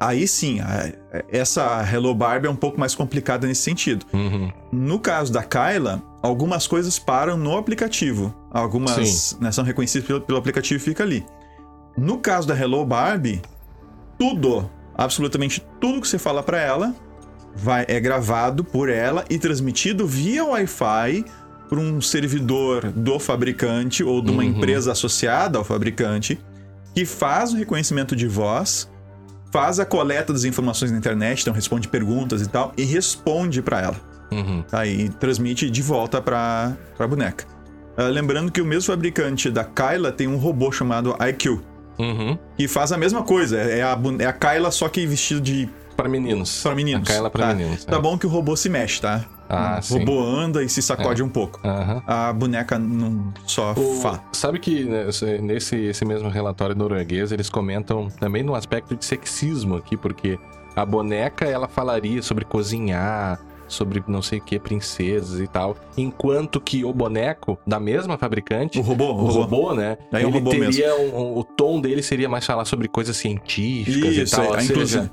Aí, 0.00 0.26
sim, 0.26 0.60
essa 1.30 1.84
Hello 1.90 2.14
Barbie 2.14 2.48
é 2.48 2.50
um 2.50 2.56
pouco 2.56 2.78
mais 2.78 2.94
complicada 2.94 3.46
nesse 3.46 3.62
sentido. 3.62 4.04
uhum. 4.12 4.50
No 4.72 4.98
caso 4.98 5.32
da 5.32 5.42
Kyla, 5.42 6.02
algumas 6.20 6.66
coisas 6.66 6.98
param 6.98 7.36
no 7.36 7.56
aplicativo. 7.56 8.34
Algumas 8.50 9.38
né, 9.40 9.52
são 9.52 9.64
reconhecidas 9.64 10.06
pelo, 10.06 10.20
pelo 10.20 10.38
aplicativo 10.38 10.80
e 10.80 10.84
fica 10.84 11.04
ali. 11.04 11.24
No 11.96 12.18
caso 12.18 12.48
da 12.48 12.58
Hello 12.58 12.84
Barbie, 12.84 13.40
tudo, 14.18 14.68
absolutamente 14.96 15.64
tudo 15.80 16.00
que 16.00 16.08
você 16.08 16.18
fala 16.18 16.42
para 16.42 16.60
ela, 16.60 16.92
vai, 17.54 17.84
é 17.88 18.00
gravado 18.00 18.64
por 18.64 18.88
ela 18.88 19.24
e 19.30 19.38
transmitido 19.38 20.06
via 20.06 20.44
Wi-Fi 20.44 21.24
para 21.68 21.78
um 21.78 22.00
servidor 22.00 22.90
do 22.92 23.18
fabricante 23.18 24.02
ou 24.04 24.20
de 24.22 24.30
uma 24.30 24.42
Uhum. 24.42 24.48
empresa 24.50 24.92
associada 24.92 25.58
ao 25.58 25.64
fabricante 25.64 26.38
que 26.94 27.04
faz 27.04 27.52
o 27.52 27.56
reconhecimento 27.56 28.14
de 28.14 28.26
voz, 28.28 28.88
faz 29.52 29.80
a 29.80 29.84
coleta 29.84 30.32
das 30.32 30.44
informações 30.44 30.90
na 30.92 30.98
internet, 30.98 31.40
então 31.42 31.52
responde 31.52 31.88
perguntas 31.88 32.42
e 32.42 32.48
tal, 32.48 32.72
e 32.76 32.84
responde 32.84 33.60
para 33.62 33.80
ela. 33.82 33.96
Uhum. 34.30 34.62
Tá? 34.62 34.86
E 34.86 35.08
transmite 35.08 35.68
de 35.70 35.82
volta 35.82 36.20
para 36.20 36.76
a 36.98 37.06
boneca. 37.06 37.44
Ah, 37.96 38.04
lembrando 38.04 38.50
que 38.50 38.60
o 38.60 38.64
mesmo 38.64 38.92
fabricante 38.92 39.50
da 39.50 39.62
Kyla 39.64 40.10
tem 40.12 40.26
um 40.28 40.36
robô 40.36 40.70
chamado 40.72 41.14
IQ, 41.28 41.60
Uhum. 41.98 42.36
que 42.56 42.66
faz 42.66 42.90
a 42.90 42.96
mesma 42.98 43.22
coisa. 43.22 43.56
É 43.58 43.82
a, 43.82 43.94
bu- 43.94 44.20
é 44.20 44.26
a 44.26 44.32
Kyla, 44.32 44.70
só 44.72 44.88
que 44.88 45.06
vestido 45.06 45.40
de. 45.40 45.68
Para 45.96 46.08
meninos. 46.08 46.60
para 46.62 46.74
meninos. 46.74 47.08
A 47.08 47.12
Kyla 47.12 47.30
para 47.30 47.46
tá? 47.48 47.54
meninos. 47.54 47.84
Tá 47.84 47.96
é. 47.96 48.00
bom 48.00 48.18
que 48.18 48.26
o 48.26 48.28
robô 48.28 48.56
se 48.56 48.68
mexe, 48.68 49.00
tá? 49.00 49.24
Ah, 49.48 49.80
o 49.90 49.98
robô 49.98 50.20
anda 50.22 50.62
e 50.62 50.68
se 50.68 50.80
sacode 50.82 51.22
um 51.22 51.28
pouco. 51.28 51.60
Aham. 51.64 52.02
A 52.06 52.32
boneca 52.32 52.78
não 52.78 53.32
só 53.46 53.72
O- 53.72 54.00
fa. 54.00 54.20
sabe 54.32 54.58
que 54.58 54.84
né, 54.84 55.08
esse- 55.08 55.38
nesse 55.38 55.76
esse 55.76 56.04
mesmo 56.04 56.28
relatório 56.28 56.74
norueguês 56.74 57.30
eles 57.32 57.48
comentam 57.50 58.08
também 58.08 58.42
no 58.42 58.54
aspecto 58.54 58.96
de 58.96 59.04
sexismo 59.04 59.76
aqui, 59.76 59.96
porque 59.96 60.38
a 60.74 60.84
boneca 60.84 61.44
ela 61.44 61.68
falaria 61.68 62.22
sobre 62.22 62.44
cozinhar, 62.44 63.38
sobre 63.68 64.02
não 64.06 64.20
sei 64.20 64.38
o 64.38 64.42
que, 64.42 64.58
princesas 64.58 65.40
e 65.40 65.46
tal, 65.46 65.76
enquanto 65.96 66.60
que 66.60 66.84
o 66.84 66.92
boneco 66.92 67.58
da 67.66 67.80
mesma 67.80 68.18
fabricante, 68.18 68.78
O 68.78 68.82
robô, 68.82 69.12
o 69.12 69.26
robô, 69.30 69.74
né, 69.74 69.96
Aí 70.12 70.22
é 70.22 70.26
ele 70.26 70.32
robô 70.38 70.50
teria 70.50 70.94
um- 70.96 71.16
um- 71.18 71.38
o 71.38 71.44
tom 71.44 71.80
dele 71.80 72.02
seria 72.02 72.28
mais 72.28 72.44
falar 72.44 72.64
sobre 72.66 72.88
coisas 72.88 73.16
científicas 73.16 74.14
e 74.16 74.22
Isso, 74.22 74.36
tal, 74.36 74.44
é, 74.44 74.48
ou 74.50 74.60
inclusive, 74.60 75.10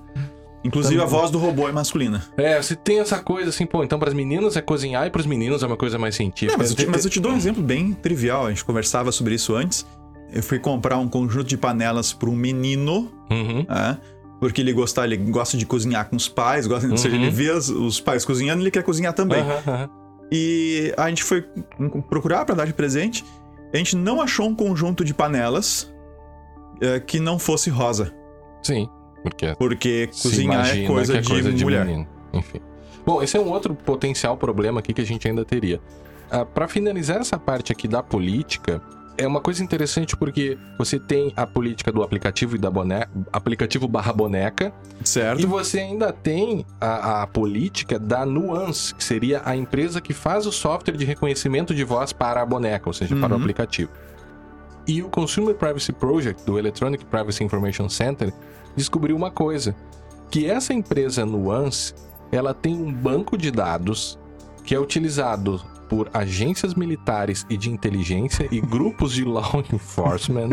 inclusive 0.64 1.00
a 1.02 1.06
Também. 1.06 1.20
voz 1.20 1.32
do 1.32 1.38
robô 1.40 1.68
é 1.68 1.72
masculina. 1.72 2.24
é, 2.38 2.62
você 2.62 2.76
tem 2.76 3.00
essa 3.00 3.20
coisa 3.20 3.50
assim, 3.50 3.66
pô, 3.66 3.84
então 3.84 3.98
para 4.00 4.10
as 4.10 4.14
meninas 4.14 4.56
é 4.56 4.62
cozinhar 4.62 5.06
e 5.08 5.10
para 5.10 5.20
os 5.22 5.26
meninos 5.26 5.64
é 5.64 5.68
uma 5.68 5.78
coisa 5.78 5.98
mais 5.98 6.16
científica. 6.16 6.52
Não, 6.54 6.58
mas, 6.60 6.70
eu 6.72 6.76
te, 6.76 6.86
mas 6.88 7.06
eu 7.06 7.12
te 7.12 7.20
dou 7.20 7.32
um 7.32 7.36
exemplo 7.38 7.62
bem 7.64 7.94
trivial. 7.94 8.46
A 8.46 8.50
gente 8.50 8.64
conversava 8.66 9.12
sobre 9.12 9.36
isso 9.36 9.56
antes. 9.56 9.86
Eu 10.34 10.42
fui 10.44 10.60
comprar 10.60 10.98
um 10.98 11.08
conjunto 11.10 11.48
de 11.48 11.58
panelas 11.58 12.14
para 12.14 12.30
um 12.30 12.36
menino 12.36 13.12
Uhum. 13.30 13.66
né? 13.68 13.98
Porque 14.40 14.60
ele 14.62 14.74
gosta, 14.74 15.04
ele 15.04 15.18
gosta 15.18 15.56
de 15.56 15.66
cozinhar 15.68 16.10
com 16.10 16.16
os 16.16 16.28
pais, 16.28 16.66
gosta, 16.66 16.88
ou 16.90 16.98
seja, 16.98 17.16
Uhum. 17.16 17.22
ele 17.24 17.32
vê 17.32 17.52
as- 17.52 17.70
os 17.70 18.00
pais 18.00 18.26
cozinhando, 18.26 18.64
ele 18.64 18.72
quer 18.72 18.82
cozinhar 18.84 19.14
também. 19.14 19.40
Aham. 19.42 19.90
E 20.32 20.94
a 20.98 21.10
gente 21.10 21.24
foi 21.24 21.46
procurar 22.10 22.46
para 22.46 22.56
dar 22.56 22.66
de 22.66 22.74
presente. 22.74 23.24
A 23.74 23.78
gente 23.78 23.96
não 23.96 24.22
achou 24.22 24.48
um 24.48 24.56
conjunto 24.56 25.04
de 25.04 25.14
panelas 25.14 25.92
eh, 26.82 27.00
que 27.00 27.20
não 27.20 27.38
fosse 27.38 27.70
rosa, 27.70 28.12
Sim, 28.64 28.88
porque 29.24 29.56
porque 29.58 30.08
cozinhar 30.08 30.68
é 30.78 30.86
coisa, 30.86 31.18
é 31.18 31.22
de, 31.22 31.28
coisa 31.30 31.52
de 31.52 31.64
mulher. 31.64 31.88
Enfim. 32.34 32.60
Bom, 33.06 33.22
esse 33.22 33.36
é 33.36 33.40
um 33.40 33.50
outro 33.50 33.74
potencial 33.76 34.38
problema 34.38 34.80
aqui 34.80 34.94
que 34.94 35.02
a 35.02 35.06
gente 35.06 35.28
ainda 35.28 35.44
teria. 35.44 35.80
Ah, 36.30 36.46
para 36.46 36.68
finalizar 36.68 37.18
essa 37.18 37.38
parte 37.38 37.72
aqui 37.72 37.88
da 37.88 38.02
política, 38.04 38.82
é 39.18 39.28
uma 39.28 39.42
coisa 39.42 39.62
interessante 39.64 40.16
porque 40.16 40.58
você 40.78 40.98
tem 41.00 41.34
a 41.36 41.46
política 41.46 41.92
do 41.92 42.02
aplicativo 42.02 42.56
e 42.56 42.60
da 42.60 42.72
boneca, 42.72 43.10
aplicativo 43.34 43.88
barra 43.88 44.14
boneca, 44.14 44.74
Certo? 45.04 45.42
e 45.42 45.46
você 45.46 45.80
ainda 45.80 46.14
tem 46.14 46.66
a, 46.80 47.24
a 47.24 47.28
política 47.28 48.00
da 48.00 48.26
Nuance, 48.26 48.96
que 48.96 49.04
seria 49.04 49.42
a 49.44 49.56
empresa 49.56 50.00
que 50.00 50.14
faz 50.14 50.46
o 50.46 50.52
software 50.52 50.96
de 50.96 51.04
reconhecimento 51.06 51.76
de 51.76 51.84
voz 51.84 52.14
para 52.14 52.42
a 52.42 52.46
boneca, 52.46 52.88
ou 52.88 52.94
seja, 52.94 53.16
para 53.16 53.34
o 53.34 53.36
Uhum. 53.36 53.42
aplicativo. 53.42 53.92
E 54.88 55.02
o 55.04 55.10
Consumer 55.10 55.54
Privacy 55.56 55.92
Project, 55.92 56.44
do 56.46 56.58
Electronic 56.58 57.04
Privacy 57.06 57.44
Information 57.44 57.88
Center, 57.90 58.34
descobriu 58.76 59.16
uma 59.16 59.32
coisa, 59.32 59.76
que 60.30 60.50
essa 60.50 60.74
empresa 60.74 61.26
Nuance, 61.26 61.94
ela 62.32 62.54
tem 62.54 62.76
um 62.76 62.92
banco 62.92 63.38
de 63.38 63.52
dados 63.52 64.18
que 64.64 64.74
é 64.74 64.80
utilizado 64.80 65.62
por 65.90 66.10
agências 66.14 66.74
militares 66.74 67.46
e 67.50 67.58
de 67.58 67.70
inteligência 67.70 68.48
e 68.50 68.62
grupos 68.62 69.12
de 69.12 69.26
law 69.26 69.62
enforcement 69.74 70.52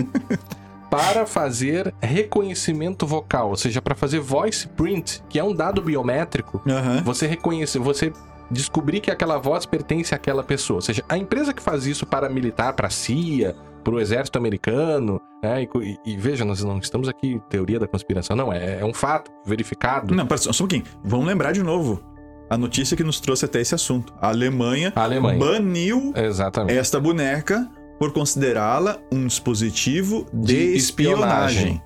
para 0.91 1.27
fazer 1.27 1.95
reconhecimento 2.01 3.07
vocal, 3.07 3.51
ou 3.51 3.57
seja, 3.57 3.81
para 3.81 3.95
fazer 3.95 4.21
voice 4.21 4.67
print, 4.67 5.23
que 5.29 5.39
é 5.39 5.45
um 5.45 5.55
dado 5.55 5.83
biométrico 5.83 6.61
Aham. 6.67 7.03
você 7.05 7.27
reconhecer, 7.27 7.79
você 7.79 8.13
descobrir 8.51 9.01
que 9.01 9.11
aquela 9.11 9.39
voz 9.39 9.67
pertence 9.67 10.15
àquela 10.15 10.43
pessoa. 10.43 10.79
Ou 10.79 10.83
seja, 10.83 11.05
a 11.09 11.17
empresa 11.19 11.53
que 11.53 11.63
faz 11.63 11.87
isso 11.87 12.07
para 12.07 12.29
militar, 12.29 12.73
para 12.73 12.87
a 12.87 12.91
CIA, 12.91 13.55
para 13.85 13.95
o 13.95 14.01
exército 14.01 14.39
americano, 14.39 15.21
né? 15.43 15.63
E, 15.63 15.69
e- 15.83 16.13
e 16.13 16.17
veja, 16.17 16.45
nós 16.45 16.63
não 16.65 16.79
estamos 16.79 17.09
aqui 17.09 17.41
teoria 17.49 17.79
da 17.79 17.87
conspiração, 17.87 18.37
não, 18.37 18.53
é, 18.53 18.81
é 18.81 18.85
um 18.85 18.93
fato 18.95 19.31
verificado. 19.47 20.15
Não, 20.15 20.27
pera 20.27 20.39
só 20.41 20.51
um 20.51 20.55
pouquinho. 20.69 20.85
Vamos 21.05 21.27
lembrar 21.27 21.53
de 21.53 21.63
novo 21.63 22.03
a 22.51 22.57
notícia 22.59 22.97
que 22.97 23.05
nos 23.05 23.21
trouxe 23.21 23.45
até 23.45 23.61
esse 23.61 23.75
assunto. 23.75 24.13
A 24.21 24.29
Alemanha, 24.29 24.93
A 24.97 25.03
Alemanha. 25.05 25.39
baniu 25.39 26.13
Exatamente. 26.17 26.77
esta 26.79 26.99
boneca 26.99 27.71
por 27.99 28.13
considerá-la 28.13 28.99
um 29.13 29.27
dispositivo 29.27 30.27
de, 30.33 30.75
espionagem. 30.77 31.83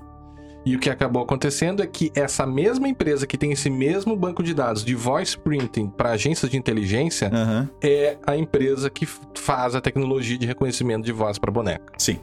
E 0.64 0.76
o 0.76 0.78
que 0.78 0.88
acabou 0.88 1.22
acontecendo 1.22 1.82
é 1.82 1.86
que 1.86 2.12
essa 2.14 2.46
mesma 2.46 2.88
empresa 2.88 3.26
que 3.26 3.36
tem 3.36 3.52
esse 3.52 3.68
mesmo 3.68 4.14
banco 4.14 4.42
de 4.42 4.54
dados 4.54 4.84
de 4.84 4.94
voice 4.94 5.36
printing 5.36 5.88
para 5.88 6.10
agências 6.10 6.50
de 6.50 6.56
inteligência 6.56 7.30
Aham. 7.32 7.68
é 7.82 8.16
a 8.24 8.36
empresa 8.36 8.88
que 8.88 9.06
faz 9.34 9.74
a 9.74 9.80
tecnologia 9.80 10.38
de 10.38 10.46
reconhecimento 10.46 11.04
de 11.04 11.12
voz 11.12 11.38
para 11.38 11.50
boneca. 11.50 11.92
Sim. 11.98 12.20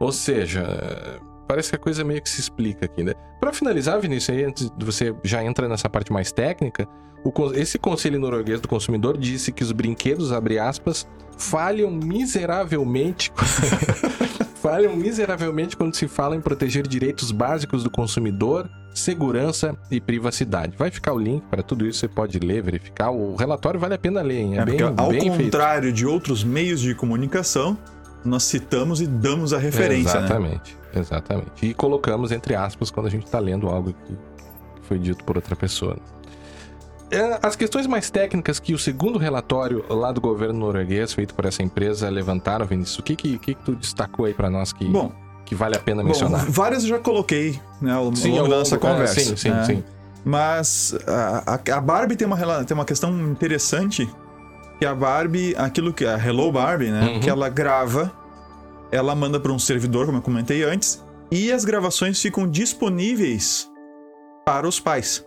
Ou 0.00 0.10
seja, 0.10 1.20
parece 1.46 1.70
que 1.70 1.76
a 1.76 1.78
coisa 1.78 2.02
meio 2.02 2.22
que 2.22 2.30
se 2.30 2.40
explica 2.40 2.86
aqui, 2.86 3.02
né? 3.02 3.12
Para 3.40 3.52
finalizar, 3.52 4.00
Vinícius, 4.00 4.36
aí, 4.36 4.44
antes 4.44 4.70
de 4.70 4.84
você 4.84 5.14
já 5.22 5.44
entra 5.44 5.68
nessa 5.68 5.88
parte 5.88 6.12
mais 6.12 6.32
técnica, 6.32 6.88
o 7.24 7.32
esse 7.54 7.78
Conselho 7.78 8.18
Norueguês 8.18 8.60
do 8.60 8.68
Consumidor 8.68 9.18
disse 9.18 9.52
que 9.52 9.62
os 9.62 9.72
brinquedos, 9.72 10.32
abre 10.32 10.58
aspas, 10.58 11.06
falham 11.36 11.90
miseravelmente. 11.90 13.32
falham 14.62 14.96
miseravelmente 14.96 15.76
quando 15.76 15.94
se 15.94 16.08
fala 16.08 16.36
em 16.36 16.40
proteger 16.40 16.86
direitos 16.86 17.30
básicos 17.30 17.82
do 17.84 17.90
consumidor, 17.90 18.68
segurança 18.94 19.76
e 19.90 20.00
privacidade. 20.00 20.76
Vai 20.76 20.90
ficar 20.90 21.12
o 21.12 21.18
link 21.18 21.42
para 21.50 21.62
tudo 21.62 21.86
isso, 21.86 22.00
você 22.00 22.08
pode 22.08 22.38
ler, 22.38 22.62
verificar. 22.62 23.10
O 23.10 23.36
relatório 23.36 23.78
vale 23.78 23.94
a 23.94 23.98
pena 23.98 24.20
ler, 24.20 24.40
hein? 24.40 24.58
É, 24.58 24.62
É, 24.62 24.64
bem, 24.64 24.80
ao 24.82 25.08
bem 25.08 25.20
feito. 25.20 25.44
contrário 25.44 25.92
de 25.92 26.04
outros 26.06 26.42
meios 26.42 26.80
de 26.80 26.94
comunicação, 26.94 27.78
nós 28.24 28.42
citamos 28.42 29.00
e 29.00 29.06
damos 29.06 29.52
a 29.52 29.58
referência, 29.58 30.20
né? 30.20 30.26
Exatamente, 30.26 30.76
exatamente. 30.94 31.66
E 31.66 31.72
colocamos 31.74 32.32
entre 32.32 32.54
aspas 32.54 32.90
quando 32.90 33.06
a 33.06 33.10
gente 33.10 33.24
está 33.24 33.38
lendo 33.38 33.68
algo 33.68 33.94
que 34.06 34.16
foi 34.82 34.98
dito 34.98 35.22
por 35.24 35.36
outra 35.36 35.54
pessoa. 35.54 35.96
É, 37.10 37.38
as 37.42 37.56
questões 37.56 37.86
mais 37.86 38.10
técnicas 38.10 38.58
que 38.60 38.74
o 38.74 38.78
segundo 38.78 39.18
relatório 39.18 39.84
lá 39.88 40.12
do 40.12 40.20
governo 40.20 40.58
norueguês, 40.58 41.12
feito 41.12 41.34
por 41.34 41.44
essa 41.44 41.62
empresa, 41.62 42.08
levantaram, 42.10 42.66
Vinícius, 42.66 42.98
o 42.98 43.02
que 43.02 43.16
que, 43.16 43.38
que, 43.38 43.54
tu 43.54 43.74
destacou 43.74 44.24
aí 44.26 44.34
para 44.34 44.50
nós 44.50 44.72
que, 44.72 44.84
Bom, 44.84 45.12
que 45.44 45.54
vale 45.54 45.76
a 45.76 45.80
pena 45.80 46.02
bom, 46.02 46.08
mencionar? 46.08 46.44
várias 46.50 46.82
eu 46.82 46.90
já 46.90 46.98
coloquei 46.98 47.58
né, 47.80 47.92
ao 47.92 48.14
Sim, 48.14 48.32
longo 48.32 48.48
da 48.48 48.58
nossa 48.58 48.74
é, 48.74 48.78
conversa. 48.78 49.20
sim, 49.20 49.36
sim, 49.36 49.50
né? 49.50 49.64
sim. 49.64 49.84
Mas 50.24 50.94
a, 51.06 51.58
a- 51.74 51.80
Barbie 51.80 52.16
tem 52.16 52.26
uma, 52.26 52.64
tem 52.64 52.74
uma 52.74 52.84
questão 52.84 53.10
interessante 53.30 54.08
que 54.78 54.84
a 54.84 54.94
Barbie, 54.94 55.54
aquilo 55.56 55.92
que 55.92 56.04
a 56.04 56.18
Hello 56.18 56.52
Barbie, 56.52 56.90
né, 56.90 57.06
Uhum. 57.08 57.20
que 57.20 57.30
ela 57.30 57.48
grava, 57.48 58.12
ela 58.92 59.14
manda 59.14 59.40
para 59.40 59.52
um 59.52 59.58
servidor, 59.58 60.06
como 60.06 60.18
eu 60.18 60.22
comentei 60.22 60.62
antes, 60.62 61.02
e 61.30 61.50
as 61.52 61.64
gravações 61.64 62.20
ficam 62.20 62.46
disponíveis 62.48 63.68
para 64.44 64.66
os 64.66 64.80
pais, 64.80 65.24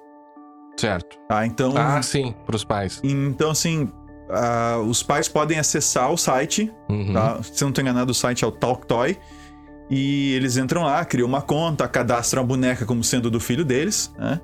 Certo. 0.77 1.17
tá? 1.27 1.45
Então, 1.45 1.73
Ah, 1.77 2.01
sim, 2.01 2.33
pros 2.45 2.63
pais. 2.63 2.99
então 3.03 3.51
assim, 3.51 3.89
ah, 4.29 4.77
os 4.87 5.03
pais 5.03 5.27
podem 5.27 5.59
acessar 5.59 6.11
o 6.11 6.17
site, 6.17 6.71
Uhum. 6.89 7.13
tá? 7.13 7.39
Se 7.43 7.63
não 7.63 7.71
tô 7.71 7.81
enganado, 7.81 8.11
o 8.11 8.15
site 8.15 8.43
é 8.43 8.47
o 8.47 8.51
TalkToy. 8.51 9.17
E 9.93 10.33
eles 10.35 10.55
entram 10.55 10.83
lá, 10.83 11.03
criam 11.03 11.27
uma 11.27 11.41
conta, 11.41 11.85
cadastram 11.87 12.41
a 12.41 12.45
boneca 12.45 12.85
como 12.85 13.03
sendo 13.03 13.29
do 13.29 13.39
filho 13.41 13.65
deles, 13.65 14.13
né? 14.17 14.39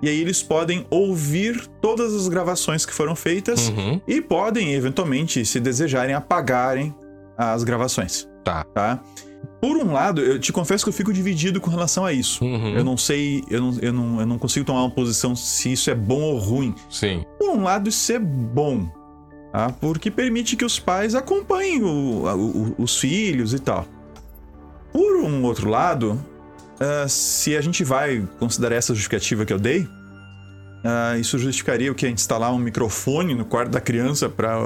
E 0.00 0.08
aí 0.08 0.20
eles 0.20 0.40
podem 0.42 0.86
ouvir 0.88 1.66
todas 1.80 2.14
as 2.14 2.28
gravações 2.28 2.86
que 2.86 2.92
foram 2.92 3.16
feitas 3.16 3.68
Uhum. 3.70 4.00
e 4.06 4.20
podem, 4.20 4.72
eventualmente, 4.74 5.44
se 5.44 5.58
desejarem, 5.58 6.14
apagarem 6.14 6.94
as 7.36 7.64
gravações, 7.64 8.28
Tá. 8.44 8.64
tá? 8.72 9.00
Por 9.60 9.76
um 9.76 9.92
lado, 9.92 10.20
eu 10.20 10.38
te 10.38 10.52
confesso 10.52 10.84
que 10.84 10.88
eu 10.88 10.92
fico 10.92 11.12
dividido 11.12 11.60
com 11.60 11.70
relação 11.70 12.04
a 12.04 12.12
isso. 12.12 12.44
Uhum. 12.44 12.74
Eu 12.76 12.84
não 12.84 12.96
sei, 12.96 13.42
eu 13.50 13.60
não, 13.60 13.78
eu, 13.80 13.92
não, 13.92 14.20
eu 14.20 14.26
não 14.26 14.38
consigo 14.38 14.64
tomar 14.64 14.80
uma 14.82 14.90
posição 14.90 15.34
se 15.36 15.72
isso 15.72 15.90
é 15.90 15.94
bom 15.94 16.20
ou 16.22 16.38
ruim. 16.38 16.74
Sim. 16.90 17.24
Por 17.38 17.50
um 17.50 17.62
lado, 17.62 17.88
isso 17.88 18.12
é 18.12 18.18
bom, 18.18 18.86
tá? 19.52 19.70
porque 19.80 20.10
permite 20.10 20.56
que 20.56 20.64
os 20.64 20.78
pais 20.78 21.14
acompanhem 21.14 21.82
o- 21.82 22.24
o- 22.26 22.74
os 22.78 22.98
filhos 22.98 23.52
e 23.54 23.58
tal. 23.58 23.86
Por 24.92 25.16
um 25.24 25.42
outro 25.44 25.68
lado, 25.68 26.20
ah, 26.80 27.06
se 27.08 27.56
a 27.56 27.60
gente 27.60 27.82
vai 27.84 28.22
considerar 28.38 28.76
essa 28.76 28.94
justificativa 28.94 29.44
que 29.44 29.52
eu 29.52 29.58
dei, 29.58 29.86
ah, 30.84 31.16
isso 31.18 31.38
justificaria 31.38 31.90
o 31.90 31.94
que? 31.94 32.08
Instalar 32.08 32.52
um 32.52 32.58
microfone 32.58 33.34
no 33.34 33.44
quarto 33.44 33.70
da 33.70 33.80
criança 33.80 34.28
para. 34.28 34.58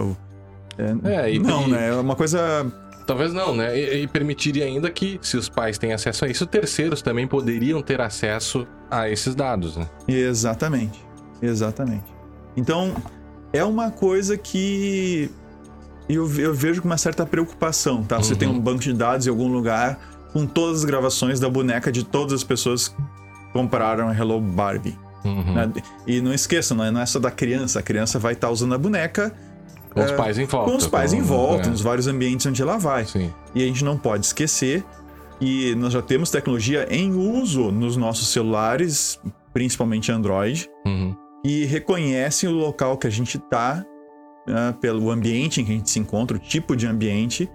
É, 1.05 1.33
e- 1.35 1.39
não, 1.39 1.67
e- 1.67 1.71
né? 1.71 1.89
É 1.89 1.95
uma 1.95 2.15
coisa. 2.15 2.39
Talvez 3.09 3.33
não, 3.33 3.57
né? 3.57 3.75
E, 3.75 4.03
e 4.03 4.07
permitiria 4.07 4.67
ainda 4.67 4.91
que, 4.91 5.19
se 5.23 5.35
os 5.39 5.49
pais 5.49 5.79
têm 5.79 5.95
acesso 5.95 6.27
a 6.27 6.29
isso, 6.29 6.45
terceiros 6.47 7.01
também 7.01 7.27
poderiam 7.27 7.81
ter 7.81 8.03
acesso 8.03 8.67
a 8.91 9.09
esses 9.09 9.35
dados, 9.35 9.79
né? 9.79 9.89
Exatamente. 10.07 11.03
Exatamente. 11.41 12.05
Então, 12.55 12.95
é 13.51 13.65
uma 13.65 13.91
coisa 13.91 14.37
que 14.37 15.31
eu, 16.07 16.31
eu 16.39 16.53
vejo 16.53 16.83
com 16.83 16.89
uma 16.89 16.99
certa 16.99 17.25
preocupação, 17.25 18.05
tá? 18.05 18.19
Você 18.19 18.35
Uhum. 18.35 18.39
tem 18.39 18.49
um 18.49 18.61
banco 18.61 18.81
de 18.81 18.93
dados 18.93 19.27
em 19.27 19.31
algum 19.31 19.49
lugar 19.49 19.99
com 20.35 20.45
todas 20.47 20.81
as 20.81 20.85
gravações 20.85 21.41
da 21.41 21.49
boneca 21.49 21.91
de 21.91 22.05
todas 22.05 22.35
as 22.35 22.45
pessoas 22.45 22.89
que 22.89 22.97
compraram 23.55 24.09
a 24.09 24.15
Hello 24.15 24.39
Barbie. 24.39 24.99
Uhum. 25.25 25.55
né? 25.55 25.73
E 26.07 26.21
não 26.21 26.35
esqueçam, 26.35 26.77
não 26.77 26.85
é, 26.85 26.91
não 26.91 27.01
é 27.01 27.07
só 27.07 27.19
da 27.19 27.31
criança. 27.31 27.79
A 27.79 27.83
criança 27.83 28.19
vai 28.19 28.35
estar 28.35 28.51
usando 28.51 28.75
a 28.75 28.79
boneca 28.79 29.35
Com 29.99 30.05
os 30.05 30.13
pais 30.13 30.39
em 30.39 30.45
volta. 30.45 30.71
com 30.71 30.77
os 30.77 30.87
pais 30.87 31.13
em 31.13 31.19
com- 31.21 31.25
volta, 31.27 31.69
é, 31.69 31.71
nos 31.71 31.81
vários 31.81 32.07
ambientes 32.07 32.47
onde 32.47 32.61
ela 32.63 32.77
vai. 32.79 33.05
Sim. 33.05 33.33
E 33.55 33.63
a 33.63 33.67
gente 33.67 33.85
não 33.85 33.97
pode 33.97 34.27
esquecer 34.27 34.85
que 35.39 35.75
nós 35.77 35.93
já 35.93 36.03
temos 36.03 36.31
tecnologia 36.31 36.87
em 36.91 37.13
uso 37.15 37.71
nos 37.71 37.97
nossos 37.97 38.29
celulares, 38.29 39.21
principalmente 39.53 40.11
Android, 40.11 40.69
Uhum. 40.87 41.15
e 41.45 41.65
reconhecem 41.67 42.49
o 42.49 42.53
local 42.53 42.97
que 42.99 43.07
a 43.07 43.11
gente 43.11 43.37
está, 43.39 43.85
pelo 44.81 45.11
ambiente 45.11 45.61
em 45.61 45.65
que 45.65 45.73
a 45.73 45.75
gente 45.75 45.91
se 45.91 45.99
encontra, 45.99 46.37
o 46.37 46.41
tipo 46.41 46.75
de 46.75 46.87
ambiente, 46.87 47.49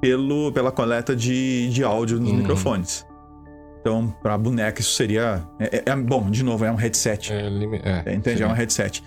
pelo, 0.00 0.50
pela 0.52 0.72
coleta 0.72 1.14
de, 1.14 1.68
de 1.70 1.84
áudio 1.84 2.18
nos 2.18 2.30
Uhum. 2.30 2.36
microfones. 2.38 3.06
Então, 3.80 4.14
para 4.22 4.34
a 4.34 4.38
boneca, 4.38 4.80
isso 4.80 4.92
seria. 4.94 5.42
é- 5.58 5.76
é- 5.78 5.82
é- 5.92 5.96
bom, 5.96 6.30
de 6.30 6.42
novo, 6.42 6.64
é 6.64 6.72
um 6.72 6.74
headset. 6.76 7.32
É, 7.32 7.36
é, 7.36 8.02
É, 8.06 8.14
entende? 8.14 8.38
sim. 8.38 8.42
É 8.44 8.46
um 8.46 8.52
headset. 8.52 9.02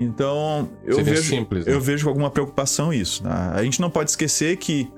Então, 0.00 0.68
eu 0.84 0.94
Seria 0.96 1.14
vejo, 1.14 1.28
simples, 1.28 1.66
né? 1.66 1.72
eu 1.74 1.80
vejo 1.80 2.04
com 2.04 2.08
alguma 2.10 2.30
preocupação 2.30 2.90
isso. 2.92 3.22
tá? 3.22 3.52
A 3.54 3.62
gente 3.62 3.80
não 3.80 3.90
pode 3.90 4.08
esquecer 4.10 4.56
que 4.56 4.90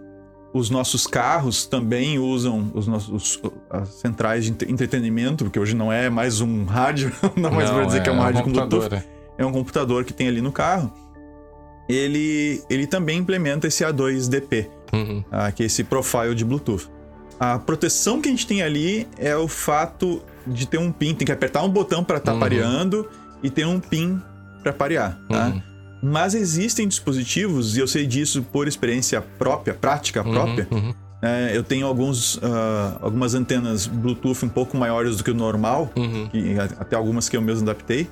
os 0.54 0.70
nossos 0.70 1.06
carros 1.06 1.66
também 1.66 2.18
usam 2.20 2.70
os 2.74 2.86
nossos, 2.86 3.40
as 3.68 3.88
centrais 3.88 4.44
de 4.44 4.50
entre- 4.52 4.70
entretenimento, 4.70 5.44
porque 5.44 5.58
hoje 5.58 5.74
não 5.74 5.92
é 5.92 6.08
mais 6.08 6.40
um 6.40 6.64
rádio, 6.64 7.10
não 7.36 7.50
mais 7.50 7.68
Não, 7.68 7.76
vou 7.78 7.86
dizer 7.86 8.02
que 8.02 8.08
é 8.08 8.12
um 8.12 8.20
rádio 8.20 8.42
com 8.44 8.50
computador, 8.52 8.88
Bluetooth, 8.88 9.08
é. 9.38 9.42
é 9.42 9.46
um 9.46 9.50
computador 9.52 10.04
que 10.04 10.12
tem 10.12 10.28
ali 10.28 10.40
no 10.40 10.52
carro. 10.52 10.92
Ele, 11.88 12.62
ele 12.70 12.86
também 12.86 13.18
implementa 13.18 13.66
esse 13.66 13.84
A2DP, 13.84 14.68
Uhum. 14.92 15.24
ah, 15.32 15.50
que 15.50 15.62
é 15.62 15.66
esse 15.66 15.82
profile 15.82 16.34
de 16.34 16.44
Bluetooth. 16.44 16.88
A 17.40 17.58
proteção 17.58 18.20
que 18.20 18.28
a 18.28 18.30
gente 18.30 18.46
tem 18.46 18.62
ali 18.62 19.08
é 19.18 19.34
o 19.36 19.48
fato 19.48 20.22
de 20.46 20.66
ter 20.66 20.78
um 20.78 20.92
pin, 20.92 21.14
tem 21.14 21.24
que 21.26 21.32
apertar 21.32 21.62
um 21.62 21.68
botão 21.68 22.04
para 22.04 22.18
estar 22.18 22.34
Uhum. 22.34 22.40
pareando 22.40 23.08
e 23.42 23.50
ter 23.50 23.66
um 23.66 23.80
pin 23.80 24.20
para 24.62 24.72
parear, 24.72 25.18
tá? 25.28 25.48
Uhum. 25.48 25.62
Mas 26.02 26.34
existem 26.34 26.88
dispositivos, 26.88 27.76
e 27.76 27.80
eu 27.80 27.86
sei 27.86 28.06
disso 28.06 28.42
por 28.52 28.66
experiência 28.66 29.20
própria, 29.20 29.72
prática 29.74 30.22
própria. 30.24 30.66
Uhum. 30.70 30.92
né? 31.22 31.50
eu 31.56 31.62
tenho 31.62 31.86
alguns, 31.86 32.40
ah, 32.42 32.98
algumas 33.00 33.34
antenas 33.34 33.86
Bluetooth 33.86 34.44
um 34.44 34.48
pouco 34.48 34.76
maiores 34.76 35.16
do 35.18 35.22
que 35.24 35.30
o 35.30 35.34
normal, 35.34 35.90
Uhum. 35.96 36.28
a- 36.60 36.82
até 36.82 36.96
algumas 36.96 37.28
que 37.28 37.36
eu 37.36 37.40
mesmo 37.42 37.62
adaptei. 37.62 38.08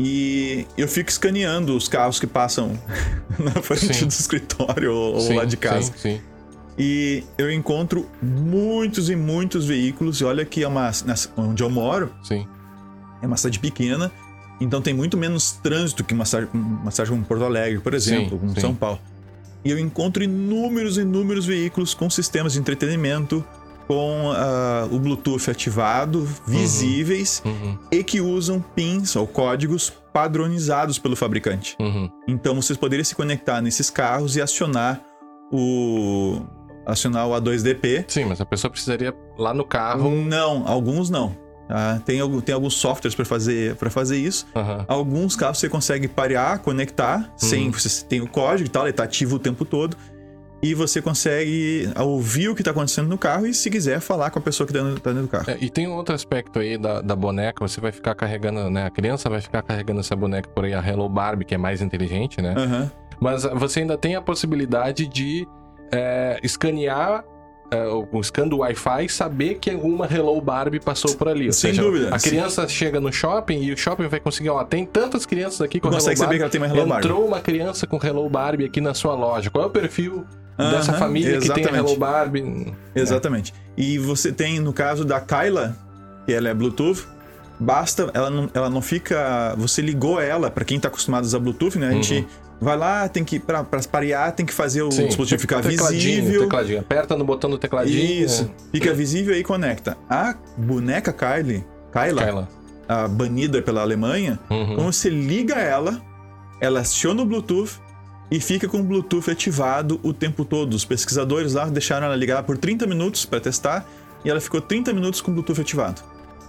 E 0.00 0.66
eu 0.76 0.88
fico 0.88 1.08
escaneando 1.08 1.76
os 1.76 1.86
carros 1.86 2.18
que 2.18 2.26
passam 2.26 2.72
na 3.38 3.52
frente 3.62 3.94
Sim. 3.94 4.06
do 4.06 4.10
escritório 4.10 4.92
ou, 4.92 5.20
Sim, 5.20 5.34
lá 5.36 5.44
de 5.44 5.56
casa. 5.56 5.92
Sim, 5.96 6.16
sim. 6.16 6.20
E 6.76 7.22
eu 7.38 7.52
encontro 7.52 8.08
muitos 8.20 9.08
e 9.08 9.14
muitos 9.14 9.66
veículos. 9.66 10.20
E 10.20 10.24
olha 10.24 10.44
que 10.44 10.64
é 10.64 10.66
uma, 10.68 10.90
onde 11.36 11.62
eu 11.62 11.70
moro 11.70 12.10
sim. 12.24 12.44
é 13.22 13.26
uma 13.26 13.36
cidade 13.36 13.60
pequena, 13.60 14.10
então 14.64 14.80
tem 14.82 14.92
muito 14.94 15.16
menos 15.16 15.52
trânsito 15.52 16.02
que 16.04 16.14
uma 16.14 16.24
cidade, 16.24 16.48
uma 16.52 16.90
cidade 16.90 17.10
como 17.10 17.24
Porto 17.24 17.44
Alegre, 17.44 17.80
por 17.80 17.94
exemplo, 17.94 18.30
Sim, 18.30 18.38
como 18.38 18.54
sim. 18.54 18.60
São 18.60 18.74
Paulo. 18.74 18.98
E 19.64 19.70
eu 19.70 19.78
encontro 19.78 20.22
inúmeros 20.22 20.98
e 20.98 21.02
inúmeros 21.02 21.46
veículos 21.46 21.94
com 21.94 22.10
sistemas 22.10 22.52
de 22.52 22.58
entretenimento, 22.58 23.44
com 23.86 24.30
ah, 24.34 24.88
o 24.90 24.98
Bluetooth 24.98 25.50
ativado, 25.50 26.26
visíveis 26.46 27.42
Uhum. 27.44 27.78
e 27.90 28.02
que 28.02 28.20
usam 28.20 28.60
pins 28.74 29.14
ou 29.16 29.26
códigos 29.26 29.92
padronizados 30.12 30.98
pelo 30.98 31.16
fabricante. 31.16 31.76
Uhum. 31.80 32.08
Então 32.28 32.54
vocês 32.54 32.78
poderiam 32.78 33.04
se 33.04 33.14
conectar 33.14 33.60
nesses 33.60 33.90
carros 33.90 34.36
e 34.36 34.42
acionar 34.42 35.00
o 35.52 36.40
acionar 36.86 37.26
o 37.26 37.32
A2DP. 37.32 38.04
Sim, 38.08 38.26
mas 38.26 38.40
a 38.40 38.44
pessoa 38.44 38.70
precisaria 38.70 39.14
lá 39.38 39.54
no 39.54 39.64
carro. 39.64 40.10
Não, 40.10 40.66
alguns 40.66 41.08
não. 41.08 41.34
Tá? 41.68 42.00
Tem, 42.04 42.18
tem 42.42 42.54
alguns 42.54 42.74
softwares 42.74 43.14
para 43.14 43.24
fazer, 43.24 43.76
pra 43.76 43.90
fazer 43.90 44.16
isso. 44.16 44.46
Aham. 44.54 44.84
Alguns 44.88 45.36
carros 45.36 45.58
você 45.58 45.68
consegue 45.68 46.08
parear, 46.08 46.58
conectar, 46.60 47.32
sem 47.36 47.70
você 47.70 48.04
tem 48.04 48.20
o 48.20 48.28
código 48.28 48.68
e 48.68 48.70
tal, 48.70 48.84
ele 48.84 48.92
tá 48.92 49.04
ativo 49.04 49.36
o 49.36 49.38
tempo 49.38 49.64
todo. 49.64 49.96
E 50.62 50.72
você 50.72 51.02
consegue 51.02 51.90
ouvir 51.94 52.48
o 52.48 52.54
que 52.54 52.62
tá 52.62 52.70
acontecendo 52.70 53.06
no 53.06 53.18
carro 53.18 53.46
e, 53.46 53.52
se 53.52 53.68
quiser, 53.68 54.00
falar 54.00 54.30
com 54.30 54.38
a 54.38 54.42
pessoa 54.42 54.66
que 54.66 54.72
tá 54.72 54.82
dentro, 54.82 54.98
tá 54.98 55.10
dentro 55.10 55.26
do 55.26 55.28
carro. 55.28 55.50
É, 55.50 55.58
e 55.60 55.68
tem 55.68 55.86
um 55.86 55.92
outro 55.92 56.14
aspecto 56.14 56.58
aí 56.58 56.78
da, 56.78 57.02
da 57.02 57.14
boneca, 57.14 57.68
você 57.68 57.82
vai 57.82 57.92
ficar 57.92 58.14
carregando, 58.14 58.70
né? 58.70 58.86
A 58.86 58.90
criança 58.90 59.28
vai 59.28 59.42
ficar 59.42 59.60
carregando 59.62 60.00
essa 60.00 60.16
boneca 60.16 60.48
por 60.48 60.64
aí, 60.64 60.72
a 60.72 60.80
Hello 60.80 61.06
Barbie, 61.06 61.44
que 61.44 61.54
é 61.54 61.58
mais 61.58 61.82
inteligente, 61.82 62.40
né? 62.40 62.54
Aham. 62.56 62.90
Mas 63.20 63.42
você 63.42 63.80
ainda 63.80 63.98
tem 63.98 64.16
a 64.16 64.22
possibilidade 64.22 65.06
de 65.06 65.46
é, 65.92 66.40
escanear 66.42 67.24
é, 67.70 67.86
o, 67.86 68.06
o 68.12 68.22
scan 68.22 68.46
do 68.46 68.58
Wi-Fi 68.58 69.08
saber 69.08 69.54
que 69.60 69.70
alguma 69.70 70.06
Hello 70.06 70.40
Barbie 70.40 70.80
passou 70.80 71.14
por 71.16 71.28
ali. 71.28 71.46
Ou 71.46 71.52
Sem 71.52 71.70
seja, 71.70 71.82
dúvida. 71.82 72.14
A 72.14 72.18
criança 72.18 72.68
chega 72.68 73.00
no 73.00 73.12
shopping 73.12 73.62
e 73.62 73.72
o 73.72 73.76
shopping 73.76 74.06
vai 74.08 74.20
conseguir, 74.20 74.50
ó, 74.50 74.62
tem 74.64 74.84
tantas 74.84 75.26
crianças 75.26 75.60
aqui 75.60 75.80
com 75.80 75.88
Consegue 75.90 76.06
Hello 76.10 76.16
saber 76.18 76.26
Barbie. 76.26 76.36
que 76.38 76.42
ela 76.42 76.50
tem 76.50 76.60
uma 76.60 76.66
Hello 76.66 76.88
Barbie. 76.88 77.06
Entrou 77.06 77.26
uma 77.26 77.40
criança 77.40 77.86
com 77.86 77.98
Hello 78.04 78.28
Barbie 78.28 78.64
aqui 78.66 78.80
na 78.80 78.94
sua 78.94 79.14
loja. 79.14 79.50
Qual 79.50 79.64
é 79.64 79.66
o 79.66 79.70
perfil 79.70 80.24
dessa 80.56 80.92
Aham, 80.92 80.98
família 81.00 81.38
que 81.40 81.48
tem 81.48 81.50
a 81.50 81.58
exatamente. 81.58 81.86
Hello 81.90 81.96
Barbie? 81.98 82.74
Exatamente. 82.94 83.54
E 83.76 83.98
você 83.98 84.32
tem, 84.32 84.60
no 84.60 84.72
caso 84.72 85.04
da 85.04 85.20
Kyla, 85.20 85.76
que 86.26 86.32
ela 86.32 86.48
é 86.48 86.54
Bluetooth, 86.54 87.06
basta, 87.58 88.10
ela 88.14 88.30
não, 88.30 88.48
ela 88.54 88.70
não 88.70 88.80
fica. 88.82 89.54
Você 89.58 89.82
ligou 89.82 90.20
ela, 90.20 90.50
pra 90.50 90.64
quem 90.64 90.78
tá 90.78 90.88
acostumado 90.88 91.24
a 91.24 91.26
usar 91.26 91.38
Bluetooth, 91.40 91.78
né? 91.78 91.88
A 91.88 91.92
gente 91.92 92.26
vai 92.60 92.76
lá, 92.76 93.08
tem 93.08 93.24
que. 93.24 93.38
Pra, 93.38 93.62
pra 93.64 93.80
parear, 93.90 94.32
tem 94.32 94.44
que 94.46 94.52
fazer 94.54 94.82
o. 94.82 94.90
Sim, 94.90 95.06
dispositivo 95.06 95.40
ficar 95.40 95.62
tecladinho, 95.62 96.00
visível. 96.22 96.42
Tecladinho. 96.42 96.80
Aperta 96.80 97.16
no 97.16 97.24
botão 97.24 97.50
do 97.50 97.58
tecladinho. 97.58 98.24
Isso. 98.24 98.50
Fica 98.72 98.92
visível 98.94 99.34
e 99.36 99.42
conecta. 99.42 99.96
A 100.08 100.34
boneca 100.56 101.12
Kylie, 101.12 101.64
Kyla, 101.92 102.24
Kyla. 102.24 102.48
a 102.88 103.08
banida 103.08 103.60
pela 103.62 103.80
Alemanha, 103.82 104.38
Uhum. 104.50 104.74
quando 104.76 104.92
você 104.92 105.08
liga 105.10 105.54
ela, 105.54 106.00
ela 106.60 106.80
aciona 106.80 107.22
o 107.22 107.24
Bluetooth 107.26 107.80
e 108.30 108.40
fica 108.40 108.66
com 108.68 108.80
o 108.80 108.82
Bluetooth 108.82 109.30
ativado 109.30 110.00
o 110.02 110.12
tempo 110.12 110.44
todo. 110.44 110.74
Os 110.74 110.84
pesquisadores 110.84 111.52
lá 111.54 111.66
deixaram 111.66 112.06
ela 112.06 112.16
ligar 112.16 112.42
por 112.44 112.56
30 112.56 112.86
minutos 112.86 113.24
para 113.26 113.40
testar 113.40 113.86
e 114.24 114.30
ela 114.30 114.40
ficou 114.40 114.60
30 114.60 114.92
minutos 114.92 115.20
com 115.20 115.30
o 115.30 115.34
Bluetooth 115.34 115.60
ativado. 115.60 116.02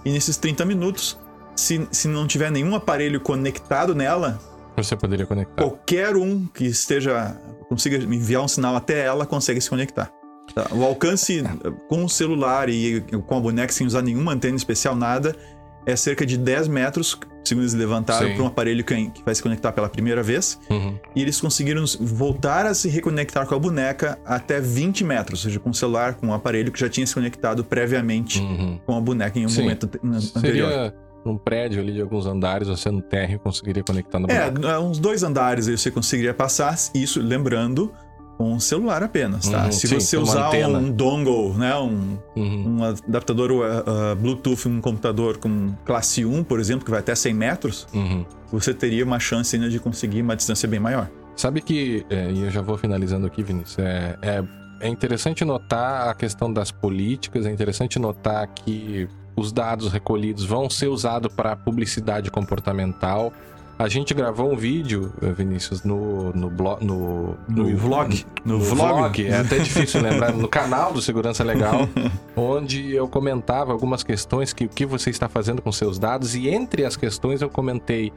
E 0.04 0.10
nesses 0.10 0.36
30 0.36 0.64
minutos, 0.64 1.18
se, 1.54 1.86
se 1.90 2.08
não 2.08 2.26
tiver 2.26 2.50
nenhum 2.50 2.74
aparelho 2.74 3.20
conectado 3.20 3.94
nela, 3.94 4.38
Você 4.76 4.96
poderia 4.96 5.26
conectar. 5.26 5.62
qualquer 5.62 6.16
um 6.16 6.46
que 6.46 6.64
esteja 6.66 7.36
consiga 7.68 7.96
enviar 7.96 8.42
um 8.42 8.48
sinal 8.48 8.76
até 8.76 9.04
ela 9.04 9.26
consegue 9.26 9.60
se 9.60 9.68
conectar. 9.70 10.10
Tá? 10.54 10.68
O 10.72 10.84
alcance 10.84 11.40
eh, 11.40 11.72
com 11.88 12.04
o 12.04 12.08
celular 12.08 12.68
e 12.68 13.00
com 13.26 13.36
a 13.36 13.40
boneca 13.40 13.72
sem 13.72 13.86
usar 13.86 14.02
nenhuma 14.02 14.32
antena 14.32 14.56
especial, 14.56 14.94
nada, 14.94 15.34
é 15.84 15.94
cerca 15.96 16.24
de 16.24 16.36
10 16.36 16.68
metros, 16.68 17.18
segundo 17.44 17.62
eles 17.64 17.74
levantaram, 17.74 18.32
para 18.34 18.42
um 18.42 18.46
aparelho 18.46 18.84
que, 18.84 19.12
vai 19.24 19.34
se 19.34 19.42
conectar 19.42 19.72
pela 19.72 19.88
primeira 19.88 20.22
vez. 20.22 20.58
Uhum. 20.70 20.98
E 21.14 21.22
eles 21.22 21.40
conseguiram 21.40 21.84
voltar 22.00 22.66
a 22.66 22.74
se 22.74 22.88
reconectar 22.88 23.46
com 23.46 23.54
a 23.54 23.58
boneca 23.58 24.18
até 24.24 24.60
20 24.60 25.04
metros, 25.04 25.40
ou 25.40 25.48
seja, 25.50 25.60
com 25.60 25.70
o 25.70 25.74
celular, 25.74 26.14
com 26.14 26.28
o 26.28 26.32
aparelho 26.34 26.70
que 26.72 26.78
já 26.80 26.88
tinha 26.88 27.06
se 27.06 27.14
conectado 27.14 27.64
previamente 27.64 28.40
Uhum. 28.40 28.80
com 28.84 28.96
a 28.96 29.00
boneca 29.00 29.38
em 29.38 29.46
um 29.46 29.48
Sim. 29.48 29.62
momento 29.62 29.84
ante- 30.02 30.32
anterior. 30.36 30.68
Seria 30.70 30.94
num 31.26 31.36
prédio 31.36 31.80
ali 31.80 31.92
de 31.92 32.00
alguns 32.00 32.24
andares, 32.26 32.68
você 32.68 32.90
no 32.90 33.02
térreo 33.02 33.38
conseguiria 33.40 33.82
conectar 33.82 34.18
no 34.18 34.30
É, 34.30 34.50
boneco. 34.50 34.78
uns 34.82 34.98
dois 34.98 35.22
andares 35.22 35.68
aí 35.68 35.76
você 35.76 35.90
conseguiria 35.90 36.32
passar, 36.32 36.74
isso 36.94 37.20
lembrando 37.20 37.92
com 38.38 38.54
o 38.54 38.60
celular 38.60 39.02
apenas, 39.02 39.48
tá? 39.48 39.64
Uhum, 39.64 39.72
Se 39.72 39.88
sim, 39.88 39.98
você 39.98 40.16
usar 40.18 40.48
antena. 40.48 40.78
um 40.78 40.90
dongle, 40.92 41.54
né, 41.54 41.74
um, 41.76 42.18
Uhum. 42.36 42.76
um 42.80 42.84
adaptador 42.84 43.50
uh, 43.50 44.12
uh, 44.12 44.16
Bluetooth, 44.16 44.68
um 44.68 44.78
computador 44.80 45.38
com 45.38 45.72
classe 45.86 46.22
1, 46.24 46.44
por 46.44 46.60
exemplo, 46.60 46.84
que 46.84 46.90
vai 46.90 47.00
até 47.00 47.14
100 47.14 47.32
metros, 47.32 47.86
Uhum. 47.94 48.26
você 48.52 48.74
teria 48.74 49.04
uma 49.04 49.18
chance 49.18 49.56
ainda 49.56 49.70
de 49.70 49.78
conseguir 49.80 50.20
uma 50.20 50.36
distância 50.36 50.68
bem 50.68 50.78
maior. 50.78 51.08
Sabe 51.34 51.62
que, 51.62 52.04
é, 52.10 52.30
e 52.30 52.42
eu 52.44 52.50
já 52.50 52.60
vou 52.60 52.76
finalizando 52.76 53.26
aqui, 53.26 53.42
Vinícius, 53.42 53.78
é, 53.78 54.16
é, 54.20 54.44
é 54.82 54.88
interessante 54.88 55.42
notar 55.44 56.08
a 56.08 56.14
questão 56.14 56.52
das 56.52 56.70
políticas, 56.70 57.46
é 57.46 57.50
interessante 57.50 57.98
notar 57.98 58.46
que 58.48 59.08
os 59.36 59.52
dados 59.52 59.92
recolhidos 59.92 60.44
vão 60.44 60.68
ser 60.70 60.88
usados 60.88 61.32
para 61.32 61.54
publicidade 61.54 62.30
comportamental. 62.30 63.32
A 63.78 63.88
gente 63.88 64.14
gravou 64.14 64.50
um 64.50 64.56
vídeo, 64.56 65.12
eh, 65.20 65.30
Vinícius, 65.32 65.82
no, 65.82 66.32
no, 66.32 66.48
blog, 66.48 66.82
no, 66.82 67.36
No 67.46 67.76
vlog. 67.76 68.24
No, 68.42 68.54
No 68.56 68.64
vlog. 68.64 68.92
vlog. 68.94 69.26
É 69.26 69.36
até 69.40 69.58
difícil 69.58 70.00
lembrar. 70.00 70.32
No 70.32 70.48
canal 70.48 70.94
do 70.94 71.02
Segurança 71.02 71.44
Legal, 71.44 71.86
onde 72.34 72.94
eu 72.94 73.06
comentava 73.06 73.72
algumas 73.72 74.02
questões 74.02 74.54
que 74.54 74.64
o 74.64 74.68
que 74.68 74.86
você 74.86 75.10
está 75.10 75.28
fazendo 75.28 75.60
com 75.60 75.70
seus 75.70 75.98
dados. 75.98 76.34
E 76.34 76.48
entre 76.48 76.86
as 76.86 76.96
questões 76.96 77.42
eu 77.42 77.50
comentei 77.50 78.10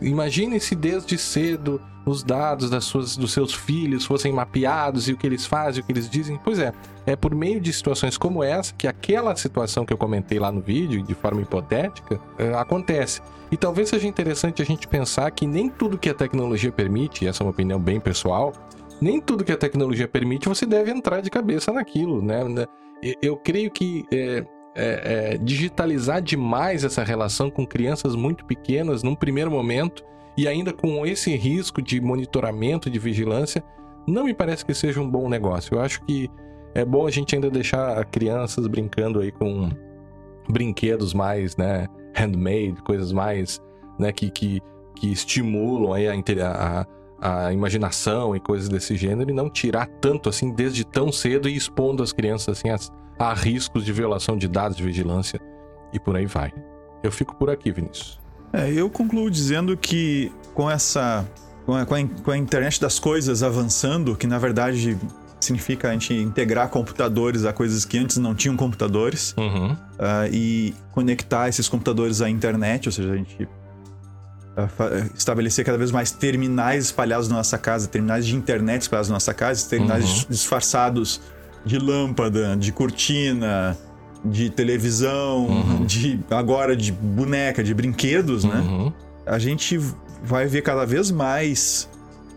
Imagine 0.00 0.60
se 0.60 0.74
desde 0.74 1.18
cedo 1.18 1.80
os 2.04 2.22
dados 2.22 2.70
das 2.70 2.84
suas, 2.84 3.16
dos 3.16 3.32
seus 3.32 3.52
filhos 3.52 4.04
fossem 4.06 4.32
mapeados 4.32 5.08
e 5.08 5.12
o 5.12 5.16
que 5.16 5.26
eles 5.26 5.44
fazem, 5.44 5.82
o 5.82 5.86
que 5.86 5.92
eles 5.92 6.08
dizem. 6.08 6.38
Pois 6.42 6.58
é, 6.60 6.72
é 7.04 7.16
por 7.16 7.34
meio 7.34 7.60
de 7.60 7.72
situações 7.72 8.16
como 8.16 8.44
essa 8.44 8.72
que 8.72 8.86
aquela 8.86 9.34
situação 9.34 9.84
que 9.84 9.92
eu 9.92 9.98
comentei 9.98 10.38
lá 10.38 10.52
no 10.52 10.60
vídeo, 10.60 11.02
de 11.02 11.14
forma 11.14 11.42
hipotética, 11.42 12.20
eh, 12.38 12.54
acontece. 12.54 13.20
E 13.50 13.56
talvez 13.56 13.88
seja 13.88 14.06
interessante 14.06 14.62
a 14.62 14.64
gente 14.64 14.86
pensar 14.86 15.30
que 15.32 15.46
nem 15.46 15.68
tudo 15.68 15.98
que 15.98 16.08
a 16.08 16.14
tecnologia 16.14 16.70
permite, 16.70 17.24
e 17.24 17.28
essa 17.28 17.42
é 17.42 17.44
uma 17.44 17.50
opinião 17.50 17.80
bem 17.80 17.98
pessoal, 17.98 18.52
nem 19.00 19.20
tudo 19.20 19.44
que 19.44 19.52
a 19.52 19.56
tecnologia 19.56 20.06
permite 20.06 20.48
você 20.48 20.64
deve 20.64 20.90
entrar 20.90 21.20
de 21.20 21.28
cabeça 21.28 21.72
naquilo, 21.72 22.22
né? 22.22 22.38
Eu 23.20 23.36
creio 23.36 23.70
que 23.70 24.04
é, 24.12 24.44
é, 24.76 25.32
é, 25.34 25.38
digitalizar 25.38 26.20
demais 26.20 26.84
essa 26.84 27.02
relação 27.02 27.50
com 27.50 27.66
crianças 27.66 28.14
muito 28.14 28.44
pequenas 28.44 29.02
num 29.02 29.14
primeiro 29.14 29.50
momento 29.50 30.04
e 30.36 30.46
ainda 30.46 30.72
com 30.72 31.06
esse 31.06 31.34
risco 31.34 31.80
de 31.80 31.98
monitoramento, 31.98 32.90
de 32.90 32.98
vigilância, 32.98 33.64
não 34.06 34.24
me 34.24 34.34
parece 34.34 34.64
que 34.64 34.74
seja 34.74 35.00
um 35.00 35.10
bom 35.10 35.28
negócio. 35.28 35.74
Eu 35.74 35.80
acho 35.80 36.02
que 36.04 36.30
é 36.74 36.84
bom 36.84 37.06
a 37.06 37.10
gente 37.10 37.34
ainda 37.34 37.50
deixar 37.50 38.04
crianças 38.04 38.66
brincando 38.66 39.20
aí 39.20 39.32
com 39.32 39.70
brinquedos 40.48 41.14
mais, 41.14 41.56
né, 41.56 41.88
handmade, 42.14 42.82
coisas 42.84 43.12
mais, 43.12 43.60
né, 43.98 44.12
que, 44.12 44.30
que, 44.30 44.60
que 44.94 45.10
estimulam 45.10 45.94
aí 45.94 46.06
a, 46.06 46.86
a, 47.18 47.46
a 47.46 47.52
imaginação 47.52 48.36
e 48.36 48.40
coisas 48.40 48.68
desse 48.68 48.94
gênero 48.94 49.30
e 49.30 49.34
não 49.34 49.48
tirar 49.48 49.86
tanto 50.00 50.28
assim 50.28 50.52
desde 50.52 50.84
tão 50.84 51.10
cedo 51.10 51.48
e 51.48 51.56
expondo 51.56 52.02
as 52.02 52.12
crianças 52.12 52.58
assim 52.58 52.68
a, 52.68 52.76
a 53.18 53.32
riscos 53.34 53.84
de 53.84 53.92
violação 53.92 54.36
de 54.36 54.46
dados 54.48 54.76
de 54.76 54.82
vigilância 54.82 55.40
e 55.92 55.98
por 55.98 56.16
aí 56.16 56.26
vai. 56.26 56.52
Eu 57.02 57.10
fico 57.12 57.34
por 57.36 57.48
aqui, 57.50 57.70
Vinícius. 57.72 58.18
É, 58.52 58.70
eu 58.72 58.88
concluo 58.90 59.30
dizendo 59.30 59.76
que 59.76 60.32
com 60.54 60.70
essa. 60.70 61.24
Com 61.64 61.74
a, 61.74 61.84
com 61.84 62.30
a 62.30 62.36
internet 62.38 62.80
das 62.80 62.98
coisas 63.00 63.42
avançando, 63.42 64.14
que 64.14 64.26
na 64.26 64.38
verdade 64.38 64.96
significa 65.40 65.88
a 65.88 65.92
gente 65.92 66.14
integrar 66.14 66.68
computadores 66.68 67.44
a 67.44 67.52
coisas 67.52 67.84
que 67.84 67.98
antes 67.98 68.16
não 68.18 68.34
tinham 68.36 68.56
computadores, 68.56 69.34
Uhum. 69.36 69.76
ah, 69.98 70.28
e 70.30 70.72
conectar 70.92 71.48
esses 71.48 71.68
computadores 71.68 72.22
à 72.22 72.30
internet, 72.30 72.88
ou 72.88 72.92
seja, 72.92 73.12
a 73.12 73.16
gente 73.16 73.48
fa- 74.76 74.90
estabelecer 75.16 75.64
cada 75.64 75.76
vez 75.76 75.90
mais 75.90 76.10
terminais 76.12 76.84
espalhados 76.86 77.28
na 77.28 77.36
nossa 77.36 77.58
casa, 77.58 77.86
terminais 77.88 78.24
de 78.24 78.34
internet 78.36 78.82
espalhados 78.82 79.08
na 79.10 79.14
nossa 79.16 79.34
casa, 79.34 79.68
terminais 79.68 80.04
Uhum. 80.04 80.12
dis- 80.14 80.26
disfarçados 80.30 81.20
de 81.66 81.78
lâmpada, 81.78 82.56
de 82.56 82.72
cortina, 82.72 83.76
de 84.24 84.48
televisão, 84.48 85.46
Uhum. 85.46 85.84
de 85.84 86.18
agora 86.30 86.74
de 86.76 86.90
boneca, 86.92 87.62
de 87.62 87.74
brinquedos, 87.74 88.44
né? 88.44 88.56
Uhum. 88.60 88.92
A 89.26 89.38
gente 89.38 89.78
vai 90.22 90.46
ver 90.46 90.62
cada 90.62 90.86
vez 90.86 91.10
mais 91.10 91.88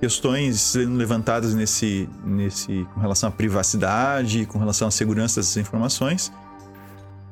questões 0.02 0.60
sendo 0.62 0.96
levantadas 0.96 1.54
nesse, 1.54 2.10
nesse 2.26 2.86
com 2.94 3.00
relação 3.00 3.30
à 3.30 3.32
privacidade, 3.32 4.46
com 4.46 4.58
relação 4.60 4.88
à 4.88 4.92
segurança 4.92 5.40
dessas 5.40 5.58
informações. 5.58 6.32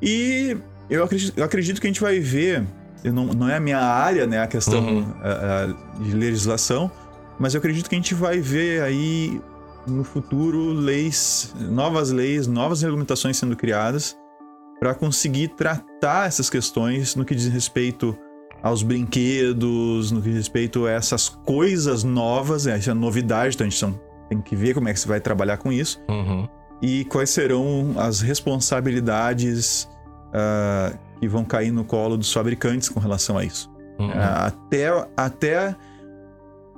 E 0.02 0.58
eu 0.90 1.04
acredito, 1.04 1.34
eu 1.38 1.44
acredito 1.44 1.82
que 1.82 1.88
a 1.88 1.90
gente 1.90 2.02
vai 2.02 2.20
ver, 2.20 2.64
eu 3.04 3.12
não, 3.14 3.26
não 3.28 3.50
é 3.50 3.56
a 3.58 3.60
minha 3.60 3.80
área, 3.80 4.28
né, 4.28 4.40
a 4.42 4.48
questão 4.48 4.80
Uhum. 4.86 5.06
ah, 5.24 5.68
ah, 5.70 6.04
de 6.04 6.12
legislação, 6.16 6.92
mas 7.40 7.54
eu 7.54 7.60
acredito 7.60 7.90
que 7.90 7.96
a 7.96 7.98
gente 7.98 8.14
vai 8.14 8.40
ver 8.40 8.82
aí 8.82 9.42
no 9.88 10.04
futuro 10.04 10.72
leis, 10.74 11.54
novas 11.60 12.12
leis, 12.12 12.46
novas 12.48 12.82
regulamentações 12.82 13.38
sendo 13.38 13.56
criadas 13.56 14.18
para 14.80 14.94
conseguir 14.94 15.50
tratar 15.50 16.28
essas 16.28 16.50
questões 16.50 17.16
no 17.16 17.26
que 17.26 17.34
diz 17.34 17.48
respeito 17.48 18.16
aos 18.62 18.84
brinquedos, 18.84 20.12
no 20.12 20.22
que 20.22 20.30
diz 20.30 20.38
respeito 20.38 20.86
a 20.86 20.92
essas 20.92 21.30
coisas 21.30 22.04
novas, 22.04 22.68
essa 22.68 22.94
novidade, 22.94 23.56
então 23.56 23.66
a 23.66 23.70
gente 23.70 23.80
são- 23.80 24.00
tem 24.30 24.42
que 24.42 24.56
ver 24.56 24.74
como 24.74 24.90
é 24.90 24.94
que 24.94 25.00
se 25.00 25.08
vai 25.08 25.20
trabalhar 25.22 25.58
com 25.58 25.72
isso 25.72 26.00
Uhum. 26.10 26.48
e 26.82 27.06
quais 27.06 27.30
serão 27.30 27.94
as 27.98 28.20
responsabilidades 28.22 29.88
ah, 30.34 30.94
que 31.20 31.28
vão 31.28 31.44
cair 31.46 31.72
no 31.72 31.84
colo 31.86 32.18
dos 32.18 32.32
fabricantes 32.32 32.90
com 32.90 33.00
relação 33.00 33.38
a 33.38 33.46
isso. 33.46 33.72
Uhum. 33.98 34.12
Ah, 34.14 34.48
até, 34.48 35.08
até 35.16 35.76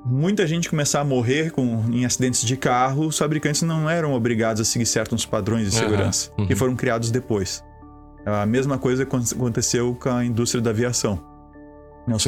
muita 0.06 0.48
gente 0.48 0.70
começar 0.70 1.02
a 1.02 1.04
morrer 1.04 1.52
com, 1.52 1.84
em 1.92 2.06
acidentes 2.06 2.42
de 2.42 2.56
carro, 2.58 3.08
os 3.08 3.18
fabricantes 3.18 3.62
não 3.62 3.90
eram 3.90 4.14
obrigados 4.14 4.62
a 4.62 4.66
seguir 4.66 4.86
certos 4.86 5.26
padrões 5.26 5.70
de 5.70 5.76
segurança 5.76 6.32
uhum. 6.38 6.48
que 6.48 6.56
foram 6.56 6.76
criados 6.76 7.12
depois. 7.12 7.64
A 8.26 8.46
mesma 8.46 8.78
coisa 8.78 9.04
acon- 9.04 9.24
aconteceu 9.32 9.96
com 9.96 10.10
a 10.10 10.24
indústria 10.26 10.62
da 10.62 10.70
aviação. 10.70 11.20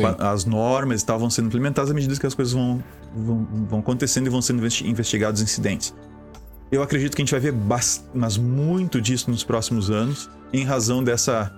Pa- 0.01 0.31
as 0.31 0.45
normas 0.45 0.97
estavam 0.97 1.29
sendo 1.29 1.47
implementadas 1.47 1.89
à 1.89 1.93
medida 1.93 2.15
que 2.15 2.25
as 2.27 2.33
coisas 2.35 2.53
vão, 2.53 2.83
vão, 3.15 3.47
vão 3.69 3.79
acontecendo 3.79 4.27
e 4.27 4.29
vão 4.29 4.41
sendo 4.41 4.59
investi- 4.59 4.87
investigados 4.87 5.41
incidentes. 5.41 5.93
Eu 6.71 6.81
acredito 6.83 7.15
que 7.15 7.21
a 7.21 7.25
gente 7.25 7.31
vai 7.31 7.39
ver 7.41 7.51
mas 8.13 8.37
muito 8.37 9.01
disso 9.01 9.29
nos 9.29 9.43
próximos 9.43 9.89
anos, 9.89 10.29
em 10.53 10.63
razão 10.63 11.03
dessa, 11.03 11.51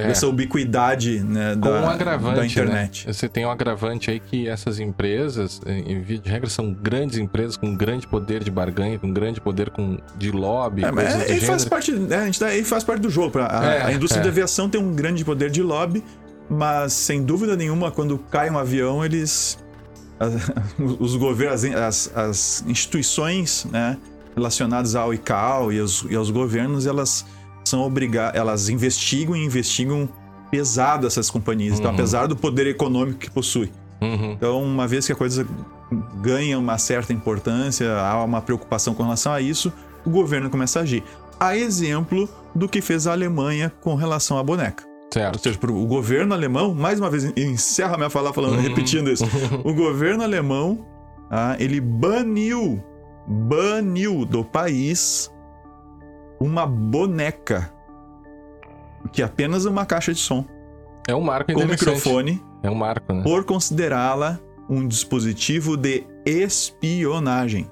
É. 0.00 0.06
dessa 0.08 0.26
ubiquidade 0.26 1.20
né, 1.20 1.54
da, 1.56 1.70
um 1.70 1.88
agravante, 1.88 2.36
da 2.36 2.46
internet. 2.46 3.06
Né? 3.06 3.12
Você 3.12 3.28
tem 3.28 3.44
um 3.46 3.50
agravante 3.50 4.10
aí 4.10 4.20
que 4.20 4.48
essas 4.48 4.78
empresas, 4.80 5.60
em 5.66 6.00
via 6.02 6.18
de 6.18 6.28
regra, 6.30 6.48
são 6.48 6.72
grandes 6.72 7.18
empresas 7.18 7.56
com 7.56 7.74
grande 7.74 8.06
poder 8.06 8.42
de 8.44 8.50
barganha, 8.50 8.98
com 8.98 9.12
grande 9.12 9.40
poder 9.40 9.70
com, 9.70 9.98
de 10.16 10.30
lobby, 10.30 10.84
É, 10.84 10.90
mas 10.92 11.14
é, 11.30 11.40
faz 11.40 11.64
parte, 11.64 11.92
né, 11.92 12.16
a 12.16 12.24
gente 12.26 12.38
tá- 12.38 12.52
ele 12.54 12.64
faz 12.64 12.84
parte 12.84 13.00
do 13.00 13.10
jogo. 13.10 13.30
pra- 13.30 13.48
A, 13.60 13.64
É, 13.74 13.82
a 13.84 13.92
indústria 13.92 14.20
é. 14.20 14.24
da 14.24 14.28
aviação 14.30 14.68
tem 14.68 14.80
um 14.80 14.94
grande 14.94 15.24
poder 15.24 15.50
de 15.50 15.62
lobby, 15.62 16.04
mas 16.48 16.92
sem 16.92 17.22
dúvida 17.22 17.56
nenhuma, 17.56 17.90
quando 17.90 18.18
cai 18.18 18.50
um 18.50 18.58
avião, 18.58 19.04
eles. 19.04 19.58
as- 20.18 20.50
os 20.98 21.16
governos, 21.16 21.64
as, 21.64 22.10
as 22.16 22.64
instituições 22.66 23.66
né, 23.70 23.96
relacionadas 24.36 24.94
ao 24.94 25.14
ICAO 25.14 25.72
e 25.72 25.80
aos, 25.80 26.04
e 26.10 26.14
aos 26.14 26.30
governos, 26.30 26.86
elas 26.86 27.24
são 27.64 27.82
obrigadas. 27.82 28.38
Elas 28.38 28.68
investigam 28.68 29.36
e 29.36 29.44
investigam 29.44 30.08
pesado 30.50 31.06
essas 31.06 31.30
companhias. 31.30 31.78
Então, 31.78 31.90
Uhum. 31.90 31.96
apesar 31.96 32.26
do 32.26 32.34
poder 32.36 32.66
econômico 32.66 33.18
que 33.20 33.30
possui. 33.30 33.70
Uhum. 34.00 34.32
Então, 34.32 34.62
uma 34.62 34.86
vez 34.88 35.06
que 35.06 35.12
a 35.12 35.16
coisa 35.16 35.46
ganha 36.20 36.58
uma 36.58 36.78
certa 36.78 37.12
importância, 37.12 37.92
há 38.00 38.24
uma 38.24 38.40
preocupação 38.40 38.94
com 38.94 39.02
relação 39.02 39.32
a 39.32 39.40
isso, 39.40 39.72
o 40.04 40.10
governo 40.10 40.48
começa 40.50 40.78
a 40.78 40.82
agir. 40.82 41.02
A 41.38 41.56
exemplo 41.56 42.28
do 42.54 42.68
que 42.68 42.80
fez 42.80 43.06
a 43.06 43.12
Alemanha 43.12 43.72
com 43.80 43.94
relação 43.94 44.38
à 44.38 44.42
boneca. 44.42 44.84
Ou 44.86 45.12
Certo. 45.12 45.38
seja, 45.42 45.58
pro- 45.58 45.74
o 45.76 45.86
governo 45.86 46.32
alemão, 46.34 46.74
mais 46.74 46.98
uma 47.00 47.10
vez, 47.10 47.24
encerra 47.36 47.96
minha 47.96 48.10
fala 48.10 48.32
falando, 48.32 48.54
Uhum. 48.54 48.62
repetindo 48.62 49.10
isso. 49.10 49.24
O 49.64 49.74
governo 49.74 50.22
alemão, 50.22 50.86
ah, 51.30 51.56
ele 51.58 51.80
baniu, 51.80 52.82
baniu 53.26 54.24
do 54.24 54.44
país 54.44 55.30
uma 56.40 56.66
boneca 56.66 57.72
que 59.12 59.22
é 59.22 59.24
apenas 59.24 59.64
uma 59.64 59.84
caixa 59.86 60.12
de 60.12 60.18
som. 60.20 60.44
É 61.08 61.14
um 61.14 61.20
marco 61.22 61.52
com 61.52 61.64
microfone 61.64 62.42
É 62.62 62.70
um 62.70 62.74
marco, 62.74 63.12
né? 63.12 63.22
por 63.22 63.44
considerá-la 63.44 64.38
um 64.68 64.86
dispositivo 64.86 65.76
de 65.76 66.04
espionagem. 66.24 67.68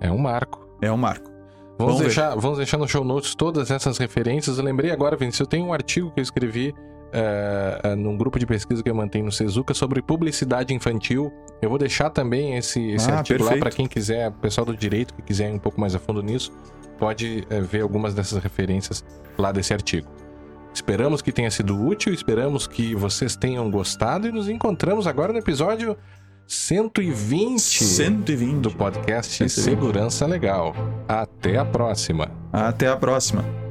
É 0.00 0.10
um 0.10 0.18
marco. 0.18 0.68
É 0.82 0.90
um 0.92 0.96
marco. 0.96 1.30
Vamos 1.78 1.94
Vamos 1.94 1.98
ver. 1.98 2.04
deixar, 2.04 2.34
vamos 2.36 2.58
deixar 2.58 2.78
no 2.78 2.86
show 2.86 3.04
notes 3.04 3.34
todas 3.34 3.70
essas 3.70 3.98
referências. 3.98 4.58
Eu 4.58 4.64
lembrei 4.64 4.90
agora, 4.90 5.16
Vinícius, 5.16 5.40
eu 5.40 5.46
tenho 5.46 5.66
um 5.66 5.72
artigo 5.72 6.10
que 6.12 6.20
eu 6.20 6.22
escrevi 6.22 6.74
eh, 7.12 7.80
eh, 7.82 7.94
num 7.96 8.16
grupo 8.16 8.38
de 8.38 8.46
pesquisa 8.46 8.82
que 8.82 8.90
eu 8.90 8.94
mantenho 8.94 9.24
no 9.24 9.32
Sezuca 9.32 9.72
sobre 9.74 10.02
publicidade 10.02 10.74
infantil. 10.74 11.32
Eu 11.62 11.70
vou 11.70 11.78
deixar 11.78 12.10
também 12.10 12.56
esse, 12.56 12.90
esse 12.90 13.10
Ah, 13.10 13.18
artigo 13.18 13.40
lá 13.42 13.50
perfeito. 13.50 13.62
para 13.62 13.70
quem 13.76 13.86
quiser, 13.86 14.28
o 14.28 14.32
pessoal 14.32 14.64
do 14.66 14.76
direito 14.76 15.14
que 15.14 15.22
quiser 15.22 15.50
ir 15.50 15.54
um 15.54 15.58
pouco 15.58 15.80
mais 15.80 15.94
a 15.94 15.98
fundo 15.98 16.22
nisso, 16.22 16.52
pode 16.94 17.46
eh, 17.50 17.60
ver 17.60 17.82
algumas 17.82 18.14
dessas 18.14 18.42
referências 18.42 19.04
lá 19.36 19.52
desse 19.52 19.72
artigo. 19.72 20.08
Esperamos 20.72 21.22
que 21.22 21.30
tenha 21.30 21.50
sido 21.50 21.80
útil, 21.80 22.12
esperamos 22.12 22.66
que 22.66 22.94
vocês 22.94 23.36
tenham 23.36 23.70
gostado 23.70 24.26
e 24.26 24.32
nos 24.32 24.48
encontramos 24.48 25.06
agora 25.06 25.32
no 25.32 25.38
episódio 25.38 25.96
120 26.46 27.60
120. 27.60 28.60
do 28.60 28.70
podcast 28.70 29.48
120. 29.48 29.50
Segurança 29.50 30.26
Legal. 30.26 30.74
Até 31.08 31.58
a 31.58 31.64
próxima. 31.64 32.30
Até 32.52 32.88
a 32.88 32.96
próxima. 32.96 33.63